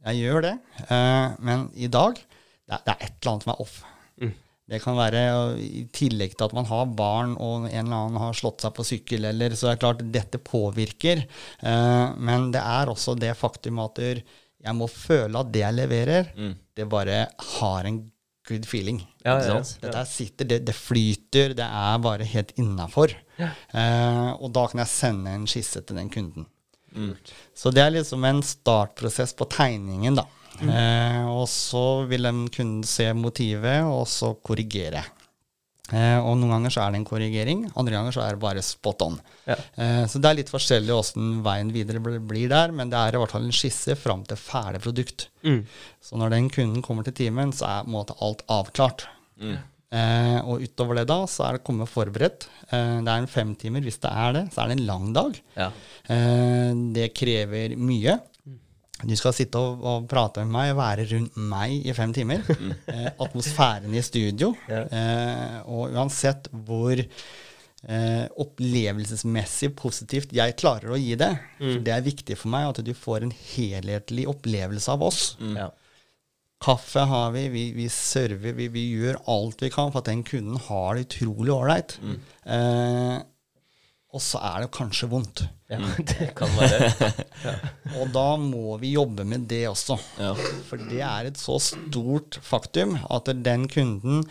Jeg 0.04 0.20
gjør 0.26 0.42
det. 0.50 0.54
Eh, 0.90 1.40
men 1.40 1.70
i 1.80 1.88
dag 1.88 2.20
er, 2.20 2.80
det 2.84 2.98
er 2.98 3.00
et 3.08 3.16
eller 3.22 3.32
annet 3.38 3.48
som 3.48 3.54
er 3.56 3.62
off. 3.64 3.80
Det 4.70 4.80
kan 4.80 4.96
være 4.96 5.22
i 5.60 5.84
tillegg 5.92 6.38
til 6.38 6.46
at 6.48 6.54
man 6.56 6.68
har 6.70 6.86
barn 6.96 7.34
og 7.36 7.66
en 7.68 7.74
eller 7.82 7.98
annen 7.98 8.22
har 8.22 8.38
slått 8.38 8.64
seg 8.64 8.72
på 8.78 8.86
sykkel, 8.88 9.26
eller 9.28 9.56
så 9.60 9.68
er 9.68 9.76
det 9.76 9.84
klart 9.84 10.06
dette 10.14 10.40
påvirker. 10.40 11.26
Eh, 11.60 12.06
men 12.16 12.48
det 12.56 12.62
er 12.64 12.92
også 12.92 13.18
det 13.20 13.34
faktum 13.36 13.82
at 13.84 14.00
jeg 14.00 14.76
må 14.80 14.88
føle 14.88 15.42
at 15.42 15.52
det 15.52 15.66
jeg 15.66 15.76
leverer, 15.82 16.32
det 16.80 16.88
bare 16.90 17.26
har 17.58 17.90
en 17.90 18.00
good 18.48 18.66
feeling. 18.68 19.02
Ja, 19.24 19.36
ja, 19.44 19.60
ja. 19.84 20.06
Sitter, 20.08 20.48
det, 20.48 20.62
det 20.68 20.76
flyter, 20.76 21.54
det 21.56 21.64
er 21.68 22.00
bare 22.04 22.24
helt 22.28 22.52
innafor. 22.60 23.12
Eh, 23.40 24.32
og 24.40 24.50
da 24.56 24.66
kan 24.72 24.80
jeg 24.84 24.92
sende 24.92 25.36
en 25.36 25.48
skisse 25.48 25.84
til 25.84 26.00
den 26.00 26.10
kunden. 26.12 26.48
Så 27.58 27.72
det 27.74 27.82
er 27.84 27.94
liksom 27.96 28.24
en 28.28 28.40
startprosess 28.46 29.34
på 29.36 29.48
tegningen, 29.52 30.16
da. 30.20 30.28
Eh, 30.70 31.26
og 31.32 31.48
så 31.52 32.04
vil 32.10 32.30
den 32.30 32.46
kunden 32.54 32.86
se 32.88 33.10
motivet, 33.18 33.84
og 33.88 34.08
så 34.10 34.34
korrigere. 34.46 35.04
Eh, 35.92 36.18
og 36.18 36.38
noen 36.40 36.54
ganger 36.56 36.74
så 36.74 36.84
er 36.84 36.94
det 36.94 37.02
en 37.02 37.08
korrigering, 37.10 37.66
andre 37.76 37.98
ganger 37.98 38.16
så 38.16 38.24
er 38.24 38.38
det 38.38 38.42
bare 38.42 38.64
spot 38.66 39.04
on. 39.06 39.18
Ja. 39.46 39.58
Eh, 39.76 40.06
så 40.10 40.22
det 40.22 40.30
er 40.30 40.40
litt 40.40 40.54
forskjellig 40.54 40.96
åssen 40.96 41.36
veien 41.46 41.74
videre 41.76 42.00
blir 42.00 42.48
der, 42.52 42.72
men 42.76 42.94
det 42.94 43.02
er 43.02 43.18
i 43.18 43.22
hvert 43.22 43.36
fall 43.36 43.46
en 43.46 43.56
skisse 43.56 43.98
fram 44.00 44.24
til 44.30 44.40
ferdig 44.40 44.82
produkt. 44.86 45.28
Mm. 45.44 45.62
Så 46.02 46.18
når 46.18 46.34
den 46.38 46.50
kunden 46.54 46.86
kommer 46.86 47.06
til 47.06 47.18
timen, 47.20 47.52
så 47.54 47.68
er 47.68 47.84
en 47.84 47.94
måte 47.94 48.16
alt 48.24 48.46
avklart. 48.52 49.08
Mm. 49.42 49.60
Eh, 49.94 50.40
og 50.50 50.64
utover 50.66 50.98
det 50.98 51.06
da, 51.12 51.20
så 51.30 51.46
er 51.46 51.58
det 51.58 51.66
kommet 51.68 51.92
forberedt. 51.92 52.48
Eh, 52.72 53.00
det 53.06 53.12
er 53.12 53.20
en 53.20 53.30
femtimer. 53.30 53.84
Hvis 53.86 54.02
det 54.02 54.10
er 54.10 54.38
det, 54.40 54.44
så 54.54 54.64
er 54.64 54.72
det 54.72 54.80
en 54.80 54.88
lang 54.88 55.12
dag. 55.14 55.38
Ja. 55.60 55.70
Eh, 56.10 56.72
det 56.96 57.12
krever 57.18 57.76
mye. 57.78 58.18
Du 59.04 59.16
skal 59.20 59.36
sitte 59.36 59.60
og, 59.60 59.84
og 59.84 60.08
prate 60.12 60.44
med 60.46 60.54
meg, 60.56 60.74
være 60.78 61.08
rundt 61.12 61.40
meg 61.52 61.88
i 61.88 61.96
fem 61.96 62.14
timer. 62.16 62.44
Eh, 62.94 63.10
atmosfæren 63.22 63.94
i 63.96 64.02
studio. 64.06 64.54
Ja. 64.70 64.84
Eh, 64.88 65.58
og 65.72 65.94
uansett 65.96 66.50
hvor 66.66 67.00
eh, 67.00 68.26
opplevelsesmessig 68.44 69.72
positivt 69.80 70.34
jeg 70.36 70.58
klarer 70.60 70.94
å 70.94 71.00
gi 71.00 71.16
det, 71.20 71.32
for 71.60 71.86
det 71.86 71.96
er 71.96 72.06
viktig 72.06 72.38
for 72.40 72.54
meg 72.54 72.70
at 72.72 72.84
du 72.86 72.94
får 72.98 73.28
en 73.28 73.34
helhetlig 73.54 74.28
opplevelse 74.32 74.94
av 74.94 75.08
oss. 75.10 75.22
Ja. 75.56 75.70
Kaffe 76.64 77.04
har 77.10 77.34
vi, 77.36 77.48
vi, 77.52 77.66
vi 77.76 77.90
server, 77.92 78.56
vi, 78.56 78.70
vi 78.72 78.86
gjør 78.94 79.20
alt 79.32 79.64
vi 79.66 79.72
kan 79.74 79.92
for 79.92 80.00
at 80.00 80.08
den 80.08 80.24
kunden 80.28 80.62
har 80.70 80.96
det 80.96 81.10
utrolig 81.10 81.52
ålreit. 81.52 81.98
Eh, 82.46 83.18
og 84.14 84.22
så 84.22 84.40
er 84.46 84.64
det 84.64 84.74
kanskje 84.76 85.10
vondt. 85.10 85.42
ja, 85.72 85.80
det 86.12 86.30
kan 86.38 86.52
være. 86.54 87.12
Og 88.00 88.12
da 88.14 88.26
må 88.38 88.78
vi 88.82 88.94
jobbe 88.94 89.26
med 89.26 89.48
det 89.50 89.64
også. 89.72 89.98
Ja. 90.22 90.34
For 90.68 90.82
det 90.92 91.00
er 91.02 91.30
et 91.32 91.40
så 91.42 91.58
stort 91.62 92.38
faktum 92.46 92.94
at 93.02 93.32
den 93.42 93.66
kunden 93.72 94.22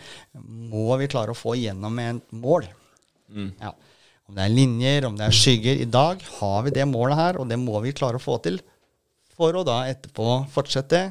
må 0.71 0.95
vi 1.01 1.09
klare 1.11 1.35
å 1.35 1.37
få 1.37 1.57
gjennom 1.59 1.99
et 1.99 2.31
mål. 2.31 2.69
Mm. 3.27 3.51
Ja. 3.59 3.73
Om 4.29 4.37
det 4.37 4.45
er 4.45 4.55
linjer, 4.55 5.09
om 5.09 5.17
det 5.19 5.27
er 5.27 5.35
skygger. 5.35 5.81
I 5.83 5.89
dag 5.91 6.23
har 6.39 6.63
vi 6.63 6.71
det 6.79 6.87
målet 6.87 7.19
her, 7.19 7.41
og 7.43 7.51
det 7.51 7.59
må 7.59 7.83
vi 7.83 7.91
klare 7.95 8.21
å 8.21 8.23
få 8.23 8.39
til 8.45 8.61
for 9.33 9.57
å 9.57 9.65
da 9.67 9.81
etterpå 9.89 10.45
fortsette 10.53 11.09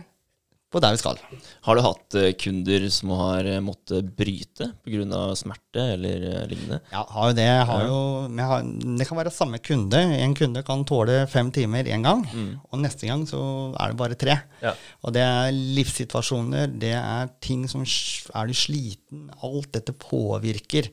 på 0.73 0.81
der 0.83 0.95
vi 0.95 1.01
skal. 1.01 1.19
Har 1.67 1.77
du 1.77 1.83
hatt 1.85 2.17
eh, 2.19 2.31
kunder 2.39 2.87
som 2.93 3.13
har 3.19 3.49
eh, 3.49 3.61
måttet 3.65 4.09
bryte 4.17 4.71
pga. 4.85 5.21
smerte 5.39 5.85
eller 5.95 6.25
eh, 6.31 6.47
lignende? 6.51 6.81
Ja, 6.93 7.05
har 7.09 7.31
jo 7.31 7.37
det. 7.37 7.49
Har 7.69 7.85
jo, 7.89 7.99
har, 8.39 8.65
det 8.99 9.09
kan 9.09 9.21
være 9.21 9.35
samme 9.35 9.61
kunde. 9.63 10.01
En 10.23 10.37
kunde 10.39 10.65
kan 10.67 10.85
tåle 10.89 11.23
fem 11.31 11.53
timer 11.55 11.85
én 11.85 12.05
gang, 12.07 12.25
og 12.71 12.81
neste 12.81 13.07
gang 13.11 13.27
så 13.29 13.43
er 13.77 13.93
det 13.93 14.01
bare 14.01 14.19
tre. 14.19 14.39
Ja. 14.63 14.75
Og 15.03 15.15
det 15.15 15.23
er 15.27 15.53
livssituasjoner, 15.53 16.73
det 16.83 16.95
er 16.99 17.31
ting 17.43 17.69
som 17.71 17.83
Er 17.83 18.49
du 18.49 18.55
sliten? 18.57 19.29
Alt 19.43 19.73
dette 19.77 19.93
påvirker 19.93 20.89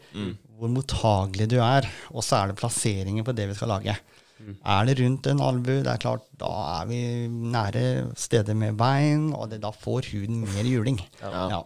hvor 0.60 0.72
mottagelig 0.74 1.48
du 1.54 1.60
er. 1.64 1.88
Og 2.12 2.26
så 2.26 2.42
er 2.42 2.52
det 2.52 2.60
plasseringen 2.60 3.26
på 3.26 3.36
det 3.36 3.48
vi 3.50 3.56
skal 3.58 3.72
lage. 3.78 3.96
Er 4.40 4.86
det 4.88 4.98
rundt 5.02 5.28
en 5.30 5.42
albu, 5.44 5.74
det 5.84 5.92
er 5.92 6.02
klart, 6.02 6.26
da 6.40 6.52
er 6.80 6.90
vi 6.90 7.02
nære 7.28 7.86
steder 8.18 8.58
med 8.58 8.78
bein, 8.80 9.32
og 9.36 9.50
det, 9.52 9.62
da 9.66 9.74
får 9.76 10.12
huden 10.14 10.46
mer 10.48 10.70
juling. 10.70 11.02
Ja. 11.22 11.50
Ja. 11.56 11.64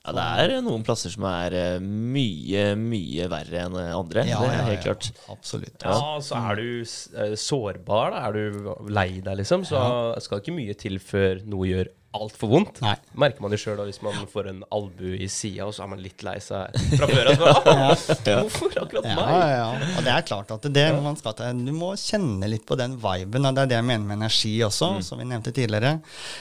Ja, 0.00 0.14
det 0.16 0.54
er 0.56 0.62
noen 0.64 0.80
plasser 0.80 1.12
som 1.12 1.26
er 1.28 1.54
eh, 1.54 1.82
mye, 1.84 2.70
mye 2.80 3.26
verre 3.28 3.66
enn 3.66 3.76
andre. 3.76 4.24
Ja, 4.24 4.38
det 4.40 4.48
er 4.48 4.56
ja, 4.56 4.62
helt 4.70 4.78
ja. 4.78 4.84
klart. 4.86 5.10
Absolutt. 5.34 5.84
Ja, 5.84 5.98
så 6.24 6.40
er 6.40 6.56
du 6.56 6.68
eh, 6.80 7.34
sårbar, 7.36 8.14
da. 8.14 8.22
Er 8.30 8.38
du 8.38 8.70
lei 8.88 9.20
deg, 9.20 9.34
liksom, 9.42 9.66
så 9.68 9.82
skal 10.24 10.40
det 10.40 10.46
ikke 10.46 10.56
mye 10.56 10.78
til 10.80 10.96
før 11.04 11.44
noe 11.44 11.68
gjør 11.68 11.92
altfor 12.16 12.48
vondt. 12.50 12.80
Nei. 12.82 12.96
Merker 13.22 13.44
man 13.44 13.52
jo 13.54 13.58
sjøl 13.62 13.80
hvis 13.86 14.00
man 14.02 14.16
får 14.32 14.48
en 14.50 14.62
albu 14.74 15.12
i 15.14 15.28
sida, 15.30 15.68
og 15.68 15.74
så 15.76 15.84
er 15.84 15.90
man 15.92 16.00
litt 16.02 16.24
lei 16.26 16.36
seg 16.42 16.74
fra 16.98 17.06
før 17.10 17.28
av. 17.30 17.36
så, 17.38 17.52
«Ah, 17.70 18.40
Hvorfor 18.42 18.74
akkurat 18.82 19.06
Ja, 19.06 19.14
meg? 19.14 19.28
ja, 19.30 19.50
ja. 19.60 19.90
Og 19.94 20.06
det 20.08 20.14
er 20.16 20.26
klart 20.26 20.50
at 20.56 20.66
det 20.74 20.86
man 21.04 21.18
skal 21.20 21.36
ta, 21.38 21.52
du 21.54 21.70
må 21.76 21.92
kjenne 22.00 22.48
litt 22.50 22.64
på 22.66 22.78
den 22.80 22.96
viben. 23.02 23.46
Og 23.46 23.54
det 23.54 23.62
er 23.66 23.70
det 23.70 23.78
jeg 23.78 23.88
mener 23.92 24.08
med 24.08 24.18
energi 24.18 24.56
også, 24.66 24.90
som 25.06 25.22
vi 25.22 25.28
nevnte 25.30 25.54
tidligere. 25.54 25.94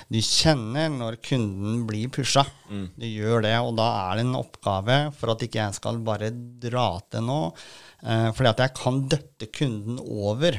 Du 0.09 0.17
kjenner 0.25 0.89
når 0.95 1.19
kunden 1.29 1.83
blir 1.89 2.09
pusha. 2.13 2.47
Du 2.69 3.05
gjør 3.05 3.45
det, 3.45 3.53
og 3.65 3.75
da 3.77 3.87
er 4.09 4.19
det 4.19 4.25
en 4.27 4.35
oppgave 4.41 4.97
for 5.17 5.33
at 5.35 5.45
ikke 5.45 5.61
jeg 5.61 5.77
skal 5.77 6.01
bare 6.05 6.31
dra 6.33 6.87
til 7.13 7.23
nå. 7.29 7.39
Eh, 8.05 8.29
fordi 8.33 8.49
at 8.55 8.61
jeg 8.65 8.75
kan 8.77 8.99
døtte 9.11 9.47
kunden 9.53 9.97
over. 10.01 10.57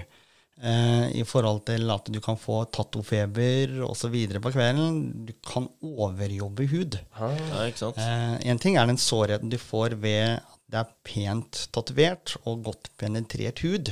Eh, 0.63 1.07
I 1.21 1.25
forhold 1.29 1.65
til 1.69 1.91
at 1.93 2.11
du 2.13 2.21
kan 2.25 2.39
få 2.41 2.63
tattofeber 2.73 3.81
osv. 3.87 4.17
på 4.41 4.53
kvelden. 4.55 5.27
Du 5.29 5.35
kan 5.47 5.69
overjobbe 5.83 6.69
hud. 6.71 7.01
Ja, 7.19 7.33
ikke 7.67 7.85
sant? 7.87 8.01
Eh, 8.01 8.37
en 8.51 8.63
ting 8.63 8.79
er 8.79 8.91
den 8.91 9.01
sårheten 9.01 9.53
du 9.53 9.59
får 9.61 9.99
ved 10.01 10.39
at 10.39 10.57
det 10.71 10.85
er 10.85 10.93
pent 11.03 11.65
tatovert 11.75 12.37
og 12.45 12.65
godt 12.69 12.93
penetrert 13.01 13.65
hud. 13.67 13.91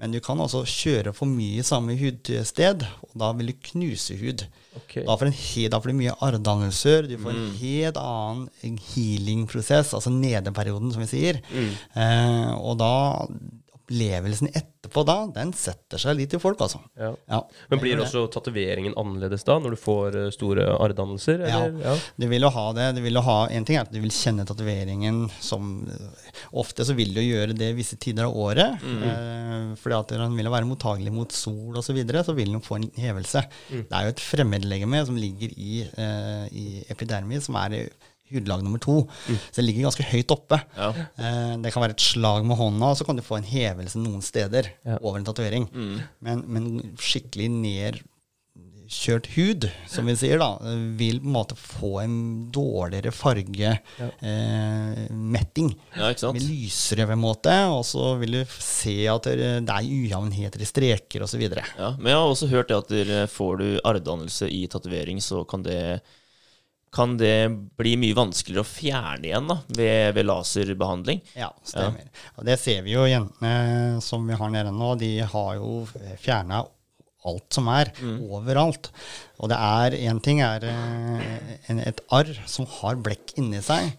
Men 0.00 0.14
du 0.14 0.18
kan 0.24 0.40
også 0.40 0.62
kjøre 0.66 1.12
for 1.14 1.30
mye 1.30 1.62
samme 1.66 1.94
hudsted, 1.98 2.82
og 3.06 3.16
da 3.18 3.28
vil 3.38 3.52
du 3.52 3.58
knuse 3.68 4.16
hud. 4.18 4.44
Okay. 4.80 5.04
Da 5.04 5.14
får, 5.18 5.28
en 5.28 5.36
he, 5.36 5.66
da 5.70 5.78
får 5.82 5.92
du 5.92 5.98
mye 5.98 6.14
arrdannelser, 6.26 7.06
du 7.10 7.16
får 7.20 7.34
en 7.34 7.50
helt 7.60 7.98
annen 8.00 8.78
healing-prosess, 8.92 9.92
altså 9.94 10.10
nedeperioden, 10.14 10.94
som 10.94 11.04
vi 11.04 11.10
sier. 11.10 11.42
Eh, 11.52 12.52
og 12.56 12.78
da 12.80 12.94
Opplevelsen 13.82 14.48
etterpå 14.54 15.02
da, 15.04 15.16
den 15.34 15.50
setter 15.56 16.00
seg 16.00 16.14
litt 16.16 16.34
i 16.36 16.38
folk, 16.40 16.60
altså. 16.62 16.78
Ja. 16.98 17.10
Ja, 17.28 17.40
Men 17.68 17.80
blir 17.82 17.96
det 17.98 18.04
også 18.06 18.24
tatoveringen 18.32 18.94
annerledes 18.98 19.44
da, 19.44 19.58
når 19.58 19.74
du 19.74 19.80
får 19.80 20.18
eh, 20.20 20.28
store 20.34 20.68
arrdannelser? 20.76 21.42
Ja. 21.50 21.64
Ja. 21.82 21.94
Du 22.16 22.26
vil 22.30 22.46
jo 22.46 22.50
ha 22.54 22.64
det. 22.76 22.86
Du 22.96 23.02
vil 23.04 23.18
jo 23.18 23.24
ha, 23.26 23.38
en 23.50 23.66
ting 23.68 23.78
er 23.78 23.86
at 23.86 23.92
du 23.92 23.98
vil 24.02 24.14
kjenne 24.14 24.46
tatoveringen 24.48 25.24
som 25.42 25.72
Ofte 26.58 26.84
så 26.86 26.94
vil 26.96 27.12
du 27.14 27.20
gjøre 27.22 27.54
det 27.56 27.70
visse 27.76 27.96
tider 28.00 28.26
av 28.28 28.36
året. 28.38 28.82
Eh, 28.82 29.72
fordi 29.80 29.98
at 29.98 30.14
den 30.16 30.38
vil 30.38 30.50
være 30.52 30.68
mottagelig 30.68 31.12
mot 31.14 31.34
sol 31.34 31.76
osv. 31.76 31.90
Så, 31.92 31.96
videre, 31.96 32.22
så 32.24 32.32
vil 32.36 32.54
den 32.54 32.64
få 32.64 32.78
en 32.78 32.88
hevelse. 32.96 33.42
Det 33.68 33.84
er 33.92 34.06
jo 34.06 34.14
et 34.14 34.22
fremmedlegeme 34.24 35.02
som 35.08 35.18
ligger 35.18 35.52
i, 35.52 35.82
eh, 35.84 36.46
i 36.56 36.66
epidermis, 36.92 37.44
som 37.50 37.58
er 37.60 37.90
hudlag 38.34 38.62
nummer 38.64 38.78
to. 38.82 38.96
Så 39.28 39.58
det 39.60 39.64
ligger 39.68 39.86
ganske 39.88 40.06
høyt 40.12 40.30
oppe. 40.34 40.58
Ja. 40.76 40.90
Eh, 41.18 41.56
det 41.62 41.72
kan 41.74 41.82
være 41.84 41.96
et 41.96 42.06
slag 42.08 42.44
med 42.48 42.56
hånda, 42.60 42.92
og 42.92 42.96
så 43.00 43.04
kan 43.08 43.16
du 43.16 43.22
få 43.26 43.36
en 43.40 43.48
hevelse 43.52 43.98
noen 44.00 44.22
steder 44.24 44.72
Ja. 44.84 44.98
over 45.02 45.18
en 45.20 45.24
tatovering. 45.28 45.68
Men, 46.20 46.44
men 46.46 46.70
skikkelig 46.98 47.48
nedkjørt 47.52 49.26
hud, 49.36 49.66
som 49.88 50.06
vi 50.08 50.14
sier, 50.20 50.38
da, 50.42 50.50
vil 50.98 51.20
på 51.22 51.26
en 51.28 51.32
måte 51.36 51.56
få 51.56 51.92
en 52.02 52.16
dårligere 52.52 53.12
fargemetting. 53.14 53.78
Ja, 53.98 54.08
Eh, 54.22 56.14
ja, 56.22 56.32
Med 56.32 56.42
lysere 56.42 57.06
på 57.06 57.12
en 57.14 57.22
måte, 57.22 57.52
og 57.72 57.84
så 57.88 58.18
vil 58.20 58.32
du 58.32 58.44
se 58.58 59.06
at 59.10 59.22
det 59.28 59.68
er 59.68 59.88
ujevnheter 59.88 60.60
i 60.62 60.68
streker 60.68 61.22
osv. 61.24 61.40
Ja, 61.42 61.94
men 61.98 62.10
jeg 62.12 62.16
har 62.18 62.28
også 62.28 62.48
hørt 62.50 62.68
det 62.68 62.76
at 62.82 63.30
får 63.30 63.56
du 63.60 63.66
arrdannelse 63.84 64.48
i 64.50 64.66
tatovering, 64.66 65.20
så 65.20 65.44
kan 65.48 65.62
det, 65.62 66.00
kan 66.92 67.16
det 67.16 67.48
bli 67.80 67.94
mye 67.96 68.16
vanskeligere 68.16 68.66
å 68.66 68.68
fjerne 68.68 69.28
igjen 69.28 69.48
da, 69.48 69.56
ved, 69.72 70.12
ved 70.18 70.28
laserbehandling. 70.28 71.22
Ja, 71.38 71.48
stemmer. 71.64 72.10
Og 72.36 72.44
det 72.48 72.58
ser 72.60 72.84
vi 72.84 72.92
jo 72.92 73.06
jentene 73.08 74.02
som 74.04 74.28
vi 74.28 74.36
har 74.36 74.52
nede 74.52 74.74
nå, 74.76 74.92
de 75.00 75.14
har 75.24 75.56
jo 75.56 75.86
fjerna 76.20 76.60
alt 77.28 77.54
som 77.54 77.68
er, 77.70 77.92
overalt. 78.28 78.90
Og 79.40 79.50
det 79.52 79.58
er 79.58 79.96
én 80.02 80.20
ting 80.22 80.42
er 80.44 80.66
eh, 80.66 81.52
en, 81.70 81.80
et 81.82 82.02
arr 82.14 82.32
som 82.50 82.66
har 82.80 82.98
blekk 83.02 83.36
inni 83.40 83.62
seg. 83.64 83.94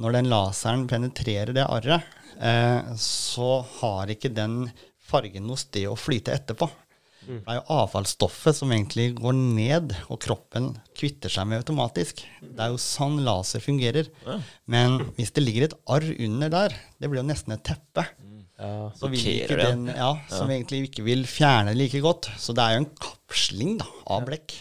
Når 0.00 0.18
den 0.18 0.30
laseren 0.32 0.88
penetrerer 0.90 1.54
det 1.54 1.64
arret, 1.64 2.16
eh, 2.42 2.94
så 2.98 3.60
har 3.78 4.10
ikke 4.10 4.34
den 4.34 4.64
fargen 5.04 5.46
noe 5.46 5.60
sted 5.60 5.86
å 5.86 5.98
flyte 5.98 6.34
etterpå. 6.34 6.68
Det 7.24 7.50
er 7.50 7.58
jo 7.58 7.64
avfallsstoffet 7.78 8.58
som 8.58 8.72
egentlig 8.74 9.14
går 9.18 9.36
ned, 9.36 9.94
og 10.12 10.20
kroppen 10.24 10.72
kvitter 10.96 11.32
seg 11.32 11.48
med 11.50 11.62
automatisk. 11.62 12.22
Det 12.42 12.60
er 12.60 12.74
jo 12.74 12.80
sånn 12.80 13.20
laser 13.26 13.64
fungerer. 13.64 14.10
Men 14.70 15.00
hvis 15.18 15.34
det 15.36 15.44
ligger 15.46 15.68
et 15.68 15.78
arr 15.96 16.06
under 16.14 16.52
der, 16.52 16.76
det 17.00 17.10
blir 17.10 17.22
jo 17.22 17.28
nesten 17.30 17.56
et 17.56 17.64
teppe. 17.66 18.06
Ja. 18.54 18.90
Så 18.94 19.10
ja. 19.10 19.56
den, 19.58 19.88
ja, 19.90 20.12
som 20.30 20.50
egentlig 20.52 20.84
ikke 20.88 21.04
vil 21.08 21.24
fjerne 21.26 21.74
like 21.76 22.00
godt. 22.04 22.30
Så 22.38 22.54
det 22.56 22.62
er 22.62 22.76
jo 22.76 22.84
en 22.84 22.92
kapsling 23.02 23.76
da, 23.80 23.88
av 24.14 24.28
blekk. 24.28 24.54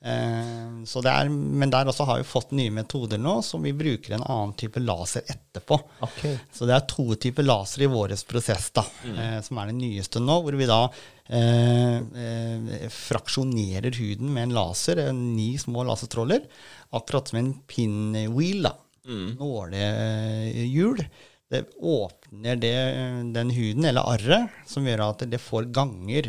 Eh, 0.00 1.00
er, 1.04 1.28
men 1.28 1.70
der 1.72 1.88
også 1.90 2.06
har 2.08 2.22
vi 2.22 2.24
fått 2.24 2.54
nye 2.56 2.72
metoder 2.72 3.20
nå, 3.20 3.34
som 3.44 3.60
vi 3.66 3.74
bruker 3.76 4.14
en 4.16 4.24
annen 4.24 4.54
type 4.56 4.80
laser 4.80 5.26
etterpå. 5.28 5.76
Okay. 6.06 6.38
Så 6.56 6.68
det 6.68 6.76
er 6.76 6.86
to 6.88 7.04
typer 7.20 7.44
laser 7.44 7.84
i 7.84 7.90
vår 7.92 8.14
prosess, 8.28 8.70
da, 8.76 8.86
eh, 9.12 9.38
som 9.44 9.60
er 9.60 9.68
det 9.68 9.76
nyeste 9.76 10.22
nå, 10.24 10.38
hvor 10.46 10.56
vi 10.56 10.68
da 10.70 10.80
eh, 11.28 11.98
eh, 12.00 12.86
fraksjonerer 12.96 13.98
huden 14.00 14.32
med 14.32 14.48
en 14.48 14.56
laser, 14.56 15.04
eh, 15.04 15.12
ni 15.12 15.52
små 15.60 15.84
laserstråler, 15.90 16.48
akkurat 16.96 17.28
som 17.28 17.42
en 17.42 17.52
pinwheel, 17.68 18.70
da. 18.70 18.76
Nålehjul. 19.10 21.00
Det 21.50 21.64
åpner 21.82 22.56
det, 22.62 22.76
den 23.34 23.48
huden, 23.50 23.84
eller 23.88 24.06
arret, 24.06 24.60
som 24.70 24.86
gjør 24.86 25.08
at 25.08 25.24
det 25.26 25.40
får 25.42 25.66
ganger. 25.74 26.28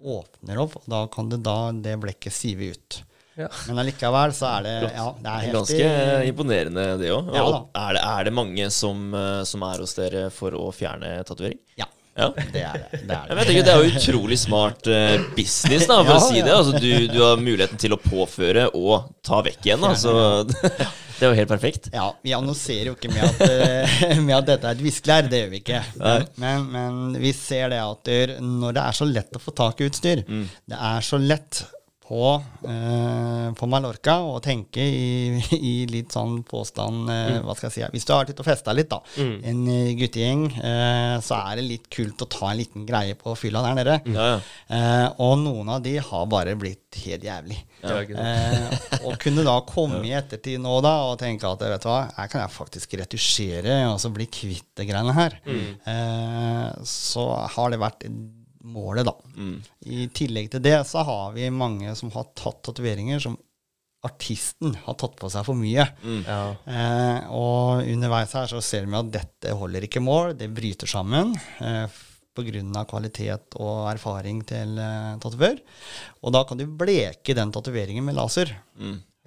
Åpner 0.00 0.58
opp, 0.62 0.76
og 0.80 0.88
da 0.88 1.06
kan 1.12 1.28
det 1.28 1.42
da 1.44 1.58
det 1.72 1.98
blekket 2.00 2.32
sive 2.32 2.70
ut. 2.72 3.02
Ja. 3.38 3.46
Men 3.68 3.78
allikevel 3.82 4.32
så 4.36 4.48
er 4.58 4.62
det 4.66 4.72
Ja, 4.96 5.06
det 5.16 5.30
er 5.30 5.44
helt 5.46 5.54
Ganske 5.54 5.86
i- 5.86 6.28
imponerende, 6.28 6.84
det 7.00 7.10
òg. 7.14 7.30
Ja 7.34 7.44
er, 7.78 7.94
det, 7.94 8.02
er 8.04 8.24
det 8.24 8.32
mange 8.36 8.66
som, 8.74 9.14
eh, 9.14 9.44
som 9.44 9.62
er 9.62 9.78
hos 9.84 9.94
dere 9.96 10.26
for 10.34 10.50
å 10.58 10.66
fjerne 10.74 11.24
tatovering? 11.24 11.58
Ja, 11.78 11.86
Ja. 12.18 12.28
det 12.52 12.62
er 12.66 12.72
det. 12.90 13.06
det, 13.06 13.16
er 13.16 13.26
Jeg 13.30 13.36
det. 13.38 13.46
tenker 13.46 13.64
Det 13.64 13.72
er 13.72 13.84
jo 13.84 13.92
utrolig 13.96 14.38
smart 14.38 14.86
eh, 14.88 15.18
business, 15.36 15.86
da, 15.86 16.02
for 16.02 16.12
Ja, 16.12 16.18
å 16.18 16.28
si 16.28 16.42
det. 16.42 16.52
Altså, 16.52 16.80
du, 16.80 17.06
du 17.08 17.20
har 17.22 17.36
muligheten 17.40 17.78
til 17.78 17.92
å 17.96 18.00
påføre 18.02 18.68
og 18.74 19.08
ta 19.22 19.40
vekk 19.46 19.64
igjen. 19.70 19.80
Da, 19.80 19.94
så 19.94 20.44
det 21.20 21.26
er 21.26 21.34
jo 21.34 21.36
helt 21.36 21.50
perfekt. 21.52 21.90
Ja, 21.92 22.06
vi 22.24 22.32
annonserer 22.32 22.88
jo 22.88 22.96
ikke 22.96 23.10
med 23.12 23.26
at, 23.26 23.42
eh, 23.44 24.14
med 24.26 24.36
at 24.38 24.46
dette 24.48 24.70
er 24.70 24.78
et 24.78 24.84
viskelær. 24.84 25.28
Det 25.28 25.42
gjør 25.42 25.50
vi 25.52 25.60
ikke. 25.60 25.82
Men, 26.40 26.64
men, 26.72 27.02
vi 27.20 27.34
ser 27.36 27.74
det 27.74 27.82
at 27.84 28.14
når 28.40 28.78
det 28.78 28.86
er 28.86 28.96
så 28.96 29.08
lett 29.08 29.36
å 29.36 29.42
få 29.42 29.54
tak 29.56 29.82
i 29.82 29.90
utstyr, 29.90 30.24
det 30.24 30.80
er 30.80 31.04
så 31.04 31.20
lett 31.20 31.64
på, 32.10 32.42
eh, 32.66 33.52
på 33.54 33.66
Mallorca 33.70 34.16
og 34.26 34.40
tenke 34.42 34.82
i, 34.82 35.38
i 35.70 35.74
litt 35.90 36.10
sånn 36.14 36.40
påstand 36.48 37.10
eh, 37.12 37.36
Hva 37.44 37.54
skal 37.54 37.68
jeg 37.68 37.76
si 37.76 37.84
Hvis 37.94 38.06
du 38.08 38.12
har 38.12 38.24
vært 38.24 38.34
ute 38.34 38.42
og 38.42 38.48
festa 38.48 38.74
litt, 38.74 38.90
da, 38.90 38.98
en 39.22 39.60
eh, 39.70 39.92
guttegjeng, 39.98 40.46
eh, 40.58 41.14
så 41.22 41.38
er 41.38 41.60
det 41.60 41.66
litt 41.68 41.86
kult 41.92 42.24
å 42.24 42.28
ta 42.30 42.50
en 42.50 42.58
liten 42.58 42.86
greie 42.88 43.14
på 43.18 43.34
fylla 43.38 43.62
der 43.64 43.78
nede. 43.78 43.96
Ja, 44.10 44.26
ja. 44.32 44.40
Eh, 44.74 45.06
og 45.22 45.36
noen 45.44 45.70
av 45.76 45.84
de 45.84 45.94
har 46.02 46.26
bare 46.30 46.56
blitt 46.58 46.98
helt 47.04 47.24
jævlig. 47.26 47.60
Ja. 47.84 48.00
Eh, 48.02 48.74
og 49.04 49.14
kunne 49.22 49.46
da 49.46 49.54
komme 49.68 50.02
i 50.08 50.14
ettertid 50.16 50.60
nå 50.62 50.80
da 50.84 50.96
og 51.12 51.18
tenke 51.22 51.46
at 51.48 51.62
vet 51.62 51.86
du 51.86 51.90
hva, 51.90 52.02
her 52.16 52.32
kan 52.32 52.42
jeg 52.42 52.56
faktisk 52.56 52.98
retusjere 53.00 53.80
og 53.92 54.00
så 54.02 54.10
bli 54.14 54.26
kvitt 54.26 54.68
det 54.80 54.88
greiene 54.90 55.14
her. 55.14 55.38
Eh, 55.46 56.68
så 56.88 57.30
har 57.54 57.70
det 57.70 57.82
vært 57.82 58.08
målet, 58.72 59.08
da. 59.08 59.14
I 59.86 60.08
tillegg 60.16 60.50
til 60.52 60.64
det 60.64 60.78
så 60.88 61.04
har 61.06 61.32
vi 61.36 61.48
mange 61.54 61.94
som 61.98 62.12
har 62.14 62.30
tatt 62.38 62.62
tatoveringer 62.66 63.22
som 63.22 63.38
artisten 64.06 64.72
har 64.86 64.96
tatt 64.96 65.16
på 65.20 65.28
seg 65.32 65.44
for 65.44 65.58
mye. 65.58 65.84
Ja. 66.24 66.42
Eh, 66.64 67.26
og 67.36 67.82
underveis 67.84 68.32
her 68.36 68.48
så 68.48 68.62
ser 68.64 68.86
vi 68.88 68.96
at 68.96 69.10
dette 69.12 69.52
holder 69.56 69.84
ikke 69.84 70.00
mål, 70.04 70.32
det 70.40 70.48
bryter 70.56 70.88
sammen. 70.88 71.34
Eh, 71.60 72.00
Pga. 72.30 72.84
kvalitet 72.88 73.56
og 73.58 73.90
erfaring 73.90 74.40
til 74.46 74.78
eh, 74.78 75.16
tatovør. 75.20 75.58
Og 76.22 76.32
da 76.32 76.44
kan 76.48 76.60
du 76.60 76.64
bleke 76.64 77.34
den 77.36 77.52
tatoveringen 77.52 78.06
med 78.06 78.16
laser. 78.16 78.54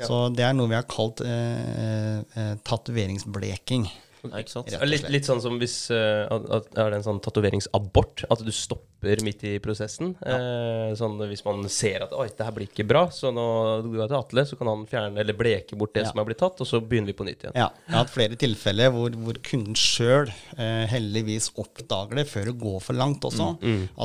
Så 0.02 0.30
det 0.34 0.46
er 0.48 0.56
noe 0.58 0.72
vi 0.72 0.78
har 0.80 0.88
kalt 0.90 1.22
eh, 1.22 2.24
eh, 2.24 2.56
tatoveringsbleking. 2.66 3.86
Ja, 4.24 4.40
ikke 4.40 4.54
sant? 4.54 4.72
Litt, 4.88 5.10
litt 5.12 5.28
sånn 5.28 5.42
som 5.44 5.58
hvis 5.60 5.76
uh, 5.92 6.32
at, 6.32 6.70
Er 6.80 6.94
det 6.94 7.02
en 7.02 7.06
sånn 7.06 7.20
tatoveringsabort? 7.24 8.24
At 8.32 8.44
du 8.46 8.52
stopper 8.56 9.20
midt 9.26 9.44
i 9.44 9.58
prosessen? 9.60 10.14
Eh, 10.24 10.94
sånn 10.96 11.18
hvis 11.28 11.44
man 11.44 11.66
ser 11.68 12.06
at 12.06 12.14
Oi, 12.16 12.30
det 12.32 12.46
her 12.48 12.56
blir 12.56 12.70
ikke 12.70 12.86
bra, 12.88 13.02
så 13.12 13.34
nå 13.36 13.44
går 13.84 14.00
jeg 14.06 14.12
til 14.14 14.18
Atle, 14.22 14.46
så 14.48 14.60
kan 14.62 14.70
han 14.72 14.86
fjerne 14.88 15.20
eller 15.20 15.36
bleke 15.36 15.76
bort 15.76 15.92
det 15.98 16.06
Ja. 16.06 16.12
som 16.14 16.22
er 16.24 16.30
blitt 16.30 16.40
tatt, 16.40 16.64
og 16.64 16.70
så 16.70 16.80
begynner 16.80 17.12
vi 17.12 17.18
på 17.20 17.28
nytt 17.28 17.44
igjen. 17.44 17.58
Ja, 17.60 17.68
jeg 17.84 17.92
har 17.98 18.06
hatt 18.06 18.14
flere 18.16 18.40
tilfeller 18.40 18.96
hvor, 18.96 19.12
hvor 19.26 19.42
kunden 19.44 19.76
sjøl 19.76 20.32
eh, 20.56 20.86
heldigvis 20.94 21.52
oppdager 21.60 22.22
det 22.22 22.28
før 22.32 22.48
det 22.54 22.58
går 22.64 22.80
for 22.88 22.96
langt 22.96 23.28
også. 23.28 23.52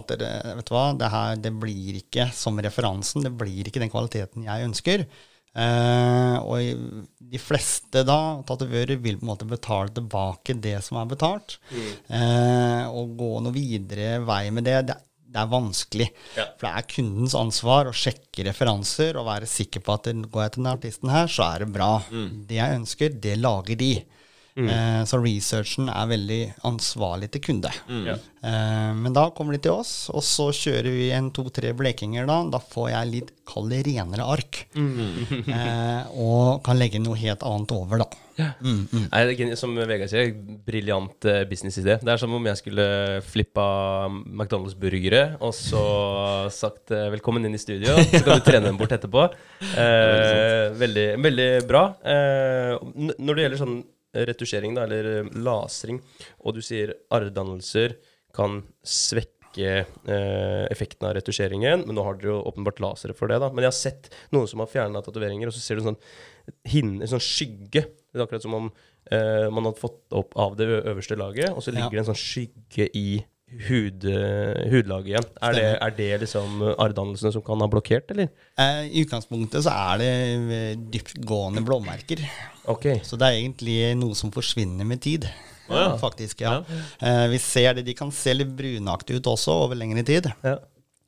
At 0.02 0.10
det, 0.18 0.34
vet 0.58 0.66
du 0.66 0.74
hva, 0.74 0.86
det 0.98 1.14
her 1.14 1.38
det 1.46 1.54
blir 1.62 2.02
ikke 2.02 2.30
som 2.34 2.58
referansen, 2.58 3.22
det 3.22 3.36
blir 3.38 3.70
ikke 3.70 3.82
den 3.86 3.94
kvaliteten 3.94 4.50
jeg 4.50 4.66
ønsker. 4.66 5.06
Eh, 5.58 6.36
og 6.44 7.08
de 7.28 7.40
fleste 7.42 8.04
da, 8.06 8.18
tatovører 8.46 9.00
vil 9.02 9.18
på 9.18 9.26
en 9.26 9.32
måte 9.32 9.48
betale 9.48 9.92
tilbake 9.96 10.56
det 10.62 10.78
som 10.86 11.00
er 11.00 11.10
betalt. 11.10 11.58
Eh, 11.74 12.84
og 12.88 13.16
gå 13.18 13.32
noe 13.44 13.54
videre 13.56 14.18
vei 14.28 14.44
med 14.54 14.68
det, 14.68 14.78
det, 14.90 14.98
det 15.28 15.42
er 15.42 15.50
vanskelig. 15.52 16.08
Ja. 16.38 16.46
For 16.60 16.68
det 16.68 16.74
er 16.74 16.88
kundens 16.94 17.36
ansvar 17.38 17.90
å 17.90 17.96
sjekke 17.96 18.46
referanser 18.48 19.18
og 19.18 19.28
være 19.28 19.50
sikker 19.50 19.84
på 19.84 19.96
at 19.98 20.12
går 20.28 20.46
jeg 20.46 20.54
til 20.54 20.64
den 20.64 20.72
artisten 20.72 21.12
her, 21.12 21.28
så 21.32 21.50
er 21.50 21.64
det 21.64 21.74
bra. 21.74 21.90
Det 22.48 22.60
jeg 22.60 22.78
ønsker, 22.80 23.18
det 23.26 23.36
lager 23.42 23.80
de. 23.80 23.92
Eh, 24.66 25.02
så 25.06 25.20
researchen 25.22 25.90
er 25.92 26.10
veldig 26.10 26.42
ansvarlig 26.66 27.30
til 27.34 27.44
kunde. 27.44 27.70
Mm. 27.86 28.08
Eh, 28.10 28.92
men 28.98 29.14
da 29.14 29.28
kommer 29.34 29.54
de 29.54 29.62
til 29.66 29.76
oss, 29.78 30.08
og 30.10 30.24
så 30.26 30.48
kjører 30.54 30.90
vi 30.94 31.10
en 31.14 31.30
to-tre 31.34 31.74
blekinger 31.76 32.26
da. 32.28 32.40
Da 32.56 32.62
får 32.62 32.88
jeg 32.90 33.12
litt, 33.12 33.34
kall 33.48 33.70
det 33.70 33.84
renere 33.86 34.26
ark. 34.26 34.64
eh, 34.78 36.02
og 36.18 36.64
kan 36.66 36.80
legge 36.80 37.00
noe 37.02 37.18
helt 37.18 37.44
annet 37.46 37.76
over, 37.76 38.02
da. 38.04 38.08
Mm, 38.38 38.86
mm. 38.86 39.06
Nei, 39.10 39.54
som 39.58 39.74
Vegard 39.74 40.10
sier, 40.12 40.30
briljant 40.66 41.26
eh, 41.26 41.42
businessidé. 41.50 41.96
Det 41.98 42.12
er 42.12 42.20
som 42.20 42.34
om 42.36 42.46
jeg 42.46 42.60
skulle 42.60 42.86
flippa 43.26 43.66
McDonald's-burgere 44.08 45.40
og 45.42 45.54
så 45.56 45.82
sagt 46.54 46.94
eh, 46.94 47.08
'velkommen 47.10 47.46
inn 47.46 47.58
i 47.58 47.62
studio', 47.62 47.98
så 47.98 48.22
kan 48.22 48.38
du 48.38 48.46
trene 48.46 48.70
dem 48.70 48.78
bort 48.80 48.94
etterpå. 48.94 49.28
Eh, 49.78 50.74
veldig, 50.78 51.06
veldig 51.22 51.48
bra. 51.68 51.82
Eh, 52.02 52.74
når 53.18 53.34
det 53.34 53.42
gjelder 53.44 53.60
sånn 53.60 53.76
retusjering, 54.14 54.74
da, 54.76 54.84
eller 54.88 55.10
eh, 55.22 55.32
lasring, 55.44 56.00
og 56.44 56.54
du 56.56 56.62
sier 56.64 56.94
arrdannelser 57.14 57.96
kan 58.36 58.62
svekke 58.86 59.34
eh, 59.80 60.64
effekten 60.70 61.08
av 61.08 61.14
retusjeringen, 61.16 61.86
men 61.86 61.96
nå 61.96 62.04
har 62.06 62.18
dere 62.20 62.34
jo 62.34 62.42
åpenbart 62.50 62.80
lasere 62.84 63.16
for 63.16 63.28
det, 63.32 63.40
da. 63.42 63.48
Men 63.50 63.64
jeg 63.66 63.72
har 63.72 63.78
sett 63.78 64.10
noen 64.34 64.46
som 64.50 64.60
har 64.62 64.70
fjerna 64.70 65.02
tatoveringer, 65.04 65.48
og 65.50 65.56
så 65.56 65.60
ser 65.64 65.80
du 65.80 65.86
sånn 65.88 65.98
hinne, 66.68 67.08
sånn 67.10 67.22
skygge. 67.24 67.86
Det 67.88 68.20
er 68.20 68.24
akkurat 68.26 68.44
som 68.44 68.54
om 68.58 68.68
eh, 69.10 69.48
man 69.52 69.66
hadde 69.68 69.80
fått 69.80 70.14
opp 70.16 70.36
av 70.38 70.54
det 70.60 70.68
øverste 70.82 71.18
laget, 71.18 71.50
og 71.52 71.64
så 71.64 71.72
ligger 71.74 71.90
Ja. 71.90 71.98
det 71.98 72.04
en 72.06 72.12
sånn 72.14 72.22
skygge 72.22 72.88
i 72.96 73.08
hud, 73.48 74.04
eh, 74.04 74.68
hudlaget 74.68 75.12
igjen. 75.12 75.28
Er 75.40 75.56
det, 75.56 75.66
er 75.80 75.92
det 75.96 76.08
liksom 76.24 76.62
arrdannelsene 76.74 77.32
som 77.32 77.44
kan 77.44 77.60
ha 77.64 77.68
blokkert, 77.70 78.10
eller? 78.12 78.28
Eh, 78.60 78.88
I 78.92 79.04
utgangspunktet 79.06 79.64
så 79.64 79.72
er 79.72 80.02
det 80.02 80.10
eh, 80.12 80.72
dyptgående 80.92 81.64
blåmerker. 81.64 82.24
Okay. 82.68 83.00
Så 83.06 83.16
det 83.16 83.28
er 83.28 83.38
egentlig 83.40 83.78
noe 83.98 84.16
som 84.18 84.32
forsvinner 84.34 84.88
med 84.88 85.00
tid. 85.04 85.28
Ja. 85.68 85.92
Faktisk, 86.00 86.42
ja. 86.44 86.58
Eh, 87.00 87.26
vi 87.32 87.40
ser 87.40 87.76
det, 87.76 87.86
De 87.88 87.96
kan 87.96 88.12
se 88.14 88.36
litt 88.36 88.52
brunaktige 88.56 89.20
ut 89.20 89.32
også 89.32 89.56
over 89.64 89.80
lengre 89.80 90.04
tid. 90.06 90.28
Ja. 90.44 90.58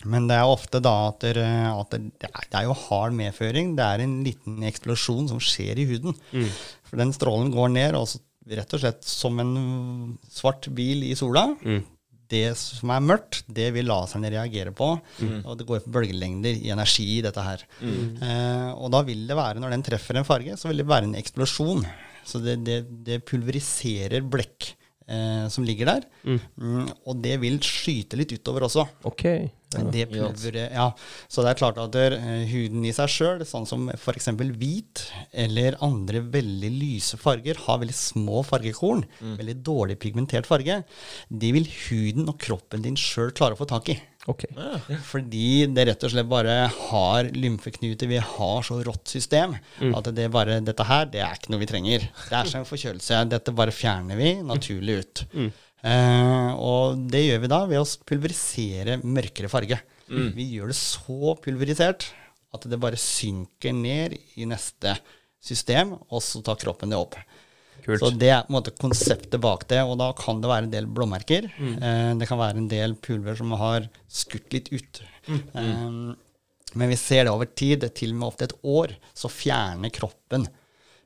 Men 0.08 0.30
det 0.30 0.38
er 0.40 0.48
ofte 0.48 0.80
da 0.80 0.94
at, 1.10 1.20
det, 1.20 1.44
at 1.44 1.92
det, 1.92 2.00
det, 2.24 2.32
er, 2.32 2.64
jo 2.64 2.76
hard 2.86 3.12
medføring. 3.12 3.74
Det 3.76 3.84
er 3.84 4.00
en 4.00 4.18
liten 4.24 4.62
eksplosjon 4.64 5.28
som 5.28 5.40
skjer 5.44 5.76
i 5.76 5.84
huden. 5.92 6.16
For 6.88 7.00
den 7.00 7.12
strålen 7.12 7.52
går 7.52 7.74
ned, 7.76 7.98
og 7.98 8.08
så, 8.08 8.22
rett 8.48 8.72
og 8.72 8.80
slett 8.80 9.04
som 9.04 9.36
en 9.42 9.52
svart 10.32 10.70
bil 10.72 11.04
i 11.04 11.12
sola. 11.18 11.50
Det 12.30 12.44
som 12.58 12.92
er 12.94 13.02
mørkt, 13.02 13.40
det 13.50 13.68
vil 13.74 13.88
laserne 13.90 14.30
reagere 14.30 14.70
på. 14.76 14.92
Og 15.42 15.56
det 15.58 15.66
går 15.66 15.82
på 15.84 15.90
bølgelengder 15.96 16.60
i 16.60 16.70
energi 16.70 17.08
i 17.18 17.22
dette 17.26 17.42
her. 17.42 17.64
Eh, 18.22 18.70
og 18.76 18.92
da 18.94 19.02
vil 19.08 19.26
det 19.26 19.36
være, 19.38 19.58
når 19.62 19.74
den 19.74 19.82
treffer 19.88 20.20
en 20.20 20.28
farge, 20.28 20.54
så 20.56 20.70
vil 20.70 20.82
det 20.84 20.86
være 20.90 21.10
en 21.10 21.18
eksplosjon. 21.18 21.82
Så 22.24 22.38
det, 22.44 22.60
det, 22.66 22.84
det 23.06 23.22
pulveriserer 23.26 24.22
blekk 24.22 24.76
eh, 25.10 25.46
som 25.52 25.66
ligger 25.66 25.90
der. 25.94 26.06
Mm, 26.24 26.84
og 27.04 27.22
det 27.24 27.38
vil 27.42 27.58
skyte 27.64 28.18
litt 28.20 28.32
utover 28.38 28.68
også. 28.68 28.86
Ok. 29.10 29.26
Det 29.70 30.08
pulveret, 30.10 30.72
ja. 30.74 30.88
Så 31.30 31.44
det 31.44 31.52
er 31.52 31.58
klart 31.60 31.76
at 31.78 31.92
der, 31.94 32.16
eh, 32.18 32.42
huden 32.50 32.82
i 32.88 32.90
seg 32.94 33.12
sjøl, 33.12 33.44
sånn 33.46 33.68
som 33.70 33.84
f.eks. 33.94 34.26
hvit 34.58 35.04
eller 35.30 35.76
andre 35.86 36.24
veldig 36.26 36.70
lyse 36.74 37.18
farger, 37.20 37.60
har 37.68 37.78
veldig 37.78 37.94
små 37.94 38.42
fargekorn, 38.46 39.04
veldig 39.38 39.56
dårlig 39.62 39.98
pigmentert 40.02 40.48
farge, 40.50 40.80
det 41.30 41.52
vil 41.54 41.70
huden 41.86 42.26
og 42.32 42.40
kroppen 42.42 42.82
din 42.82 42.98
sjøl 42.98 43.30
klare 43.30 43.54
å 43.54 43.60
få 43.62 43.68
tak 43.70 43.92
i. 43.94 44.00
Ok. 44.30 44.44
Fordi 45.10 45.66
det 45.74 45.86
rett 45.88 46.04
og 46.06 46.12
slett 46.12 46.28
bare 46.30 46.56
har 46.74 47.30
lymfeknuter. 47.34 48.10
Vi 48.10 48.20
har 48.22 48.62
så 48.66 48.78
rått 48.86 49.10
system 49.10 49.56
at 49.96 50.10
det 50.16 50.28
bare, 50.34 50.60
dette 50.64 50.86
her, 50.86 51.08
det 51.10 51.22
er 51.24 51.34
ikke 51.38 51.50
noe 51.54 51.62
vi 51.64 51.68
trenger. 51.70 52.06
Det 52.28 52.36
er 52.38 52.50
som 52.50 52.62
en 52.62 52.68
forkjølelse. 52.68 53.24
Dette 53.32 53.54
bare 53.56 53.74
fjerner 53.74 54.16
vi 54.20 54.36
naturlig 54.46 55.00
ut. 55.02 55.24
Eh, 55.82 56.50
og 56.60 57.06
det 57.10 57.22
gjør 57.24 57.38
vi 57.40 57.48
da 57.48 57.60
ved 57.70 57.80
å 57.80 57.86
pulverisere 58.06 58.98
mørkere 59.02 59.48
farge. 59.50 59.78
Vi 60.36 60.44
gjør 60.56 60.72
det 60.72 60.76
så 60.76 61.34
pulverisert 61.40 62.10
at 62.52 62.64
det 62.66 62.80
bare 62.82 62.98
synker 62.98 63.72
ned 63.72 64.16
i 64.36 64.44
neste 64.50 64.96
system, 65.40 65.94
og 66.10 66.20
så 66.20 66.42
tar 66.44 66.58
kroppen 66.60 66.90
det 66.90 66.98
opp. 66.98 67.14
Kult. 67.84 68.02
Så 68.02 68.10
det 68.14 68.30
er 68.30 68.46
på 68.46 68.52
en 68.52 68.58
måte 68.58 68.74
konseptet 68.78 69.40
bak 69.42 69.66
det, 69.70 69.82
og 69.86 69.96
da 70.00 70.10
kan 70.18 70.42
det 70.42 70.50
være 70.50 70.68
en 70.68 70.72
del 70.74 70.88
blåmerker. 70.90 71.50
Eh, 71.60 72.10
det 72.20 72.28
kan 72.30 72.40
være 72.40 72.60
en 72.60 72.70
del 72.70 72.96
pulver 73.00 73.38
som 73.38 73.54
har 73.60 73.88
skutt 74.10 74.56
litt 74.56 74.72
ut. 74.74 75.02
Eh, 75.30 76.14
men 76.72 76.92
vi 76.92 76.98
ser 76.98 77.26
det 77.26 77.34
over 77.34 77.50
tid, 77.50 77.86
til 77.96 78.14
og 78.14 78.20
med 78.20 78.28
ofte 78.28 78.46
et 78.46 78.56
år, 78.62 78.94
så 79.16 79.30
fjerner 79.32 79.92
kroppen 79.94 80.46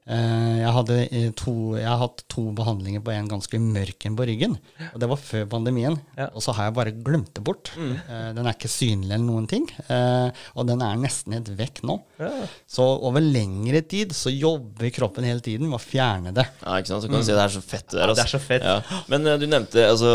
jeg, 0.04 0.72
hadde 0.76 0.96
eh, 1.08 1.30
to, 1.38 1.54
jeg 1.78 1.88
har 1.88 2.00
hatt 2.02 2.24
to 2.28 2.42
behandlinger 2.56 3.00
på 3.04 3.12
en 3.14 3.28
ganske 3.30 3.56
mørk 3.62 4.04
en 4.04 4.16
på 4.18 4.26
ryggen. 4.28 4.56
Og 4.92 4.98
det 5.00 5.08
var 5.08 5.20
før 5.20 5.46
pandemien. 5.54 5.96
Ja. 6.18 6.26
Og 6.36 6.44
så 6.44 6.52
har 6.56 6.68
jeg 6.68 6.76
bare 6.76 6.92
glemt 6.92 7.32
det 7.36 7.44
bort. 7.46 7.70
Mm. 7.78 7.94
den 8.36 8.44
er 8.46 8.52
ikke 8.56 8.68
synlig 8.70 9.14
eller 9.14 9.24
noen 9.24 9.46
ting. 9.48 9.64
Eh, 9.88 10.28
og 10.54 10.68
den 10.68 10.82
er 10.84 10.98
nesten 11.00 11.32
helt 11.38 11.48
vekk 11.56 11.80
nå. 11.88 11.96
Ja. 12.20 12.30
Så 12.68 12.84
over 12.84 13.24
lengre 13.24 13.80
tid 13.88 14.12
så 14.16 14.32
jobber 14.32 14.92
kroppen 14.94 15.24
hele 15.26 15.40
tiden 15.44 15.70
med 15.70 15.78
å 15.80 15.82
fjerne 15.82 16.34
det. 16.36 16.44
Ja, 16.60 16.76
ikke 16.78 16.92
sant? 16.92 17.06
Så 17.06 17.10
kan 17.10 17.22
du 17.22 17.26
si 17.26 17.32
det 17.34 17.44
er 17.46 17.54
så 17.56 17.64
fett 17.64 17.88
det 17.88 17.98
der. 18.02 18.12
Ja, 18.12 18.18
det 18.18 18.26
er 18.26 18.32
så 18.34 18.42
fett. 18.42 18.68
Ja. 18.68 19.00
Men 19.12 19.26
eh, 19.30 19.38
du 19.40 19.46
nevnte 19.48 19.88
altså 19.88 20.12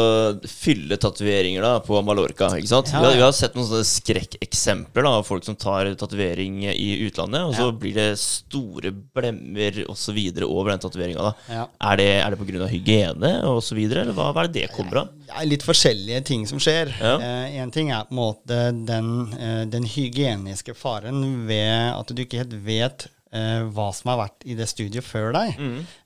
fylletatoveringer 0.70 1.66
da 1.66 1.74
på 1.84 1.99
Mallorca, 2.06 2.52
ikke 2.57 2.70
sant? 2.72 2.91
Ja, 2.94 3.02
Vi, 3.02 3.10
har, 3.10 3.18
vi 3.20 3.26
har 3.26 3.36
sett 3.36 3.57
noen 3.57 3.68
sånne 3.70 3.88
skrekkeksempler 3.90 5.06
da, 5.06 5.16
av 5.20 5.28
folk 5.28 5.45
som 5.48 5.57
tar 5.60 5.90
tatovering 5.99 6.61
i 6.72 6.90
utlandet, 7.07 7.41
og 7.49 7.56
så 7.57 7.70
Ja. 7.70 7.76
blir 7.80 7.94
det 7.98 8.10
store 8.22 8.91
blemmer 8.91 9.78
osv. 9.89 10.19
over 10.45 10.72
den 10.73 10.81
tatoveringa. 10.84 11.34
Ja. 11.49 11.68
Er 11.91 12.01
det, 12.01 12.10
er 12.19 12.35
det 12.35 12.39
pga. 12.41 12.68
hygiene 12.72 13.34
osv., 13.49 13.80
eller 13.85 14.14
hva, 14.18 14.31
hva 14.34 14.45
er 14.45 14.51
det 14.51 14.65
det 14.65 14.73
kommer 14.76 15.03
av? 15.03 15.14
Det 15.30 15.38
er 15.38 15.49
litt 15.51 15.65
forskjellige 15.65 16.23
ting 16.26 16.47
som 16.49 16.61
skjer. 16.61 16.91
Ja. 16.99 17.15
Én 17.61 17.72
ting 17.73 17.91
er 17.93 18.07
på 18.10 18.15
en 18.15 18.22
måte 18.22 18.60
den, 18.73 19.11
eh, 19.38 19.64
den 19.69 19.85
hygieniske 19.85 20.76
faren 20.77 21.47
ved 21.49 21.93
at 21.93 22.11
du 22.14 22.23
ikke 22.26 22.43
helt 22.43 22.57
vet 22.65 23.07
eh, 23.35 23.64
hva 23.69 23.88
som 23.95 24.11
har 24.11 24.19
vært 24.23 24.45
i 24.49 24.56
det 24.57 24.68
studioet 24.69 25.06
før 25.06 25.34
deg. 25.35 25.60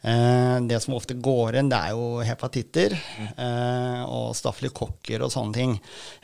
Eh, 0.03 0.57
det 0.69 0.79
som 0.83 0.95
ofte 0.97 1.15
går 1.15 1.59
inn, 1.61 1.71
det 1.71 1.79
er 1.79 1.95
jo 1.95 2.23
hepatitter 2.25 2.95
eh, 2.97 4.01
og 4.05 4.33
stafylokokker 4.37 5.23
og 5.25 5.33
sånne 5.33 5.57
ting. 5.57 5.75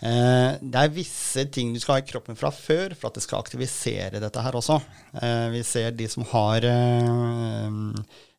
Eh, 0.03 0.59
det 0.61 0.84
er 0.85 0.95
visse 0.95 1.45
ting 1.53 1.73
du 1.73 1.80
skal 1.81 1.97
ha 1.97 2.03
i 2.03 2.09
kroppen 2.09 2.39
fra 2.39 2.51
før 2.55 2.95
for 2.95 3.09
at 3.09 3.19
det 3.19 3.26
skal 3.26 3.43
aktivisere 3.43 4.21
dette 4.23 4.43
her 4.43 4.57
også. 4.59 4.80
Eh, 5.21 5.47
vi 5.55 5.63
ser 5.67 5.91
de 5.95 6.09
som 6.11 6.27
har 6.34 6.67
Eh, 6.69 7.69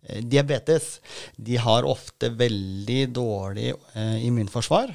Diabetes 0.01 0.95
de 1.37 1.59
har 1.61 1.85
ofte 1.85 2.31
veldig 2.33 3.03
dårlig 3.13 3.69
eh, 3.71 4.17
immunforsvar. 4.25 4.93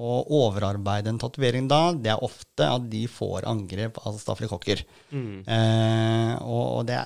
Og 0.00 0.32
overarbeide 0.32 1.12
en 1.12 1.20
tatovering 1.20 1.68
da, 1.70 1.92
det 1.92 2.12
er 2.12 2.24
ofte 2.24 2.64
at 2.64 2.88
de 2.90 3.04
får 3.08 3.46
angrep 3.48 4.00
av 4.08 4.16
stafylokokker. 4.20 4.82
Eh, 5.12 6.32
og 6.40 6.64
og 6.76 6.82
det, 6.88 6.98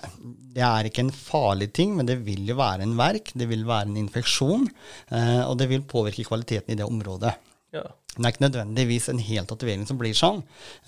det 0.54 0.64
er 0.66 0.88
ikke 0.88 1.04
en 1.04 1.14
farlig 1.14 1.70
ting, 1.76 1.94
men 1.98 2.08
det 2.08 2.20
vil 2.26 2.46
jo 2.48 2.58
være 2.58 2.86
en 2.86 2.96
verk, 2.98 3.32
det 3.38 3.50
vil 3.50 3.66
være 3.68 3.90
en 3.90 4.00
infeksjon, 4.00 4.66
eh, 5.10 5.42
og 5.44 5.58
det 5.60 5.70
vil 5.70 5.86
påvirke 5.86 6.26
kvaliteten 6.26 6.74
i 6.74 6.78
det 6.80 6.86
området. 6.86 7.34
Ja. 7.74 7.84
Det 8.10 8.24
er 8.26 8.32
ikke 8.32 8.42
nødvendigvis 8.42 9.04
en 9.12 9.20
hel 9.22 9.44
tatovering 9.46 9.84
som 9.86 9.98
blir 10.00 10.16
sånn. 10.18 10.40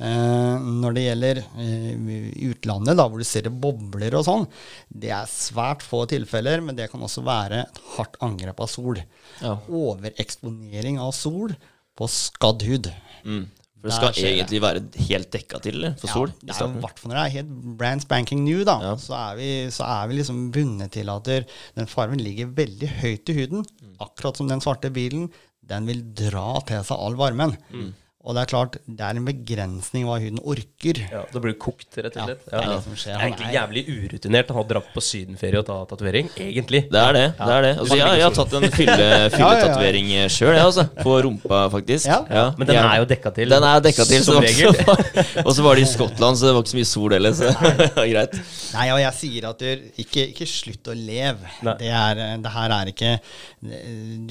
Eh, 0.02 0.64
når 0.82 0.96
det 0.96 1.04
gjelder 1.04 1.40
eh, 1.62 2.09
utlandet, 2.50 2.96
da, 2.98 3.06
hvor 3.06 3.22
du 3.22 3.26
ser 3.28 3.46
det 3.46 3.52
bobler 3.62 4.16
og 4.18 4.24
sånn, 4.26 4.48
det 4.90 5.12
er 5.14 5.30
svært 5.30 5.84
få 5.86 6.02
tilfeller, 6.10 6.64
men 6.66 6.74
det 6.78 6.88
kan 6.90 7.04
også 7.06 7.22
være 7.26 7.62
et 7.68 7.78
hardt 7.94 8.18
angrep 8.26 8.59
av 8.66 8.70
sol. 8.72 8.98
Ja. 9.38 9.54
Overeksponering 9.70 10.98
av 11.02 11.12
sol 11.16 11.54
på 11.98 12.09
skadd 12.10 12.64
hud. 12.66 12.90
Mm. 13.22 13.44
For 13.82 13.90
det 13.90 13.94
skal 13.96 14.18
egentlig 14.30 14.59
det. 14.59 14.62
være 14.62 15.06
helt 15.09 15.30
dekka 15.34 15.59
til 15.62 15.78
eller? 15.80 15.94
for 15.98 16.10
sol? 16.10 16.34
Det 16.38 16.54
er 16.54 16.60
jo 16.68 16.82
hvert 16.84 17.00
fall 17.02 17.10
når 17.10 17.18
det 17.18 17.22
er 17.24 17.36
helt 17.36 17.54
brand 17.80 18.04
spanking 18.04 18.44
new, 18.46 18.60
da, 18.66 18.76
Ja. 18.82 18.92
så, 18.98 19.14
er 19.18 19.38
vi, 19.40 19.48
så 19.74 19.86
er 19.86 20.10
vi 20.10 20.18
liksom 20.20 20.44
bundet 20.54 20.92
til 20.98 21.10
at 21.10 21.30
den 21.30 21.90
farven 21.90 22.22
ligger 22.22 22.52
veldig 22.54 22.92
høyt 23.00 23.32
i 23.32 23.38
huden. 23.40 23.64
Mm. 23.82 23.96
Akkurat 24.06 24.38
som 24.38 24.50
den 24.50 24.62
svarte 24.62 24.90
bilen. 24.94 25.30
Den 25.68 25.86
vil 25.86 26.02
dra 26.18 26.60
til 26.66 26.82
seg 26.84 26.98
all 26.98 27.14
varmen. 27.20 27.56
Mm. 27.72 27.90
Og 28.22 28.36
det 28.36 28.43
er 28.44 28.51
klart, 28.52 28.76
det 28.86 29.02
er 29.02 29.16
en 29.18 29.24
begrensning 29.26 30.05
hva 30.06 30.20
huden 30.22 30.36
orker. 30.47 30.94
Ja, 31.10 31.24
Da 31.32 31.40
blir 31.43 31.56
du 31.56 31.59
kokt, 31.59 31.89
rett 31.98 32.14
og 32.14 32.20
Ja, 32.20 32.26
slett. 32.28 32.44
det 32.47 32.55
er 32.55 32.68
det 32.70 32.76
som 32.84 32.93
skjer. 32.94 33.16
Det 33.16 33.18
er 33.18 33.24
egentlig 33.26 33.48
jævlig 33.56 33.82
urutinert 33.97 34.52
å 34.52 34.55
ha 34.55 34.62
dratt 34.70 34.90
på 34.94 35.02
sydenferie 35.02 35.59
og 35.59 35.66
ta 35.66 35.78
tatovering. 35.90 36.28
Egentlig. 36.39 36.84
Det 36.93 37.01
er 37.02 37.16
det. 37.18 37.24
det 37.40 37.48
er 37.56 37.66
det. 37.66 37.72
Altså, 37.82 37.97
jeg, 37.98 38.20
jeg 38.20 38.26
har 38.28 38.36
tatt 38.36 38.55
en 38.60 38.66
fylle- 38.76 39.09
fylletatovering 39.34 40.12
sjøl, 40.30 40.52
jeg, 40.55 40.62
altså. 40.68 40.84
På 41.02 41.16
rumpa, 41.26 41.64
faktisk. 41.74 42.06
Ja. 42.30 42.44
Men 42.62 42.70
den 42.70 42.78
er 42.84 43.01
jo 43.02 43.09
dekka 43.10 43.34
til. 43.40 43.56
Den 43.56 43.66
er 43.72 43.82
dekka 43.89 44.06
til, 44.12 44.22
som 44.28 44.39
regel. 44.47 44.70
Og 45.47 45.51
så 45.59 45.66
var 45.66 45.74
det 45.74 45.89
i 45.89 45.90
Skottland, 45.90 46.39
så 46.39 46.47
det 46.47 46.55
var 46.55 46.62
ikke 46.62 46.74
så 46.76 46.78
mye 46.78 46.90
sol 46.93 47.16
heller, 47.18 47.34
så 47.43 47.51
greit. 48.12 48.39
Nei, 48.76 48.86
og 48.94 49.02
jeg 49.02 49.18
sier 49.18 49.51
at 49.51 49.59
du 49.66 49.98
ikke, 49.98 50.28
ikke 50.30 50.47
slutt 50.47 50.93
å 50.94 50.94
leve. 50.94 51.56
Det, 51.82 51.90
er, 51.90 52.22
det 52.47 52.55
her 52.55 52.76
er 52.78 52.94
ikke 52.94 53.16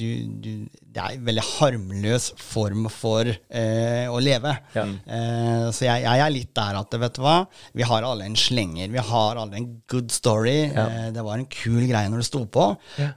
du, 0.00 0.08
du, 0.40 0.50
Det 0.92 1.00
er 1.00 1.14
en 1.16 1.24
veldig 1.24 1.42
harmløs 1.46 2.26
form 2.36 2.86
for 2.92 3.28
eh, 3.30 4.04
å 4.12 4.18
leve. 4.20 4.52
Ja. 4.76 4.84
Eh, 4.84 5.66
så 5.72 5.86
jeg, 5.86 6.02
jeg 6.04 6.24
er 6.26 6.34
litt 6.34 6.50
der 6.58 6.78
at 6.82 6.96
vet 7.00 7.16
du 7.16 7.22
hva, 7.24 7.36
vi 7.78 7.86
har 7.88 8.04
alle 8.04 8.26
en 8.28 8.36
slenger. 8.36 8.90
Vi 8.92 9.04
har 9.12 9.40
alle 9.40 9.56
en 9.56 9.68
good 9.88 10.12
story. 10.12 10.58
Eh, 10.68 11.08
det 11.16 11.24
var 11.24 11.40
en 11.40 11.48
kul 11.48 11.80
greie 11.88 12.10
når 12.12 12.22
det 12.22 12.28
sto 12.28 12.44
på. 12.44 12.66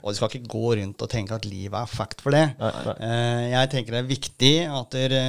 Og 0.00 0.08
du 0.08 0.16
skal 0.18 0.32
ikke 0.32 0.52
gå 0.56 0.64
rundt 0.80 1.04
og 1.04 1.12
tenke 1.12 1.36
at 1.36 1.44
livet 1.48 1.76
er 1.82 1.92
fact 1.92 2.24
for 2.24 2.32
det. 2.36 2.46
Nei, 2.60 2.72
nei. 2.88 2.96
Eh, 3.10 3.44
jeg 3.52 3.72
tenker 3.76 3.98
det 3.98 4.02
er 4.02 4.10
viktig 4.14 4.54
at 4.80 4.96
det, 4.96 5.22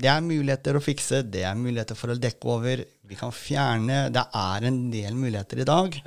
det 0.00 0.10
er 0.14 0.24
muligheter 0.24 0.78
å 0.80 0.84
fikse, 0.84 1.22
det 1.28 1.44
er 1.48 1.58
muligheter 1.60 1.98
for 1.98 2.14
å 2.14 2.18
dekke 2.18 2.56
over. 2.56 2.84
Vi 3.12 3.18
kan 3.18 3.32
fjerne 3.34 4.06
Det 4.14 4.22
er 4.40 4.64
en 4.68 4.78
del 4.92 5.16
muligheter 5.18 5.60
i 5.60 5.66
dag 5.68 5.98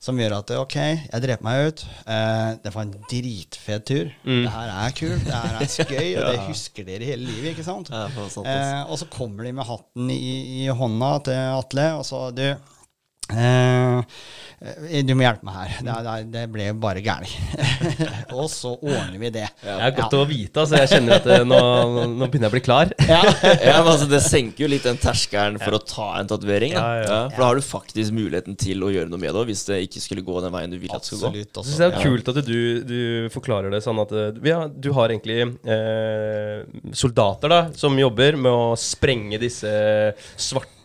som 0.00 0.16
gjør 0.20 0.38
at 0.38 0.52
ok, 0.56 0.76
jeg 0.78 1.22
dreper 1.24 1.44
meg 1.44 1.66
ut. 1.68 1.82
Eh, 2.08 2.50
det 2.62 2.72
var 2.72 2.86
en 2.86 2.94
dritfet 3.10 3.84
tur. 3.88 4.12
Det 4.24 4.52
her 4.54 4.70
er 4.72 4.94
kult, 4.96 5.26
det 5.26 5.34
her 5.34 5.58
er 5.58 5.70
skøy, 5.72 6.08
og 6.20 6.28
det 6.32 6.44
husker 6.46 6.86
dere 6.86 7.10
hele 7.10 7.26
livet, 7.26 7.50
ikke 7.52 7.66
sant? 7.66 7.90
Ja, 7.92 8.06
for. 8.14 8.46
Eh, 8.46 8.82
og 8.86 9.00
så 9.00 9.08
kommer 9.12 9.44
de 9.48 9.52
med 9.58 9.68
hatten 9.68 10.12
i, 10.14 10.62
i 10.62 10.70
hånda 10.72 11.10
til 11.28 11.42
Atle, 11.58 11.86
og 11.98 12.06
så 12.08 12.22
du 12.36 12.46
eh, 13.34 15.02
du 15.04 15.12
må 15.18 15.24
hjelpe 15.26 15.44
meg 15.44 15.56
her. 15.58 15.72
Det, 15.84 15.94
det, 16.06 16.14
det 16.32 16.42
ble 16.52 16.66
bare 16.80 17.02
gærent. 17.04 17.32
og 18.38 18.46
så 18.50 18.72
ordner 18.74 19.18
vi 19.20 19.30
det. 19.34 19.44
Det 19.60 19.74
er 19.74 19.94
godt 19.98 20.14
å 20.16 20.22
vite. 20.28 20.62
Altså, 20.62 20.78
jeg 20.80 20.92
kjenner 20.94 21.18
at 21.18 21.26
eh, 21.34 21.44
nå, 21.44 21.58
nå 22.14 22.28
begynner 22.30 22.48
jeg 22.48 22.52
å 22.52 22.56
bli 22.56 22.64
klar. 22.64 22.92
Ja. 23.06 23.20
Ja, 23.22 23.76
men 23.84 23.92
altså 23.92 24.08
Det 24.10 24.18
senker 24.24 24.64
jo 24.64 24.68
litt 24.70 24.84
den 24.86 24.98
terskelen 25.00 25.60
for 25.62 25.76
å 25.76 25.80
ta 25.80 26.06
en 26.18 26.28
tatovering. 26.30 26.74
Ja, 26.74 26.86
ja. 26.98 27.04
Ja, 27.06 27.18
for 27.30 27.42
da 27.42 27.50
har 27.50 27.60
du 27.60 27.64
faktisk 27.64 28.14
muligheten 28.16 28.56
til 28.58 28.82
å 28.82 28.90
gjøre 28.92 29.10
noe 29.12 29.20
med 29.22 29.36
det 29.36 29.44
hvis 29.50 29.62
det 29.68 29.78
ikke 29.86 30.02
skulle 30.02 30.24
gå 30.26 30.40
den 30.44 30.54
veien 30.54 30.72
du 30.72 30.78
vil 30.80 30.92
at 30.92 31.04
det 31.04 31.10
skal 31.10 31.22
gå. 31.22 31.30
Absolutt. 31.46 31.78
Det 31.78 31.86
er 31.86 32.02
kult 32.02 32.30
at 32.32 32.40
du, 32.48 32.58
du 32.88 33.00
forklarer 33.34 33.72
det 33.72 33.82
sånn 33.84 34.00
at 34.02 34.14
eh, 34.16 34.40
ja, 34.50 34.62
du 34.68 34.90
har 34.96 35.14
egentlig 35.14 35.38
eh, 35.46 36.64
soldater 36.96 37.52
da 37.52 37.60
som 37.78 37.96
jobber 38.00 38.40
med 38.40 38.52
å 38.52 38.72
sprenge 38.80 39.40
disse 39.42 39.70
svarte, 40.34 40.75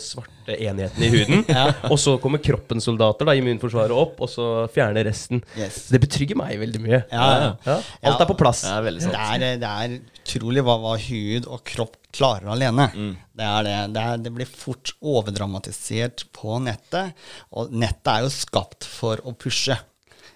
svarte 0.00 0.56
enheten 0.56 1.02
i 1.04 1.08
huden. 1.12 1.42
Og 1.92 1.98
så 2.00 2.16
kommer 2.22 2.40
kroppens 2.44 2.86
soldater, 2.88 3.28
da, 3.28 3.34
immunforsvaret, 3.38 3.94
opp, 3.94 4.20
og 4.24 4.30
så 4.30 4.46
fjerner 4.72 5.06
resten. 5.08 5.42
Yes. 5.58 5.86
Så 5.86 5.94
det 5.96 6.00
betrygger 6.04 6.38
meg 6.38 6.58
veldig 6.60 6.80
mye. 6.84 7.00
Ja, 7.12 7.28
ja. 7.40 7.50
Ja, 7.66 7.76
alt 8.10 8.24
er 8.24 8.28
på 8.28 8.36
plass. 8.38 8.64
Det 8.64 8.72
er 8.74 8.98
sant. 9.04 9.14
Det 9.14 9.50
er, 9.52 9.60
det 9.62 9.70
er 9.70 9.96
utrolig 10.24 10.64
hva, 10.66 10.76
hva 10.82 10.94
hud 11.00 11.48
og 11.48 11.62
kropp 11.68 11.96
klarer 12.14 12.52
alene. 12.54 12.88
Det, 12.94 13.44
er 13.46 13.66
det. 13.66 13.78
Det, 13.94 14.04
er, 14.04 14.20
det 14.24 14.34
blir 14.36 14.50
fort 14.50 14.92
overdramatisert 15.00 16.26
på 16.36 16.60
nettet, 16.64 17.16
og 17.54 17.72
nettet 17.74 18.12
er 18.12 18.26
jo 18.26 18.32
skapt 18.32 18.86
for 18.88 19.22
å 19.26 19.34
pushe. 19.36 19.76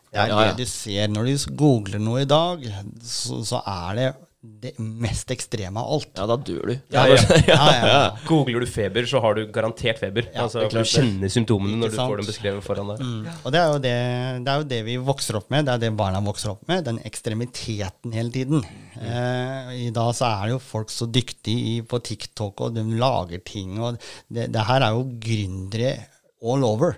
Det 0.08 0.16
er 0.22 0.30
Ja, 0.32 0.40
ja. 0.40 0.54
det 0.56 0.64
du 0.64 0.70
ser 0.70 1.10
når 1.12 1.28
du 1.28 1.52
googler 1.60 2.00
noe 2.00 2.24
i 2.24 2.28
dag, 2.28 2.64
så, 3.04 3.42
så 3.44 3.60
er 3.68 3.98
det 4.00 4.08
det 4.38 4.76
mest 4.78 5.32
ekstreme 5.34 5.80
av 5.82 5.96
alt. 5.96 6.10
Ja, 6.14 6.26
da 6.30 6.36
dør 6.38 6.70
du. 6.70 6.74
Ja, 6.94 7.04
ja. 7.10 7.18
Ja, 7.48 7.56
ja, 7.58 7.86
ja. 7.88 8.02
Googler 8.28 8.62
du 8.62 8.68
feber, 8.70 9.06
så 9.10 9.18
har 9.22 9.34
du 9.34 9.48
garantert 9.52 9.98
feber. 9.98 10.28
Ja, 10.30 10.44
altså, 10.46 10.62
du 10.70 10.78
kjenner 10.86 11.32
symptomene 11.32 11.80
når 11.80 11.94
du 11.94 11.98
får 11.98 12.20
dem 12.20 12.28
beskrevet 12.28 12.66
foran 12.66 12.92
deg. 12.92 13.02
Mm. 13.02 13.26
Og 13.42 13.54
det 13.54 13.60
er, 13.60 13.72
jo 13.72 13.80
det, 13.82 13.94
det 14.46 14.52
er 14.52 14.62
jo 14.62 14.68
det 14.74 14.80
vi 14.86 14.98
vokser 15.08 15.40
opp 15.40 15.50
med, 15.54 15.66
det 15.66 15.74
er 15.74 15.82
det 15.86 15.92
barna 15.98 16.22
vokser 16.24 16.52
opp 16.54 16.62
med, 16.70 16.84
den 16.86 17.00
ekstremiteten 17.08 18.14
hele 18.14 18.34
tiden. 18.34 18.62
Eh, 18.98 19.72
I 19.88 19.90
dag 19.94 20.12
så 20.16 20.30
er 20.30 20.46
det 20.46 20.54
jo 20.54 20.62
folk 20.62 20.94
så 20.94 21.10
dyktige 21.10 21.82
på 21.88 22.00
TikTok, 22.06 22.62
og 22.68 22.78
de 22.78 22.86
lager 22.98 23.42
ting, 23.42 23.74
og 23.82 23.98
det, 24.30 24.52
det 24.54 24.68
her 24.70 24.86
er 24.86 24.94
jo 24.94 25.08
gründere 25.18 25.96
all 26.44 26.64
over. 26.64 26.96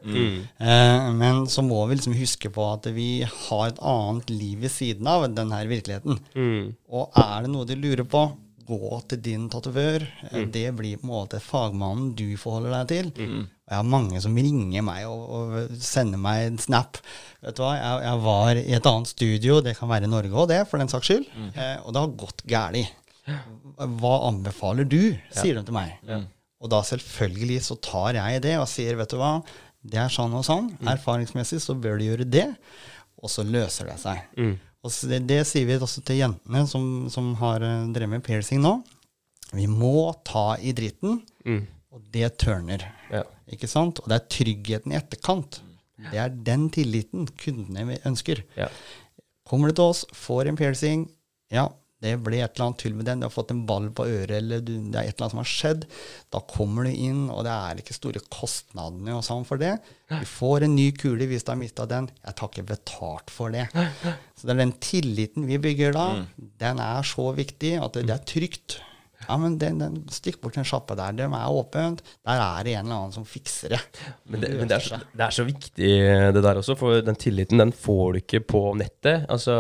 Eh, 0.59 1.13
men 1.17 1.47
så 1.47 1.63
må 1.63 1.87
vi 1.87 1.97
liksom 1.97 2.15
huske 2.19 2.51
på 2.53 2.67
at 2.73 2.87
vi 2.93 3.23
har 3.25 3.67
et 3.71 3.81
annet 3.81 4.31
liv 4.33 4.61
ved 4.67 4.73
siden 4.75 5.09
av 5.09 5.29
den 5.33 5.53
her 5.55 5.71
virkeligheten. 5.71 6.21
Mm. 6.35 6.75
Og 6.93 7.19
er 7.19 7.45
det 7.45 7.53
noe 7.53 7.69
du 7.69 7.75
lurer 7.79 8.05
på, 8.05 8.27
gå 8.71 9.01
til 9.11 9.23
din 9.25 9.49
tatovør. 9.51 10.05
Mm. 10.31 10.51
Det 10.55 10.67
blir 10.79 11.01
på 11.01 11.09
en 11.09 11.13
måte 11.15 11.41
fagmannen 11.43 12.13
du 12.19 12.29
forholder 12.39 12.77
deg 12.77 12.91
til. 12.93 13.11
Og 13.71 13.73
jeg 13.73 13.79
har 13.79 13.87
mange 13.87 14.21
som 14.23 14.37
ringer 14.37 14.83
meg 14.87 15.07
og, 15.09 15.21
og 15.31 15.81
sender 15.83 16.21
meg 16.21 16.49
en 16.49 16.61
snap. 16.61 17.01
Vet 17.41 17.57
du 17.57 17.63
hva, 17.65 17.73
jeg, 17.79 18.03
jeg 18.07 18.23
var 18.27 18.61
i 18.61 18.75
et 18.79 18.91
annet 18.93 19.11
studio, 19.13 19.61
det 19.65 19.77
kan 19.79 19.91
være 19.91 20.09
i 20.09 20.13
Norge 20.13 20.35
òg, 20.35 20.51
det, 20.53 20.65
for 20.71 20.83
den 20.83 20.91
saks 20.93 21.11
skyld. 21.11 21.29
Eh, 21.55 21.77
og 21.85 21.95
det 21.95 22.05
har 22.05 22.19
gått 22.25 22.45
galt. 22.51 22.97
Hva 24.01 24.15
anbefaler 24.29 24.89
du, 24.91 25.01
sier 25.35 25.57
de 25.57 25.65
til 25.67 25.77
meg. 25.77 25.97
Og 26.61 26.69
da 26.73 26.83
selvfølgelig 26.85 27.61
så 27.65 27.77
tar 27.81 28.19
jeg 28.19 28.43
det 28.45 28.57
og 28.61 28.69
sier, 28.69 28.97
vet 29.01 29.11
du 29.15 29.17
hva, 29.21 29.39
det 29.81 29.97
er 30.03 30.13
sånn 30.13 30.35
og 30.37 30.45
sånn. 30.45 30.67
Erfaringsmessig 30.93 31.61
så 31.65 31.73
bør 31.81 31.97
du 32.01 32.05
gjøre 32.11 32.27
det, 32.29 32.47
og 33.21 33.31
så 33.33 33.45
løser 33.49 33.89
det 33.89 33.99
seg. 34.03 34.27
Og 34.85 34.93
så 34.93 35.09
det, 35.11 35.23
det 35.29 35.39
sier 35.49 35.67
vi 35.69 35.77
også 35.81 36.03
til 36.05 36.21
jentene 36.21 36.63
som, 36.69 36.85
som 37.13 37.33
har 37.41 37.65
eh, 37.65 37.87
drevet 37.93 38.13
med 38.19 38.25
piercing 38.25 38.61
nå. 38.65 38.75
Vi 39.57 39.67
må 39.69 40.11
ta 40.25 40.55
i 40.61 40.73
dritten, 40.77 41.23
Mm. 41.49 41.63
og 41.97 42.03
det 42.13 42.29
tørner. 42.39 42.83
Ja. 43.11 43.23
Ikke 43.49 43.67
sant? 43.69 43.99
Og 44.03 44.11
det 44.13 44.19
er 44.19 44.27
tryggheten 44.37 44.93
i 44.93 44.99
etterkant. 44.99 45.63
Det 46.13 46.19
er 46.21 46.29
den 46.45 46.69
tilliten 46.73 47.25
kundene 47.41 47.87
vi 47.89 47.97
ønsker. 48.09 48.43
Ja. 48.57 48.69
Kommer 49.49 49.69
du 49.73 49.75
til 49.81 49.89
oss, 49.91 50.03
får 50.17 50.49
en 50.53 50.57
piercing, 50.61 51.07
ja, 51.53 51.65
det 52.01 52.15
ble 52.25 52.39
et 52.41 52.55
eller 52.55 52.71
annet 52.71 52.81
tull 52.81 52.95
med 52.97 53.05
den, 53.09 53.21
du 53.21 53.27
har 53.27 53.33
fått 53.35 53.53
en 53.53 53.63
ball 53.69 53.91
på 53.93 54.07
øret, 54.09 54.33
eller 54.39 54.63
du, 54.65 54.73
det 54.89 54.97
er 54.97 55.11
et 55.11 55.15
eller 55.15 55.27
annet 55.27 55.35
som 55.35 55.43
har 55.43 55.51
skjedd, 55.51 55.87
da 56.33 56.41
kommer 56.49 56.89
du 56.89 56.93
inn, 56.95 57.27
og 57.29 57.45
det 57.45 57.53
er 57.53 57.83
ikke 57.83 57.97
store 57.97 58.23
kostnadene 58.33 59.19
og 59.19 59.25
sånn 59.27 59.45
for 59.49 59.61
det. 59.61 59.75
Du 60.11 60.25
får 60.27 60.65
en 60.67 60.75
ny 60.79 60.89
kule 60.97 61.29
hvis 61.31 61.45
du 61.45 61.53
har 61.53 61.61
mista 61.61 61.85
den. 61.91 62.09
Jeg 62.25 62.39
tar 62.41 62.51
ikke 62.51 62.69
betalt 62.73 63.31
for 63.31 63.53
det. 63.55 63.69
Så 64.35 64.49
det 64.49 64.57
er 64.57 64.63
den 64.65 64.77
tilliten 64.83 65.45
vi 65.51 65.61
bygger 65.61 65.93
da, 65.97 66.07
den 66.65 66.81
er 66.83 67.05
så 67.07 67.31
viktig 67.37 67.77
at 67.85 67.99
det, 67.99 68.09
det 68.09 68.17
er 68.17 68.25
trygt. 68.33 68.81
Ja, 69.27 69.37
men 69.41 69.57
den, 69.61 69.79
den, 69.83 69.97
Stikk 70.13 70.41
bort 70.43 70.57
den 70.57 70.67
sjappa 70.67 70.97
der. 70.99 71.13
Det 71.19 71.27
er 71.27 71.57
åpent. 71.61 72.03
Der 72.27 72.41
er 72.41 72.65
det 72.67 72.75
en 72.75 72.87
eller 72.87 72.97
annen 72.97 73.15
som 73.15 73.27
fikser 73.29 73.75
det. 73.75 73.81
Men, 74.25 74.41
det, 74.43 74.51
men 74.59 74.71
det, 74.71 74.79
er 74.79 74.87
så, 74.87 75.01
det 75.13 75.27
er 75.27 75.37
så 75.37 75.45
viktig 75.47 75.91
det 76.35 76.43
der 76.45 76.61
også, 76.61 76.77
for 76.79 77.03
den 77.05 77.19
tilliten 77.21 77.61
den 77.61 77.73
får 77.77 78.03
du 78.13 78.21
ikke 78.23 78.43
på 78.55 78.63
nettet. 78.81 79.27
Altså, 79.31 79.55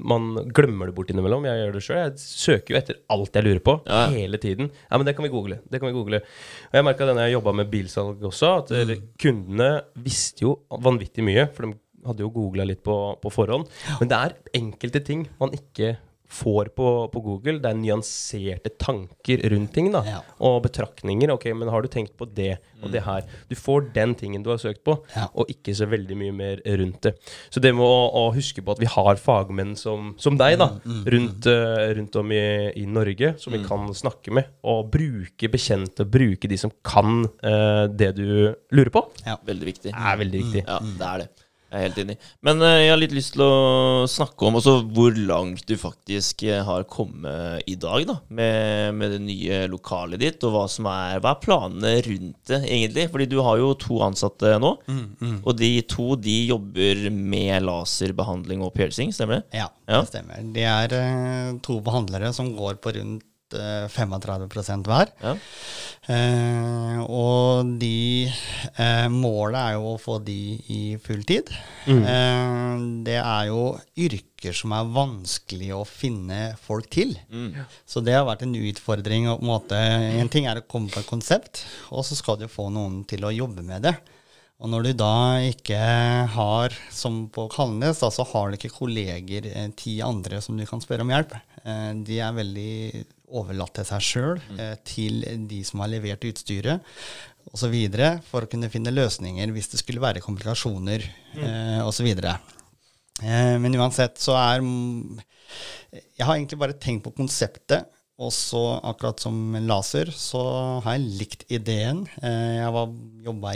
Man 0.00 0.32
glemmer 0.54 0.88
det 0.88 0.96
bort 0.96 1.12
innimellom. 1.12 1.46
Jeg 1.48 1.60
gjør 1.60 1.76
det 1.76 1.84
sjøl. 1.86 2.00
Jeg 2.02 2.24
søker 2.24 2.74
jo 2.74 2.80
etter 2.80 3.00
alt 3.12 3.38
jeg 3.38 3.48
lurer 3.48 3.62
på, 3.64 3.78
Ja. 3.86 4.06
hele 4.14 4.40
tiden. 4.42 4.70
Ja, 4.90 4.96
men 4.96 5.06
det 5.06 5.16
kan 5.16 5.26
vi 5.26 5.32
google. 5.32 5.60
Det 5.68 5.80
kan 5.80 5.90
vi 5.90 5.96
google. 5.98 6.22
Og 6.70 6.78
jeg 6.80 6.88
merka 6.88 7.06
det 7.06 7.16
når 7.16 7.28
jeg 7.28 7.36
jobba 7.38 7.56
med 7.60 7.72
bilsalg 7.72 8.28
også, 8.32 8.52
at 8.62 8.72
mm. 8.72 9.08
kundene 9.20 9.70
visste 10.04 10.46
jo 10.46 10.56
vanvittig 10.70 11.24
mye. 11.26 11.48
For 11.52 11.66
de 11.66 11.76
hadde 12.06 12.24
jo 12.24 12.32
googla 12.34 12.66
litt 12.66 12.82
på, 12.84 12.96
på 13.22 13.32
forhånd. 13.32 13.68
Men 14.00 14.10
det 14.10 14.18
er 14.18 14.38
enkelte 14.58 15.02
ting 15.06 15.26
man 15.40 15.54
ikke 15.56 15.96
får 16.32 16.70
på, 16.76 16.88
på 17.12 17.22
Google. 17.24 17.58
Det 17.62 17.70
er 17.70 17.78
nyanserte 17.78 18.72
tanker 18.80 19.42
rundt 19.52 19.72
ting. 19.76 19.90
da, 19.92 20.02
Ja. 20.08 20.20
Og 20.40 20.62
betraktninger. 20.64 21.30
Ok, 21.34 21.46
men 21.54 21.68
har 21.68 21.82
du 21.84 21.88
tenkt 21.92 22.16
på 22.18 22.26
det 22.26 22.58
og 22.82 22.90
det 22.90 23.04
her? 23.04 23.22
Du 23.48 23.54
får 23.54 23.92
den 23.94 24.14
tingen 24.18 24.42
du 24.42 24.50
har 24.50 24.58
søkt 24.58 24.82
på, 24.84 24.96
Ja. 25.14 25.28
og 25.34 25.50
ikke 25.52 25.74
så 25.76 25.86
veldig 25.86 26.16
mye 26.18 26.32
mer 26.34 26.62
rundt 26.80 27.02
det. 27.06 27.14
Så 27.52 27.60
det 27.62 27.74
med 27.76 27.84
å, 27.84 28.00
å 28.18 28.24
huske 28.34 28.64
på 28.64 28.72
at 28.74 28.80
vi 28.82 28.88
har 28.90 29.20
fagmenn 29.20 29.76
som, 29.78 30.14
som 30.18 30.38
deg 30.40 30.58
da, 30.58 30.70
rundt, 30.84 31.46
eh, 31.46 31.92
rundt 31.98 32.16
om 32.16 32.32
i, 32.32 32.42
i 32.80 32.86
Norge, 32.86 33.34
som 33.38 33.52
vi 33.54 33.62
kan 33.66 33.86
snakke 33.94 34.32
med, 34.34 34.50
og 34.64 34.90
bruke 34.92 35.50
bekjente, 35.52 36.08
bruke 36.08 36.48
de 36.50 36.58
som 36.58 36.72
kan 36.82 37.24
uh, 37.44 37.86
det 37.92 38.14
du 38.18 38.26
lurer 38.72 38.90
på, 38.94 39.04
ja. 39.26 39.36
Veldig 39.46 39.66
viktig. 39.68 39.92
er 39.94 40.18
veldig 40.20 40.42
viktig. 40.42 40.64
Ja, 40.66 40.78
det 40.82 41.08
er 41.12 41.22
det. 41.24 41.28
Jeg 41.72 41.78
er 41.80 41.86
helt 41.86 41.98
enig. 42.02 42.14
Men 42.44 42.60
eh, 42.60 42.74
jeg 42.82 42.90
har 42.92 42.98
litt 43.00 43.14
lyst 43.16 43.32
til 43.32 43.42
å 43.46 44.04
snakke 44.12 44.44
om 44.44 44.58
også 44.60 44.74
hvor 44.92 45.16
langt 45.16 45.62
du 45.68 45.72
faktisk 45.80 46.42
eh, 46.44 46.60
har 46.66 46.84
kommet 46.84 47.64
i 47.66 47.78
dag 47.80 48.04
da, 48.10 48.18
med, 48.28 48.92
med 48.98 49.14
det 49.16 49.20
nye 49.24 49.62
lokalet 49.72 50.20
ditt, 50.20 50.44
og 50.44 50.52
hva 50.52 50.66
som 50.68 50.86
er, 50.92 51.16
hva 51.24 51.32
er 51.32 51.40
planene 51.40 51.94
rundt 52.04 52.52
det, 52.52 52.60
egentlig? 52.68 53.08
Fordi 53.14 53.28
du 53.32 53.38
har 53.46 53.56
jo 53.62 53.72
to 53.80 54.02
ansatte 54.04 54.52
nå, 54.60 54.74
og 55.40 55.52
de 55.58 55.72
to 55.88 56.12
de 56.20 56.36
jobber 56.52 57.06
med 57.12 57.64
laserbehandling 57.64 58.60
og 58.66 58.74
piercing, 58.76 59.12
stemmer 59.16 59.40
det? 59.40 59.62
Ja, 59.62 59.70
Ja. 59.88 60.02
det 60.04 60.12
stemmer. 60.12 60.44
Det 60.54 60.68
er 60.68 60.92
eh, 61.00 61.52
to 61.64 61.80
behandlere 61.84 62.34
som 62.36 62.52
går 62.56 62.76
på 62.84 62.92
rundt 63.00 63.24
35% 63.54 64.88
hver. 64.88 65.12
Ja. 65.22 65.34
Eh, 66.10 66.98
og 67.06 67.68
de 67.78 68.26
eh, 68.26 69.08
Målet 69.12 69.58
er 69.60 69.76
jo 69.76 69.92
å 69.92 70.00
få 70.02 70.18
de 70.24 70.38
i 70.72 70.80
fulltid. 71.02 71.52
Mm. 71.86 72.02
Eh, 72.02 72.86
det 73.06 73.18
er 73.20 73.50
jo 73.50 73.66
yrker 73.94 74.56
som 74.56 74.74
er 74.74 74.90
vanskelig 74.96 75.70
å 75.76 75.84
finne 75.86 76.40
folk 76.58 76.90
til. 76.90 77.14
Mm. 77.30 77.62
Så 77.86 78.02
det 78.02 78.16
har 78.18 78.26
vært 78.26 78.46
en 78.46 78.56
utfordring. 78.58 79.30
Og 79.30 79.38
på 79.38 79.46
En, 79.46 79.52
måte, 79.52 79.78
en 80.22 80.32
ting 80.32 80.48
er 80.50 80.58
å 80.58 80.66
komme 80.66 80.90
på 80.90 81.02
et 81.02 81.10
konsept, 81.10 81.64
og 81.90 82.06
så 82.08 82.18
skal 82.18 82.40
du 82.40 82.48
få 82.50 82.70
noen 82.72 83.02
til 83.08 83.24
å 83.26 83.34
jobbe 83.34 83.62
med 83.66 83.86
det. 83.86 83.96
Og 84.62 84.70
når 84.70 84.84
du 84.86 84.92
da 84.94 85.14
ikke 85.42 85.78
har, 86.36 86.74
som 86.94 87.24
på 87.34 87.48
Kalnes, 87.50 87.98
da, 87.98 88.12
så 88.14 88.22
har 88.30 88.50
du 88.50 88.58
ikke 88.58 88.70
kolleger, 88.76 89.48
eh, 89.50 89.70
ti 89.74 89.96
andre 90.06 90.38
som 90.40 90.58
du 90.58 90.62
kan 90.68 90.82
spørre 90.82 91.02
om 91.02 91.10
hjelp. 91.10 91.34
Eh, 91.64 91.90
de 92.06 92.20
er 92.22 92.36
veldig 92.36 92.74
overlatt 93.38 93.74
til 93.78 93.88
seg 93.88 94.06
sjøl, 94.06 94.42
eh, 94.58 94.74
til 94.86 95.22
de 95.48 95.62
som 95.66 95.82
har 95.84 95.92
levert 95.92 96.24
utstyret 96.28 96.84
osv., 97.52 97.76
for 98.28 98.44
å 98.44 98.50
kunne 98.50 98.70
finne 98.72 98.94
løsninger 98.94 99.54
hvis 99.54 99.72
det 99.72 99.82
skulle 99.82 100.02
være 100.02 100.22
komplikasjoner 100.24 101.06
eh, 101.38 101.80
osv. 101.84 102.12
Eh, 102.12 103.56
men 103.62 103.80
uansett 103.80 104.20
så 104.22 104.36
er 104.38 104.62
mm, 104.64 105.20
Jeg 106.16 106.24
har 106.26 106.36
egentlig 106.36 106.60
bare 106.62 106.78
tenkt 106.80 107.04
på 107.06 107.16
konseptet. 107.16 107.90
Og 108.22 108.30
så, 108.30 108.60
akkurat 108.86 109.18
som 109.22 109.56
laser, 109.66 110.10
så 110.14 110.42
har 110.84 110.98
jeg 110.98 111.14
likt 111.18 111.46
ideen. 111.50 112.04
Eh, 112.22 112.60
jeg 112.60 112.74
var 112.74 112.92
jobba 113.24 113.54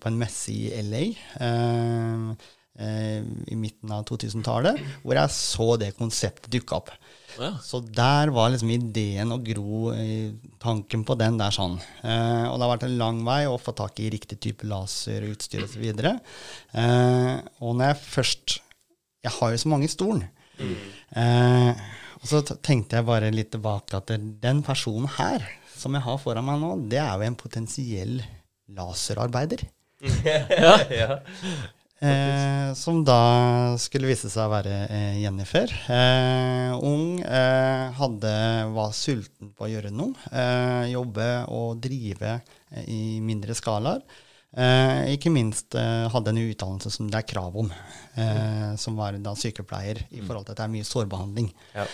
på 0.00 0.10
en 0.10 0.20
messe 0.20 0.54
i 0.54 0.70
LA 0.86 1.02
eh, 1.44 2.46
eh, 2.78 3.26
i 3.52 3.58
midten 3.58 3.92
av 3.92 4.06
2000-tallet, 4.08 4.80
hvor 5.02 5.18
jeg 5.18 5.34
så 5.34 5.68
det 5.82 5.96
konseptet 5.98 6.52
dukke 6.54 6.78
opp. 6.78 6.94
Ja. 7.38 7.50
Så 7.62 7.80
der 7.80 8.32
var 8.34 8.50
liksom 8.52 8.70
ideen 8.74 9.32
å 9.34 9.40
gro 9.42 9.92
i 9.94 10.32
tanken 10.62 11.04
på 11.06 11.16
den 11.18 11.38
der 11.40 11.54
sånn. 11.54 11.76
Eh, 12.02 12.46
og 12.48 12.58
det 12.58 12.66
har 12.66 12.72
vært 12.74 12.86
en 12.88 12.98
lang 13.00 13.20
vei 13.26 13.40
å 13.48 13.58
få 13.62 13.74
tak 13.78 14.00
i 14.02 14.10
riktig 14.14 14.40
type 14.44 14.66
laserutstyr 14.68 15.66
osv. 15.66 15.86
Eh, 15.88 17.34
og 17.62 17.78
når 17.78 17.92
jeg 17.92 18.02
først 18.06 18.58
Jeg 19.26 19.34
har 19.34 19.50
jo 19.50 19.58
så 19.58 19.68
mange 19.68 19.88
i 19.88 19.90
stolen. 19.90 20.20
Eh, 20.62 21.80
og 22.18 22.26
så 22.30 22.38
tenkte 22.62 22.98
jeg 22.98 23.06
bare 23.06 23.32
litt 23.34 23.50
tilbake 23.50 23.98
at 23.98 24.12
den 24.14 24.62
personen 24.66 25.10
her, 25.16 25.42
som 25.74 25.94
jeg 25.94 26.06
har 26.06 26.20
foran 26.22 26.46
meg 26.46 26.60
nå, 26.62 26.70
det 26.90 27.00
er 27.02 27.18
jo 27.18 27.26
en 27.26 27.38
potensiell 27.38 28.14
laserarbeider. 28.78 29.66
ja. 31.00 31.18
Eh, 31.98 32.74
som 32.78 33.00
da 33.02 33.74
skulle 33.80 34.06
vise 34.06 34.30
seg 34.30 34.44
å 34.46 34.52
være 34.52 34.74
eh, 34.86 35.16
Jennifer. 35.24 35.72
Eh, 35.90 36.76
ung, 36.86 37.18
eh, 37.26 37.88
hadde, 37.98 38.34
var 38.76 38.94
sulten 38.94 39.50
på 39.50 39.66
å 39.66 39.70
gjøre 39.72 39.90
noe. 39.90 40.14
Eh, 40.30 40.92
jobbe 40.92 41.28
og 41.50 41.80
drive 41.82 42.36
eh, 42.38 42.84
i 42.86 43.02
mindre 43.24 43.56
skalaer. 43.58 44.04
Eh, 44.58 45.10
ikke 45.16 45.32
minst 45.34 45.74
hadde 45.76 46.32
en 46.32 46.40
utdannelse 46.40 46.90
som 46.94 47.10
det 47.10 47.18
er 47.18 47.26
krav 47.28 47.58
om, 47.60 47.68
eh, 48.16 48.70
som 48.80 48.96
var 48.96 49.18
da 49.20 49.34
sykepleier, 49.36 50.00
i 50.08 50.22
forhold 50.22 50.46
til 50.46 50.54
at 50.54 50.62
det 50.62 50.64
er 50.68 50.72
mye 50.72 50.86
sårbehandling. 50.88 51.50
Ja. 51.74 51.84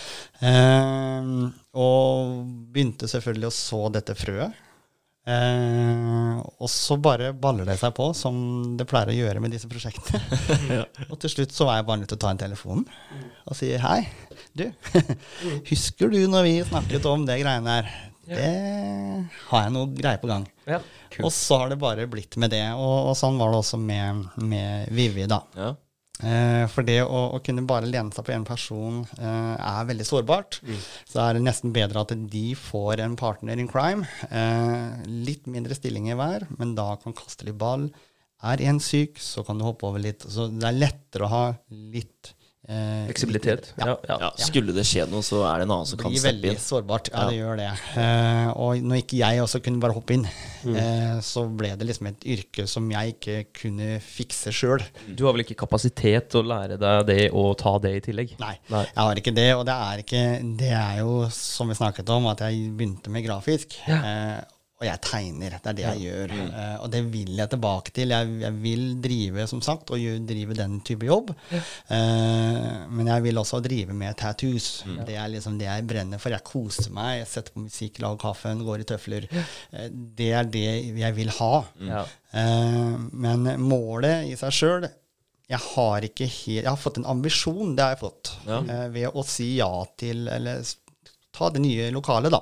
Og 1.81 2.37
begynte 2.77 3.11
selvfølgelig 3.11 3.51
å 3.51 3.57
så 3.57 3.83
dette 3.97 4.15
frøet. 4.21 4.64
Eh, 5.25 6.41
og 6.61 6.69
så 6.69 6.99
bare 7.01 7.31
baller 7.33 7.65
det 7.69 7.79
seg 7.81 7.95
på, 7.97 8.11
som 8.17 8.37
det 8.77 8.85
pleier 8.91 9.09
å 9.13 9.17
gjøre 9.17 9.41
med 9.41 9.55
disse 9.55 9.69
prosjektene. 9.71 10.21
Og 11.11 11.17
til 11.23 11.33
slutt 11.33 11.55
så 11.57 11.69
var 11.69 11.79
jeg 11.79 11.87
bare 11.89 12.03
nødt 12.03 12.13
til 12.13 12.19
å 12.19 12.25
ta 12.27 12.33
en 12.35 12.41
telefon 12.43 12.83
og 13.45 13.57
si 13.57 13.71
hei, 13.81 14.03
du. 14.57 14.67
Husker 15.71 16.13
du 16.13 16.19
når 16.29 16.45
vi 16.49 16.53
snakket 16.69 17.09
om 17.09 17.25
det 17.29 17.39
greiene 17.41 17.79
her? 17.79 17.89
Det 18.25 18.51
har 19.49 19.65
jeg 19.67 19.73
noe 19.75 19.91
greier 19.97 20.21
på 20.21 20.29
gang. 20.31 20.47
ja. 20.69 20.81
Og 21.23 21.31
så 21.31 21.61
har 21.61 21.71
det 21.71 21.77
bare 21.79 22.09
blitt 22.11 22.35
med 22.41 22.51
det. 22.51 22.65
Og, 22.75 23.11
og 23.11 23.17
sånn 23.19 23.37
var 23.39 23.53
det 23.53 23.59
også 23.61 23.79
med, 23.79 24.25
med 24.43 24.89
Vivi, 24.97 25.29
da. 25.31 25.43
Ja. 25.55 25.69
Eh, 26.25 26.65
for 26.73 26.87
det 26.87 27.01
å, 27.05 27.21
å 27.37 27.41
kunne 27.45 27.67
bare 27.69 27.89
lene 27.91 28.15
seg 28.15 28.27
på 28.27 28.35
en 28.35 28.47
person 28.49 29.03
eh, 29.19 29.55
er 29.59 29.89
veldig 29.91 30.07
sårbart. 30.09 30.61
Så 31.11 31.21
er 31.21 31.37
det 31.37 31.45
nesten 31.45 31.75
bedre 31.75 32.05
at 32.05 32.15
de 32.15 32.47
får 32.59 33.03
en 33.05 33.17
partner 33.21 33.61
in 33.61 33.71
crime. 33.71 34.09
Eh, 34.31 35.05
litt 35.29 35.49
mindre 35.51 35.77
stillinger 35.77 36.19
hver, 36.21 36.49
men 36.59 36.77
da 36.79 36.95
kan 37.03 37.17
kaste 37.17 37.49
litt 37.49 37.61
ball. 37.61 37.91
Er 38.45 38.61
én 38.61 38.81
syk, 38.83 39.21
så 39.23 39.45
kan 39.45 39.61
du 39.61 39.67
hoppe 39.67 39.89
over 39.89 40.03
litt. 40.03 40.25
Så 40.29 40.49
det 40.53 40.69
er 40.69 40.81
lettere 40.81 41.29
å 41.29 41.33
ha 41.33 41.45
litt 41.71 42.35
eh, 42.69 43.05
Fleksibilitet. 43.09 43.73
Ja. 43.79 43.97
Ja. 44.09 44.17
ja. 44.21 44.31
Skulle 44.41 44.73
det 44.75 44.85
skje 44.89 45.07
noe, 45.11 45.21
så 45.23 45.43
er 45.49 45.59
det 45.61 45.67
en 45.69 45.75
annen 45.77 45.87
som 45.91 45.99
kan 46.01 46.11
blir 46.11 46.21
steppe 46.23 46.35
veldig 46.41 46.51
inn. 46.55 46.63
sårbart. 46.65 47.11
Ja, 47.13 47.21
Ja. 47.21 47.29
det 47.31 47.39
gjør 47.39 47.57
det. 47.61 47.71
Eh, 48.01 48.49
og 48.57 48.83
når 48.83 49.03
ikke 49.03 49.19
jeg 49.21 49.43
også 49.45 49.63
kunne 49.63 49.81
bare 49.81 49.93
hoppe 49.97 50.15
inn, 50.15 50.27
Mm. 50.65 50.77
eh, 50.81 51.21
så 51.21 51.43
ble 51.55 51.75
det 51.77 51.87
liksom 51.87 52.07
et 52.09 52.25
yrke 52.25 52.67
som 52.67 52.89
jeg 52.91 53.15
ikke 53.19 53.45
kunne 53.53 54.01
fikse 54.01 54.49
sjøl. 54.51 54.81
Du 55.15 55.27
har 55.27 55.35
vel 55.35 55.43
ikke 55.45 55.59
kapasitet 55.61 56.31
til 56.31 56.41
å 56.43 56.47
lære 56.49 56.79
deg 56.81 57.07
det 57.07 57.31
og 57.35 57.59
ta 57.59 57.77
det 57.79 57.97
i 57.97 58.01
tillegg? 58.01 58.39
Nei, 58.41 58.57
Nei. 58.71 58.85
jeg 58.85 58.97
har 58.97 59.15
ikke 59.21 59.35
det. 59.35 59.55
Og 59.55 59.67
det 59.67 59.75
er 59.75 59.99
ikke 60.03 60.57
Det 60.57 60.71
er 60.73 60.99
jo, 61.03 61.29
som 61.31 61.69
vi 61.69 61.75
snakket 61.75 62.09
om, 62.09 62.27
at 62.29 62.39
jeg 62.41 62.73
begynte 62.77 63.09
med 63.11 63.25
grafisk. 63.27 63.77
Ja. 64.75 64.81
Og 64.83 64.89
jeg 64.89 65.01
tegner. 65.07 65.55
Det 65.63 65.71
er 65.71 65.77
det 65.79 65.85
jeg 65.85 66.01
gjør. 66.03 66.33
Eh, 66.45 66.77
og 66.83 66.89
det 66.91 67.03
vil 67.13 67.37
jeg 67.39 67.51
tilbake 67.53 67.93
til. 67.95 68.11
Jeg, 68.11 68.33
jeg 68.43 68.57
vil 68.65 68.83
drive, 69.05 69.47
som 69.47 69.61
sagt, 69.63 69.93
og 69.95 70.27
drive 70.27 70.57
den 70.59 70.81
type 70.87 71.07
jobb. 71.07 71.31
Eh, 71.55 72.73
men 72.91 73.11
jeg 73.13 73.25
vil 73.29 73.39
også 73.39 73.63
drive 73.65 73.95
med 73.95 74.19
tattoos. 74.19 74.83
Det 75.07 75.15
er 75.15 75.31
liksom 75.31 75.61
det 75.61 75.69
jeg 75.69 75.87
brenner 75.87 76.19
for. 76.23 76.35
Jeg 76.35 76.47
koser 76.47 76.91
meg. 76.95 77.21
Jeg 77.21 77.31
setter 77.31 77.55
på 77.55 77.65
musikk, 77.69 78.03
lager 78.03 78.21
kaffen, 78.27 78.65
går 78.67 78.83
i 78.83 78.89
tøfler. 78.91 79.31
Eh, 79.31 79.89
det 80.19 80.33
er 80.41 80.51
det 80.59 80.67
jeg 80.99 81.19
vil 81.21 81.33
ha. 81.39 81.55
Ja. 81.93 82.05
Eh, 82.35 82.99
men 83.15 83.49
målet 83.63 84.27
i 84.33 84.37
seg 84.41 84.59
sjøl 84.59 84.91
jeg 85.51 85.61
har 85.61 86.05
ikke 86.07 86.25
helt 86.25 86.63
Jeg 86.63 86.71
har 86.71 86.81
fått 86.81 86.99
en 87.01 87.09
ambisjon, 87.11 87.75
det 87.77 87.85
har 87.85 87.93
jeg 87.95 88.01
fått. 88.01 88.31
Ja. 88.49 88.63
Eh, 88.65 88.87
ved 88.95 89.13
å 89.13 89.25
si 89.29 89.51
ja 89.59 89.69
til 90.01 90.27
Eller 90.33 90.65
ta 91.35 91.49
det 91.51 91.63
nye 91.65 91.91
lokalet, 91.95 92.31
da. 92.31 92.41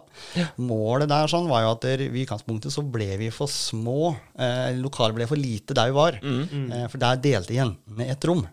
Målet 0.60 1.08
der 1.10 1.30
sånn 1.32 1.48
var 1.48 1.64
jo 1.64 1.70
at 1.74 1.84
der, 1.86 2.02
i 2.06 2.22
utgangspunktet 2.24 2.74
så 2.74 2.84
ble 2.84 3.10
vi 3.20 3.30
for 3.32 3.48
små. 3.48 4.12
Eh, 4.36 4.72
lokalet 4.78 5.16
ble 5.16 5.26
for 5.30 5.40
lite 5.40 5.74
der 5.76 5.88
vi 5.90 5.96
var. 5.96 6.18
Eh, 6.22 6.84
for 6.92 7.00
der 7.00 7.16
delte 7.24 7.56
jentene 7.56 8.08
et 8.12 8.28
rom. 8.28 8.44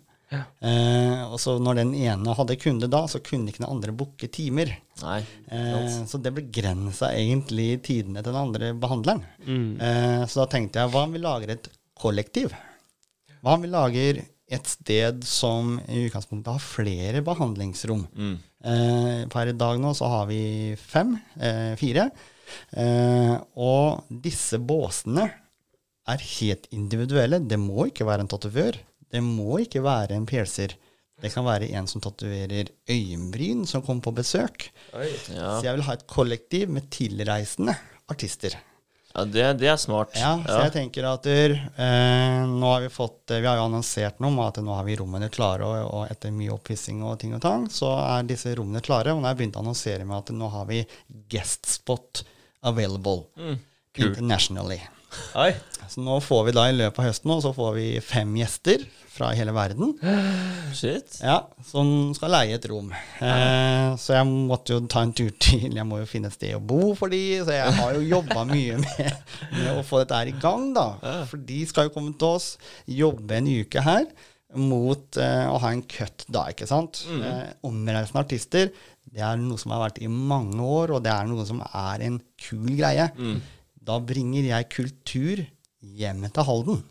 Eh, 0.61 1.21
og 1.25 1.39
så 1.41 1.55
når 1.57 1.79
den 1.81 1.91
ene 1.97 2.35
hadde 2.37 2.55
kunde 2.61 2.87
da, 2.91 3.01
så 3.09 3.17
kunne 3.25 3.49
ikke 3.49 3.63
den 3.63 3.71
andre 3.71 3.91
booke 3.97 4.27
timer. 4.29 4.75
Nei. 5.01 5.19
Eh, 5.49 5.87
så 6.07 6.19
det 6.21 6.35
begrensa 6.37 7.09
egentlig 7.17 7.81
tidene 7.87 8.21
til 8.21 8.31
den 8.31 8.41
andre 8.43 8.73
behandleren. 8.77 9.23
Eh, 9.81 10.25
så 10.29 10.43
da 10.43 10.49
tenkte 10.53 10.83
jeg, 10.83 10.93
hva 10.93 11.07
om 11.07 11.15
vi 11.17 11.23
lager 11.23 11.55
et 11.55 11.71
kollektiv? 11.99 12.53
Hva 13.41 13.55
om 13.57 13.65
vi 13.65 13.71
lager 13.73 14.21
et 14.49 14.65
sted 14.69 15.25
som 15.29 15.75
i 15.87 16.05
utgangspunktet 16.07 16.53
har 16.55 16.63
flere 16.63 17.21
behandlingsrom? 17.25 18.05
Eh, 18.13 18.37
per 19.31 19.51
i 19.51 19.55
dag 19.55 19.79
nå 19.79 19.93
så 19.95 20.09
har 20.11 20.25
vi 20.27 20.75
fem, 20.75 21.15
eh, 21.39 21.75
fire. 21.79 22.09
Eh, 22.75 23.35
og 23.55 24.09
disse 24.09 24.59
båsene 24.59 25.27
er 26.09 26.27
helt 26.39 26.67
individuelle. 26.75 27.39
Det 27.39 27.59
må 27.61 27.87
ikke 27.89 28.07
være 28.07 28.25
en 28.25 28.31
tatovør. 28.31 28.79
Det 29.09 29.21
må 29.23 29.59
ikke 29.63 29.83
være 29.85 30.17
en 30.17 30.27
pelser. 30.29 30.75
Det 31.19 31.31
kan 31.33 31.43
være 31.43 31.69
en 31.75 31.87
som 31.89 32.01
tatoverer 32.01 32.69
øyenbryn, 32.89 33.65
som 33.67 33.83
kommer 33.83 34.05
på 34.05 34.15
besøk. 34.15 34.69
Ja, 34.93 35.59
Så 35.59 35.63
jeg 35.67 35.75
vil 35.75 35.83
ha 35.83 35.93
et 35.97 36.07
kollektiv 36.07 36.69
med 36.69 36.89
tilreisende 36.89 37.75
artister. 38.09 38.55
Ja 39.15 39.25
det, 39.25 39.45
det 39.61 39.69
er 39.71 39.79
smart. 39.81 40.13
Ja, 40.17 40.35
så 40.45 40.59
jeg 40.67 40.73
tenker 40.75 41.07
at 41.09 41.25
der, 41.25 41.55
eh, 41.81 42.43
nå 42.49 42.69
har 42.69 42.83
vi 42.85 42.91
fått 42.93 43.33
eh, 43.33 43.41
Vi 43.41 43.49
har 43.49 43.57
jo 43.57 43.65
annonsert 43.65 44.21
noe 44.21 44.29
om 44.31 44.41
at 44.43 44.59
nå 44.63 44.75
har 44.77 44.85
vi 44.87 44.97
rommene 44.99 45.31
klare, 45.33 45.65
og, 45.65 45.89
og 45.95 46.11
etter 46.13 46.35
mye 46.35 46.53
oppussing 46.55 47.01
og 47.05 47.17
ting 47.23 47.33
og 47.37 47.41
tang, 47.45 47.65
så 47.73 47.95
er 48.03 48.29
disse 48.29 48.53
rommene 48.59 48.83
klare. 48.85 49.15
Og 49.15 49.21
nå 49.21 49.27
har 49.27 49.35
jeg 49.35 49.41
begynt 49.41 49.57
å 49.59 49.65
annonsere 49.65 50.05
med 50.05 50.19
at 50.21 50.31
nå 50.35 50.51
har 50.53 50.69
vi 50.69 50.83
guest 51.31 51.69
spot 51.79 52.23
available 52.69 53.25
internationally. 53.97 54.81
Oi. 55.39 55.51
Så 55.89 56.03
nå 56.05 56.19
får 56.21 56.43
vi 56.49 56.53
da 56.53 56.67
i 56.69 56.75
løpet 56.77 57.01
av 57.01 57.07
høsten 57.09 57.31
så 57.41 57.51
får 57.55 57.71
vi 57.77 57.85
fem 58.05 58.35
gjester 58.37 58.83
fra 59.09 59.31
hele 59.35 59.51
verden. 59.55 59.95
Shit. 60.79 61.17
Ja, 61.25 61.39
som 61.65 62.11
skal 62.15 62.31
leie 62.35 62.59
et 62.59 62.67
rom. 62.69 62.91
Eh, 62.93 63.87
så 63.99 64.15
jeg 64.15 64.29
måtte 64.29 64.75
jo 64.77 64.83
ta 64.91 65.01
en 65.03 65.13
tur 65.17 65.31
til 65.41 65.65
Jeg 65.73 65.87
må 65.89 65.97
jo 65.99 66.07
finne 66.07 66.29
et 66.29 66.37
sted 66.37 66.53
å 66.55 66.61
bo 66.61 66.93
for 66.99 67.11
de, 67.11 67.21
så 67.41 67.57
jeg 67.57 67.77
har 67.79 67.97
jo 67.97 68.05
jobba 68.05 68.45
mye 68.47 68.77
med, 68.83 69.33
med 69.57 69.71
å 69.73 69.85
få 69.87 70.03
dette 70.03 70.21
her 70.21 70.31
i 70.31 70.37
gang, 70.39 70.69
da. 70.77 70.87
For 71.31 71.41
de 71.49 71.63
skal 71.69 71.89
jo 71.89 71.95
komme 71.97 72.13
til 72.21 72.37
oss, 72.37 72.51
jobbe 72.85 73.39
en 73.41 73.49
uke 73.59 73.83
her 73.85 74.05
mot 74.57 75.17
eh, 75.21 75.45
å 75.45 75.57
ha 75.61 75.73
en 75.75 75.83
cut 75.89 76.23
da, 76.29 76.47
ikke 76.53 76.69
sant. 76.69 77.03
Eh, 77.17 77.49
omreisende 77.69 78.23
artister, 78.23 78.71
det 79.09 79.21
er 79.25 79.37
noe 79.41 79.57
som 79.61 79.73
har 79.73 79.87
vært 79.87 79.99
i 80.05 80.09
mange 80.09 80.61
år, 80.61 80.93
og 80.95 81.03
det 81.05 81.11
er 81.13 81.27
noe 81.29 81.45
som 81.49 81.59
er 81.65 82.05
en 82.05 82.21
kul 82.45 82.69
greie. 82.77 83.09
Da 83.85 83.99
bringer 84.03 84.49
jeg 84.49 84.69
kultur 84.73 85.43
hjem 85.79 86.25
til 86.27 86.47
Halden. 86.47 86.81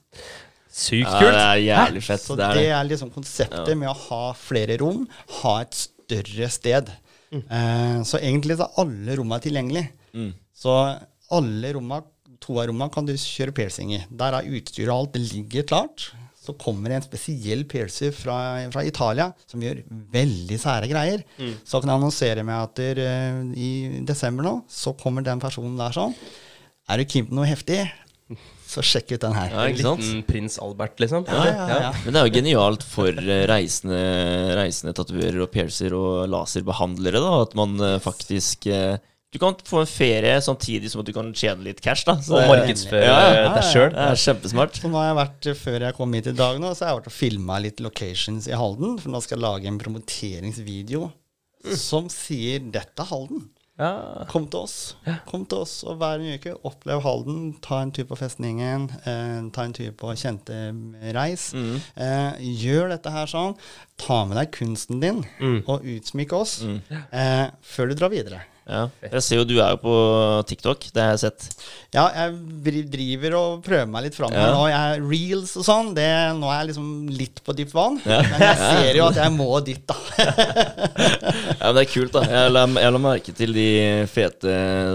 Sykt 0.79 1.09
Ja, 1.09 1.19
kult. 1.19 1.35
det 1.35 1.43
er 1.43 1.61
jævlig 1.65 2.03
fett. 2.07 2.23
Så 2.23 2.37
det 2.39 2.49
det 2.55 2.67
er 2.69 2.77
er, 2.79 2.89
liksom 2.89 3.11
konseptet 3.15 3.75
med 3.77 3.91
å 3.91 3.97
ha 4.09 4.23
flere 4.39 4.79
rom, 4.81 5.07
ha 5.41 5.55
et 5.65 5.75
større 5.75 6.49
sted. 6.53 6.93
Eh, 7.33 7.99
så 8.09 8.21
egentlig 8.21 8.57
så 8.59 8.69
er 8.69 8.79
alle 8.85 9.17
rommene 9.19 9.43
tilgjengelige. 9.45 9.91
Mm. 10.15 10.31
Så 10.57 10.77
alle 11.35 11.75
rommene, 11.77 12.07
to 12.41 12.57
av 12.61 12.69
rommene 12.71 12.93
kan 12.95 13.05
du 13.09 13.13
kjøre 13.19 13.53
piercing 13.57 13.93
i. 13.97 14.01
Der 14.09 14.39
er 14.39 14.49
utstyret 14.49 14.89
og 14.93 14.97
alt, 15.03 15.13
det 15.19 15.27
ligger 15.33 15.67
klart. 15.69 16.09
Så 16.39 16.55
kommer 16.57 16.89
det 16.89 16.97
en 16.97 17.05
spesiell 17.05 17.67
piercer 17.69 18.15
fra, 18.17 18.39
fra 18.73 18.81
Italia 18.87 19.27
som 19.51 19.61
gjør 19.61 19.83
veldig 20.15 20.57
sære 20.63 20.89
greier. 20.89 21.25
Så 21.67 21.83
kan 21.83 21.91
jeg 21.91 21.99
annonsere 21.99 22.45
med 22.47 22.57
at 22.57 22.79
der, 22.79 23.01
uh, 23.05 23.51
i 23.53 24.01
desember 24.09 24.47
nå, 24.47 24.55
så 24.73 24.95
kommer 24.97 25.27
den 25.27 25.43
personen 25.43 25.77
der 25.77 25.93
sånn. 25.93 26.15
Er 26.89 27.01
du 27.03 27.05
keen 27.05 27.27
på 27.29 27.37
noe 27.37 27.47
heftig, 27.49 27.83
så 28.69 28.83
sjekk 28.85 29.15
ut 29.17 29.23
den 29.25 29.33
her. 29.37 29.49
Ja, 29.53 29.63
En 29.65 29.73
ikke 29.75 29.85
sant? 29.87 30.03
liten 30.05 30.23
prins 30.29 30.59
Albert, 30.61 30.99
liksom. 31.01 31.25
Ja, 31.29 31.45
ja, 31.49 31.67
ja. 31.87 31.93
Men 32.05 32.13
det 32.15 32.21
er 32.21 32.27
jo 32.29 32.35
genialt 32.37 32.83
for 32.85 33.09
eh, 33.09 33.45
reisende, 33.49 34.01
reisende 34.59 34.93
tatoverer 34.97 35.41
og 35.47 35.51
piercer 35.55 35.95
og 35.97 36.27
laserbehandlere, 36.33 37.21
da, 37.25 37.31
at 37.47 37.55
man 37.57 37.79
eh, 37.81 37.97
faktisk 38.05 38.67
eh, 38.73 38.99
Du 39.33 39.37
kan 39.41 39.57
få 39.69 39.83
en 39.83 39.89
ferie 39.89 40.39
samtidig 40.41 40.89
som 40.93 41.01
at 41.03 41.09
du 41.09 41.13
kan 41.13 41.33
tjene 41.37 41.65
litt 41.67 41.81
cash, 41.85 42.05
da. 42.09 42.15
Så 42.25 42.37
Og 42.39 42.49
markedsføre 42.49 43.05
Ja, 43.05 43.17
ja. 43.37 43.49
deg 43.57 43.67
sjøl. 43.69 43.91
Det 43.93 44.05
er 44.09 44.21
kjempesmart. 44.25 44.79
Så 44.81 44.89
nå 44.89 44.97
har 45.01 45.11
jeg 45.11 45.19
vært, 45.21 45.49
Før 45.65 45.85
jeg 45.89 45.97
kom 45.99 46.17
hit 46.17 46.31
i 46.33 46.37
dag, 46.39 46.61
nå, 46.61 46.71
så 46.77 46.85
har 46.87 46.93
jeg 46.95 47.01
vært 47.03 47.11
og 47.13 47.17
filma 47.19 47.59
litt 47.61 47.81
locations 47.85 48.49
i 48.49 48.57
Halden. 48.57 48.97
For 49.01 49.13
nå 49.13 49.21
skal 49.25 49.37
jeg 49.37 49.45
lage 49.45 49.69
en 49.69 49.81
promoteringsvideo 49.81 51.11
som 51.77 52.09
sier 52.09 52.61
'Dette 52.61 53.03
er 53.05 53.09
Halden'. 53.11 53.49
Ja. 53.79 54.25
Kom 54.31 54.49
til 54.51 54.65
oss. 54.67 54.77
Kom 55.29 55.45
til 55.47 55.61
oss 55.63 55.77
og 55.87 56.01
hver 56.01 56.19
uke 56.35 56.57
opplev 56.67 57.03
Halden. 57.05 57.53
Ta 57.63 57.79
en 57.85 57.93
tur 57.95 58.09
på 58.11 58.19
festningen. 58.19 58.89
Eh, 59.07 59.39
ta 59.55 59.65
en 59.69 59.77
tur 59.77 59.93
på 59.99 60.13
kjente 60.19 60.59
reis. 61.15 61.53
Eh, 61.55 62.43
gjør 62.59 62.91
dette 62.97 63.15
her 63.15 63.31
sånn. 63.31 63.55
Ta 63.99 64.25
med 64.27 64.39
deg 64.39 64.51
kunsten 64.55 65.01
din 65.03 65.23
og 65.67 65.83
utsmykk 65.87 66.37
oss 66.39 66.61
eh, 66.67 67.49
før 67.63 67.91
du 67.91 67.99
drar 67.99 68.11
videre. 68.15 68.45
Ja. 68.69 68.83
Jeg 69.01 69.23
ser 69.25 69.39
jo 69.41 69.45
du 69.49 69.55
er 69.65 69.71
jo 69.73 69.79
på 69.81 69.93
TikTok, 70.45 70.83
det 70.93 71.01
har 71.01 71.15
jeg 71.15 71.21
sett. 71.23 71.47
Ja, 71.97 72.03
jeg 72.13 72.83
driver 72.93 73.37
og 73.39 73.63
prøver 73.65 73.87
meg 73.89 74.05
litt 74.05 74.19
fram 74.19 74.35
Ja. 74.37 74.43
her 74.45 74.53
nå. 74.53 74.67
Jeg, 74.69 74.99
reels 75.09 75.55
og 75.57 75.65
sånn, 75.65 75.95
det, 75.97 76.05
nå 76.37 76.51
er 76.53 76.59
jeg 76.61 76.69
liksom 76.75 76.91
litt 77.17 77.41
på 77.47 77.55
dypt 77.57 77.73
vann. 77.73 77.97
Ja. 78.05 78.19
Men 78.29 78.45
jeg 78.45 78.59
ser 78.61 78.99
jo 79.01 79.07
at 79.09 79.17
jeg 79.23 79.33
må 79.39 79.49
dit, 79.65 79.81
da. 79.89 79.97
Ja, 81.69 81.73
men 81.75 81.77
Det 81.77 81.83
er 81.85 81.93
kult, 81.93 82.15
da. 82.15 82.21
Jeg 82.25 82.53
la, 82.55 82.63
jeg 82.81 82.93
la 82.95 82.99
merke 83.03 83.33
til 83.37 83.51
de 83.53 83.65
fete 84.09 84.53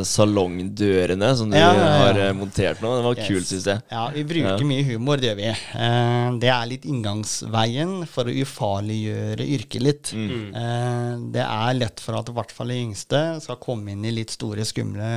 salongdørene 0.09 1.29
som 1.37 1.51
du 1.51 1.57
Ja, 1.57 1.67
ja, 1.77 1.89
har 2.01 2.17
eh, 2.23 2.31
montert 2.33 2.81
nå. 2.81 2.95
Det 2.97 3.03
var 3.05 3.19
Yes. 3.19 3.27
kult, 3.29 3.45
syns 3.51 3.67
jeg. 3.69 3.81
Ja, 3.93 4.07
vi 4.15 4.23
bruker 4.25 4.65
mye 4.65 4.85
humor, 4.87 5.21
det 5.21 5.29
gjør 5.29 5.37
vi. 5.37 5.51
Uh, 5.77 6.39
det 6.41 6.49
er 6.49 6.65
litt 6.71 6.87
inngangsveien 6.89 7.93
for 8.09 8.25
å 8.25 8.33
ufarliggjøre 8.41 9.45
yrket 9.59 9.85
litt. 9.85 10.13
Mm. 10.17 10.49
Uh, 10.55 11.13
det 11.35 11.45
er 11.45 11.77
lett 11.77 12.01
for 12.01 12.17
at 12.17 12.29
i 12.33 12.35
hvert 12.39 12.53
fall 12.57 12.73
de 12.73 12.79
yngste 12.87 13.21
skal 13.45 13.61
komme 13.61 13.93
inn 13.93 14.03
i 14.09 14.15
litt 14.17 14.33
store, 14.33 14.65
skumle 14.65 15.13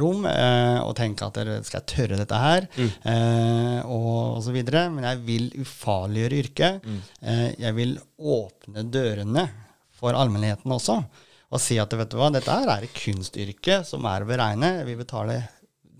rom 0.00 0.24
uh, 0.24 0.80
og 0.86 0.94
tenke 0.96 1.28
at 1.28 1.36
dere 1.36 1.60
skal 1.66 1.84
tørre 1.90 2.16
dette 2.20 2.40
her, 2.40 2.66
eh, 2.80 3.80
og, 3.84 4.38
og 4.38 4.42
så 4.46 4.52
videre. 4.56 4.86
Men 4.94 5.04
jeg 5.10 5.20
vil 5.28 5.50
ufarliggjøre 5.60 6.40
yrket. 6.44 6.86
Eh, 7.20 7.48
jeg 7.60 7.76
vil 7.76 7.98
åpne 8.20 8.86
dørene 8.92 9.48
for 10.00 10.16
allmennheten 10.16 10.72
også. 10.74 10.98
Og 11.50 11.62
si 11.62 11.78
at 11.82 11.94
vet 11.98 12.10
du 12.10 12.18
hva, 12.18 12.30
dette 12.32 12.54
her 12.54 12.70
er 12.70 12.86
et 12.86 12.94
kunstyrke 12.94 13.80
som 13.86 14.06
er 14.08 14.22
å 14.22 14.28
beregne. 14.28 14.72
Vi 14.86 14.98
betaler 14.98 15.48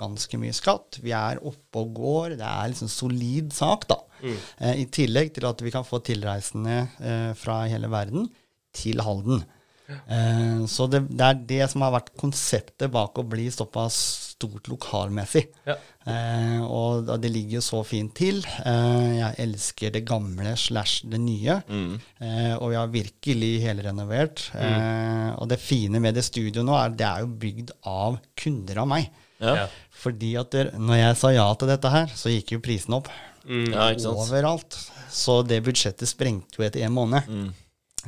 ganske 0.00 0.38
mye 0.40 0.54
skatt. 0.56 1.00
Vi 1.04 1.12
er 1.16 1.42
oppe 1.46 1.82
og 1.82 1.94
går. 1.98 2.36
Det 2.40 2.46
er 2.46 2.70
liksom 2.72 2.90
solid 2.92 3.54
sak, 3.54 3.88
da. 3.90 3.98
Eh, 4.22 4.82
I 4.84 4.86
tillegg 4.92 5.34
til 5.36 5.48
at 5.48 5.64
vi 5.64 5.72
kan 5.74 5.86
få 5.86 6.00
tilreisende 6.06 6.76
eh, 7.00 7.32
fra 7.38 7.64
hele 7.70 7.90
verden 7.92 8.28
til 8.76 9.02
Halden. 9.04 9.42
Eh, 9.90 10.64
så 10.70 10.86
det, 10.90 11.02
det 11.10 11.26
er 11.26 11.44
det 11.52 11.62
som 11.72 11.84
har 11.84 11.96
vært 11.96 12.12
konseptet 12.20 12.92
bak 12.94 13.18
å 13.18 13.26
bli 13.26 13.48
såpass 13.52 13.98
stort 14.34 14.70
lokalmessig. 14.70 15.48
Ja. 15.68 15.76
Eh, 16.08 16.60
og 16.64 17.10
det 17.20 17.28
ligger 17.30 17.58
jo 17.58 17.64
så 17.66 17.80
fint 17.84 18.14
til. 18.16 18.38
Eh, 18.64 19.18
jeg 19.18 19.34
elsker 19.44 19.92
det 19.92 20.04
gamle 20.08 20.54
slash 20.56 21.02
det 21.12 21.20
nye. 21.20 21.58
Eh, 21.68 22.54
og 22.56 22.70
vi 22.72 22.78
har 22.78 22.88
virkelig 22.94 23.50
helrenovert. 23.66 24.46
Eh, 24.56 25.30
og 25.36 25.48
det 25.52 25.60
fine 25.60 26.00
med 26.00 26.16
det 26.16 26.24
studioet 26.24 26.64
nå 26.64 26.76
er 26.80 26.94
det 26.96 27.06
er 27.08 27.24
jo 27.26 27.32
bygd 27.42 27.74
av 27.84 28.16
kunder 28.40 28.80
av 28.84 28.88
meg. 28.94 29.10
Ja, 29.40 29.54
Ja. 29.56 29.66
Fordi 30.00 30.34
at 30.40 30.50
der, 30.52 30.70
når 30.80 30.96
jeg 30.96 31.16
sa 31.20 31.30
ja 31.32 31.44
til 31.60 31.68
dette 31.68 31.90
her, 31.92 32.06
så 32.16 32.30
gikk 32.32 32.54
jo 32.54 32.60
prisen 32.64 32.94
opp 32.96 33.08
ja 33.44 33.90
ikke 33.92 34.00
sant. 34.06 34.16
overalt. 34.24 34.76
Så 35.12 35.42
det 35.44 35.58
budsjettet 35.64 36.08
sprengte 36.08 36.56
jo 36.60 36.64
etter 36.64 36.84
en 36.86 36.92
måned. 36.96 37.28
Mm. 37.28 37.50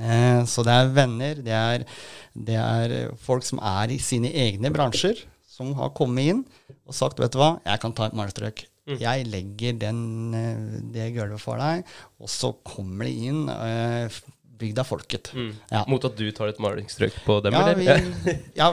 Eh, 0.01 0.44
så 0.48 0.64
det 0.64 0.73
er 0.73 0.93
venner, 0.97 1.35
det 1.44 1.52
er, 1.52 1.85
det 2.32 2.56
er 2.56 2.94
folk 3.20 3.44
som 3.44 3.60
er 3.60 3.93
i 3.93 3.98
sine 4.01 4.31
egne 4.32 4.70
bransjer, 4.73 5.20
som 5.52 5.72
har 5.78 5.92
kommet 5.96 6.30
inn 6.32 6.44
og 6.88 6.94
sagt 6.96 7.20
vet 7.20 7.34
du 7.34 7.40
hva, 7.42 7.54
jeg 7.68 7.82
kan 7.82 7.92
ta 7.96 8.08
et 8.08 8.16
malestrøk. 8.16 8.64
Jeg 8.98 9.26
legger 9.30 9.76
den, 9.78 9.98
eh, 10.34 10.78
det 10.94 11.10
gulvet 11.14 11.38
for 11.42 11.60
deg, 11.60 11.84
og 12.18 12.30
så 12.32 12.50
kommer 12.66 13.06
det 13.06 13.12
inn 13.28 13.44
øh, 13.52 14.16
bygd 14.62 14.80
av 14.82 14.88
folket. 14.88 15.30
Ja. 15.70 15.84
Mot 15.90 16.02
at 16.06 16.16
du 16.18 16.24
tar 16.34 16.50
et 16.50 16.58
malingsstrøk 16.62 17.14
på 17.26 17.36
dem, 17.44 17.54
Ja, 17.54 17.62
eller? 17.70 18.02
vi, 18.24 18.34
ja, 18.60 18.68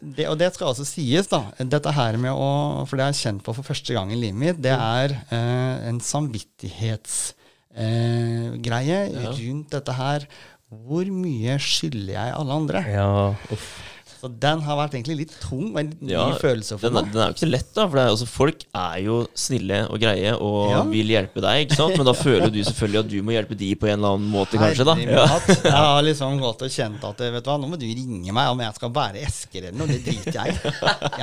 det, 0.00 0.26
og 0.30 0.38
det 0.40 0.48
skal 0.56 0.70
også 0.72 0.86
sies, 0.88 1.28
da. 1.28 1.42
Dette 1.60 1.92
her 1.96 2.16
med 2.20 2.32
å 2.32 2.48
For 2.88 2.96
det 2.96 3.04
har 3.06 3.12
jeg 3.12 3.22
kjent 3.26 3.44
på 3.44 3.54
for 3.58 3.68
første 3.68 3.92
gang 3.96 4.12
i 4.12 4.18
livet 4.22 4.40
mitt. 4.40 4.62
Det 4.64 4.72
er 4.72 5.16
eh, 5.20 5.76
en 5.90 6.00
samvittighetsgreie 6.00 7.36
eh, 7.76 8.58
greie 8.64 8.98
rundt 9.36 9.72
dette 9.76 9.92
her. 10.00 10.26
Hvor 10.72 11.04
mye 11.12 11.58
skylder 11.60 12.14
jeg 12.16 12.36
alle 12.40 12.60
andre? 12.62 12.80
Ja, 12.88 13.08
uff. 13.52 13.91
Så 14.22 14.28
den 14.38 14.60
har 14.62 14.76
vært 14.78 14.92
egentlig 14.94 15.16
litt 15.18 15.32
tung 15.42 15.72
og 15.72 15.78
en 15.80 15.88
ny 15.98 16.12
Ja, 16.12 16.28
følelse 16.38 16.76
for 16.78 16.86
den, 16.86 16.94
meg. 16.94 17.08
den 17.10 17.22
er 17.24 17.30
jo 17.32 17.34
ikke 17.34 17.42
så 17.42 17.48
lett, 17.50 17.70
da. 17.74 17.86
For 17.88 17.98
det 17.98 18.02
er, 18.04 18.10
altså, 18.12 18.28
folk 18.30 18.60
er 18.78 19.00
jo 19.02 19.16
snille 19.34 19.80
og 19.90 19.98
greie 19.98 20.34
og 20.36 20.70
Ja. 20.70 20.82
vil 20.92 21.10
hjelpe 21.10 21.42
deg, 21.42 21.64
ikke 21.66 21.78
sant? 21.80 21.96
Men 21.98 22.06
da 22.06 22.14
føler 22.14 22.46
du 22.54 22.60
selvfølgelig 22.62 23.00
at 23.02 23.10
du 23.10 23.16
må 23.26 23.34
hjelpe 23.34 23.58
de 23.58 23.72
på 23.74 23.88
en 23.90 23.96
eller 23.98 24.14
annen 24.14 24.30
måte, 24.30 24.60
kanskje, 24.62 24.86
da. 24.86 24.94
Ja. 25.02 25.26
Jeg 25.66 25.74
har 25.74 26.02
liksom 26.06 26.38
gått 26.38 26.62
og 26.62 26.70
kjent 26.70 27.02
at 27.10 27.18
vet 27.18 27.42
du 27.42 27.50
hva, 27.50 27.58
nå 27.58 27.72
må 27.72 27.80
du 27.82 27.86
ringe 27.90 28.30
meg 28.38 28.52
om 28.54 28.62
jeg 28.62 28.78
skal 28.78 28.94
bære 28.94 29.26
esker 29.26 29.66
eller 29.72 29.78
noe. 29.82 29.90
Det 29.90 30.04
driter 30.06 30.38
jeg 30.38 30.54
i. 30.54 30.74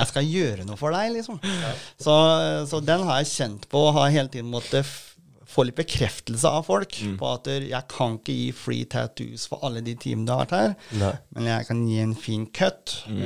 Jeg 0.01 0.07
skal 0.11 0.27
gjøre 0.35 0.67
noe 0.67 0.75
for 0.83 0.91
deg, 0.91 1.13
liksom. 1.15 1.39
Så, 2.03 2.17
så 2.67 2.83
den 2.83 3.07
har 3.07 3.23
jeg 3.23 3.31
kjent 3.31 3.69
på 3.71 3.87
og 3.87 3.93
har 4.01 4.11
hele 4.11 4.27
tiden 4.27 4.51
måttet 4.51 4.83
få 5.49 5.65
litt 5.65 5.77
bekreftelse 5.79 6.49
av 6.59 6.67
folk 6.67 6.95
på 7.19 7.29
at 7.33 7.47
jeg 7.49 7.81
kan 7.89 8.17
ikke 8.19 8.35
gi 8.35 8.49
free 8.53 8.85
tattoos 8.89 9.47
for 9.49 9.63
alle 9.65 9.81
de 9.85 9.95
timene 9.99 10.27
du 10.27 10.33
har 10.33 10.43
vært 10.43 10.55
her, 10.55 10.73
Nei. 11.01 11.11
men 11.35 11.47
jeg 11.49 11.67
kan 11.69 11.79
gi 11.89 11.97
en 12.03 12.15
fin 12.17 12.45
cut. 12.53 12.93
Mm. 13.09 13.21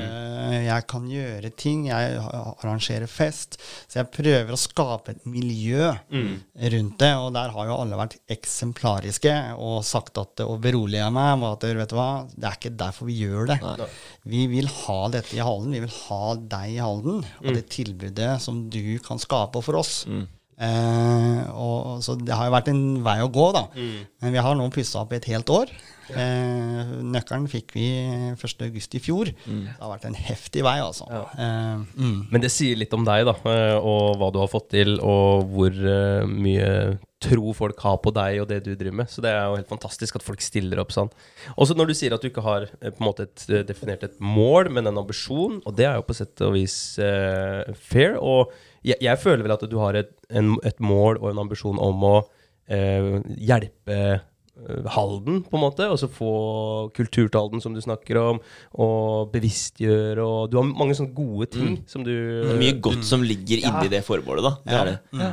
Jeg 0.63 0.85
kan 0.91 1.07
gjøre 1.11 1.51
ting. 1.59 1.85
Jeg 1.89 2.19
arrangerer 2.21 3.11
fest. 3.11 3.57
Så 3.91 3.99
jeg 3.99 4.11
prøver 4.15 4.53
å 4.55 4.59
skape 4.59 5.15
et 5.17 5.25
miljø 5.29 5.91
rundt 6.13 6.99
det. 7.03 7.11
Og 7.19 7.29
der 7.35 7.53
har 7.55 7.69
jo 7.69 7.79
alle 7.81 7.99
vært 7.99 8.17
eksemplariske 8.31 9.33
og 9.59 9.81
sagt 9.87 10.19
at 10.21 10.43
og 10.45 10.61
beroliga 10.63 11.09
meg 11.13 11.35
med 11.41 11.49
at 11.57 11.67
vet 11.81 11.91
du 11.91 11.97
hva, 11.97 12.09
det 12.31 12.47
er 12.49 12.57
ikke 12.59 12.75
derfor 12.79 13.09
vi 13.09 13.17
gjør 13.19 13.51
det. 13.53 13.59
Vi 14.29 14.45
vil 14.51 14.69
ha 14.83 14.99
dette 15.13 15.35
i 15.37 15.43
Halden. 15.43 15.75
Vi 15.75 15.83
vil 15.83 15.97
ha 16.07 16.21
deg 16.55 16.77
i 16.77 16.79
Halden. 16.83 17.23
Og 17.43 17.51
det 17.57 17.67
tilbudet 17.73 18.37
som 18.43 18.63
du 18.71 18.97
kan 19.03 19.19
skape 19.21 19.61
for 19.65 19.81
oss. 19.83 20.05
Eh, 20.57 21.41
og, 21.53 22.03
så 22.05 22.15
det 22.19 22.35
har 22.35 22.49
jo 22.49 22.55
vært 22.55 22.69
en 22.73 22.83
vei 23.05 23.17
å 23.23 23.31
gå, 23.33 23.49
da. 23.55 23.65
Men 24.23 24.35
vi 24.35 24.43
har 24.45 24.57
nå 24.59 24.69
pussa 24.73 25.03
opp 25.03 25.15
et 25.17 25.29
helt 25.31 25.49
år. 25.53 25.71
Eh, 26.11 26.91
nøkkelen 27.13 27.45
fikk 27.51 27.73
vi 27.77 27.87
1.8 28.35 28.97
i 28.97 29.01
fjor. 29.03 29.31
Det 29.31 29.77
har 29.79 29.93
vært 29.93 30.09
en 30.09 30.17
heftig 30.17 30.65
vei, 30.65 30.77
altså. 30.83 31.07
Eh, 31.09 31.79
mm. 31.95 32.17
Men 32.33 32.43
det 32.43 32.51
sier 32.53 32.79
litt 32.79 32.93
om 32.95 33.05
deg, 33.07 33.25
da, 33.29 33.37
eh, 33.49 33.77
og 33.79 34.19
hva 34.19 34.31
du 34.33 34.41
har 34.43 34.51
fått 34.51 34.71
til, 34.75 34.97
og 34.99 35.47
hvor 35.53 35.71
eh, 35.71 36.27
mye 36.27 36.69
tro 37.23 37.53
folk 37.55 37.79
har 37.85 37.99
på 38.03 38.13
deg 38.15 38.41
og 38.43 38.49
det 38.51 38.59
du 38.65 38.71
driver 38.73 38.99
med. 39.03 39.11
Så 39.11 39.23
det 39.23 39.31
er 39.31 39.45
jo 39.47 39.59
helt 39.59 39.71
fantastisk 39.71 40.19
at 40.19 40.25
folk 40.25 40.43
stiller 40.43 40.81
opp 40.83 40.93
sånn. 40.95 41.11
Også 41.55 41.77
når 41.77 41.91
du 41.91 41.95
sier 41.97 42.15
at 42.15 42.23
du 42.23 42.29
ikke 42.29 42.45
har 42.45 42.67
eh, 42.67 42.91
på 42.91 43.03
en 43.03 43.09
måte 43.09 43.27
et, 43.29 43.45
eh, 43.49 43.65
definert 43.67 44.05
et 44.05 44.19
mål, 44.23 44.71
men 44.73 44.89
en 44.89 45.01
ambisjon, 45.03 45.61
og 45.63 45.79
det 45.79 45.87
er 45.89 45.97
jo 45.99 46.07
på 46.07 46.17
sett 46.17 46.43
og 46.45 46.55
vis 46.57 46.77
uh, 47.01 47.63
fair. 47.77 48.19
Og 48.19 48.53
jeg, 48.83 48.99
jeg 49.03 49.21
føler 49.21 49.45
vel 49.45 49.55
at 49.55 49.65
du 49.69 49.79
har 49.81 49.97
et, 49.99 50.13
en, 50.33 50.55
et 50.67 50.83
mål 50.83 51.21
og 51.21 51.31
en 51.31 51.43
ambisjon 51.45 51.81
om 51.81 52.05
å 52.09 52.15
uh, 52.19 53.17
hjelpe 53.39 54.03
Halden, 54.93 55.39
på 55.49 55.57
en 55.57 55.63
måte, 55.63 55.85
og 55.89 55.97
så 55.97 56.05
få 56.07 56.33
kultur 56.93 57.25
til 57.25 57.39
Halden, 57.39 57.61
som 57.63 57.73
du 57.73 57.81
snakker 57.81 58.19
om, 58.21 58.37
og 58.85 59.31
bevisstgjøre, 59.33 60.21
og 60.21 60.51
du 60.51 60.59
har 60.59 60.67
mange 60.69 60.93
sånne 60.95 61.15
gode 61.17 61.47
ting 61.55 61.79
som 61.89 62.05
du 62.05 62.13
mye 62.61 62.77
godt 62.77 63.01
som 63.07 63.25
ligger 63.25 63.63
inni 63.65 63.89
det 63.91 64.03
formålet, 64.05 64.45
da. 64.45 64.53
Det 64.61 64.77
er 64.77 64.91
det. 64.91 65.31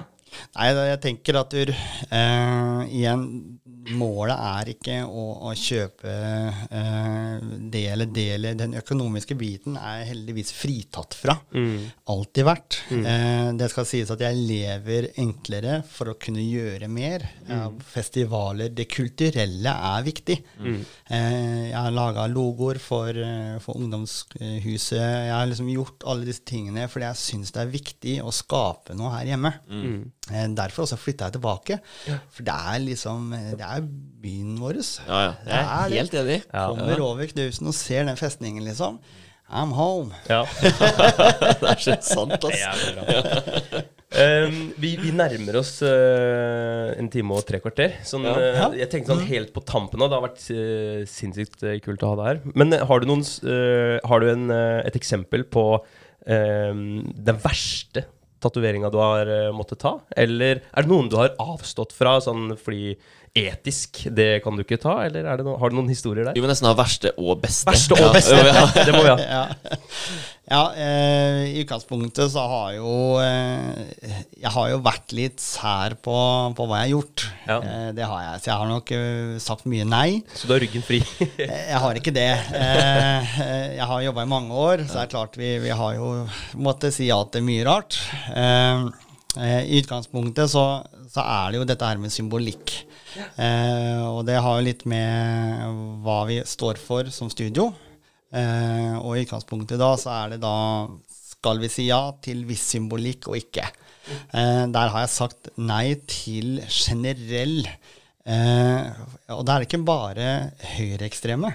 Nei, 0.56 0.68
jeg 0.90 1.00
tenker 1.04 1.38
at 1.40 1.54
du 1.54 1.72
eh, 1.72 2.80
Igjen, 2.90 3.24
målet 3.96 4.36
er 4.36 4.70
ikke 4.74 4.96
å, 5.06 5.24
å 5.48 5.52
kjøpe 5.56 6.12
eh, 6.70 7.38
det 7.72 7.82
eller 7.92 8.10
det 8.10 8.26
eller 8.36 8.54
Den 8.58 8.74
økonomiske 8.78 9.36
biten 9.38 9.76
er 9.80 10.00
jeg 10.02 10.10
heldigvis 10.12 10.52
fritatt 10.56 11.14
fra. 11.18 11.36
Alltid 12.10 12.46
vært. 12.46 12.78
Eh, 12.90 13.50
det 13.58 13.70
skal 13.72 13.88
sies 13.88 14.10
at 14.14 14.20
jeg 14.24 14.38
lever 14.38 15.10
enklere 15.20 15.80
for 15.88 16.12
å 16.12 16.16
kunne 16.20 16.42
gjøre 16.44 16.88
mer. 16.90 17.24
Ja, 17.48 17.68
festivaler 17.92 18.70
Det 18.74 18.86
kulturelle 18.90 19.72
er 19.90 20.06
viktig. 20.06 20.38
Eh, 20.60 21.70
jeg 21.70 21.76
har 21.78 21.90
laga 21.94 22.26
logoer 22.30 22.78
for, 22.82 23.08
eh, 23.10 23.58
for 23.62 23.80
ungdomshuset. 23.80 24.98
Jeg 25.00 25.32
har 25.34 25.46
liksom 25.50 25.70
gjort 25.72 26.04
alle 26.06 26.28
disse 26.28 26.44
tingene 26.46 26.86
fordi 26.90 27.06
jeg 27.08 27.20
syns 27.20 27.52
det 27.54 27.62
er 27.64 27.72
viktig 27.74 28.16
å 28.24 28.32
skape 28.34 28.94
noe 28.98 29.12
her 29.18 29.32
hjemme. 29.32 29.52
Eh, 30.30 30.46
derfor 30.54 30.84
også 30.86 30.98
flytta 31.00 31.28
jeg 31.28 31.38
tilbake. 31.38 31.80
For 32.30 32.46
det 32.46 32.54
er 32.54 32.78
liksom 32.84 33.30
Det 33.30 33.66
er 33.66 33.79
byen 33.80 34.56
vår. 34.60 34.80
Ja, 35.08 35.20
ja. 35.24 35.32
Jeg 35.46 35.64
er 35.64 35.88
det. 35.88 35.98
helt 35.98 36.14
enig. 36.22 36.38
Kommer 36.52 37.02
over 37.06 37.30
knusen 37.32 37.70
og 37.70 37.74
ser 37.76 38.04
den 38.08 38.18
festningen, 38.20 38.64
liksom. 38.68 38.98
I'm 39.50 39.72
home. 39.74 40.12
Ja. 40.30 40.44
Det 40.62 41.66
er 41.72 41.80
så 41.82 41.96
sant, 42.06 42.36
ass. 42.46 42.60
er. 42.62 43.80
Um, 44.10 44.54
vi, 44.82 44.92
vi 44.98 45.10
nærmer 45.14 45.56
oss 45.60 45.76
uh, 45.86 46.90
en 46.98 47.08
time 47.10 47.34
og 47.34 47.44
tre 47.46 47.58
kvarter. 47.62 47.96
Sånn, 48.06 48.24
Ja. 48.26 48.66
uh, 48.68 48.76
jeg 48.78 48.90
tenkte 48.90 49.14
sånn 49.14 49.26
helt 49.26 49.52
på 49.54 49.62
tampen 49.66 50.02
av. 50.02 50.10
Det 50.10 50.18
har 50.18 50.24
vært 50.28 50.46
uh, 50.54 51.02
sinnssykt 51.10 51.62
uh, 51.66 51.74
kult 51.82 52.02
å 52.06 52.12
ha 52.12 52.18
deg 52.20 52.30
her. 52.30 52.40
Men 52.58 52.74
uh, 52.74 52.82
har 52.90 53.02
du, 53.02 53.08
noen, 53.10 53.22
uh, 53.46 53.98
har 54.10 54.22
du 54.22 54.30
en, 54.32 54.46
uh, 54.54 54.80
et 54.86 54.98
eksempel 54.98 55.46
på 55.50 55.64
um, 55.80 56.82
den 57.14 57.38
verste 57.42 58.04
tatoveringa 58.42 58.90
du 58.94 58.98
har 59.02 59.30
uh, 59.30 59.50
måttet 59.54 59.82
ta? 59.82 59.96
Eller 60.18 60.62
er 60.62 60.86
det 60.86 60.90
noen 60.90 61.10
du 61.12 61.18
har 61.20 61.34
avstått 61.42 61.94
fra 61.94 62.18
sånn 62.24 62.54
fordi 62.58 62.94
etisk, 63.36 64.02
det 64.10 64.40
kan 64.42 64.56
du 64.58 64.64
ikke 64.64 64.78
ta? 64.82 64.96
Eller 65.06 65.26
er 65.30 65.38
det 65.38 65.46
no 65.46 65.54
har 65.60 65.70
du 65.70 65.76
noen 65.78 65.90
historier 65.92 66.26
der? 66.26 66.34
Vi 66.34 66.42
må 66.42 66.48
nesten 66.50 66.66
ha 66.66 66.74
verste 66.78 67.12
og 67.20 67.38
beste. 67.42 67.70
Verste 67.70 67.94
og 67.94 68.12
beste! 68.16 68.36
Ja. 68.36 68.66
Det 68.86 68.94
må 68.94 69.04
vi 69.04 69.12
ha. 69.12 69.16
ja, 69.36 69.42
ja 70.50 70.62
eh, 70.74 71.44
I 71.52 71.60
utgangspunktet 71.62 72.32
så 72.32 72.42
har 72.50 72.72
jo 72.74 72.92
eh, 73.22 74.16
Jeg 74.40 74.50
har 74.50 74.72
jo 74.72 74.80
vært 74.82 75.14
litt 75.14 75.38
sær 75.44 75.94
på, 76.02 76.16
på 76.58 76.66
hva 76.66 76.80
jeg 76.80 76.88
har 76.88 76.92
gjort. 76.96 77.26
Ja. 77.46 77.58
Eh, 77.60 77.88
det 78.00 78.08
har 78.10 78.24
jeg. 78.26 78.42
Så 78.42 78.50
jeg 78.50 78.58
har 78.64 78.70
nok 78.72 78.92
uh, 78.98 79.38
sagt 79.46 79.68
mye 79.70 79.86
nei. 79.86 80.08
Så 80.34 80.50
du 80.50 80.56
har 80.56 80.64
ryggen 80.66 80.86
fri? 80.86 81.00
Eh, 81.40 81.66
Jeg 81.70 81.78
har 81.82 81.96
ikke 82.02 82.12
det. 82.14 82.28
Eh, 82.58 83.38
Jeg 83.78 83.86
har 83.92 84.02
jobba 84.08 84.26
i 84.26 84.32
mange 84.34 84.58
år, 84.58 84.82
så 84.88 84.98
det 84.98 85.06
er 85.06 85.14
klart 85.14 85.38
vi, 85.38 85.54
vi 85.62 85.70
har 85.70 85.94
jo 85.96 86.10
måttet 86.58 86.98
si 86.98 87.06
ja 87.08 87.20
til 87.30 87.46
mye 87.46 87.64
rart. 87.68 87.96
I 89.38 89.78
utgangspunktet 89.78 90.50
så, 90.50 90.64
så 91.10 91.22
er 91.22 91.52
det 91.52 91.60
jo 91.60 91.66
dette 91.70 91.86
her 91.86 92.00
med 92.02 92.10
symbolikk. 92.12 92.72
Eh, 93.18 94.02
og 94.06 94.24
det 94.28 94.38
har 94.40 94.58
jo 94.58 94.66
litt 94.66 94.86
med 94.88 96.00
hva 96.04 96.22
vi 96.30 96.40
står 96.46 96.80
for 96.80 97.10
som 97.14 97.30
studio. 97.32 97.70
Eh, 98.30 98.96
og 99.00 99.16
i 99.16 99.24
utgangspunktet 99.24 99.80
da 99.80 99.92
så 99.98 100.12
er 100.22 100.34
det 100.34 100.42
da 100.44 100.56
skal 101.10 101.62
vi 101.62 101.70
si 101.72 101.88
ja 101.88 102.02
til 102.22 102.44
viss 102.48 102.66
symbolikk 102.74 103.30
og 103.30 103.40
ikke. 103.40 103.64
Eh, 104.10 104.66
der 104.70 104.92
har 104.92 105.06
jeg 105.06 105.14
sagt 105.16 105.50
nei 105.58 105.94
til 106.10 106.60
generell 106.68 107.64
Eh, 108.30 108.88
og 109.32 109.46
da 109.48 109.54
er 109.54 109.62
det 109.62 109.68
ikke 109.70 109.86
bare 109.88 110.26
høyreekstreme. 110.74 111.54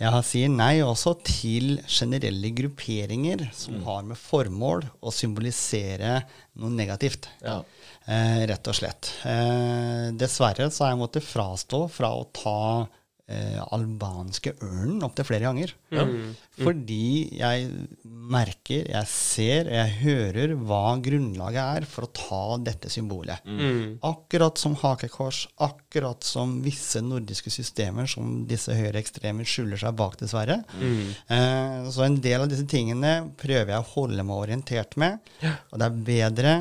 Jeg 0.00 0.24
sier 0.28 0.50
nei 0.52 0.74
også 0.84 1.14
til 1.24 1.78
generelle 1.88 2.50
grupperinger 2.54 3.46
som 3.56 3.80
har 3.86 4.04
med 4.06 4.20
formål 4.20 4.84
å 5.00 5.14
symbolisere 5.14 6.18
noe 6.60 6.74
negativt. 6.74 7.30
Ja. 7.42 7.62
Eh, 8.04 8.42
rett 8.50 8.68
og 8.68 8.76
slett. 8.76 9.12
Eh, 9.24 10.10
dessverre 10.20 10.68
så 10.70 10.84
har 10.84 10.92
jeg 10.92 11.00
måttet 11.00 11.24
frastå 11.24 11.86
fra 11.88 12.10
å 12.12 12.26
ta 12.36 12.58
eh, 13.32 13.60
albanske 13.72 14.52
ørnen 14.60 15.00
opptil 15.06 15.24
flere 15.24 15.46
ganger. 15.48 15.72
Fordi 16.60 17.38
jeg 17.38 17.70
merker, 18.04 18.90
jeg 18.92 19.08
ser, 19.08 19.70
jeg 19.72 19.94
hører 20.02 20.52
hva 20.68 20.98
grunnlaget 21.02 21.80
er 21.80 21.86
for 21.88 22.04
å 22.04 22.12
ta 22.12 22.42
dette 22.62 22.92
symbolet. 22.92 23.40
Akkurat 24.04 24.60
som 24.60 24.76
hakekors, 24.82 25.46
akkurat 25.64 26.22
som 26.28 26.58
visse 26.64 27.00
nordiske 27.00 27.50
systemer 27.50 28.06
som 28.10 28.44
disse 28.50 28.76
høyreekstreme 28.76 29.48
skjuler 29.48 29.80
seg 29.80 29.96
bak, 29.96 30.20
dessverre. 30.20 30.60
Eh, 30.76 31.88
så 31.88 32.04
en 32.04 32.20
del 32.20 32.44
av 32.44 32.52
disse 32.52 32.68
tingene 32.68 33.16
prøver 33.40 33.72
jeg 33.78 33.80
å 33.80 33.92
holde 33.96 34.28
meg 34.28 34.44
orientert 34.44 35.00
med. 35.00 35.24
Og 35.72 35.80
det 35.80 35.88
er 35.88 36.00
bedre 36.12 36.56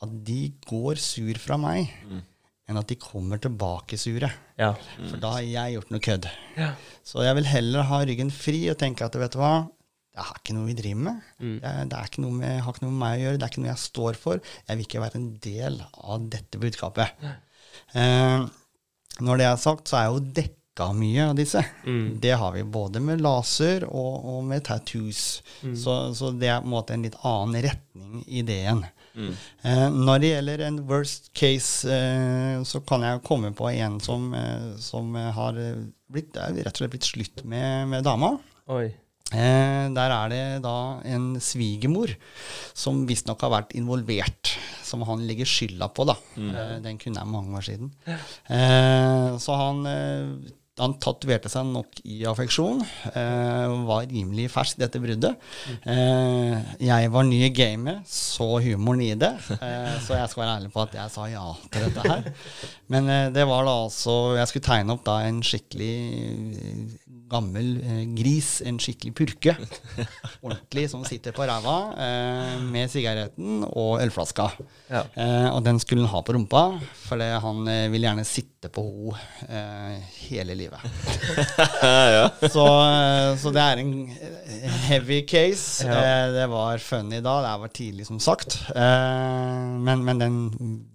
at 0.00 0.12
de 0.24 0.42
går 0.68 1.00
sur 1.02 1.36
fra 1.42 1.58
meg, 1.60 1.90
enn 2.70 2.78
at 2.78 2.88
de 2.88 2.96
kommer 3.00 3.40
tilbake 3.42 3.98
sure. 4.00 4.30
Ja. 4.60 4.70
For 5.00 5.18
da 5.20 5.34
har 5.36 5.44
jeg 5.44 5.74
gjort 5.76 5.90
noe 5.92 6.04
kødd. 6.04 6.28
Ja. 6.56 6.70
Så 7.04 7.24
jeg 7.26 7.36
vil 7.40 7.50
heller 7.50 7.88
ha 7.88 7.98
ryggen 8.06 8.30
fri 8.32 8.62
og 8.72 8.78
tenke 8.80 9.04
at 9.04 9.18
vet 9.20 9.34
du 9.34 9.40
hva, 9.42 9.66
det 10.10 10.22
er 10.24 10.38
ikke 10.40 10.54
noe 10.56 10.66
vi 10.68 10.76
driver 10.78 11.02
med. 11.06 11.26
Det, 11.60 11.68
er, 11.70 11.84
det 11.90 11.98
er 11.98 12.08
ikke 12.10 12.24
med, 12.26 12.54
har 12.64 12.72
ikke 12.74 12.84
noe 12.84 12.94
med 12.94 13.02
meg 13.02 13.18
å 13.18 13.22
gjøre, 13.24 13.40
det 13.40 13.46
er 13.46 13.52
ikke 13.52 13.62
noe 13.64 13.70
jeg 13.70 13.82
står 13.84 14.18
for. 14.20 14.40
Jeg 14.68 14.78
vil 14.78 14.86
ikke 14.88 15.02
være 15.04 15.20
en 15.20 15.28
del 15.44 15.76
av 16.00 16.24
dette 16.32 16.60
budskapet. 16.62 17.20
Eh, 17.94 18.48
når 19.20 19.40
det 19.42 19.46
er 19.50 19.60
sagt, 19.60 19.90
så 19.90 19.98
er 20.00 20.06
jeg 20.08 20.16
jo 20.16 20.24
dekka 20.40 20.88
mye 20.96 21.28
av 21.30 21.36
disse. 21.38 21.60
Det 22.24 22.32
har 22.40 22.54
vi 22.56 22.64
både 22.64 23.02
med 23.04 23.20
laser 23.20 23.84
og, 23.88 24.14
og 24.32 24.44
med 24.48 24.64
tattoos. 24.64 25.42
Så, 25.76 25.96
så 26.16 26.30
det 26.32 26.48
er 26.48 26.62
på 26.62 26.70
en 26.70 26.74
måte 26.74 26.96
en 26.96 27.04
litt 27.06 27.18
annen 27.26 27.60
retning 27.68 28.22
i 28.26 28.42
det 28.46 28.62
Eh, 29.16 29.86
når 29.90 30.22
det 30.22 30.32
gjelder 30.34 30.64
en 30.66 30.80
worst 30.88 31.30
case, 31.36 31.88
eh, 31.90 32.62
så 32.66 32.82
kan 32.86 33.04
jeg 33.06 33.22
komme 33.26 33.52
på 33.56 33.70
en 33.72 33.98
som, 34.02 34.32
eh, 34.34 34.72
som 34.82 35.14
har 35.14 35.58
blitt, 36.10 36.36
rett 36.36 36.72
og 36.72 36.82
slett 36.82 36.94
blitt 36.94 37.10
slutt 37.10 37.44
med, 37.44 37.88
med 37.90 38.06
dama. 38.06 38.36
Oi. 38.70 38.88
Der 39.30 40.10
er 40.10 40.30
det 40.32 40.44
da 40.64 40.98
en 41.06 41.36
svigermor 41.38 42.10
som 42.74 43.04
visstnok 43.06 43.44
har 43.44 43.52
vært 43.52 43.76
involvert, 43.78 44.50
som 44.82 45.04
han 45.06 45.22
legger 45.22 45.46
skylda 45.46 45.86
på, 45.94 46.02
da. 46.08 46.16
Mm. 46.34 46.56
den 46.82 46.98
kunne 46.98 47.22
jeg 47.22 47.30
mange 47.30 47.60
år 47.60 47.62
siden. 47.68 47.92
Så 49.38 49.58
han 49.60 49.86
han 50.80 50.96
tatoverte 51.02 51.50
seg 51.52 51.68
nok 51.68 52.00
i 52.08 52.22
affeksjon. 52.28 52.80
Eh, 53.12 53.74
var 53.88 54.08
rimelig 54.10 54.48
fersk, 54.52 54.78
dette 54.80 55.00
bruddet. 55.02 55.36
Eh, 55.84 56.56
jeg 56.82 57.12
var 57.12 57.26
ny 57.28 57.42
i 57.46 57.52
gamet, 57.54 58.06
så 58.08 58.48
humoren 58.64 59.04
i 59.04 59.12
det. 59.20 59.32
Eh, 59.60 59.94
så 60.04 60.16
jeg 60.18 60.32
skal 60.32 60.44
være 60.44 60.56
ærlig 60.58 60.72
på 60.74 60.84
at 60.86 60.96
jeg 60.96 61.12
sa 61.12 61.28
ja 61.30 61.46
til 61.70 61.86
dette 61.88 62.06
her. 62.08 62.30
Men 62.92 63.12
eh, 63.12 63.28
det 63.34 63.46
var 63.48 63.66
da 63.68 63.76
altså 63.84 64.16
Jeg 64.38 64.50
skulle 64.50 64.66
tegne 64.66 64.96
opp 64.96 65.04
da 65.06 65.20
en 65.28 65.42
skikkelig 65.44 65.94
gammel 67.30 67.70
eh, 67.80 68.02
gris, 68.18 68.60
en 68.66 68.78
skikkelig 68.82 69.14
purke. 69.16 69.54
Ordentlig, 70.44 70.88
som 70.92 71.04
sitter 71.06 71.34
på 71.36 71.46
ræva 71.48 71.76
eh, 71.94 72.56
med 72.70 72.90
sigaretten 72.92 73.64
og 73.70 74.00
ølflaska. 74.02 74.50
Ja. 74.90 75.04
Eh, 75.14 75.48
og 75.52 75.62
den 75.66 75.80
skulle 75.82 76.04
han 76.04 76.14
ha 76.14 76.22
på 76.26 76.34
rumpa, 76.36 76.64
for 77.06 77.22
han 77.46 77.68
eh, 77.70 77.86
vil 77.92 78.06
gjerne 78.08 78.26
sitte 78.28 78.70
på 78.72 78.84
henne 79.14 79.60
eh, 79.96 80.16
hele 80.26 80.54
livet. 80.54 80.82
ja. 82.16 82.26
Så, 82.42 82.64
eh, 82.66 83.30
så 83.40 83.52
det 83.54 83.62
er 83.64 83.80
en 83.80 83.94
heavy 84.88 85.22
case. 85.28 85.86
Ja. 85.86 85.96
Eh, 85.96 86.32
det 86.34 86.46
var 86.52 86.82
funny 86.84 87.22
da, 87.24 87.38
det 87.46 87.54
var 87.62 87.72
tidlig 87.74 88.06
som 88.08 88.20
sagt. 88.22 88.58
Eh, 88.74 89.64
men, 89.80 90.04
men 90.04 90.20
den, 90.20 90.36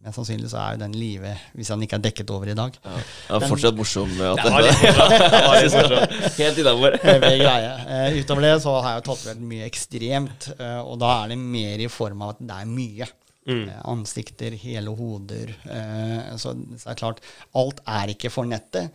mest 0.05 0.19
sannsynlig 0.19 0.51
så 0.51 0.61
er 0.61 0.75
jo 0.75 0.83
den 0.85 0.95
live 0.97 1.33
hvis 1.55 1.71
han 1.73 1.81
ikke 1.85 1.99
er 1.99 2.05
dekket 2.05 2.33
over 2.35 2.51
i 2.51 2.57
dag. 2.57 2.77
Ja, 2.85 3.39
fortsatt 3.47 3.77
morsom. 3.77 4.11
At 4.21 4.43
Det 4.43 4.53
var 4.53 4.65
litt 4.65 4.85
morsomt. 5.49 6.24
Helt 6.41 6.57
innafor. 6.61 6.97
Eh, 7.97 8.17
utover 8.21 8.41
det 8.47 8.53
så 8.63 8.73
har 8.79 8.89
jeg 8.95 9.01
jo 9.03 9.07
tatovert 9.11 9.43
mye 9.51 9.65
ekstremt, 9.69 10.49
uh, 10.59 10.81
og 10.85 10.97
da 11.03 11.11
er 11.23 11.33
det 11.35 11.39
mer 11.41 11.83
i 11.85 11.89
form 11.91 12.21
av 12.25 12.35
at 12.35 12.43
det 12.45 12.59
er 12.61 12.71
mye. 12.71 13.07
Mm. 13.45 13.67
Eh, 13.69 13.81
ansikter, 13.91 14.55
hele 14.57 14.89
hoder. 14.97 15.51
Eh, 15.69 16.31
så, 16.41 16.55
så 16.79 16.87
er 16.89 16.95
det 16.95 17.01
klart, 17.03 17.19
alt 17.61 17.83
er 17.85 18.09
ikke 18.15 18.31
for 18.33 18.49
nettet. 18.49 18.89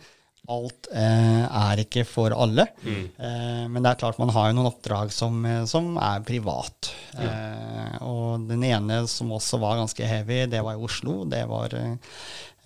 Alt 0.51 0.89
eh, 0.91 1.45
er 1.45 1.79
ikke 1.85 2.03
for 2.09 2.33
alle. 2.35 2.65
Mm. 2.83 3.05
Eh, 3.15 3.61
men 3.71 3.79
det 3.85 3.93
er 3.93 3.99
klart 4.01 4.19
man 4.19 4.33
har 4.35 4.49
jo 4.49 4.57
noen 4.57 4.67
oppdrag 4.73 5.13
som, 5.15 5.39
som 5.71 5.93
er 6.03 6.23
privat. 6.27 6.91
Eh, 7.15 7.95
og 8.03 8.43
den 8.49 8.65
ene 8.67 9.03
som 9.07 9.31
også 9.37 9.61
var 9.61 9.79
ganske 9.79 10.03
heavy, 10.09 10.41
det 10.51 10.59
var 10.65 10.75
i 10.75 10.83
Oslo. 10.83 11.21
Det 11.31 11.45
var 11.47 11.77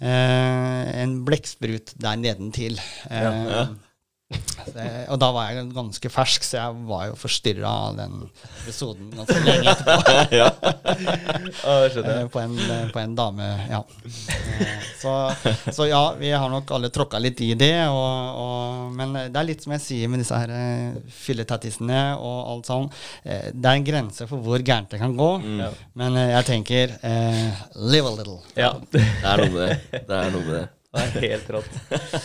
en 0.01 1.13
blekksprut 1.27 1.93
der 2.01 2.17
nedentil. 2.19 2.81
Eh, 3.11 3.21
Ja. 3.29 3.67
Det- 4.75 5.05
og 5.13 5.19
da 5.21 5.27
var 5.31 5.51
jeg 5.51 5.67
ganske 5.75 6.09
fersk, 6.09 6.43
så 6.43 6.57
jeg 6.57 6.77
var 6.87 7.03
jo 7.11 7.15
forstyrra 7.19 7.69
av 7.89 7.97
den 7.99 8.15
episoden 8.63 9.11
ganske 9.13 9.37
lenge 9.45 9.69
etterpå. 9.75 10.15
ja. 10.41 10.47
Eh, 11.65 12.27
på, 12.33 12.39
en, 12.41 12.57
eh, 12.59 12.87
på 12.91 12.99
en 12.99 13.13
dame, 13.15 13.49
ja. 13.69 13.83
Eh, 14.05 14.81
Så, 15.05 15.11
så 15.71 15.85
ja, 15.85 16.01
vi 16.17 16.31
har 16.33 16.49
nok 16.49 16.71
alle 16.73 16.89
tråkka 16.89 17.19
litt 17.21 17.41
i 17.45 17.51
det. 17.53 17.85
Og, 17.93 18.39
og, 18.41 18.93
men 18.97 19.13
det 19.13 19.37
er 19.37 19.45
litt 19.45 19.61
som 19.61 19.75
jeg 19.75 19.83
sier 19.85 20.09
med 20.09 20.23
disse 20.23 20.33
her 20.39 20.49
fylletattisene 21.13 21.99
og 22.17 22.39
alt 22.55 22.69
sånn. 22.71 22.87
Det 23.23 23.69
er 23.69 23.75
en 23.77 23.85
grense 23.85 24.25
for 24.29 24.41
hvor 24.41 24.63
gærent 24.65 24.89
det 24.95 25.01
kan 25.03 25.13
gå. 25.19 25.29
Mm. 25.43 25.61
Men 26.01 26.17
jeg 26.23 26.47
tenker 26.49 26.95
eh, 27.05 27.61
live 27.77 28.09
a 28.09 28.15
little. 28.17 28.39
Ja, 28.57 28.73
Det 28.89 29.03
er 29.05 29.43
noe 29.45 29.53
med 29.53 29.61
det. 29.69 30.01
Det 30.09 30.17
er 30.23 30.33
noe 30.33 30.41
med 30.47 30.55
det. 30.57 30.65
det 30.95 31.05
er 31.05 31.27
helt 31.27 31.49
rått. 31.59 31.79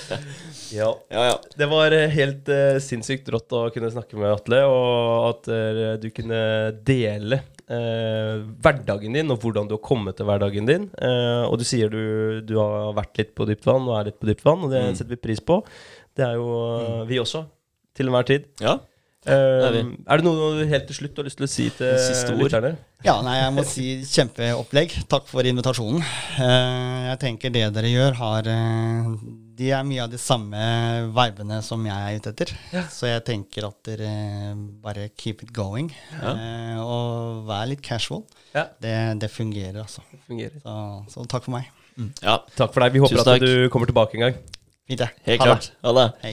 Ja. 0.72 0.90
Ja, 1.10 1.22
ja. 1.32 1.36
Det 1.58 1.66
var 1.70 1.92
eh, 1.96 2.08
helt 2.14 2.48
uh, 2.52 2.76
sinnssykt 2.82 3.28
rått 3.34 3.52
å 3.56 3.64
kunne 3.74 3.90
snakke 3.90 4.18
med 4.20 4.30
Atle, 4.34 4.60
og 4.70 5.28
at 5.32 5.48
uh, 5.50 5.80
du 6.02 6.08
kunne 6.14 6.40
dele 6.86 7.40
uh, 7.70 8.42
hverdagen 8.62 9.16
din, 9.18 9.30
og 9.34 9.40
hvordan 9.42 9.66
du 9.70 9.74
har 9.76 9.82
kommet 9.82 10.16
til 10.18 10.28
hverdagen 10.30 10.68
din. 10.68 10.88
Eh, 11.00 11.42
og 11.46 11.58
du 11.60 11.64
sier 11.66 11.90
du, 11.92 12.40
du 12.46 12.54
har 12.60 12.92
vært 12.98 13.18
litt 13.22 13.34
på 13.38 13.46
dypt 13.48 13.66
vann 13.66 13.88
og 13.88 13.96
er 13.98 14.10
litt 14.10 14.20
på 14.22 14.28
dypt 14.30 14.44
vann, 14.46 14.62
og 14.66 14.70
det 14.74 14.84
Mm. 14.90 14.94
setter 14.98 15.14
vi 15.16 15.20
pris 15.28 15.40
på. 15.42 15.60
Det 16.16 16.24
er 16.26 16.38
jo 16.38 16.46
eh, 16.78 17.02
vi 17.10 17.18
også, 17.22 17.44
til 17.94 18.10
enhver 18.10 18.26
tid. 18.30 18.46
ja. 18.62 18.78
Eh, 19.28 19.34
er 19.36 19.74
er 20.08 20.16
det 20.16 20.24
noe 20.24 20.54
du 20.56 20.62
helt 20.70 20.86
til 20.88 20.96
slutt 20.96 21.18
har 21.20 21.26
lyst 21.26 21.36
til 21.36 21.44
å 21.44 21.50
si 21.52 21.66
til 21.76 21.90
Siste 22.00 22.32
ord? 22.32 22.40
lytterne? 22.46 22.70
Ja, 23.04 23.18
nei, 23.20 23.34
jeg 23.36 23.52
må 23.52 23.64
si 23.68 23.84
kjempeopplegg. 24.08 24.94
Takk 25.12 25.26
for 25.28 25.44
invitasjonen. 25.44 26.00
Eh, 26.40 27.00
jeg 27.10 27.18
tenker 27.26 27.52
det 27.52 27.66
dere 27.76 27.90
gjør, 27.92 28.16
har 28.16 28.48
De 29.60 29.66
er 29.76 29.82
mye 29.84 30.00
av 30.00 30.08
de 30.08 30.16
samme 30.16 30.56
vibene 31.12 31.58
som 31.66 31.82
jeg 31.84 31.92
er 32.14 32.16
ute 32.22 32.30
etter. 32.32 32.52
Så 32.88 33.10
jeg 33.10 33.20
tenker 33.26 33.66
at 33.66 33.76
dere 33.84 34.12
bare 34.80 35.10
keep 35.20 35.42
it 35.44 35.50
going. 35.52 35.90
Ja. 36.16 36.32
Eh, 36.32 36.78
og 36.80 37.42
vær 37.50 37.68
litt 37.68 37.82
casual. 37.84 38.22
Ja, 38.54 38.64
Det, 38.80 38.94
det 39.20 39.28
fungerer, 39.34 39.82
altså. 39.82 40.00
det 40.14 40.22
fungerer. 40.26 40.56
Så, 40.64 40.78
så 41.12 41.26
takk 41.28 41.44
for 41.44 41.58
meg. 41.58 41.68
ja. 42.24 42.38
Takk 42.56 42.72
for 42.72 42.80
deg. 42.86 42.96
Vi 42.96 43.02
håper 43.04 43.20
at 43.20 43.44
du 43.44 43.68
kommer 43.74 43.90
tilbake 43.90 44.16
en 44.16 44.24
gang. 44.30 44.40
Fint, 44.88 45.02
det. 45.04 45.10
Helt 45.28 45.44
Ha 45.44 45.50
det. 45.50 45.52
klart. 45.52 45.68
Ha 45.84 45.92
det. 46.00 46.06
Hei. 46.24 46.32